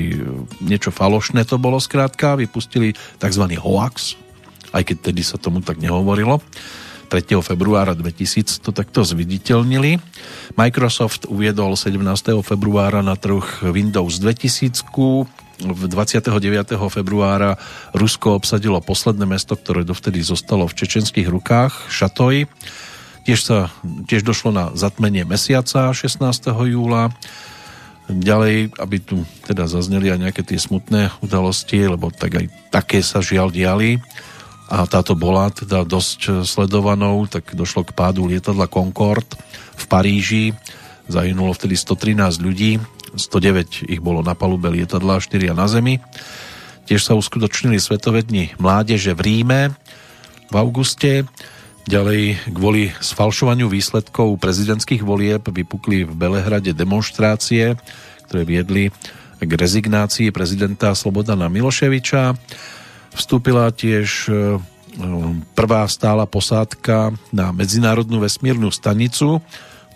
niečo 0.61 0.93
falošné 0.93 1.49
to 1.49 1.57
bolo 1.57 1.81
skrátka, 1.81 2.36
vypustili 2.36 2.93
tzv. 3.17 3.44
hoax, 3.57 4.20
aj 4.77 4.83
keď 4.85 4.97
tedy 5.12 5.23
sa 5.25 5.41
tomu 5.41 5.65
tak 5.65 5.81
nehovorilo. 5.81 6.44
3. 7.12 7.44
februára 7.44 7.92
2000 7.92 8.65
to 8.65 8.73
takto 8.73 9.05
zviditeľnili. 9.05 10.00
Microsoft 10.57 11.28
uviedol 11.28 11.76
17. 11.76 12.00
februára 12.41 13.05
na 13.05 13.20
trh 13.20 13.68
Windows 13.68 14.16
2000 14.16 14.81
v 15.60 15.82
29. 15.92 16.32
februára 16.89 17.60
Rusko 17.92 18.41
obsadilo 18.41 18.81
posledné 18.81 19.28
mesto, 19.28 19.60
ktoré 19.60 19.84
dovtedy 19.84 20.24
zostalo 20.24 20.65
v 20.65 20.73
čečenských 20.73 21.28
rukách, 21.28 21.92
Šatoj. 21.92 22.49
Tiež, 23.28 23.41
sa, 23.44 23.68
tiež 24.08 24.24
došlo 24.24 24.50
na 24.50 24.65
zatmenie 24.73 25.28
mesiaca 25.28 25.92
16. 25.92 26.16
júla. 26.49 27.12
Ďalej, 28.08 28.73
aby 28.81 28.97
tu 28.99 29.23
teda 29.47 29.68
zazneli 29.68 30.10
aj 30.10 30.18
nejaké 30.18 30.42
tie 30.42 30.58
smutné 30.58 31.12
udalosti, 31.20 31.86
lebo 31.86 32.08
tak 32.08 32.41
aj 32.41 32.47
také 32.73 33.05
sa 33.05 33.20
žiaľ 33.20 33.52
diali 33.52 34.00
a 34.73 34.89
táto 34.89 35.12
bola 35.12 35.52
teda 35.52 35.84
dosť 35.84 36.49
sledovanou, 36.49 37.28
tak 37.28 37.52
došlo 37.52 37.84
k 37.84 37.92
pádu 37.92 38.25
lietadla 38.25 38.65
Concorde 38.73 39.36
v 39.76 39.84
Paríži. 39.84 40.44
Zahynulo 41.12 41.52
vtedy 41.52 41.76
113 41.76 42.41
ľudí, 42.41 42.81
109 43.12 43.84
ich 43.84 44.01
bolo 44.01 44.25
na 44.25 44.33
palube 44.33 44.73
lietadla, 44.73 45.20
4 45.20 45.52
na 45.52 45.68
zemi. 45.68 46.01
Tiež 46.89 47.05
sa 47.05 47.12
uskutočnili 47.12 47.76
Svetové 47.76 48.25
dni 48.25 48.57
mládeže 48.57 49.12
v 49.12 49.20
Ríme 49.20 49.60
v 50.49 50.55
auguste. 50.57 51.28
Ďalej 51.84 52.55
kvôli 52.57 52.97
sfalšovaniu 52.97 53.68
výsledkov 53.68 54.41
prezidentských 54.41 55.05
volieb 55.05 55.44
vypukli 55.44 56.09
v 56.09 56.12
Belehrade 56.17 56.73
demonstrácie, 56.73 57.76
ktoré 58.25 58.49
viedli 58.49 58.89
k 59.42 59.51
rezignácii 59.52 60.33
prezidenta 60.33 60.97
Slobodana 60.97 61.52
Miloševiča. 61.52 62.33
Vstúpila 63.12 63.68
tiež 63.68 64.28
e, 64.28 64.57
prvá 65.52 65.84
stála 65.89 66.24
posádka 66.24 67.12
na 67.28 67.52
Medzinárodnú 67.52 68.24
vesmírnu 68.24 68.73
stanicu 68.73 69.44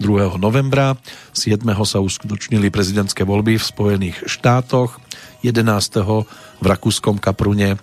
2. 0.00 0.36
novembra. 0.36 1.00
7. 1.32 1.64
sa 1.88 2.04
uskutočnili 2.04 2.68
prezidentské 2.68 3.24
voľby 3.24 3.56
v 3.56 3.64
Spojených 3.64 4.16
štátoch. 4.28 5.00
11. 5.40 5.64
v 6.60 6.66
rakúskom 6.66 7.16
Kaprune 7.16 7.76
e, 7.76 7.78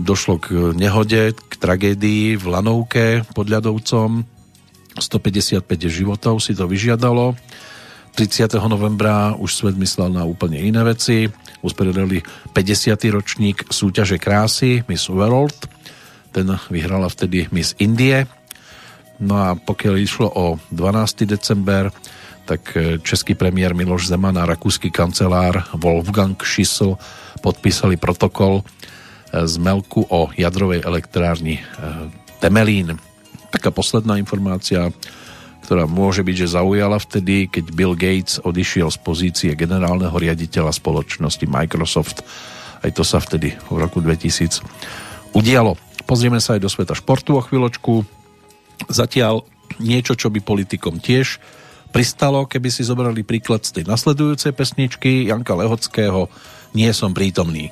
došlo 0.00 0.40
k 0.40 0.72
nehode, 0.72 1.36
k 1.36 1.52
tragédii 1.60 2.40
v 2.40 2.44
Lanovke 2.48 3.28
pod 3.36 3.52
ľadovcom. 3.52 4.24
155 4.96 5.64
životov 5.86 6.40
si 6.40 6.56
to 6.56 6.64
vyžiadalo. 6.64 7.36
30. 8.14 8.58
novembra 8.68 9.32
už 9.38 9.50
svet 9.54 9.76
myslel 9.78 10.10
na 10.12 10.26
úplne 10.26 10.58
iné 10.58 10.82
veci. 10.82 11.30
Usporiadali 11.62 12.22
50. 12.52 12.96
ročník 13.12 13.68
súťaže 13.70 14.18
krásy 14.18 14.82
Miss 14.90 15.06
World. 15.08 15.56
Ten 16.30 16.50
vyhrala 16.70 17.10
vtedy 17.10 17.50
Miss 17.54 17.74
Indie. 17.78 18.26
No 19.20 19.36
a 19.36 19.48
pokiaľ 19.54 19.94
išlo 20.00 20.28
o 20.32 20.56
12. 20.72 21.28
december, 21.28 21.92
tak 22.48 22.74
e, 22.74 22.98
český 22.98 23.38
premiér 23.38 23.76
Miloš 23.76 24.10
Zeman 24.10 24.34
a 24.40 24.48
rakúsky 24.48 24.90
kancelár 24.90 25.70
Wolfgang 25.76 26.34
Schissel 26.40 26.98
podpísali 27.44 27.94
protokol 28.00 28.64
e, 28.64 29.44
z 29.46 29.54
Melku 29.60 30.02
o 30.08 30.32
jadrovej 30.34 30.82
elektrárni 30.82 31.60
e, 31.60 31.64
Temelín. 32.42 32.96
Taká 33.52 33.70
posledná 33.70 34.16
informácia 34.16 34.88
ktorá 35.70 35.86
môže 35.86 36.26
byť, 36.26 36.34
že 36.34 36.58
zaujala 36.58 36.98
vtedy, 36.98 37.46
keď 37.46 37.70
Bill 37.70 37.94
Gates 37.94 38.42
odišiel 38.42 38.90
z 38.90 38.98
pozície 39.06 39.50
generálneho 39.54 40.10
riaditeľa 40.10 40.74
spoločnosti 40.74 41.46
Microsoft. 41.46 42.26
Aj 42.82 42.90
to 42.90 43.06
sa 43.06 43.22
vtedy 43.22 43.54
v 43.54 43.76
roku 43.78 44.02
2000 44.02 44.66
udialo. 45.30 45.78
Pozrieme 46.10 46.42
sa 46.42 46.58
aj 46.58 46.66
do 46.66 46.70
sveta 46.74 46.98
športu 46.98 47.38
o 47.38 47.44
chvíľočku. 47.46 48.02
Zatiaľ 48.90 49.46
niečo, 49.78 50.18
čo 50.18 50.26
by 50.26 50.42
politikom 50.42 50.98
tiež 50.98 51.38
pristalo, 51.94 52.50
keby 52.50 52.66
si 52.66 52.82
zobrali 52.82 53.22
príklad 53.22 53.62
z 53.62 53.78
tej 53.78 53.84
nasledujúcej 53.86 54.50
pesničky 54.50 55.30
Janka 55.30 55.54
Lehockého 55.54 56.26
Nie 56.74 56.90
som 56.90 57.14
prítomný. 57.14 57.70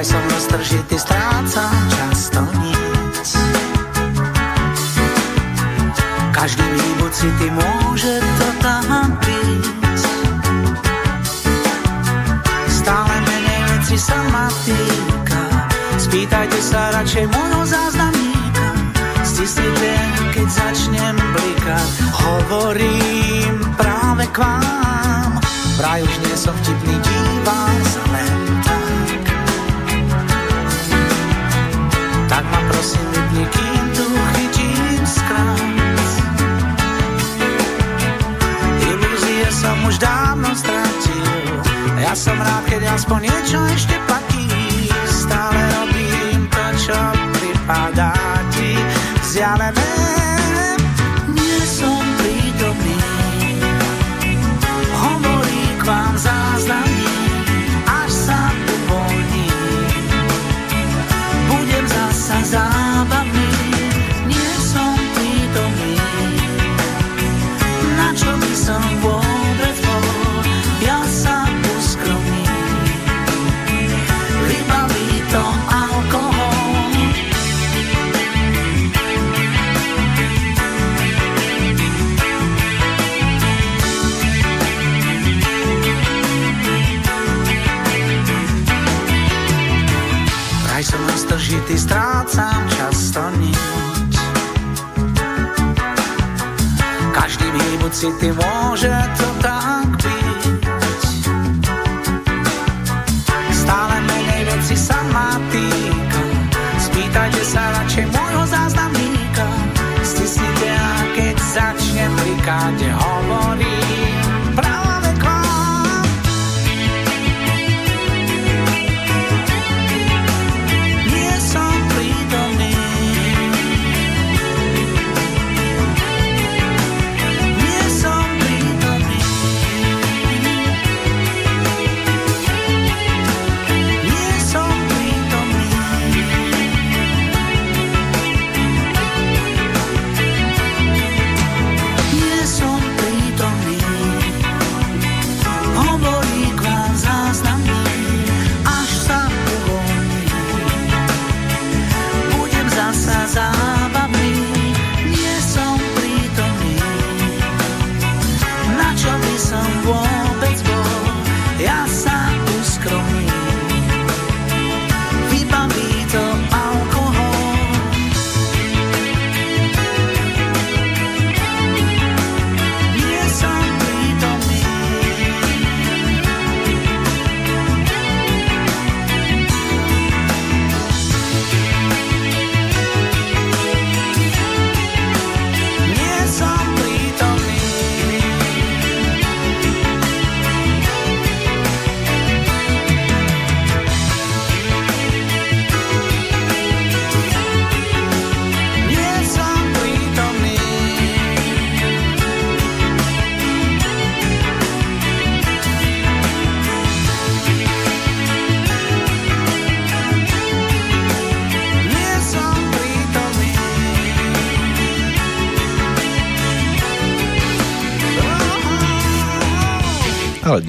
Vraj 0.00 0.16
som 0.16 0.24
roztržitý, 0.32 0.96
strácam 0.96 1.76
často 1.92 2.40
nic. 2.64 3.26
Každý 6.32 6.64
výbud 6.64 7.12
si 7.12 7.28
ty 7.36 7.52
môže 7.52 8.16
to 8.40 8.48
tam 8.64 9.12
byť. 9.20 9.64
Stále 12.80 13.14
menej 13.28 13.60
veci 13.76 13.96
sa 14.00 14.16
ma 14.32 14.48
týka. 14.64 15.68
Spýtajte 16.00 16.60
sa 16.64 16.96
radšej 16.96 17.28
môjho 17.28 17.62
záznamníka. 17.68 18.68
Stisnite, 19.20 20.00
keď 20.32 20.48
začnem 20.48 21.16
blikať. 21.20 21.88
Hovorím 22.24 23.68
práve 23.76 24.24
k 24.32 24.36
vám. 24.40 25.44
Vraj 25.76 26.00
už 26.00 26.14
nie 26.24 26.36
som 26.40 26.56
vtipný, 26.64 26.96
dívam 27.04 27.76
sa 27.84 28.00
len 28.16 28.39
Tak 32.30 32.46
ma 32.46 32.62
prosím 32.70 33.02
vypni, 33.10 33.44
kým 33.50 33.84
tu 33.90 34.06
chytím 34.38 35.02
skrát. 35.02 35.66
Ilúzie 38.86 39.50
som 39.50 39.74
už 39.82 39.98
dávno 39.98 40.54
stratil, 40.54 41.26
ja 41.98 42.14
som 42.14 42.38
rád, 42.38 42.70
keď 42.70 42.86
aspoň 42.94 43.26
niečo 43.26 43.58
ešte 43.74 43.98
platí. 44.06 44.46
Stále 45.10 45.58
robím 45.74 46.46
to, 46.46 46.64
čo 46.78 46.98
pripadá 47.34 48.14
ti 48.54 48.78
vzdialené. 49.26 50.29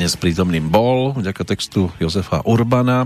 Dnes 0.02 0.18
prítomným 0.18 0.66
bol, 0.66 1.14
vďaka 1.14 1.46
textu 1.46 1.94
Jozefa 2.02 2.42
Urbana. 2.50 3.06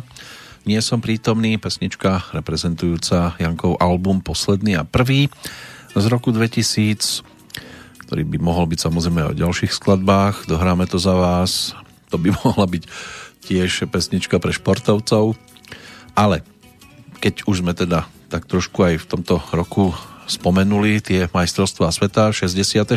Nie 0.63 0.79
som 0.79 1.03
prítomný, 1.03 1.59
pesnička 1.59 2.23
reprezentujúca 2.31 3.35
Jankov 3.35 3.75
album 3.83 4.23
Posledný 4.23 4.79
a 4.79 4.87
prvý 4.87 5.27
z 5.91 6.05
roku 6.07 6.31
2000, 6.31 7.19
ktorý 7.99 8.23
by 8.23 8.37
mohol 8.39 8.71
byť 8.71 8.79
samozrejme 8.79 9.27
o 9.27 9.35
ďalších 9.35 9.75
skladbách. 9.75 10.47
Dohráme 10.47 10.87
to 10.87 10.95
za 10.95 11.11
vás. 11.19 11.75
To 12.07 12.15
by 12.15 12.31
mohla 12.47 12.63
byť 12.63 12.87
tiež 13.43 13.91
pesnička 13.91 14.39
pre 14.39 14.55
športovcov. 14.55 15.35
Ale 16.15 16.47
keď 17.19 17.43
už 17.43 17.59
sme 17.59 17.75
teda 17.75 18.07
tak 18.31 18.47
trošku 18.47 18.87
aj 18.87 19.03
v 19.03 19.09
tomto 19.19 19.43
roku 19.51 19.91
spomenuli 20.31 21.03
tie 21.03 21.27
majstrovstvá 21.27 21.91
sveta 21.91 22.31
64. 22.31 22.95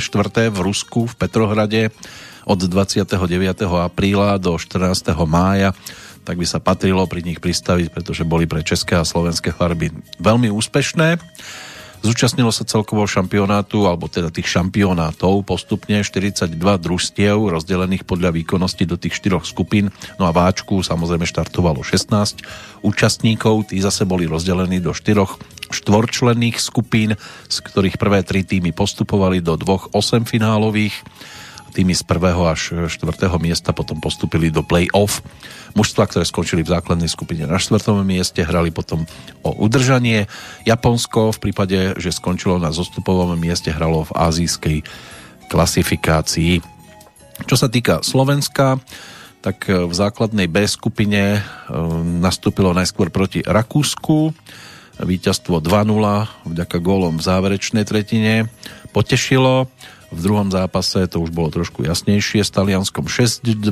v 0.54 0.58
Rusku 0.62 1.10
v 1.10 1.14
Petrohrade 1.18 1.90
od 2.48 2.58
29. 2.64 3.12
apríla 3.68 4.40
do 4.40 4.56
14. 4.56 5.12
mája 5.28 5.76
tak 6.28 6.36
by 6.36 6.44
sa 6.44 6.60
patrilo 6.60 7.08
pri 7.08 7.24
nich 7.24 7.40
pristaviť, 7.40 7.88
pretože 7.88 8.20
boli 8.20 8.44
pre 8.44 8.60
české 8.60 9.00
a 9.00 9.08
slovenské 9.08 9.48
farby 9.56 9.88
veľmi 10.20 10.52
úspešné. 10.52 11.16
Zúčastnilo 11.98 12.54
sa 12.54 12.62
celkovo 12.62 13.02
šampionátu, 13.08 13.88
alebo 13.90 14.06
teda 14.06 14.30
tých 14.30 14.46
šampionátov 14.46 15.42
postupne 15.42 15.98
42 16.04 16.54
družstiev 16.54 17.50
rozdelených 17.50 18.06
podľa 18.06 18.30
výkonnosti 18.36 18.86
do 18.86 18.94
tých 18.94 19.18
štyroch 19.18 19.42
skupín. 19.42 19.90
No 20.20 20.28
a 20.28 20.36
váčku 20.36 20.78
samozrejme 20.84 21.26
štartovalo 21.26 21.82
16 21.82 22.44
účastníkov, 22.86 23.74
tí 23.74 23.82
zase 23.82 24.06
boli 24.06 24.30
rozdelení 24.30 24.78
do 24.78 24.94
štyroch 24.94 25.42
štvorčlenných 25.74 26.62
skupín, 26.62 27.18
z 27.50 27.56
ktorých 27.66 27.98
prvé 27.98 28.22
tri 28.22 28.46
týmy 28.46 28.70
postupovali 28.70 29.42
do 29.42 29.58
dvoch 29.58 29.90
osemfinálových 29.90 31.02
Týmy 31.68 31.94
z 31.94 32.02
prvého 32.02 32.48
až 32.48 32.74
štvrtého 32.90 33.38
miesta 33.38 33.70
potom 33.70 34.02
postupili 34.02 34.50
do 34.50 34.66
play-off. 34.66 35.22
Mužstva, 35.76 36.10
ktoré 36.10 36.24
skončili 36.26 36.66
v 36.66 36.74
základnej 36.74 37.06
skupine 37.06 37.46
na 37.46 37.60
štvrtom 37.60 38.02
mieste, 38.02 38.42
hrali 38.42 38.74
potom 38.74 39.06
o 39.46 39.54
udržanie. 39.54 40.26
Japonsko 40.66 41.30
v 41.36 41.38
prípade, 41.38 41.78
že 42.00 42.10
skončilo 42.10 42.58
na 42.58 42.74
zostupovom 42.74 43.36
mieste, 43.38 43.70
hralo 43.70 44.08
v 44.08 44.16
azijskej 44.16 44.78
klasifikácii. 45.52 46.64
Čo 47.46 47.54
sa 47.54 47.70
týka 47.70 48.02
Slovenska, 48.02 48.82
tak 49.38 49.70
v 49.70 49.92
základnej 49.94 50.50
B 50.50 50.66
skupine 50.66 51.46
nastúpilo 52.18 52.74
najskôr 52.74 53.14
proti 53.14 53.46
Rakúsku. 53.46 54.34
Víťazstvo 54.98 55.62
2-0 55.62 56.26
vďaka 56.42 56.82
gólom 56.82 57.22
v 57.22 57.22
záverečnej 57.22 57.86
tretine 57.86 58.50
potešilo. 58.90 59.70
V 60.08 60.20
druhom 60.24 60.48
zápase 60.48 61.04
to 61.06 61.20
už 61.20 61.30
bolo 61.30 61.52
trošku 61.52 61.84
jasnejšie 61.84 62.40
s 62.40 62.50
Talianskom 62.50 63.06
6-2, 63.06 63.68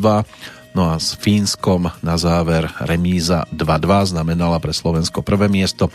no 0.76 0.82
a 0.92 1.00
s 1.00 1.16
Fínskom 1.16 1.88
na 2.04 2.16
záver 2.20 2.68
remíza 2.84 3.48
2-2 3.56 4.12
znamenala 4.12 4.60
pre 4.60 4.76
Slovensko 4.76 5.24
prvé 5.24 5.48
miesto. 5.48 5.88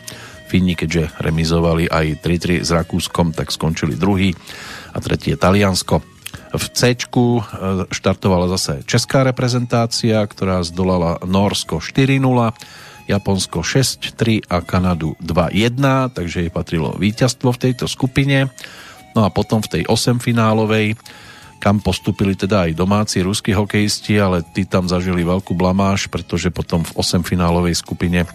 Fíni, 0.49 0.73
keďže 0.75 1.15
remizovali 1.21 1.87
aj 1.87 2.25
3-3 2.25 2.65
s 2.65 2.69
Rakúskom, 2.73 3.31
tak 3.31 3.53
skončili 3.53 3.93
druhý 3.95 4.33
a 4.91 4.97
tretí 4.99 5.31
Taliansko. 5.37 6.01
V 6.51 6.65
C 6.75 6.95
štartovala 7.91 8.51
zase 8.51 8.83
česká 8.83 9.23
reprezentácia, 9.23 10.19
ktorá 10.27 10.59
zdolala 10.67 11.23
Norsko 11.23 11.79
4-0, 11.79 12.19
Japonsko 13.07 13.63
6-3 13.63 14.47
a 14.51 14.59
Kanadu 14.59 15.15
2-1, 15.23 16.11
takže 16.11 16.47
jej 16.47 16.51
patrilo 16.51 16.95
víťazstvo 16.99 17.55
v 17.55 17.61
tejto 17.69 17.87
skupine. 17.87 18.51
No 19.15 19.27
a 19.27 19.29
potom 19.29 19.59
v 19.59 19.79
tej 19.79 19.83
8 19.87 20.23
finálovej, 20.23 20.95
kam 21.61 21.77
postupili 21.77 22.33
teda 22.33 22.65
aj 22.65 22.73
domáci 22.73 23.21
ruskí 23.21 23.53
hokejisti, 23.53 24.17
ale 24.17 24.41
tí 24.41 24.65
tam 24.65 24.89
zažili 24.89 25.21
veľkú 25.21 25.53
blamáž, 25.53 26.09
pretože 26.09 26.49
potom 26.49 26.81
v 26.81 26.91
8 26.97 27.21
finálovej 27.21 27.77
skupine 27.77 28.25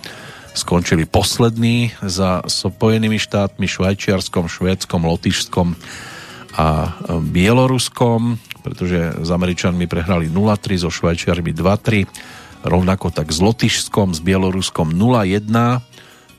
skončili 0.56 1.04
poslední 1.04 1.92
za 2.00 2.40
Spojenými 2.46 3.20
štátmi, 3.20 3.68
Švajčiarskom, 3.68 4.48
Švédskom, 4.48 5.04
Lotyšskom 5.04 5.76
a 6.56 6.96
Bieloruskom, 7.20 8.40
pretože 8.64 9.20
s 9.20 9.28
Američanmi 9.28 9.84
prehrali 9.84 10.32
0-3, 10.32 10.80
so 10.80 10.88
Švajčiarmi 10.88 11.52
2-3, 11.52 12.08
rovnako 12.64 13.12
tak 13.12 13.28
s 13.28 13.38
Lotyšskom, 13.44 14.16
s 14.16 14.20
Bieloruskom 14.24 14.96
0-1, 14.96 15.52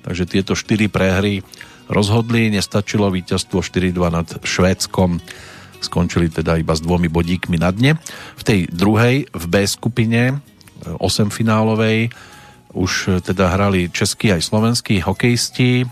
takže 0.01 0.23
tieto 0.25 0.57
4 0.57 0.89
prehry 0.89 1.45
rozhodli, 1.87 2.51
nestačilo 2.51 3.11
víťazstvo 3.11 3.63
4-2 3.63 4.11
nad 4.11 4.27
Švédskom, 4.43 5.19
skončili 5.81 6.29
teda 6.29 6.57
iba 6.59 6.75
s 6.75 6.81
dvomi 6.83 7.07
bodíkmi 7.07 7.57
na 7.57 7.71
dne. 7.71 7.95
V 8.37 8.43
tej 8.43 8.59
druhej, 8.69 9.27
v 9.31 9.45
B 9.47 9.63
skupine, 9.67 10.39
8 10.85 11.33
finálovej, 11.33 12.13
už 12.77 13.23
teda 13.25 13.49
hrali 13.57 13.89
českí 13.89 14.29
aj 14.29 14.41
slovenskí 14.45 15.01
hokejisti, 15.01 15.87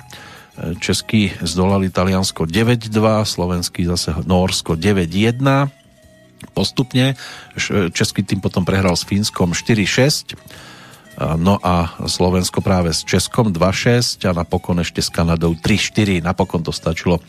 Českí 0.79 1.35
zdolali 1.43 1.91
Taliansko 1.91 2.47
9-2, 2.47 2.87
slovenský 3.27 3.83
zase 3.91 4.15
Norsko 4.23 4.79
9-1. 4.79 5.43
Postupne 6.55 7.19
Český 7.91 8.23
tým 8.23 8.39
potom 8.39 8.63
prehral 8.63 8.95
s 8.95 9.03
Fínskom 9.03 9.51
4-6. 9.51 10.39
No 11.15 11.55
a 11.63 11.95
Slovensko 12.03 12.59
práve 12.59 12.91
s 12.91 13.07
Českom 13.07 13.55
2-6 13.55 14.27
a 14.27 14.35
napokon 14.35 14.83
ešte 14.83 14.99
s 14.99 15.07
Kanadou 15.07 15.55
3-4. 15.55 16.19
Napokon 16.19 16.59
to 16.59 16.75
stačilo 16.75 17.23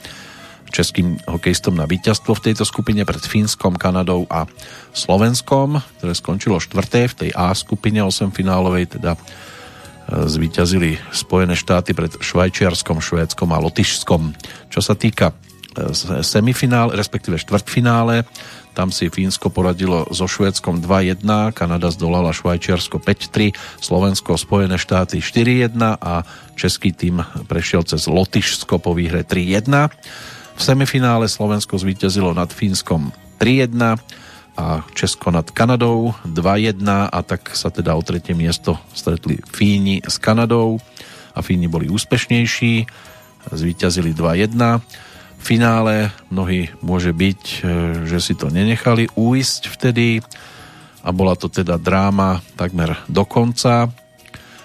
českým 0.74 1.22
hokejistom 1.22 1.78
na 1.78 1.86
víťazstvo 1.86 2.34
v 2.34 2.44
tejto 2.50 2.66
skupine 2.66 3.06
pred 3.06 3.22
Fínskom, 3.22 3.78
Kanadou 3.78 4.26
a 4.26 4.50
Slovenskom, 4.90 5.78
ktoré 5.98 6.12
skončilo 6.18 6.58
štvrté 6.58 7.06
v 7.06 7.14
tej 7.14 7.30
A 7.38 7.54
skupine 7.54 8.02
8 8.02 8.34
finálovej, 8.34 8.98
teda 8.98 9.14
e, 9.14 9.18
zvíťazili 10.26 10.98
Spojené 11.14 11.54
štáty 11.54 11.94
pred 11.94 12.10
Švajčiarskom, 12.18 12.98
Švédskom 12.98 13.54
a 13.54 13.62
Lotyšskom. 13.62 14.34
Čo 14.66 14.80
sa 14.82 14.98
týka 14.98 15.30
e, 15.76 16.24
semifinál, 16.24 16.90
respektíve 16.90 17.38
štvrtfinále, 17.38 18.24
tam 18.76 18.92
si 18.92 19.08
Fínsko 19.08 19.48
poradilo 19.48 20.04
so 20.12 20.28
Švédskom 20.28 20.84
2-1, 20.84 21.24
Kanada 21.56 21.88
zdolala 21.88 22.36
Švajčiarsko 22.36 23.00
5-3, 23.00 23.56
Slovensko 23.80 24.36
Spojené 24.36 24.76
štáty 24.76 25.24
4-1 25.24 25.96
a 25.96 26.20
český 26.60 26.92
tým 26.92 27.24
prešiel 27.48 27.88
cez 27.88 28.04
Lotyšsko 28.04 28.76
po 28.76 28.92
výhre 28.92 29.24
3-1. 29.24 29.64
V 30.56 30.60
semifinále 30.60 31.24
Slovensko 31.24 31.80
zvíťazilo 31.80 32.36
nad 32.36 32.52
Fínskom 32.52 33.16
3-1 33.40 33.96
a 34.56 34.84
Česko 34.92 35.32
nad 35.32 35.48
Kanadou 35.52 36.12
2-1 36.28 36.84
a 37.08 37.18
tak 37.24 37.56
sa 37.56 37.72
teda 37.72 37.96
o 37.96 38.04
tretie 38.04 38.36
miesto 38.36 38.76
stretli 38.92 39.40
Fíni 39.40 40.04
s 40.04 40.20
Kanadou 40.20 40.76
a 41.32 41.40
Fíni 41.40 41.64
boli 41.68 41.88
úspešnejší, 41.88 42.84
zvíťazili 43.56 44.12
2-1 44.12 44.84
finále. 45.38 46.10
Mnohí 46.28 46.72
môže 46.80 47.12
byť, 47.12 47.42
e, 47.42 47.58
že 48.08 48.18
si 48.20 48.34
to 48.34 48.50
nenechali 48.50 49.08
uísť 49.14 49.70
vtedy. 49.70 50.20
A 51.06 51.14
bola 51.14 51.38
to 51.38 51.46
teda 51.46 51.78
dráma 51.78 52.42
takmer 52.58 52.98
do 53.06 53.22
konca, 53.22 53.88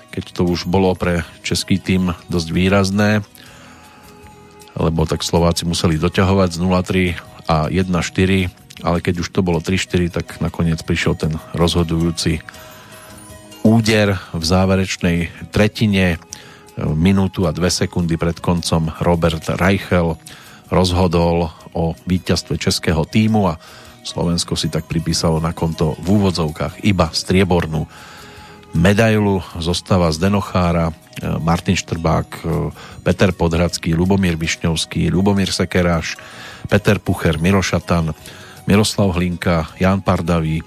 keď 0.09 0.25
to 0.35 0.41
už 0.43 0.65
bolo 0.65 0.91
pre 0.97 1.21
český 1.45 1.77
tým 1.77 2.17
dosť 2.27 2.49
výrazné, 2.49 3.21
lebo 4.73 5.05
tak 5.05 5.21
Slováci 5.21 5.69
museli 5.69 6.01
doťahovať 6.01 6.49
z 6.49 6.59
0-3 6.59 7.45
a 7.45 7.69
1-4, 7.69 8.49
ale 8.81 8.97
keď 9.05 9.15
už 9.21 9.29
to 9.29 9.45
bolo 9.45 9.61
3-4, 9.61 10.09
tak 10.09 10.25
nakoniec 10.41 10.81
prišiel 10.81 11.13
ten 11.13 11.37
rozhodujúci 11.53 12.41
úder 13.61 14.17
v 14.33 14.43
záverečnej 14.43 15.17
tretine 15.53 16.17
minútu 16.77 17.45
a 17.45 17.53
dve 17.53 17.69
sekundy 17.69 18.17
pred 18.17 18.41
koncom 18.41 18.89
Robert 19.03 19.43
Reichel 19.59 20.17
rozhodol 20.71 21.51
o 21.75 21.93
víťazstve 22.07 22.55
českého 22.55 23.03
týmu 23.03 23.51
a 23.51 23.59
Slovensko 24.01 24.57
si 24.57 24.71
tak 24.71 24.89
pripísalo 24.89 25.37
na 25.37 25.53
konto 25.53 25.93
v 26.01 26.07
úvodzovkách 26.17 26.81
iba 26.87 27.13
striebornú 27.13 27.85
medailu. 28.73 29.45
Zostava 29.61 30.09
z 30.09 30.25
Denochára, 30.25 30.89
e, 30.89 30.93
Martin 31.37 31.77
Štrbák, 31.77 32.29
e, 32.33 32.41
Peter 33.05 33.29
Podhradský, 33.35 33.93
Lubomír 33.93 34.39
Višňovský, 34.39 35.11
Lubomír 35.13 35.53
Sekeráš, 35.53 36.17
Peter 36.65 36.97
Pucher, 36.97 37.37
Mirošatan, 37.37 38.15
Miroslav 38.65 39.13
Hlinka, 39.13 39.69
Jan 39.77 40.01
Pardavý, 40.01 40.65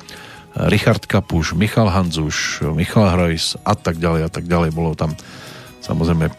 Richard 0.71 1.03
Kapuš, 1.11 1.59
Michal 1.59 1.91
Hanzuš, 1.91 2.63
Michal 2.79 3.11
Hrojs 3.11 3.59
a 3.67 3.75
tak 3.75 3.99
ďalej 3.99 4.23
a 4.23 4.31
tak 4.31 4.47
ďalej. 4.47 4.71
Bolo 4.71 4.95
tam 4.95 5.11
samozrejme 5.83 6.31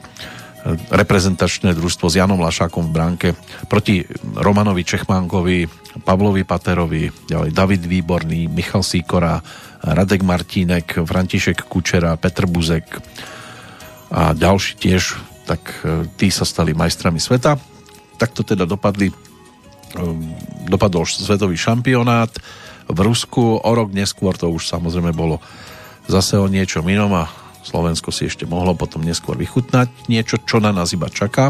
reprezentačné 0.90 1.78
družstvo 1.78 2.10
s 2.10 2.18
Janom 2.18 2.42
Lašákom 2.42 2.90
v 2.90 2.96
bránke 2.96 3.28
proti 3.70 4.02
Romanovi 4.34 4.82
Čechmánkovi, 4.82 5.70
Pavlovi 6.02 6.42
Paterovi, 6.42 7.14
ďalej 7.30 7.54
David 7.54 7.84
Výborný, 7.86 8.50
Michal 8.50 8.82
Síkora, 8.82 9.40
Radek 9.86 10.26
Martínek, 10.26 11.06
František 11.06 11.70
Kučera, 11.70 12.18
Petr 12.18 12.50
Buzek 12.50 12.98
a 14.10 14.34
ďalší 14.34 14.74
tiež, 14.82 15.22
tak 15.46 15.62
e, 15.86 16.10
tí 16.18 16.34
sa 16.34 16.46
stali 16.46 16.74
majstrami 16.74 17.22
sveta. 17.22 17.62
Takto 18.18 18.42
teda 18.42 18.66
dopadli 18.66 19.14
e, 19.14 19.16
dopadol 20.66 21.06
svetový 21.06 21.54
šampionát 21.54 22.34
v 22.90 23.00
Rusku, 23.06 23.62
o 23.62 23.72
rok 23.74 23.94
neskôr 23.94 24.34
to 24.34 24.50
už 24.50 24.66
samozrejme 24.66 25.14
bolo 25.14 25.38
zase 26.10 26.38
o 26.42 26.50
niečom 26.50 26.86
inom 26.90 27.14
a 27.14 27.30
Slovensko 27.66 28.14
si 28.14 28.30
ešte 28.30 28.46
mohlo 28.46 28.78
potom 28.78 29.02
neskôr 29.02 29.34
vychutnať 29.34 29.90
niečo, 30.06 30.38
čo 30.46 30.62
na 30.62 30.70
nás 30.70 30.94
iba 30.94 31.10
čaká 31.10 31.50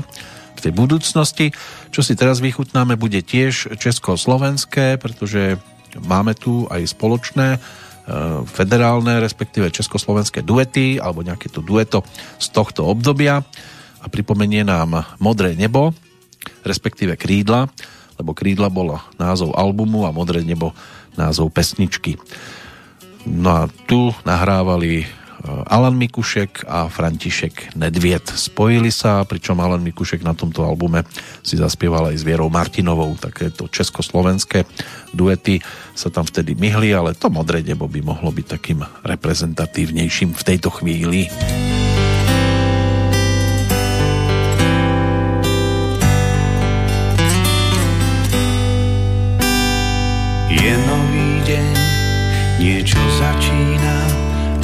v 0.55 0.59
tej 0.63 0.71
budúcnosti. 0.71 1.51
Čo 1.91 2.01
si 2.01 2.15
teraz 2.15 2.39
vychutnáme, 2.39 2.95
bude 2.95 3.19
tiež 3.19 3.75
československé, 3.75 4.95
pretože 4.95 5.59
máme 5.99 6.31
tu 6.31 6.63
aj 6.71 6.87
spoločné 6.87 7.47
e, 7.55 7.59
federálne, 8.47 9.19
respektíve 9.19 9.67
československé 9.75 10.39
duety, 10.39 11.03
alebo 11.03 11.27
nejaké 11.27 11.51
to 11.51 11.59
dueto 11.59 12.07
z 12.39 12.47
tohto 12.55 12.87
obdobia 12.87 13.43
a 13.99 14.05
pripomenie 14.07 14.63
nám 14.63 15.03
Modré 15.19 15.59
nebo, 15.59 15.91
respektíve 16.63 17.19
Krídla, 17.19 17.67
lebo 18.15 18.31
Krídla 18.31 18.71
bolo 18.71 19.03
názov 19.19 19.51
albumu 19.59 20.07
a 20.07 20.15
Modré 20.15 20.39
nebo 20.47 20.71
názov 21.19 21.51
pesničky. 21.51 22.15
No 23.25 23.49
a 23.51 23.61
tu 23.89 24.13
nahrávali 24.23 25.24
Alan 25.45 25.93
Mikušek 25.93 26.65
a 26.65 26.89
František 26.89 27.77
Nedviet. 27.77 28.33
Spojili 28.33 28.89
sa, 28.89 29.21
pričom 29.23 29.61
Alan 29.61 29.85
Mikušek 29.85 30.25
na 30.25 30.33
tomto 30.33 30.65
albume 30.65 31.05
si 31.45 31.55
zaspieval 31.55 32.09
aj 32.09 32.21
s 32.21 32.27
Vierou 32.27 32.49
Martinovou. 32.49 33.13
Takéto 33.15 33.69
československé 33.69 34.65
duety 35.13 35.61
sa 35.93 36.09
tam 36.09 36.25
vtedy 36.25 36.57
myhli, 36.57 36.91
ale 36.91 37.13
to 37.13 37.29
modré 37.29 37.61
nebo 37.61 37.85
by 37.85 38.01
mohlo 38.01 38.33
byť 38.33 38.45
takým 38.45 38.83
reprezentatívnejším 39.05 40.33
v 40.33 40.43
tejto 40.43 40.69
chvíli. 40.73 41.29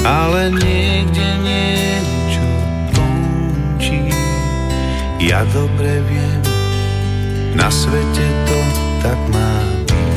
Ale 0.02 0.50
niekde 0.50 1.28
niečo 1.46 2.46
končí. 2.90 4.10
Ja 5.22 5.46
dobre 5.54 6.02
viem, 6.10 6.42
na 7.54 7.70
svete 7.70 8.26
to 8.46 8.60
tak 9.06 9.18
má 9.30 9.54
byť. 9.86 10.14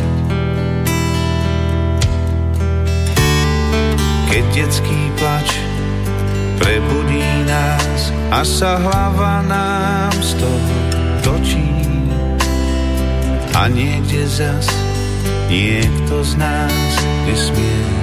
Keď 4.33 4.43
detský 4.57 5.01
plač 5.21 5.49
prebudí 6.57 7.21
nás 7.45 8.09
a 8.33 8.41
sa 8.41 8.81
hlava 8.81 9.45
nám 9.45 10.13
z 10.17 10.31
toho 10.41 10.75
točí 11.21 11.69
a 13.55 13.71
niekde 13.71 14.27
zas 14.27 14.67
niekto 15.47 16.19
z 16.25 16.35
nás 16.35 16.91
nesmie 17.23 17.94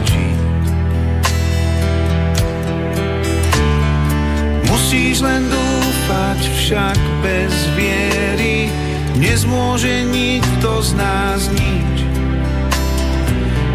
Musíš 4.93 5.25
len 5.25 5.49
dúfať 5.49 6.53
však 6.53 7.01
bez 7.25 7.49
viery, 7.73 8.69
nezmôže 9.17 10.05
nikto 10.05 10.85
z 10.85 10.93
nás 11.01 11.49
nič. 11.49 12.05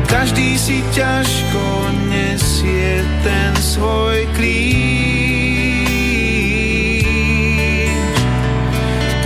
Každý 0.05 0.61
si 0.61 0.85
ťažko 0.93 1.89
nesie 2.13 3.01
ten 3.25 3.49
svoj 3.57 4.29
kríž. 4.37 4.61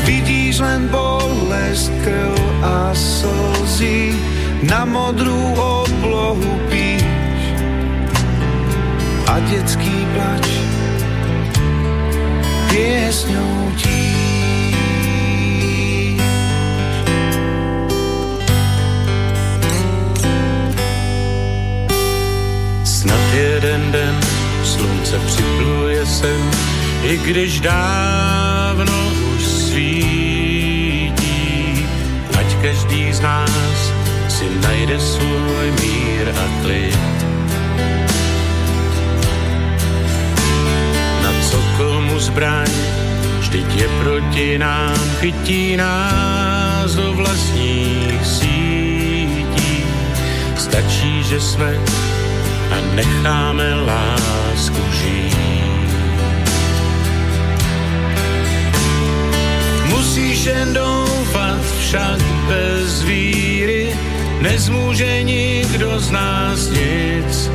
Vidíš 0.08 0.64
len 0.64 0.88
bolesť, 0.88 1.92
krv 2.08 2.40
a 2.72 2.96
slzy, 2.96 4.16
na 4.64 4.88
modrú 4.88 5.44
oblohu 5.60 6.56
píš 6.72 7.04
a 9.28 9.44
detský 9.44 10.08
plač 10.16 10.71
piesňou 13.12 13.72
Snad 22.84 23.34
jeden 23.34 23.92
den 23.92 24.20
slunce 24.64 25.20
připluje 25.20 26.06
sem, 26.06 26.52
i 27.04 27.18
když 27.18 27.60
dávno 27.60 29.12
už 29.36 29.44
svítí. 29.44 30.66
Ať 32.40 32.56
každý 32.62 33.14
z 33.14 33.20
nás 33.20 33.94
si 34.30 34.46
najde 34.64 35.00
svůj 35.00 35.72
mír 35.84 36.30
a 36.30 36.64
klid 36.64 37.12
co 41.52 41.58
komu 41.78 42.20
zbraň, 42.20 42.68
vždyť 43.52 43.72
je 43.84 43.88
proti 44.00 44.48
nám, 44.56 44.96
chytí 45.20 45.76
nás 45.76 46.96
do 46.96 47.14
vlastních 47.14 48.24
sítí. 48.24 49.84
Stačí, 50.56 51.24
že 51.24 51.42
jsme 51.42 51.76
a 52.72 52.96
necháme 52.96 53.76
lásku 53.76 54.82
žít. 54.92 55.92
Musíš 59.92 60.46
jen 60.46 60.74
doufat 60.74 61.60
však 61.80 62.22
bez 62.48 63.04
víry, 63.04 63.92
nezmůže 64.42 65.24
nikdo 65.24 66.00
z 66.00 66.12
nás 66.12 66.70
nic. 66.70 67.52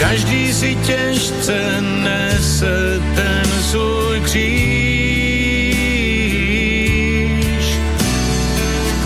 Každý 0.00 0.52
si 0.52 0.74
těžce 0.74 1.80
nese 1.80 3.00
ten 3.14 3.44
svůj 3.62 4.20
kříž. 4.20 4.40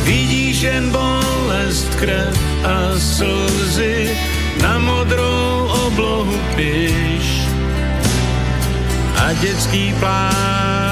Vidíš 0.05 0.61
jen 0.63 0.91
bolest, 0.91 1.95
krev 1.95 2.39
a 2.65 2.99
slzy, 2.99 4.19
na 4.63 4.79
modrou 4.79 5.71
oblohu 5.87 6.41
píš 6.57 7.43
a 9.17 9.33
dětský 9.33 9.95
pláč 10.01 10.84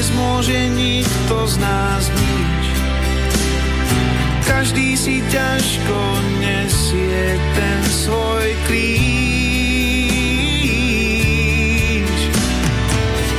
nezmôže 0.00 0.56
nikto 0.72 1.44
z 1.44 1.60
nás 1.60 2.08
nič. 2.08 2.64
Každý 4.48 4.96
si 4.96 5.20
ťažko 5.28 6.00
nesie 6.40 7.36
ten 7.52 7.84
svoj 7.84 8.48
kríž. 8.64 8.88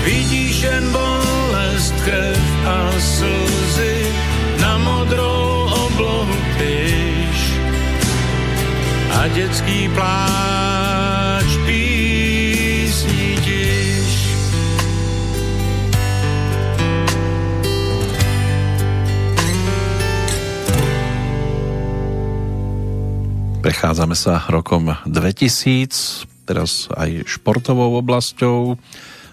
Vidíš 0.06 0.70
jen 0.70 0.86
bolest, 0.94 1.98
krev 2.06 2.38
a 2.70 2.94
slzy, 3.02 4.06
na 4.62 4.78
modrou 4.86 5.66
oblohu 5.66 6.38
píš 6.62 7.58
a 9.18 9.26
dětský 9.34 9.90
pláč 9.98 10.61
Prechádzame 23.72 24.20
sa 24.20 24.44
rokom 24.52 24.92
2000, 25.08 26.28
teraz 26.44 26.92
aj 26.92 27.24
športovou 27.24 28.04
oblasťou. 28.04 28.76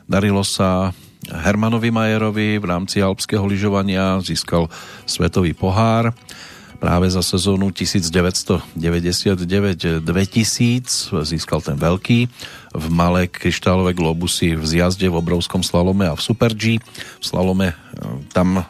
Darilo 0.06 0.46
sa 0.46 0.94
Hermanovi 1.26 1.90
Majerovi 1.90 2.62
v 2.62 2.66
rámci 2.70 3.02
alpského 3.02 3.42
lyžovania, 3.42 4.22
získal 4.22 4.70
svetový 5.10 5.58
pohár 5.58 6.14
práve 6.78 7.10
za 7.10 7.18
sezónu 7.18 7.74
1999-2000 8.78 10.06
získal 11.26 11.58
ten 11.58 11.74
veľký 11.74 12.30
v 12.78 12.86
malé 12.94 13.26
kryštálové 13.26 13.90
globusy 13.90 14.54
v 14.54 14.62
zjazde 14.62 15.10
v 15.10 15.18
obrovskom 15.18 15.66
slalome 15.66 16.06
a 16.06 16.14
v 16.14 16.22
Super 16.22 16.54
G. 16.54 16.78
V 17.18 17.24
slalome 17.26 17.74
e, 17.74 17.76
tam 18.30 18.62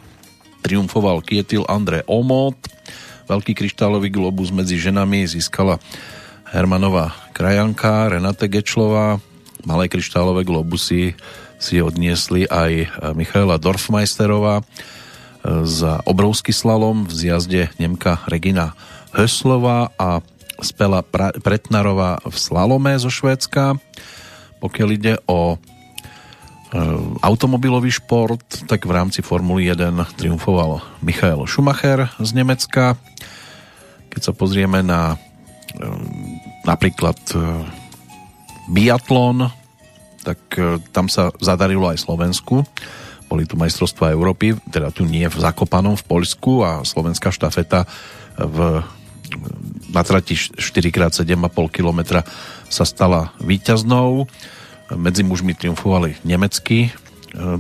triumfoval 0.65 1.21
Kietil 1.21 1.69
André 1.69 2.09
Omot. 2.09 2.78
Veľký 3.29 3.53
kryštálový 3.53 4.09
globus 4.09 4.49
medzi 4.49 4.81
ženami 4.81 5.29
získala 5.29 5.77
Hermanová 6.49 7.13
krajanka 7.37 8.09
Renate 8.09 8.49
Gečlová. 8.49 9.21
Malé 9.69 9.93
kryštálové 9.93 10.49
globusy 10.49 11.13
si 11.61 11.77
odniesli 11.85 12.49
aj 12.49 12.89
Michaela 13.13 13.61
Dorfmeisterová 13.61 14.65
za 15.45 16.01
obrovský 16.09 16.57
slalom 16.57 17.05
v 17.05 17.13
zjazde 17.13 17.63
Nemka 17.77 18.25
Regina 18.33 18.73
Höslová 19.13 19.93
a 20.01 20.25
Spela 20.65 21.05
Pretnarová 21.45 22.25
v 22.25 22.33
slalome 22.33 22.97
zo 22.97 23.13
Švédska. 23.13 23.77
Pokiaľ 24.59 24.89
ide 24.91 25.15
o 25.29 25.55
e, 25.55 25.78
automobilový 27.25 27.89
šport, 27.89 28.45
tak 28.69 28.85
v 28.85 28.93
rámci 28.93 29.25
Formuly 29.25 29.73
1 29.73 30.21
triumfoval 30.21 30.85
Michael 31.01 31.49
Schumacher 31.49 32.13
z 32.21 32.31
Nemecka. 32.37 32.97
Keď 34.13 34.21
sa 34.21 34.33
pozrieme 34.37 34.85
na 34.85 35.17
e, 35.17 35.17
napríklad 36.69 37.17
e, 37.33 37.37
biatlon, 38.69 39.49
tak 40.21 40.41
tam 40.93 41.09
sa 41.09 41.33
zadarilo 41.41 41.89
aj 41.89 42.05
Slovensku 42.05 42.69
boli 43.29 43.45
tu 43.45 43.61
majstrovstvá 43.61 44.11
Európy, 44.17 44.57
teda 44.73 44.89
tu 44.89 45.05
nie 45.05 45.29
v 45.29 45.37
Zakopanom 45.37 45.95
v 46.01 46.05
Poľsku 46.09 46.65
a 46.65 46.81
slovenská 46.81 47.29
štafeta 47.29 47.85
v, 48.41 48.81
na 49.93 50.03
trati 50.03 50.33
4x7,5 50.35 51.37
km 51.69 52.25
sa 52.73 52.85
stala 52.89 53.37
víťaznou. 53.45 54.25
Medzi 54.95 55.23
mužmi 55.23 55.53
triumfovali 55.53 56.17
nemeckí 56.25 56.89
e, 56.89 56.91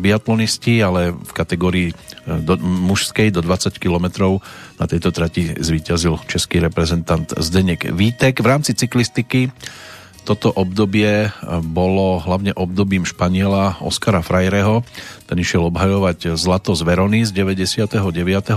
biatlonisti, 0.00 0.80
ale 0.80 1.12
v 1.12 1.32
kategórii 1.36 1.88
e, 1.90 1.94
do, 2.40 2.56
mužskej 2.60 3.28
do 3.34 3.44
20 3.44 3.76
km 3.76 4.40
na 4.80 4.86
tejto 4.88 5.12
trati 5.12 5.52
zvíťazil 5.56 6.24
český 6.24 6.60
reprezentant 6.64 7.32
Zdenek 7.36 7.92
Vítek. 7.92 8.40
V 8.40 8.46
rámci 8.46 8.72
cyklistiky 8.72 9.52
toto 10.28 10.52
obdobie 10.52 11.32
bolo 11.64 12.20
hlavne 12.20 12.52
obdobím 12.52 13.08
Španiela 13.08 13.80
Oskara 13.80 14.20
Frajereho. 14.20 14.84
Ten 15.24 15.40
išiel 15.40 15.64
obhajovať 15.72 16.36
zlato 16.36 16.76
z 16.76 16.84
Verony 16.84 17.24
z 17.24 17.32
99. 17.32 17.96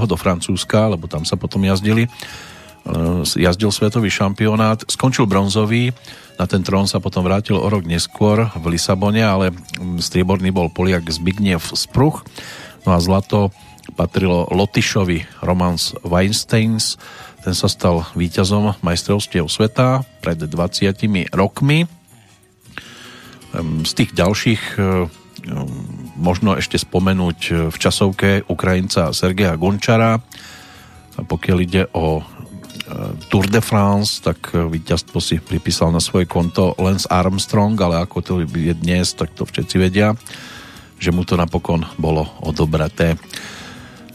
do 0.03 0.16
Francúzska, 0.19 0.91
lebo 0.91 1.08
tam 1.08 1.24
sa 1.24 1.40
potom 1.40 1.64
jazdili. 1.64 2.11
Jazdil 3.22 3.69
svetový 3.69 4.10
šampionát, 4.10 4.82
skončil 4.90 5.30
bronzový, 5.30 5.93
na 6.42 6.50
ten 6.50 6.66
trón 6.66 6.90
sa 6.90 6.98
potom 6.98 7.22
vrátil 7.22 7.53
o 7.53 7.69
rok 7.69 7.85
neskôr 7.85 8.50
v 8.58 8.66
Lisabone, 8.74 9.22
ale 9.22 9.53
strieborný 10.01 10.50
bol 10.50 10.74
Poliak 10.74 11.06
Zbigniew 11.06 11.61
Spruch. 11.77 12.26
No 12.82 12.98
a 12.98 13.00
zlato 13.03 13.53
patrilo 13.93 14.50
Lotyšovi 14.50 15.45
Romans 15.45 15.93
Weinsteins, 16.01 16.98
ten 17.45 17.53
sa 17.53 17.69
stal 17.69 18.10
víťazom 18.18 18.74
majstrovstiev 18.82 19.45
sveta 19.45 20.01
pred 20.26 20.42
20 20.42 21.30
rokmi. 21.38 21.85
Z 23.85 23.92
tých 23.93 24.14
ďalších 24.18 24.82
možno 26.18 26.58
ešte 26.58 26.82
spomenúť 26.82 27.69
v 27.69 27.76
časovke 27.77 28.45
Ukrajinca 28.50 29.14
Sergeja 29.14 29.58
Gončara. 29.58 30.22
Pokiaľ 31.22 31.58
ide 31.61 31.84
o 31.93 32.26
Tour 33.32 33.48
de 33.48 33.64
France, 33.64 34.19
tak 34.19 34.51
víťazstvo 34.51 35.24
si 35.24 35.40
pripísal 35.40 35.91
na 35.91 36.03
svoje 36.03 36.27
konto 36.27 36.75
Lance 36.75 37.08
Armstrong, 37.08 37.75
ale 37.80 38.03
ako 38.03 38.17
to 38.19 38.33
je 38.43 38.75
dnes, 38.75 39.16
tak 39.16 39.32
to 39.32 39.48
všetci 39.48 39.75
vedia, 39.80 40.16
že 41.00 41.16
mu 41.16 41.24
to 41.24 41.40
napokon 41.40 41.88
bolo 41.95 42.27
odobraté. 42.43 43.16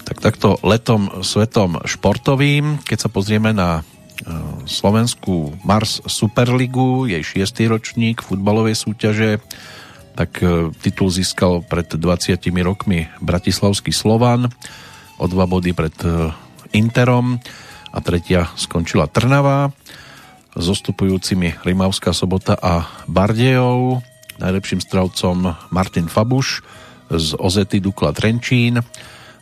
Tak 0.07 0.21
takto 0.21 0.61
letom 0.63 1.25
svetom 1.25 1.83
športovým, 1.83 2.85
keď 2.85 3.09
sa 3.09 3.11
pozrieme 3.11 3.51
na 3.51 3.81
e, 3.81 3.83
slovenskú 4.69 5.57
Mars 5.67 6.05
Superligu, 6.07 7.09
jej 7.11 7.25
šiestý 7.25 7.67
ročník 7.73 8.23
futbalovej 8.23 8.77
súťaže, 8.77 9.41
tak 10.17 10.41
titul 10.81 11.13
získal 11.13 11.61
pred 11.61 11.93
20 11.93 12.41
rokmi 12.65 13.05
Bratislavský 13.21 13.93
Slovan, 13.93 14.49
o 15.21 15.25
dva 15.29 15.45
body 15.45 15.77
pred 15.77 15.93
Interom 16.73 17.37
a 17.97 17.99
tretia 18.05 18.53
skončila 18.61 19.09
Trnava 19.09 19.73
zostupujúcimi 20.53 21.65
Rimavská 21.65 22.13
sobota 22.13 22.57
a 22.61 22.85
Bardejov, 23.09 24.05
najlepším 24.37 24.85
stravcom 24.85 25.57
Martin 25.73 26.09
Fabuš 26.13 26.61
z 27.09 27.29
Ozety 27.41 27.81
Dukla 27.81 28.13
Trenčín, 28.13 28.85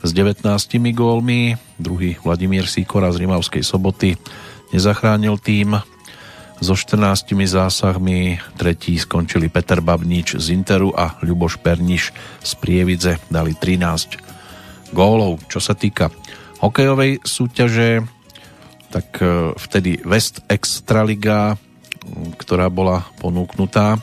s 0.04 0.10
19 0.12 0.46
gólmi, 0.94 1.58
druhý 1.80 2.14
Vladimír 2.22 2.70
Sikora 2.70 3.10
z 3.10 3.24
Rimavskej 3.24 3.64
soboty 3.66 4.14
nezachránil 4.70 5.40
tým 5.40 5.78
so 6.60 6.74
14 6.76 7.34
zásahmi. 7.34 8.38
Tretí 8.58 8.98
skončili 9.00 9.48
Peter 9.48 9.80
Babnič 9.80 10.38
z 10.38 10.54
Interu 10.54 10.94
a 10.94 11.18
Ľuboš 11.24 11.62
Perniš 11.62 12.14
z 12.42 12.52
Prievidze. 12.58 13.18
Dali 13.32 13.56
13 13.56 14.92
gólov. 14.92 15.42
Čo 15.50 15.58
sa 15.58 15.74
týka 15.74 16.12
hokejovej 16.62 17.24
súťaže, 17.24 18.04
tak 18.94 19.18
e, 19.18 19.50
vtedy 19.58 19.98
West 20.06 20.46
Extraliga, 20.46 21.58
ktorá 22.38 22.70
bola 22.70 23.02
ponúknutá 23.18 23.98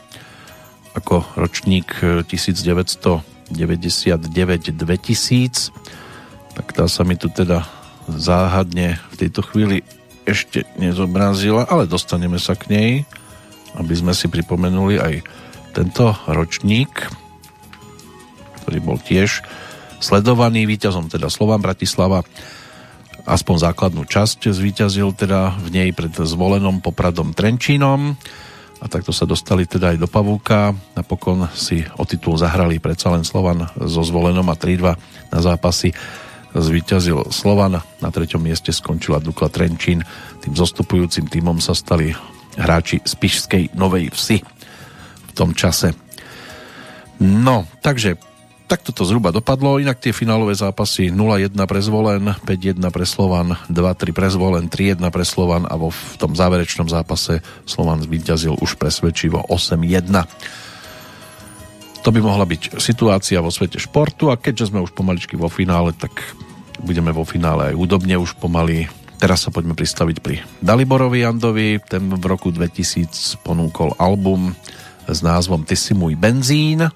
ako 0.91 1.23
ročník 1.39 1.95
1999-2000, 2.27 3.55
tak 6.51 6.67
tá 6.75 6.83
sa 6.91 7.07
mi 7.07 7.15
tu 7.15 7.31
teda 7.31 7.63
záhadne 8.11 8.99
v 9.15 9.15
tejto 9.15 9.39
chvíli 9.47 9.87
ešte 10.27 10.67
nezobrazila, 10.75 11.63
ale 11.71 11.87
dostaneme 11.87 12.35
sa 12.35 12.59
k 12.59 12.67
nej, 12.67 12.91
aby 13.79 13.93
sme 13.95 14.11
si 14.11 14.27
pripomenuli 14.27 14.99
aj 14.99 15.23
tento 15.71 16.11
ročník, 16.27 16.91
ktorý 18.61 18.83
bol 18.83 18.99
tiež 18.99 19.39
sledovaný 20.03 20.67
víťazom, 20.67 21.07
teda 21.07 21.31
Slován 21.31 21.63
Bratislava, 21.63 22.27
aspoň 23.25 23.55
základnú 23.71 24.03
časť 24.07 24.49
zvíťazil 24.49 25.13
teda 25.13 25.57
v 25.61 25.67
nej 25.69 25.89
pred 25.93 26.11
zvolenom 26.13 26.81
Popradom 26.81 27.35
Trenčínom 27.35 28.17
a 28.81 28.85
takto 28.89 29.13
sa 29.13 29.29
dostali 29.29 29.69
teda 29.69 29.93
aj 29.93 29.97
do 30.01 30.07
Pavúka. 30.09 30.73
Napokon 30.97 31.45
si 31.53 31.85
o 32.01 32.03
titul 32.03 32.33
zahrali 32.41 32.81
predsa 32.81 33.13
len 33.13 33.21
Slovan 33.21 33.69
so 33.77 34.01
zvolenom 34.01 34.49
a 34.49 34.57
3-2 34.57 34.97
na 35.29 35.39
zápasy 35.39 35.93
zvíťazil 36.51 37.31
Slovan, 37.31 37.79
na 37.79 38.09
treťom 38.11 38.43
mieste 38.43 38.75
skončila 38.75 39.23
Dukla 39.23 39.47
Trenčín. 39.47 40.03
Tým 40.43 40.53
zostupujúcim 40.57 41.29
týmom 41.29 41.63
sa 41.63 41.71
stali 41.71 42.11
hráči 42.59 42.99
z 43.05 43.13
Pišskej 43.15 43.63
Novej 43.77 44.11
Vsi 44.11 44.37
v 45.27 45.31
tom 45.31 45.55
čase. 45.55 45.95
No, 47.21 47.69
takže 47.79 48.17
takto 48.71 48.95
to 48.95 49.03
zhruba 49.03 49.35
dopadlo, 49.35 49.83
inak 49.83 49.99
tie 49.99 50.15
finálové 50.15 50.55
zápasy 50.55 51.11
0-1 51.11 51.51
pre 51.67 51.83
Zvolen, 51.83 52.23
5-1 52.47 52.79
pre 52.87 53.03
Slovan, 53.03 53.59
2-3 53.67 54.15
pre 54.15 54.31
Zvolen, 54.31 54.71
3-1 54.71 55.03
pre 55.11 55.27
Slovan 55.27 55.67
a 55.67 55.75
vo 55.75 55.91
v 55.91 56.15
tom 56.15 56.31
záverečnom 56.31 56.87
zápase 56.87 57.43
Slovan 57.67 57.99
zvíťazil 57.99 58.55
už 58.55 58.79
presvedčivo 58.79 59.43
8-1. 59.51 60.07
To 62.01 62.09
by 62.15 62.19
mohla 62.23 62.47
byť 62.47 62.79
situácia 62.79 63.43
vo 63.43 63.51
svete 63.51 63.75
športu 63.75 64.31
a 64.31 64.39
keďže 64.39 64.71
sme 64.71 64.79
už 64.79 64.95
pomaličky 64.95 65.35
vo 65.35 65.51
finále, 65.51 65.91
tak 65.91 66.15
budeme 66.79 67.11
vo 67.11 67.27
finále 67.27 67.75
aj 67.75 67.75
údobne 67.75 68.15
už 68.15 68.39
pomaly. 68.39 68.87
Teraz 69.19 69.45
sa 69.45 69.53
poďme 69.53 69.75
pristaviť 69.75 70.17
pri 70.23 70.41
Daliborovi 70.63 71.27
Jandovi. 71.27 71.77
Ten 71.83 72.07
v 72.07 72.23
roku 72.23 72.49
2000 72.49 73.37
ponúkol 73.43 73.93
album 73.99 74.55
s 75.05 75.19
názvom 75.21 75.61
Ty 75.67 75.75
si 75.75 75.91
môj 75.93 76.15
benzín. 76.15 76.87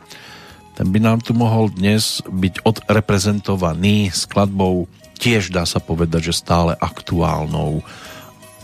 Ten 0.76 0.92
by 0.92 1.00
nám 1.00 1.24
tu 1.24 1.32
mohol 1.32 1.72
dnes 1.72 2.20
byť 2.28 2.68
odreprezentovaný 2.68 4.12
skladbou 4.12 4.92
tiež 5.16 5.50
dá 5.50 5.64
sa 5.64 5.80
povedať, 5.80 6.32
že 6.32 6.44
stále 6.44 6.76
aktuálnou 6.76 7.82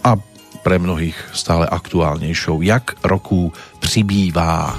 a 0.03 0.19
pre 0.61 0.77
mnohých 0.77 1.17
stále 1.33 1.65
aktuálnejšou. 1.65 2.61
Jak 2.61 3.01
roku 3.01 3.49
přibývá. 3.80 4.77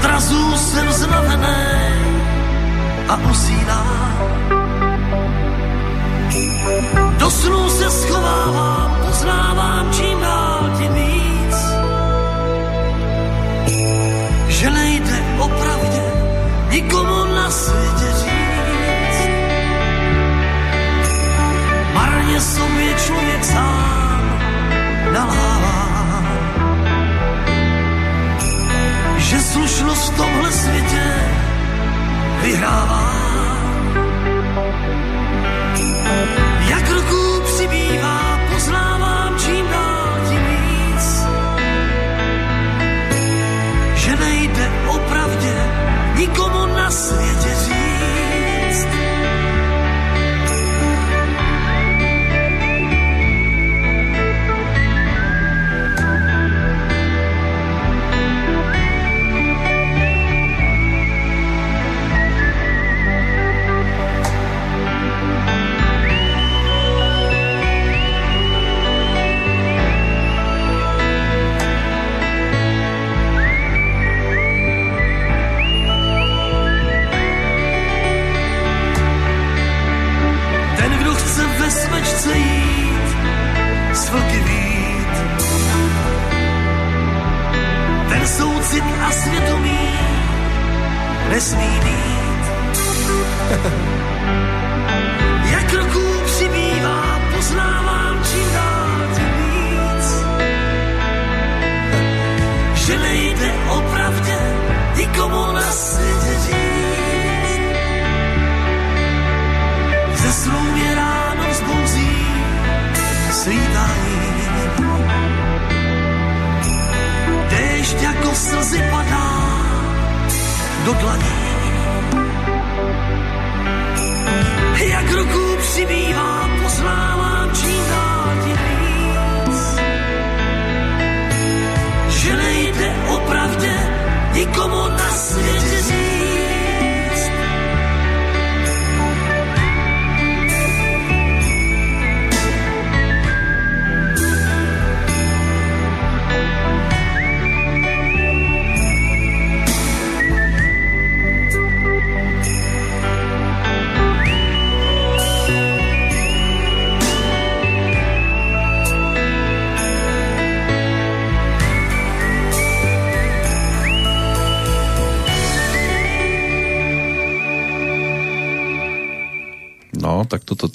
Odrazů 0.00 0.56
jsem 0.56 0.92
znavený 0.92 1.56
a 3.08 3.16
usínám. 3.30 4.12
Do 7.18 7.30
snů 7.30 7.70
se 7.70 7.90
schovávám, 7.90 8.98
poznávám 9.06 9.92
čím 9.92 10.20
dál 10.20 10.70
tím 10.78 10.92
víc, 10.94 11.56
že 14.48 14.70
nejde 14.70 15.36
opravdě 15.38 16.02
nikomu 16.70 17.24
na 17.34 17.50
světě 17.50 18.08
říct. 18.20 19.28
Marně 21.94 22.40
sobě 22.40 22.94
člověk 23.06 23.44
sám 23.44 24.22
nalhává. 25.12 25.59
Že 29.30 29.40
slušnost 29.40 30.12
v 30.12 30.16
tomhle 30.16 30.52
světě 30.52 31.04
vyhrává. 32.42 33.10
Jak 36.68 36.90
roku 36.90 37.42
přibývá, 37.44 38.40
poznávám 38.52 39.38
čím 39.38 39.66
dál 39.66 40.20
tím 40.28 40.42
víc, 40.46 41.24
že 43.94 44.16
nejde 44.16 44.70
opravdě 44.88 45.54
nikomu 46.16 46.66
na 46.66 46.90
světě 46.90 47.39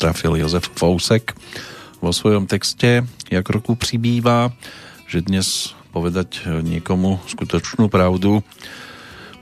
trafil 0.06 0.38
Jozef 0.38 0.70
Fousek 0.78 1.34
vo 1.98 2.14
svojom 2.14 2.46
texte, 2.46 3.02
jak 3.34 3.50
roku 3.50 3.74
přibývá, 3.74 4.54
že 5.10 5.26
dnes 5.26 5.74
povedať 5.90 6.46
niekomu 6.62 7.18
skutočnú 7.26 7.90
pravdu 7.90 8.46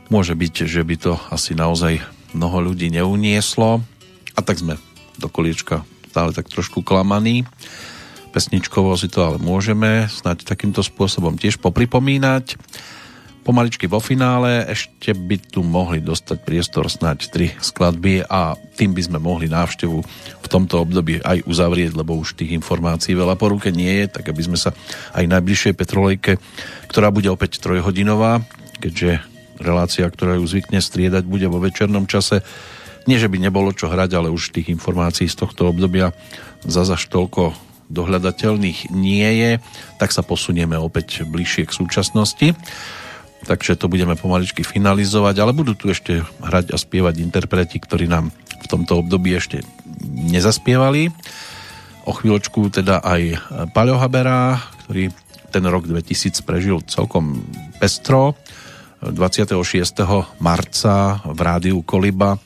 môže 0.08 0.32
byť, 0.32 0.64
že 0.64 0.88
by 0.88 0.96
to 0.96 1.20
asi 1.36 1.52
naozaj 1.52 2.00
mnoho 2.32 2.72
ľudí 2.72 2.88
neunieslo 2.96 3.84
a 4.32 4.40
tak 4.40 4.64
sme 4.64 4.80
do 5.20 5.28
koliečka 5.28 5.84
stále 6.08 6.32
tak 6.32 6.48
trošku 6.48 6.80
klamaní. 6.80 7.44
Pesničkovo 8.32 8.96
si 8.96 9.12
to 9.12 9.20
ale 9.20 9.44
môžeme 9.44 10.08
snáď 10.08 10.48
takýmto 10.48 10.80
spôsobom 10.80 11.36
tiež 11.36 11.60
popripomínať 11.60 12.56
pomaličky 13.44 13.92
vo 13.92 14.00
finále. 14.00 14.64
Ešte 14.72 15.12
by 15.12 15.36
tu 15.52 15.68
mohli 15.68 16.00
dostať 16.00 16.48
priestor 16.48 16.88
snáď 16.88 17.28
tri 17.28 17.52
skladby 17.52 18.24
a 18.24 18.56
tým 18.80 18.96
by 18.96 19.02
sme 19.04 19.20
mohli 19.20 19.52
návštevu 19.52 20.00
tomto 20.54 20.86
období 20.86 21.18
aj 21.26 21.50
uzavrieť, 21.50 21.98
lebo 21.98 22.14
už 22.14 22.38
tých 22.38 22.54
informácií 22.54 23.18
veľa 23.18 23.34
po 23.34 23.50
ruke 23.50 23.74
nie 23.74 24.06
je, 24.06 24.06
tak 24.14 24.30
aby 24.30 24.42
sme 24.46 24.58
sa 24.58 24.70
aj 25.18 25.26
najbližšej 25.26 25.74
Petrolejke, 25.74 26.38
ktorá 26.94 27.10
bude 27.10 27.34
opäť 27.34 27.58
trojhodinová, 27.58 28.46
keďže 28.78 29.26
relácia, 29.58 30.06
ktorá 30.06 30.38
ju 30.38 30.46
zvykne 30.46 30.78
striedať, 30.78 31.26
bude 31.26 31.50
vo 31.50 31.58
večernom 31.58 32.06
čase. 32.06 32.46
Nie, 33.10 33.18
že 33.18 33.28
by 33.28 33.42
nebolo 33.42 33.74
čo 33.74 33.90
hrať, 33.90 34.14
ale 34.14 34.30
už 34.30 34.54
tých 34.54 34.70
informácií 34.70 35.26
z 35.26 35.42
tohto 35.42 35.74
obdobia 35.74 36.14
zazaž 36.64 37.10
toľko 37.10 37.58
dohľadateľných 37.92 38.94
nie 38.96 39.28
je, 39.44 39.52
tak 40.00 40.16
sa 40.16 40.24
posunieme 40.24 40.80
opäť 40.80 41.28
bližšie 41.28 41.68
k 41.68 41.76
súčasnosti 41.76 42.56
takže 43.44 43.76
to 43.76 43.92
budeme 43.92 44.16
pomaličky 44.16 44.64
finalizovať, 44.64 45.36
ale 45.44 45.52
budú 45.52 45.76
tu 45.76 45.92
ešte 45.92 46.24
hrať 46.40 46.72
a 46.72 46.78
spievať 46.80 47.20
interpreti, 47.20 47.78
ktorí 47.78 48.08
nám 48.08 48.32
v 48.64 48.68
tomto 48.72 49.04
období 49.04 49.36
ešte 49.36 49.62
nezaspievali. 50.04 51.10
O 52.04 52.12
chvíľočku 52.12 52.68
teda 52.68 53.00
aj 53.00 53.22
Paľo 53.72 53.96
Habera, 53.96 54.60
ktorý 54.86 55.08
ten 55.54 55.64
rok 55.70 55.88
2000 55.88 56.44
prežil 56.44 56.84
celkom 56.86 57.40
pestro. 57.80 58.36
26. 59.04 59.60
marca 60.40 61.20
v 61.28 61.40
rádiu 61.44 61.84
Koliba 61.84 62.40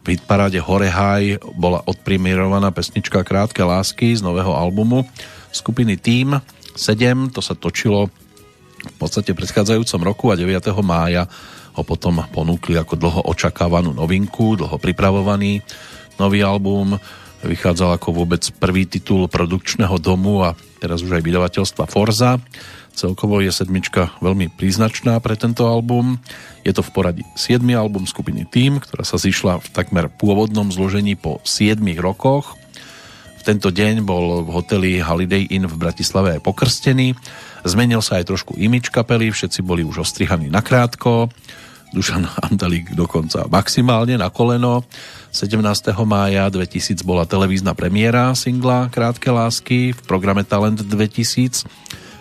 v 0.00 0.16
hitparáde 0.16 0.58
Horehaj 0.58 1.38
bola 1.54 1.84
odpremierovaná 1.86 2.72
pesnička 2.72 3.22
Krátke 3.22 3.62
lásky 3.62 4.16
z 4.16 4.24
nového 4.24 4.50
albumu 4.50 5.06
skupiny 5.52 6.00
Team 6.00 6.40
7. 6.74 7.30
To 7.36 7.40
sa 7.44 7.54
točilo 7.54 8.08
v 8.80 8.94
podstate 8.96 9.36
predchádzajúcom 9.36 10.00
roku 10.00 10.32
a 10.32 10.40
9. 10.40 10.72
mája 10.80 11.28
ho 11.76 11.82
potom 11.84 12.24
ponúkli 12.32 12.74
ako 12.80 12.94
dlho 12.96 13.20
očakávanú 13.30 13.94
novinku, 13.94 14.58
dlho 14.58 14.80
pripravovaný 14.80 15.62
nový 16.20 16.44
album. 16.44 17.00
Vychádzal 17.40 17.96
ako 17.96 18.12
vôbec 18.12 18.44
prvý 18.60 18.84
titul 18.84 19.24
produkčného 19.24 19.96
domu 19.96 20.44
a 20.44 20.52
teraz 20.76 21.00
už 21.00 21.16
aj 21.16 21.24
vydavateľstva 21.24 21.88
Forza. 21.88 22.36
Celkovo 22.92 23.40
je 23.40 23.48
sedmička 23.48 24.12
veľmi 24.20 24.52
príznačná 24.52 25.16
pre 25.24 25.40
tento 25.40 25.64
album. 25.64 26.20
Je 26.60 26.76
to 26.76 26.84
v 26.84 26.92
poradí 26.92 27.24
7. 27.32 27.64
album 27.72 28.04
skupiny 28.04 28.44
Team, 28.44 28.76
ktorá 28.76 29.08
sa 29.08 29.16
zišla 29.16 29.64
v 29.64 29.68
takmer 29.72 30.12
pôvodnom 30.12 30.68
zložení 30.68 31.16
po 31.16 31.40
7 31.48 31.80
rokoch. 31.96 32.60
V 33.40 33.42
tento 33.48 33.72
deň 33.72 34.04
bol 34.04 34.44
v 34.44 34.52
hoteli 34.52 34.90
Holiday 35.00 35.48
Inn 35.48 35.64
v 35.64 35.80
Bratislave 35.80 36.36
aj 36.36 36.44
pokrstený 36.44 37.16
Zmenil 37.64 38.00
sa 38.00 38.20
aj 38.20 38.32
trošku 38.32 38.56
imič 38.56 38.88
kapely, 38.88 39.28
všetci 39.28 39.60
boli 39.60 39.84
už 39.84 40.04
ostrihaní 40.04 40.48
nakrátko. 40.48 41.28
Dušan 41.90 42.22
Andalík 42.46 42.94
dokonca 42.94 43.50
maximálne 43.50 44.14
na 44.14 44.30
koleno. 44.30 44.86
17. 45.34 45.58
mája 46.06 46.46
2000 46.46 47.02
bola 47.02 47.26
televízna 47.26 47.74
premiéra 47.74 48.30
singla 48.38 48.86
Krátke 48.94 49.30
lásky 49.30 49.90
v 49.90 50.00
programe 50.06 50.46
Talent 50.46 50.78
2000, 50.86 51.66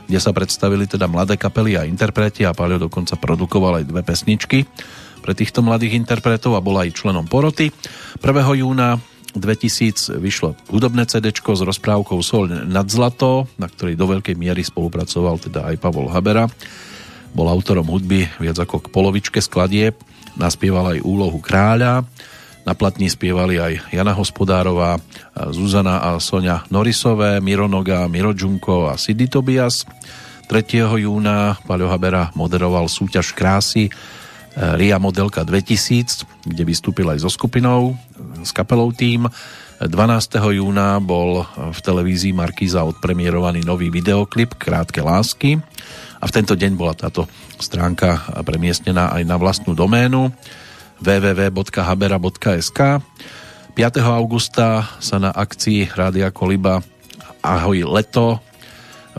kde 0.09 0.19
sa 0.22 0.33
predstavili 0.33 0.89
teda 0.89 1.06
mladé 1.06 1.38
kapely 1.38 1.77
a 1.77 1.85
interpreti 1.85 2.45
a 2.49 2.53
Paľo 2.57 2.89
dokonca 2.89 3.14
produkoval 3.14 3.81
aj 3.81 3.85
dve 3.85 4.01
pesničky 4.01 4.65
pre 5.22 5.38
týchto 5.38 5.61
mladých 5.61 6.01
interpretov 6.01 6.57
a 6.57 6.65
bola 6.65 6.89
aj 6.89 6.98
členom 6.98 7.30
poroty. 7.30 7.69
1. 8.17 8.25
júna 8.65 8.98
2000 9.38 10.17
vyšlo 10.17 10.57
hudobné 10.73 11.06
CD 11.06 11.30
s 11.30 11.61
rozprávkou 11.61 12.17
Sol 12.25 12.49
nad 12.49 12.89
zlato, 12.89 13.45
na 13.61 13.69
ktorej 13.69 13.93
do 13.93 14.09
veľkej 14.09 14.33
miery 14.33 14.65
spolupracoval 14.65 15.38
teda 15.38 15.69
aj 15.69 15.75
Pavol 15.77 16.09
Habera. 16.09 16.49
Bol 17.33 17.48
autorom 17.48 17.88
hudby 17.88 18.27
viac 18.41 18.58
ako 18.59 18.83
k 18.83 18.91
polovičke 18.91 19.40
skladieb, 19.40 19.95
naspieval 20.35 20.98
aj 20.98 21.06
úlohu 21.06 21.38
kráľa, 21.40 22.03
na 22.67 22.77
platni 22.77 23.09
spievali 23.09 23.58
aj 23.58 23.90
Jana 23.90 24.14
Hospodárová, 24.14 25.01
Zuzana 25.49 26.06
a 26.06 26.22
Sonia 26.22 26.61
Norisové, 26.69 27.41
Mironoga, 27.41 28.06
Miro 28.06 28.30
Džunko 28.30 28.91
a 28.91 28.99
Sidy 28.99 29.25
Tobias. 29.25 29.90
3. 30.45 30.85
júna 31.01 31.58
Paľo 31.66 31.90
Habera 31.90 32.33
moderoval 32.33 32.90
súťaž 32.90 33.38
krásy 33.38 33.90
RIA 34.58 34.98
Modelka 34.98 35.45
2000, 35.45 36.25
kde 36.45 36.64
vystúpil 36.66 37.06
aj 37.09 37.22
so 37.22 37.30
skupinou, 37.30 37.93
s 38.41 38.49
kapelou 38.49 38.90
tým. 38.90 39.30
12. 39.80 39.90
júna 40.59 40.99
bol 40.99 41.48
v 41.56 41.80
televízii 41.80 42.35
Markíza 42.35 42.83
odpremierovaný 42.83 43.64
nový 43.64 43.88
videoklip 43.88 44.58
Krátke 44.59 44.99
lásky 44.99 45.61
a 46.19 46.23
v 46.27 46.35
tento 46.35 46.53
deň 46.56 46.72
bola 46.75 46.93
táto 46.95 47.25
stránka 47.57 48.43
premiestnená 48.43 49.15
aj 49.15 49.23
na 49.23 49.35
vlastnú 49.39 49.72
doménu 49.72 50.31
www.habera.sk 50.99 52.80
5. 52.99 54.03
augusta 54.03 54.83
sa 54.99 55.17
na 55.17 55.31
akcii 55.31 55.88
Rádia 55.95 56.35
Koliba 56.35 56.83
Ahoj 57.39 57.88
leto 57.88 58.43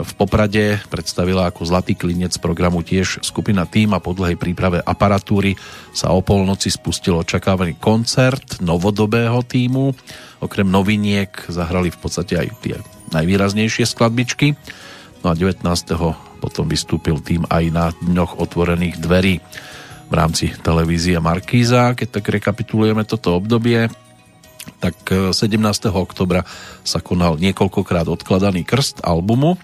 v 0.00 0.12
Poprade 0.16 0.80
predstavila 0.88 1.50
ako 1.50 1.66
zlatý 1.66 1.98
klinec 1.98 2.38
programu 2.40 2.80
tiež 2.80 3.20
skupina 3.26 3.68
Tým 3.68 3.92
a 3.92 4.00
po 4.00 4.16
dlhej 4.16 4.38
príprave 4.38 4.80
aparatúry 4.80 5.58
sa 5.92 6.14
o 6.14 6.24
polnoci 6.24 6.72
spustil 6.72 7.20
očakávaný 7.20 7.76
koncert 7.76 8.62
novodobého 8.64 9.42
týmu. 9.44 9.92
Okrem 10.40 10.68
noviniek 10.70 11.34
zahrali 11.50 11.92
v 11.92 11.98
podstate 12.00 12.38
aj 12.38 12.48
tie 12.64 12.76
najvýraznejšie 13.12 13.84
skladbičky. 13.84 14.54
No 15.20 15.32
a 15.32 15.34
19. 15.36 15.66
potom 16.40 16.64
vystúpil 16.64 17.20
tým 17.20 17.44
aj 17.52 17.64
na 17.68 17.86
dňoch 17.92 18.40
otvorených 18.40 18.96
dverí 18.96 19.38
v 20.10 20.14
rámci 20.16 20.50
televízie 20.50 21.20
Markíza. 21.20 21.94
Keď 21.94 22.08
tak 22.08 22.24
rekapitulujeme 22.32 23.04
toto 23.04 23.36
obdobie, 23.36 23.92
tak 24.80 24.96
17. 25.36 25.36
oktobra 25.92 26.42
sa 26.82 26.98
konal 27.04 27.36
niekoľkokrát 27.36 28.08
odkladaný 28.08 28.64
krst 28.64 29.04
albumu 29.04 29.60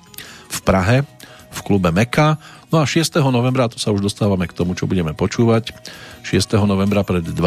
v 0.53 0.59
Prahe 0.63 1.03
v 1.51 1.59
klube 1.65 1.89
Meka. 1.89 2.37
No 2.69 2.83
a 2.83 2.87
6. 2.87 3.23
novembra, 3.33 3.73
to 3.73 3.81
sa 3.81 3.95
už 3.95 4.05
dostávame 4.05 4.45
k 4.45 4.53
tomu, 4.53 4.77
čo 4.77 4.85
budeme 4.85 5.17
počúvať, 5.17 5.73
6. 6.27 6.59
novembra 6.67 7.07
pred 7.07 7.23
20 7.23 7.39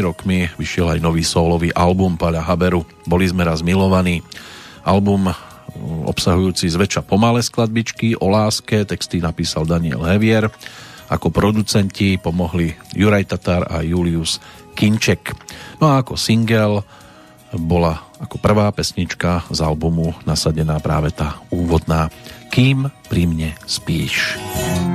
rokmi 0.00 0.46
vyšiel 0.54 0.96
aj 0.96 1.02
nový 1.02 1.26
solový 1.26 1.74
album 1.74 2.14
Paľa 2.14 2.46
Haberu 2.46 2.86
Boli 3.02 3.26
sme 3.26 3.42
raz 3.42 3.60
milovaní. 3.60 4.22
Album 4.86 5.34
obsahujúci 6.06 6.68
zväčša 6.68 7.04
pomalé 7.06 7.40
skladbičky 7.40 8.18
o 8.18 8.28
láske, 8.28 8.84
texty 8.84 9.18
napísal 9.18 9.64
Daniel 9.64 10.04
Hevier. 10.04 10.48
Ako 11.10 11.34
producenti 11.34 12.14
pomohli 12.22 12.70
Juraj 12.94 13.34
Tatar 13.34 13.66
a 13.66 13.82
Julius 13.82 14.38
Kinček. 14.78 15.34
No 15.82 15.90
a 15.90 16.06
ako 16.06 16.14
single 16.14 16.86
bola 17.58 17.98
ako 18.22 18.38
prvá 18.38 18.70
pesnička 18.70 19.42
z 19.50 19.58
albumu 19.58 20.14
nasadená 20.22 20.78
práve 20.78 21.10
tá 21.10 21.42
úvodná 21.50 22.12
kým 22.54 22.90
pri 23.10 23.26
mne 23.26 23.50
spíš. 23.66 24.38
Kým 24.54 24.89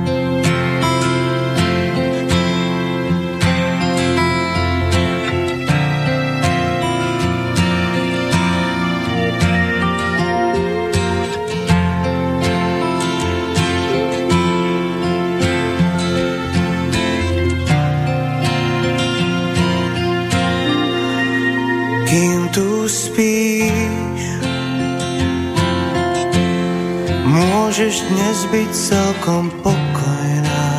Môžeš 28.46 28.62
byť 28.62 28.70
celkom 28.78 29.50
pokojná. 29.58 30.70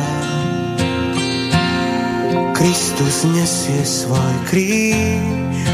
Kristus 2.56 3.28
nesie 3.28 3.84
svoj 3.84 4.32
kríž. 4.48 5.68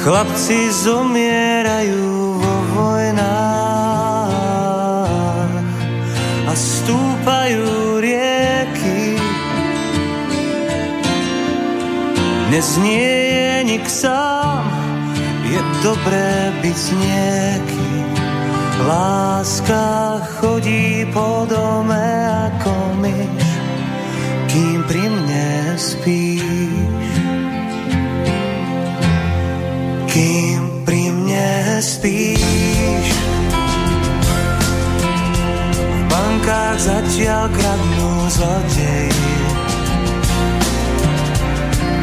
Chlapci 0.00 0.72
zomierajú 0.72 2.40
vo 2.40 2.54
vojnách 2.80 3.20
a 6.48 6.52
stúpajú 6.56 8.00
rieky. 8.00 9.20
Dnes 12.48 12.68
nie 12.80 13.12
je 13.36 13.68
nik 13.68 13.84
sám, 13.84 14.64
je 15.44 15.60
dobré 15.84 16.56
byť 16.64 16.80
niekým. 16.96 17.79
Láska 18.90 20.18
chodí 20.42 21.06
po 21.14 21.46
dome 21.46 22.10
ako 22.50 22.74
myš, 22.98 23.46
kým 24.50 24.82
pri 24.82 25.04
mne 25.06 25.78
spíš. 25.78 26.42
Kým 30.10 30.82
pri 30.82 31.02
mne 31.06 31.78
spíš. 31.78 33.06
V 35.86 36.02
bankách 36.10 36.78
zatiaľ 36.82 37.46
kradnú 37.46 38.10
zlodeji, 38.26 39.14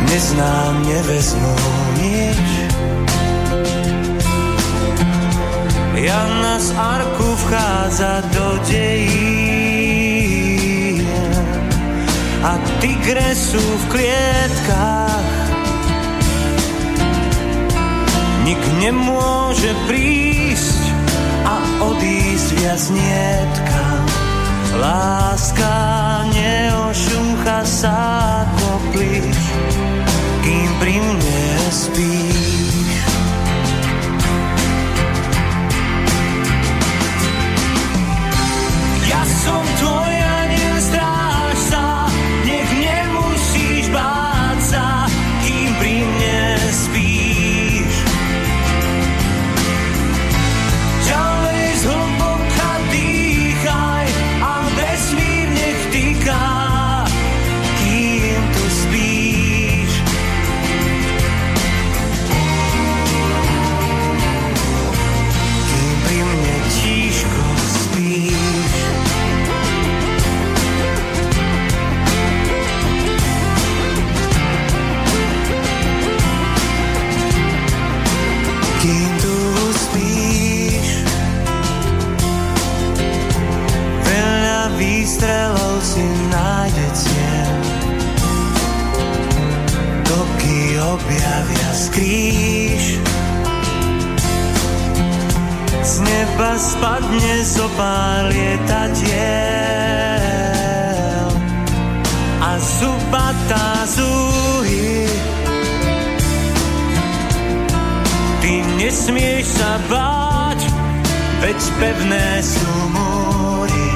neznám, 0.07 0.73
nevezmú 0.87 1.86
Jana 6.07 6.55
z 6.59 6.71
arku 6.71 7.35
vchádza 7.35 8.23
do 8.31 8.63
dejí 8.63 9.67
a 12.47 12.55
tigre 12.79 13.35
sú 13.35 13.59
v 13.59 13.83
klietkách. 13.91 15.35
Nik 18.47 18.63
nemôže 18.79 19.75
prísť 19.91 20.79
a 21.43 21.55
odísť 21.91 22.47
viac 22.55 22.83
nietka. 22.87 23.83
Láska 24.79 25.75
neošúcha 26.31 27.67
sa 27.67 27.95
ako 28.47 28.95
plíš, 28.95 29.39
kým 30.39 30.69
pri 30.79 30.95
mne 31.03 31.43
spíš. 31.67 32.26
Neba 96.37 96.53
spadne 96.53 97.41
zo 97.41 97.65
pár 97.73 98.29
lietadiel 98.29 99.09
A 102.37 102.61
zubatá 102.61 103.81
zúhy. 103.89 105.09
Ty 108.37 108.53
nesmieš 108.77 109.49
sa 109.49 109.81
báť, 109.89 110.61
veď 111.41 111.57
pevné 111.81 112.45
sú 112.45 112.69
múry. 112.93 113.89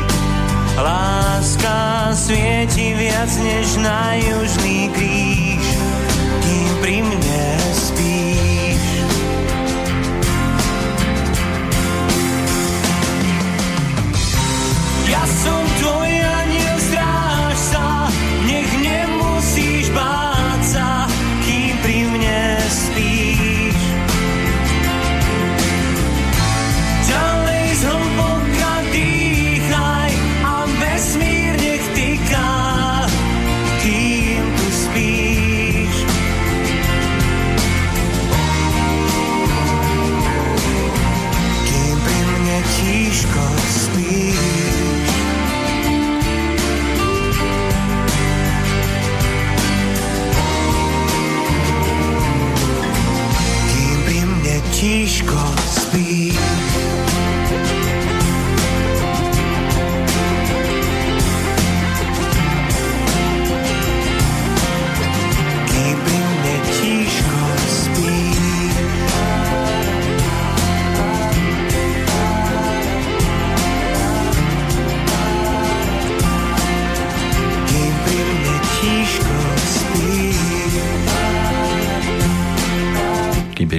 Láska 0.82 2.10
svieti 2.18 2.98
viac 2.98 3.30
než 3.38 3.78
na 3.86 4.18
južný 4.18 4.90
kríž, 4.98 5.66
kým 6.42 6.74
pri 6.82 7.06
mne 7.06 7.20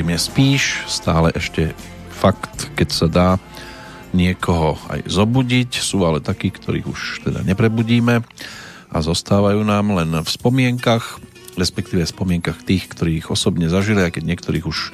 Mne 0.03 0.19
spíš, 0.19 0.83
stále 0.91 1.31
ešte 1.31 1.79
fakt, 2.11 2.75
keď 2.75 2.89
sa 2.91 3.07
dá 3.07 3.29
niekoho 4.11 4.75
aj 4.91 5.07
zobudiť. 5.07 5.79
Sú 5.79 6.03
ale 6.03 6.19
takí, 6.19 6.51
ktorých 6.51 6.87
už 6.91 7.01
teda 7.23 7.47
neprebudíme 7.47 8.27
a 8.91 8.97
zostávajú 8.99 9.63
nám 9.63 9.95
len 9.95 10.11
v 10.11 10.27
spomienkach, 10.27 11.23
respektíve 11.55 12.03
v 12.03 12.15
spomienkach 12.19 12.67
tých, 12.67 12.91
ktorí 12.91 13.23
ich 13.23 13.31
osobne 13.31 13.71
zažili, 13.71 14.03
aj 14.03 14.19
keď 14.19 14.23
niektorých 14.27 14.67
už 14.67 14.91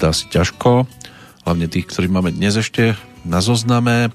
teda 0.00 0.16
asi 0.16 0.24
ťažko, 0.32 0.88
hlavne 1.44 1.68
tých, 1.68 1.84
ktorí 1.92 2.08
máme 2.08 2.32
dnes 2.32 2.56
ešte 2.56 2.96
na 3.28 3.44
zozname. 3.44 4.08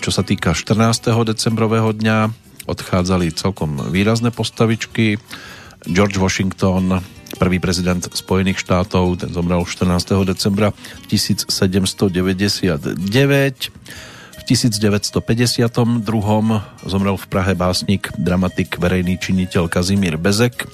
Čo 0.00 0.08
sa 0.08 0.24
týka 0.24 0.56
14. 0.56 1.12
decembrového 1.28 1.92
dňa, 1.92 2.32
odchádzali 2.64 3.28
celkom 3.36 3.92
výrazné 3.92 4.32
postavičky. 4.32 5.20
George 5.84 6.16
Washington, 6.16 7.04
prvý 7.36 7.58
prezident 7.58 8.00
Spojených 8.00 8.58
štátov, 8.62 9.20
ten 9.20 9.30
zomrel 9.30 9.62
14. 9.66 10.24
decembra 10.24 10.72
1799. 11.10 12.94
V 14.34 14.42
1952. 14.44 16.04
zomrel 16.84 17.16
v 17.16 17.26
Prahe 17.32 17.52
básnik, 17.56 18.12
dramatik, 18.20 18.76
verejný 18.76 19.16
činiteľ 19.16 19.72
Kazimír 19.72 20.20
Bezek, 20.20 20.68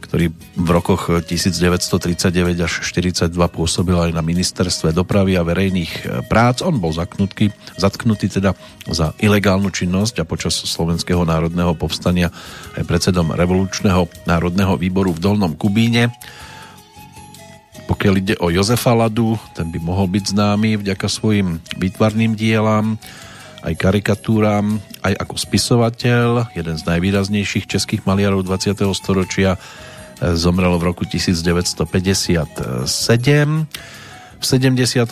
ktorý 0.00 0.32
v 0.56 0.68
rokoch 0.70 1.10
1939 1.10 2.64
až 2.64 2.72
42 2.80 3.34
pôsobil 3.50 3.98
aj 3.98 4.14
na 4.14 4.22
ministerstve 4.24 4.94
dopravy 4.96 5.36
a 5.36 5.44
verejných 5.44 6.24
prác. 6.30 6.64
On 6.64 6.76
bol 6.78 6.94
zatknutý, 6.94 7.52
zatknutý 7.76 8.32
teda 8.32 8.56
za 8.88 9.12
ilegálnu 9.20 9.68
činnosť 9.68 10.22
a 10.22 10.28
počas 10.28 10.56
Slovenského 10.56 11.22
národného 11.26 11.76
povstania 11.76 12.32
aj 12.78 12.88
predsedom 12.88 13.36
revolučného 13.36 14.08
národného 14.24 14.80
výboru 14.80 15.12
v 15.12 15.22
Dolnom 15.22 15.52
Kubíne. 15.58 16.14
Pokiaľ 17.88 18.14
ide 18.20 18.34
o 18.44 18.52
Jozefa 18.52 18.92
Ladu, 18.92 19.40
ten 19.56 19.72
by 19.72 19.80
mohol 19.80 20.12
byť 20.12 20.36
známy 20.36 20.76
vďaka 20.76 21.08
svojim 21.08 21.56
výtvarným 21.80 22.36
dielam, 22.36 23.00
aj 23.64 23.74
karikatúram, 23.74 24.78
aj 25.02 25.14
ako 25.18 25.34
spisovateľ, 25.40 26.52
jeden 26.54 26.76
z 26.78 26.82
najvýraznejších 26.84 27.66
českých 27.66 28.04
maliarov 28.04 28.46
20. 28.46 28.76
storočia, 28.94 29.56
zomrel 30.18 30.74
v 30.78 30.82
roku 30.82 31.04
1957. 31.06 31.86
V 34.38 34.44
74. 34.46 35.10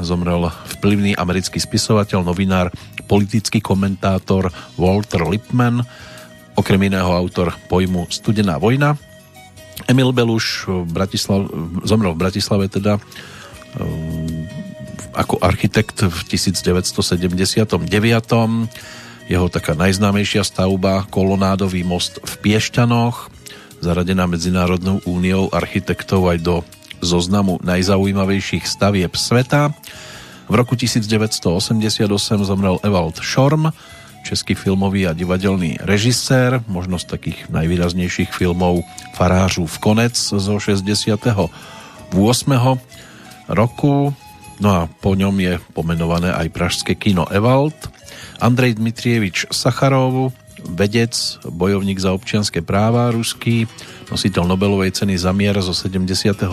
zomrel 0.00 0.42
vplyvný 0.48 1.12
americký 1.16 1.60
spisovateľ, 1.60 2.24
novinár, 2.24 2.72
politický 3.04 3.60
komentátor 3.60 4.48
Walter 4.80 5.28
Lippmann, 5.28 5.84
okrem 6.56 6.80
iného 6.88 7.12
autor 7.12 7.52
pojmu 7.68 8.08
Studená 8.08 8.56
vojna. 8.56 8.96
Emil 9.88 10.12
Beluš 10.12 10.68
Bratislav, 10.88 11.48
zomrel 11.84 12.12
v 12.16 12.20
Bratislave 12.20 12.68
teda 12.68 13.00
um, 13.80 14.48
ako 15.12 15.40
architekt 15.40 16.04
v 16.04 16.18
1979. 16.28 17.84
Jeho 19.28 19.46
taká 19.48 19.72
najznámejšia 19.72 20.44
stavba, 20.44 21.08
kolonádový 21.08 21.84
most 21.84 22.20
v 22.20 22.32
Piešťanoch, 22.44 23.31
zaradená 23.82 24.30
Medzinárodnou 24.30 25.02
úniou 25.04 25.50
architektov 25.50 26.30
aj 26.30 26.38
do 26.38 26.54
zoznamu 27.02 27.58
najzaujímavejších 27.66 28.62
stavieb 28.62 29.10
sveta. 29.18 29.74
V 30.46 30.54
roku 30.54 30.78
1988 30.78 32.06
zomrel 32.46 32.78
Ewald 32.86 33.18
Schorm, 33.18 33.74
český 34.22 34.54
filmový 34.54 35.10
a 35.10 35.12
divadelný 35.12 35.82
režisér, 35.82 36.62
možno 36.70 37.02
z 37.02 37.10
takých 37.10 37.50
najvýraznejších 37.50 38.30
filmov 38.30 38.86
Farářů 39.18 39.66
v 39.66 39.78
konec 39.78 40.14
zo 40.14 40.54
68. 40.62 41.50
roku. 43.50 44.14
No 44.62 44.68
a 44.70 44.86
po 44.86 45.18
ňom 45.18 45.34
je 45.42 45.58
pomenované 45.74 46.30
aj 46.30 46.54
pražské 46.54 46.94
kino 46.94 47.26
Ewald. 47.34 47.74
Andrej 48.38 48.78
Dmitrievič 48.78 49.50
Sacharov, 49.50 50.30
vedec, 50.66 51.12
bojovník 51.44 51.98
za 51.98 52.14
občianské 52.14 52.62
práva 52.62 53.10
ruský, 53.10 53.66
nositeľ 54.08 54.46
Nobelovej 54.46 54.94
ceny 54.94 55.18
za 55.18 55.34
mier 55.34 55.58
zo 55.58 55.74
75. 55.74 56.46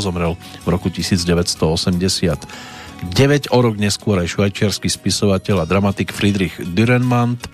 zomrel 0.00 0.36
v 0.36 0.68
roku 0.68 0.92
1989. 0.92 3.48
O 3.48 3.58
rok 3.64 3.74
neskôr 3.80 4.20
aj 4.20 4.36
švajčiarsky 4.36 4.92
spisovateľ 4.92 5.64
a 5.64 5.68
dramatik 5.68 6.12
Friedrich 6.12 6.60
Dürrenmatt, 6.60 7.48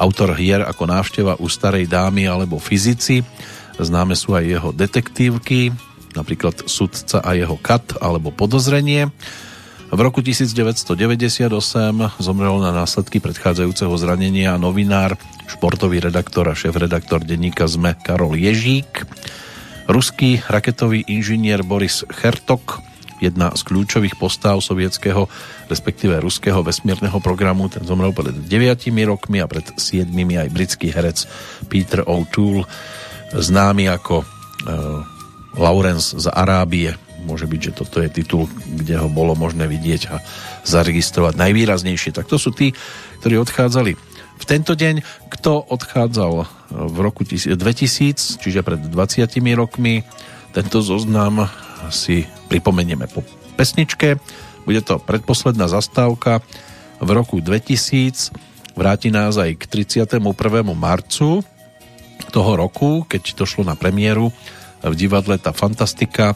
autor 0.00 0.32
hier 0.40 0.64
ako 0.64 0.88
návšteva 0.88 1.36
u 1.36 1.46
starej 1.50 1.84
dámy 1.84 2.24
alebo 2.24 2.56
fyzici. 2.56 3.20
Známe 3.76 4.16
sú 4.16 4.32
aj 4.32 4.44
jeho 4.44 4.70
detektívky, 4.72 5.72
napríklad 6.16 6.64
Sudca 6.64 7.20
a 7.20 7.36
jeho 7.36 7.60
kat 7.60 8.00
alebo 8.00 8.32
Podozrenie. 8.32 9.12
V 9.90 9.98
roku 9.98 10.22
1998 10.22 11.50
zomrel 12.22 12.56
na 12.62 12.70
následky 12.70 13.18
predchádzajúceho 13.18 13.90
zranenia 13.98 14.54
novinár, 14.54 15.18
športový 15.50 15.98
redaktor 15.98 16.46
a 16.46 16.54
šéf-redaktor 16.54 17.26
denníka 17.26 17.66
ZME 17.66 17.98
Karol 17.98 18.38
Ježík, 18.38 19.02
ruský 19.90 20.46
raketový 20.46 21.02
inžinier 21.10 21.66
Boris 21.66 22.06
Chertok, 22.06 22.78
jedna 23.18 23.50
z 23.58 23.66
kľúčových 23.66 24.14
postáv 24.14 24.62
sovietského, 24.62 25.26
respektíve 25.66 26.22
ruského 26.22 26.62
vesmírneho 26.62 27.18
programu, 27.18 27.66
ten 27.66 27.82
zomrel 27.82 28.14
pred 28.14 28.46
9 28.46 28.46
rokmi 29.10 29.42
a 29.42 29.50
pred 29.50 29.74
7 29.74 30.06
aj 30.06 30.48
britský 30.54 30.94
herec 30.94 31.26
Peter 31.66 32.06
O'Toole, 32.06 32.62
známy 33.34 33.90
ako 33.90 34.22
e, 34.22 34.26
Lawrence 35.58 36.14
z 36.14 36.30
Arábie, 36.30 36.94
môže 37.24 37.46
byť, 37.46 37.60
že 37.60 37.76
toto 37.76 38.00
je 38.00 38.08
titul, 38.10 38.48
kde 38.66 38.96
ho 39.00 39.08
bolo 39.08 39.36
možné 39.36 39.68
vidieť 39.68 40.02
a 40.10 40.20
zaregistrovať 40.64 41.36
najvýraznejšie. 41.36 42.16
Tak 42.16 42.26
to 42.26 42.36
sú 42.40 42.50
tí, 42.52 42.72
ktorí 43.20 43.40
odchádzali 43.40 43.92
v 44.40 44.44
tento 44.48 44.72
deň. 44.72 45.04
Kto 45.28 45.68
odchádzal 45.68 46.32
v 46.72 46.98
roku 46.98 47.22
2000, 47.24 48.40
čiže 48.40 48.64
pred 48.64 48.80
20 48.80 49.28
rokmi, 49.56 50.02
tento 50.50 50.82
zoznam 50.82 51.46
si 51.92 52.26
pripomenieme 52.48 53.06
po 53.06 53.22
pesničke. 53.54 54.18
Bude 54.64 54.80
to 54.80 54.98
predposledná 54.98 55.68
zastávka 55.68 56.40
v 57.00 57.08
roku 57.12 57.40
2000. 57.40 58.32
Vráti 58.76 59.12
nás 59.12 59.36
aj 59.36 59.60
k 59.60 59.62
31. 59.68 60.20
marcu 60.72 61.44
toho 62.30 62.52
roku, 62.54 63.04
keď 63.04 63.34
to 63.34 63.44
šlo 63.44 63.66
na 63.66 63.74
premiéru 63.74 64.30
v 64.80 64.94
divadle 64.96 65.36
Tá 65.36 65.52
fantastika 65.52 66.32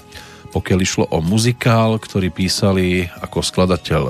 pokiaľ 0.54 0.78
išlo 0.78 1.04
o 1.10 1.18
muzikál, 1.18 1.98
ktorý 1.98 2.30
písali 2.30 3.10
ako 3.18 3.42
skladateľ 3.42 4.02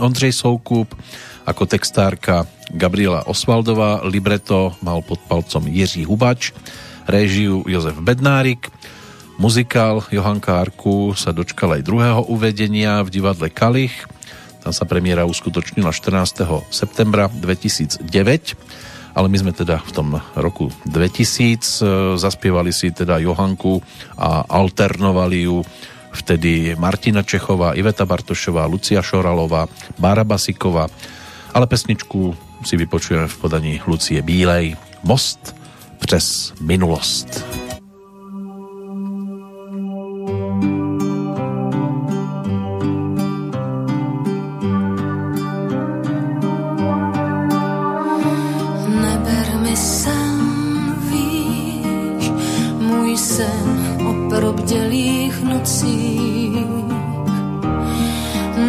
Ondřej 0.00 0.32
Soukup, 0.32 0.96
ako 1.44 1.68
textárka 1.68 2.48
Gabriela 2.72 3.28
Osvaldová, 3.28 4.00
libreto 4.08 4.72
mal 4.80 5.04
pod 5.04 5.20
palcom 5.28 5.68
Jiří 5.68 6.08
Hubač, 6.08 6.56
réžiu 7.04 7.68
Jozef 7.68 8.00
Bednárik, 8.00 8.72
muzikál 9.36 10.00
Johanka 10.08 10.56
Arku 10.56 11.12
sa 11.12 11.36
dočkal 11.36 11.76
aj 11.76 11.84
druhého 11.84 12.32
uvedenia 12.32 13.04
v 13.04 13.12
divadle 13.12 13.52
Kalich, 13.52 14.08
tam 14.64 14.72
sa 14.72 14.88
premiéra 14.88 15.28
uskutočnila 15.28 15.92
14. 15.92 16.72
septembra 16.72 17.28
2009 17.28 18.08
ale 19.14 19.30
my 19.30 19.38
sme 19.38 19.52
teda 19.54 19.78
v 19.78 19.90
tom 19.94 20.08
roku 20.34 20.68
2000 20.90 21.22
e, 21.38 21.84
zaspievali 22.18 22.74
si 22.74 22.90
teda 22.90 23.22
Johanku 23.22 23.78
a 24.18 24.42
alternovali 24.44 25.46
ju 25.46 25.62
vtedy 26.14 26.78
Martina 26.78 27.22
Čechová, 27.22 27.74
Iveta 27.74 28.06
Bartošová, 28.06 28.66
Lucia 28.66 29.02
Šoralová, 29.02 29.66
Bára 29.98 30.22
Basiková, 30.22 30.86
ale 31.54 31.66
pesničku 31.66 32.34
si 32.62 32.74
vypočujeme 32.78 33.26
v 33.26 33.38
podaní 33.38 33.74
Lucie 33.86 34.22
Bílej 34.22 34.76
Most 35.02 35.54
přes 35.98 36.52
minulost. 36.60 37.63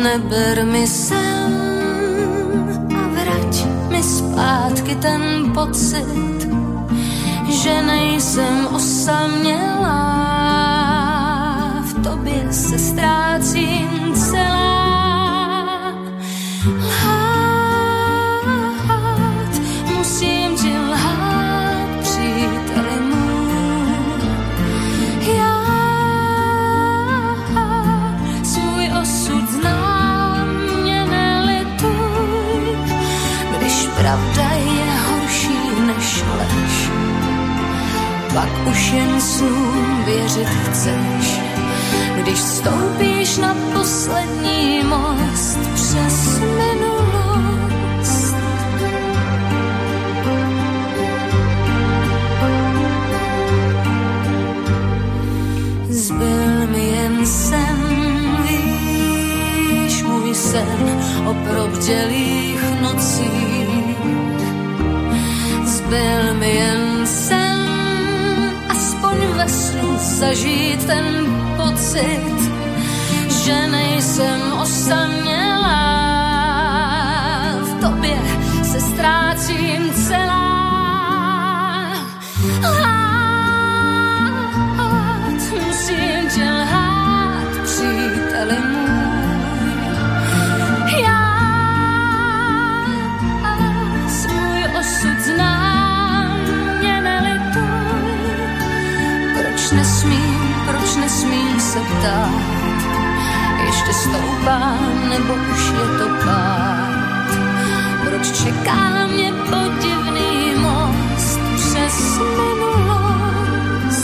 Neber 0.06 0.64
mi 0.66 0.88
sem 0.88 1.52
a 2.94 3.02
vrať 3.16 3.56
mi 3.92 4.04
zpátky 4.04 4.96
ten 5.02 5.52
pocit, 5.54 6.40
že 7.50 7.82
nejsem 7.82 8.68
osamělá. 8.76 10.06
V 11.84 11.94
tobě 12.04 12.48
se 12.52 12.80
ztrácím 12.80 14.05
Pak 38.36 38.68
už 38.68 38.92
jen 38.92 39.22
snům 39.22 40.04
věřit 40.06 40.48
chceš, 40.48 41.40
když 42.22 42.40
stoupíš 42.40 43.38
na 43.38 43.56
poslední 43.74 44.84
most 44.84 45.60
přes 45.74 46.40
minulost. 46.40 48.36
Zbyl 55.90 56.68
mi 56.68 56.86
jen 56.88 57.26
sen, 57.26 57.78
víš, 58.48 60.04
můj 60.04 60.36
sen 60.36 61.00
o 61.26 61.34
probdělých 61.34 62.62
nocích 62.82 63.96
byl 65.90 66.34
mi 66.34 66.56
jen 66.56 67.06
sen, 67.06 67.45
ve 69.36 69.50
snu 69.50 69.98
zažít 69.98 70.86
ten 70.86 71.06
pocit, 71.58 72.52
že 73.44 73.68
nejsem 73.68 74.42
osamělá. 74.62 76.05
Ještě 103.66 103.94
stoupá, 103.94 104.78
nebo 105.10 105.34
už 105.34 105.66
je 105.68 105.98
to 106.00 106.08
pád. 106.26 107.30
Proč 108.06 108.32
čeká 108.44 109.08
mě 109.08 109.34
podivný 109.34 110.54
most 110.62 111.40
přes 111.56 112.20
minulost? 112.38 113.96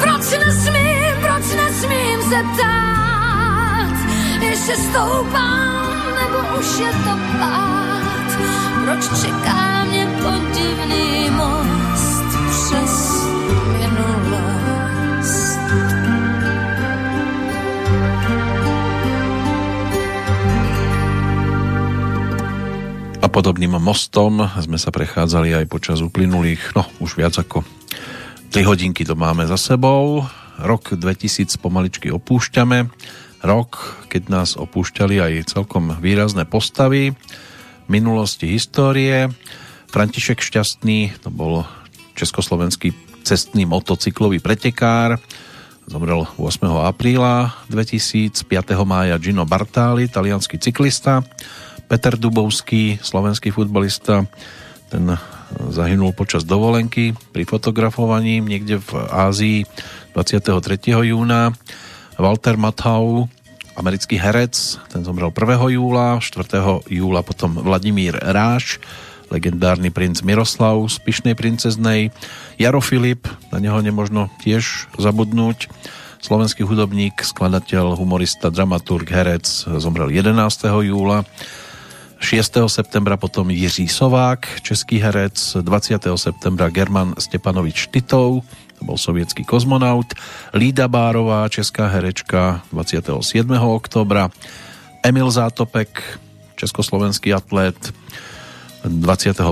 Proč 0.00 0.30
nesmím, 0.46 1.14
proč 1.20 1.44
nesmím 1.56 2.22
se 2.22 2.44
ptát, 2.54 3.96
ještě 4.40 4.76
stoupám, 4.76 5.86
nebo 6.20 6.58
už 6.58 6.78
je 6.78 6.92
to 6.92 7.18
pád? 7.38 8.28
Proč 8.84 9.20
čeká 9.22 9.84
mě 9.84 10.06
podivný 10.22 11.30
most 11.30 11.81
podobným 23.32 23.80
mostom 23.80 24.44
sme 24.60 24.76
sa 24.76 24.92
prechádzali 24.92 25.56
aj 25.56 25.64
počas 25.72 26.04
uplynulých, 26.04 26.76
no 26.76 26.84
už 27.00 27.16
viac 27.16 27.32
ako 27.40 27.64
3 28.52 28.68
hodinky 28.68 29.08
to 29.08 29.16
máme 29.16 29.48
za 29.48 29.56
sebou. 29.56 30.20
Rok 30.60 31.00
2000 31.00 31.56
pomaličky 31.56 32.12
opúšťame. 32.12 32.92
Rok, 33.40 33.70
keď 34.12 34.22
nás 34.28 34.60
opúšťali 34.60 35.16
aj 35.16 35.48
celkom 35.48 35.96
výrazné 35.96 36.44
postavy 36.44 37.16
minulosti 37.88 38.52
histórie. 38.52 39.32
František 39.88 40.44
Šťastný, 40.44 41.16
to 41.24 41.32
bol 41.32 41.64
československý 42.12 42.92
cestný 43.24 43.64
motocyklový 43.64 44.44
pretekár, 44.44 45.16
zomrel 45.88 46.28
8. 46.36 46.68
apríla 46.84 47.64
2000, 47.72 48.44
5. 48.44 48.76
mája 48.84 49.16
Gino 49.16 49.48
Bartali, 49.48 50.04
talianský 50.08 50.60
cyklista, 50.60 51.24
Peter 51.92 52.16
Dubovský, 52.16 52.96
slovenský 53.04 53.52
futbalista, 53.52 54.24
ten 54.88 55.12
zahynul 55.68 56.16
počas 56.16 56.40
dovolenky 56.40 57.12
pri 57.36 57.44
fotografovaní 57.44 58.40
niekde 58.40 58.80
v 58.80 58.96
Ázii 59.12 59.68
23. 60.16 60.56
júna. 60.88 61.52
Walter 62.16 62.56
Matthau, 62.56 63.28
americký 63.76 64.16
herec, 64.16 64.80
ten 64.88 65.04
zomrel 65.04 65.28
1. 65.36 65.68
júla, 65.76 66.16
4. 66.16 66.88
júla 66.88 67.20
potom 67.20 67.60
Vladimír 67.60 68.16
Ráš, 68.16 68.80
legendárny 69.28 69.92
princ 69.92 70.24
Miroslav 70.24 70.80
z 70.88 70.96
Pyšnej 70.96 71.36
princeznej, 71.36 72.08
Jaro 72.56 72.80
Filip, 72.80 73.28
na 73.52 73.60
neho 73.60 73.76
nemožno 73.84 74.32
tiež 74.40 74.88
zabudnúť, 74.96 75.68
slovenský 76.24 76.64
hudobník, 76.64 77.20
skladateľ, 77.20 78.00
humorista, 78.00 78.48
dramaturg, 78.48 79.04
herec, 79.12 79.44
zomrel 79.76 80.08
11. 80.08 80.32
júla, 80.88 81.28
6. 82.22 82.70
septembra 82.70 83.18
potom 83.18 83.50
Jiří 83.50 83.88
Sovák, 83.88 84.62
český 84.62 85.02
herec, 85.02 85.56
20. 85.60 86.06
septembra 86.16 86.70
German 86.70 87.18
Stepanovič 87.18 87.90
Titov, 87.90 88.46
to 88.78 88.82
bol 88.86 88.94
sovietský 88.94 89.42
kozmonaut, 89.42 90.06
Lída 90.54 90.86
Bárová, 90.86 91.50
česká 91.50 91.90
herečka, 91.90 92.62
27. 92.72 93.50
oktobra, 93.58 94.30
Emil 95.02 95.30
Zátopek, 95.30 95.98
československý 96.54 97.34
atlét, 97.34 97.94
21. 98.86 99.42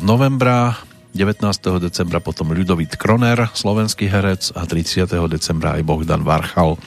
novembra, 0.00 0.78
19. 1.14 1.82
decembra 1.82 2.22
potom 2.22 2.54
Ľudovít 2.54 2.96
Kroner, 2.96 3.50
slovenský 3.50 4.06
herec 4.06 4.54
a 4.54 4.62
30. 4.62 5.10
decembra 5.26 5.74
aj 5.74 5.82
Bohdan 5.82 6.22
Varchal, 6.22 6.78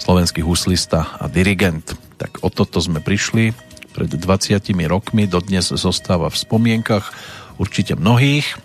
slovenský 0.00 0.40
huslista 0.40 1.20
a 1.20 1.28
dirigent. 1.28 1.84
Tak 2.16 2.40
o 2.40 2.48
toto 2.48 2.80
sme 2.80 3.04
prišli 3.04 3.69
pred 3.92 4.10
20 4.10 4.62
rokmi, 4.86 5.26
dodnes 5.26 5.74
zostáva 5.74 6.30
v 6.30 6.40
spomienkach 6.40 7.12
určite 7.58 7.98
mnohých. 7.98 8.56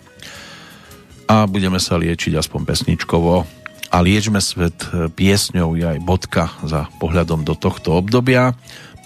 A 1.26 1.44
budeme 1.50 1.82
sa 1.82 1.98
liečiť 1.98 2.38
aspoň 2.38 2.60
pesničkovo. 2.64 3.44
A 3.90 3.96
liečme 4.02 4.42
svet 4.42 4.86
piesňou 5.14 5.78
je 5.78 5.86
aj 5.86 5.98
bodka 6.02 6.50
za 6.66 6.90
pohľadom 6.98 7.46
do 7.46 7.54
tohto 7.54 7.98
obdobia. 7.98 8.54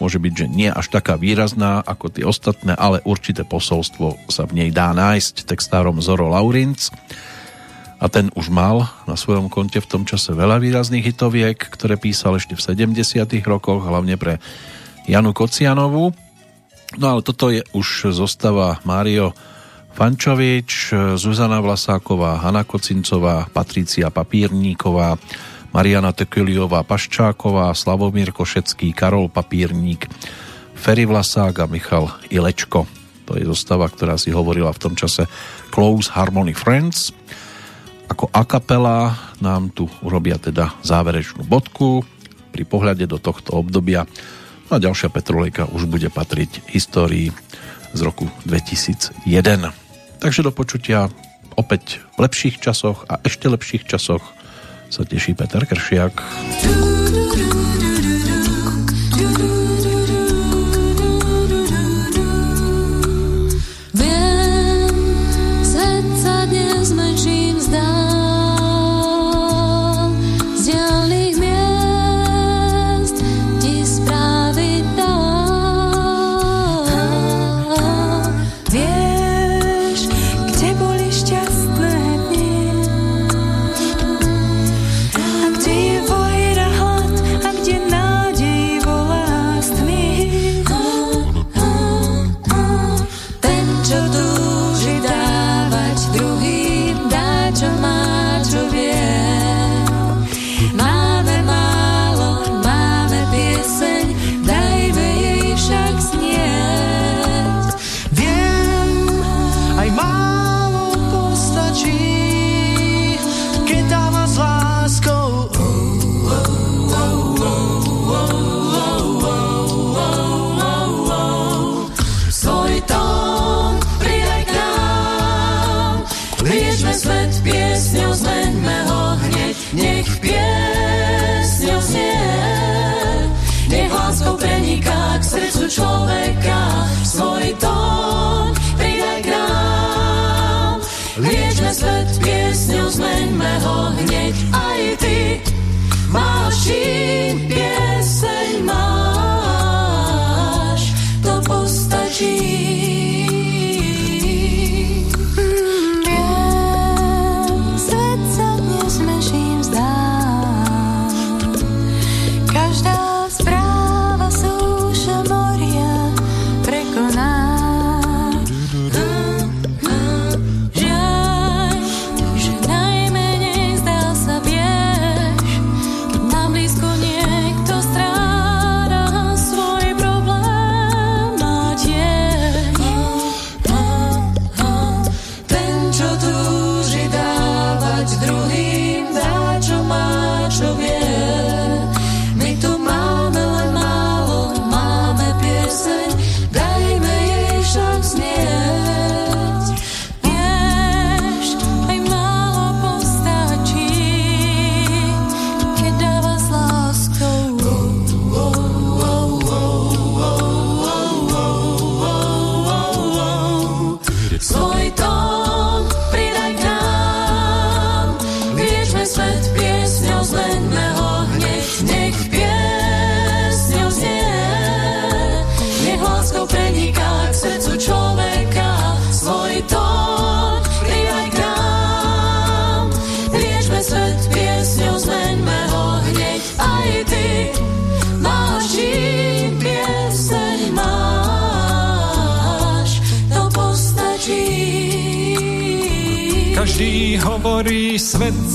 Môže 0.00 0.16
byť, 0.16 0.32
že 0.32 0.46
nie 0.48 0.68
až 0.72 0.88
taká 0.88 1.20
výrazná 1.20 1.84
ako 1.84 2.08
tie 2.08 2.24
ostatné, 2.24 2.72
ale 2.72 3.04
určité 3.04 3.44
posolstvo 3.44 4.32
sa 4.32 4.48
v 4.48 4.64
nej 4.64 4.70
dá 4.72 4.96
nájsť. 4.96 5.44
Textárom 5.44 6.00
Zoro 6.00 6.32
Laurinc 6.32 6.88
a 8.00 8.08
ten 8.08 8.32
už 8.32 8.48
mal 8.48 8.88
na 9.04 9.12
svojom 9.12 9.52
konte 9.52 9.76
v 9.76 9.90
tom 9.90 10.08
čase 10.08 10.32
veľa 10.32 10.56
výrazných 10.56 11.04
hitoviek, 11.12 11.60
ktoré 11.60 12.00
písal 12.00 12.40
ešte 12.40 12.56
v 12.56 12.64
70 12.64 12.96
rokoch, 13.44 13.84
hlavne 13.84 14.16
pre 14.16 14.40
Janu 15.10 15.34
Kocianovú. 15.34 16.14
No 16.94 17.06
ale 17.10 17.26
toto 17.26 17.50
je 17.50 17.66
už 17.74 18.14
zostava 18.14 18.78
Mário 18.86 19.34
Fančovič, 19.90 20.94
Zuzana 21.18 21.58
Vlasáková, 21.58 22.38
Hanna 22.38 22.62
Kocincová, 22.62 23.50
Patricia 23.50 24.14
Papírníková, 24.14 25.18
Mariana 25.74 26.14
Tekeliová 26.14 26.86
Paščáková, 26.86 27.74
Slavomír 27.74 28.30
Košecký, 28.30 28.94
Karol 28.94 29.26
Papírník, 29.26 30.06
Ferry 30.78 31.10
Vlasák 31.10 31.58
a 31.58 31.66
Michal 31.66 32.06
Ilečko. 32.30 32.86
To 33.26 33.34
je 33.34 33.46
zostava, 33.46 33.90
ktorá 33.90 34.14
si 34.14 34.30
hovorila 34.30 34.70
v 34.70 34.82
tom 34.82 34.94
čase 34.94 35.26
Close 35.74 36.10
Harmony 36.14 36.54
Friends. 36.54 37.10
Ako 38.10 38.30
a 38.30 38.42
kapela 38.46 39.14
nám 39.42 39.74
tu 39.74 39.86
urobia 40.02 40.38
teda 40.38 40.74
záverečnú 40.82 41.46
bodku 41.46 42.02
pri 42.50 42.62
pohľade 42.66 43.06
do 43.06 43.18
tohto 43.22 43.58
obdobia 43.58 44.06
No 44.70 44.78
a 44.78 44.84
ďalšia 44.86 45.10
Petrolejka 45.10 45.66
už 45.66 45.90
bude 45.90 46.06
patriť 46.14 46.62
histórii 46.70 47.34
z 47.90 48.00
roku 48.06 48.30
2001. 48.46 49.26
Takže 50.22 50.46
do 50.46 50.54
počutia 50.54 51.10
opäť 51.58 51.98
v 52.14 52.22
lepších 52.22 52.62
časoch 52.62 53.02
a 53.10 53.18
ešte 53.26 53.50
lepších 53.50 53.82
časoch 53.82 54.22
sa 54.86 55.02
teší 55.02 55.34
Peter 55.34 55.66
Kršiak. 55.66 56.14
Viem, 56.62 57.09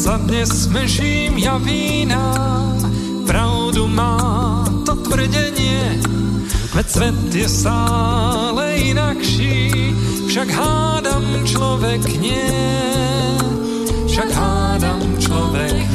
svet 0.06 0.22
sa 0.22 0.22
dnes 0.22 0.70
mežím 0.70 1.34
javína, 1.42 2.38
pravdu 3.26 3.90
má 3.90 4.62
to 4.86 4.94
tvrdenie, 5.02 5.98
veď 6.78 6.86
svet 6.86 7.34
je 7.34 7.50
stále 7.50 8.86
inakší, 8.94 9.74
však 10.30 10.46
hádam 10.54 11.26
človek 11.50 12.06
nie, 12.22 12.54
však 14.06 14.30
hádam 14.30 15.02
človek. 15.18 15.95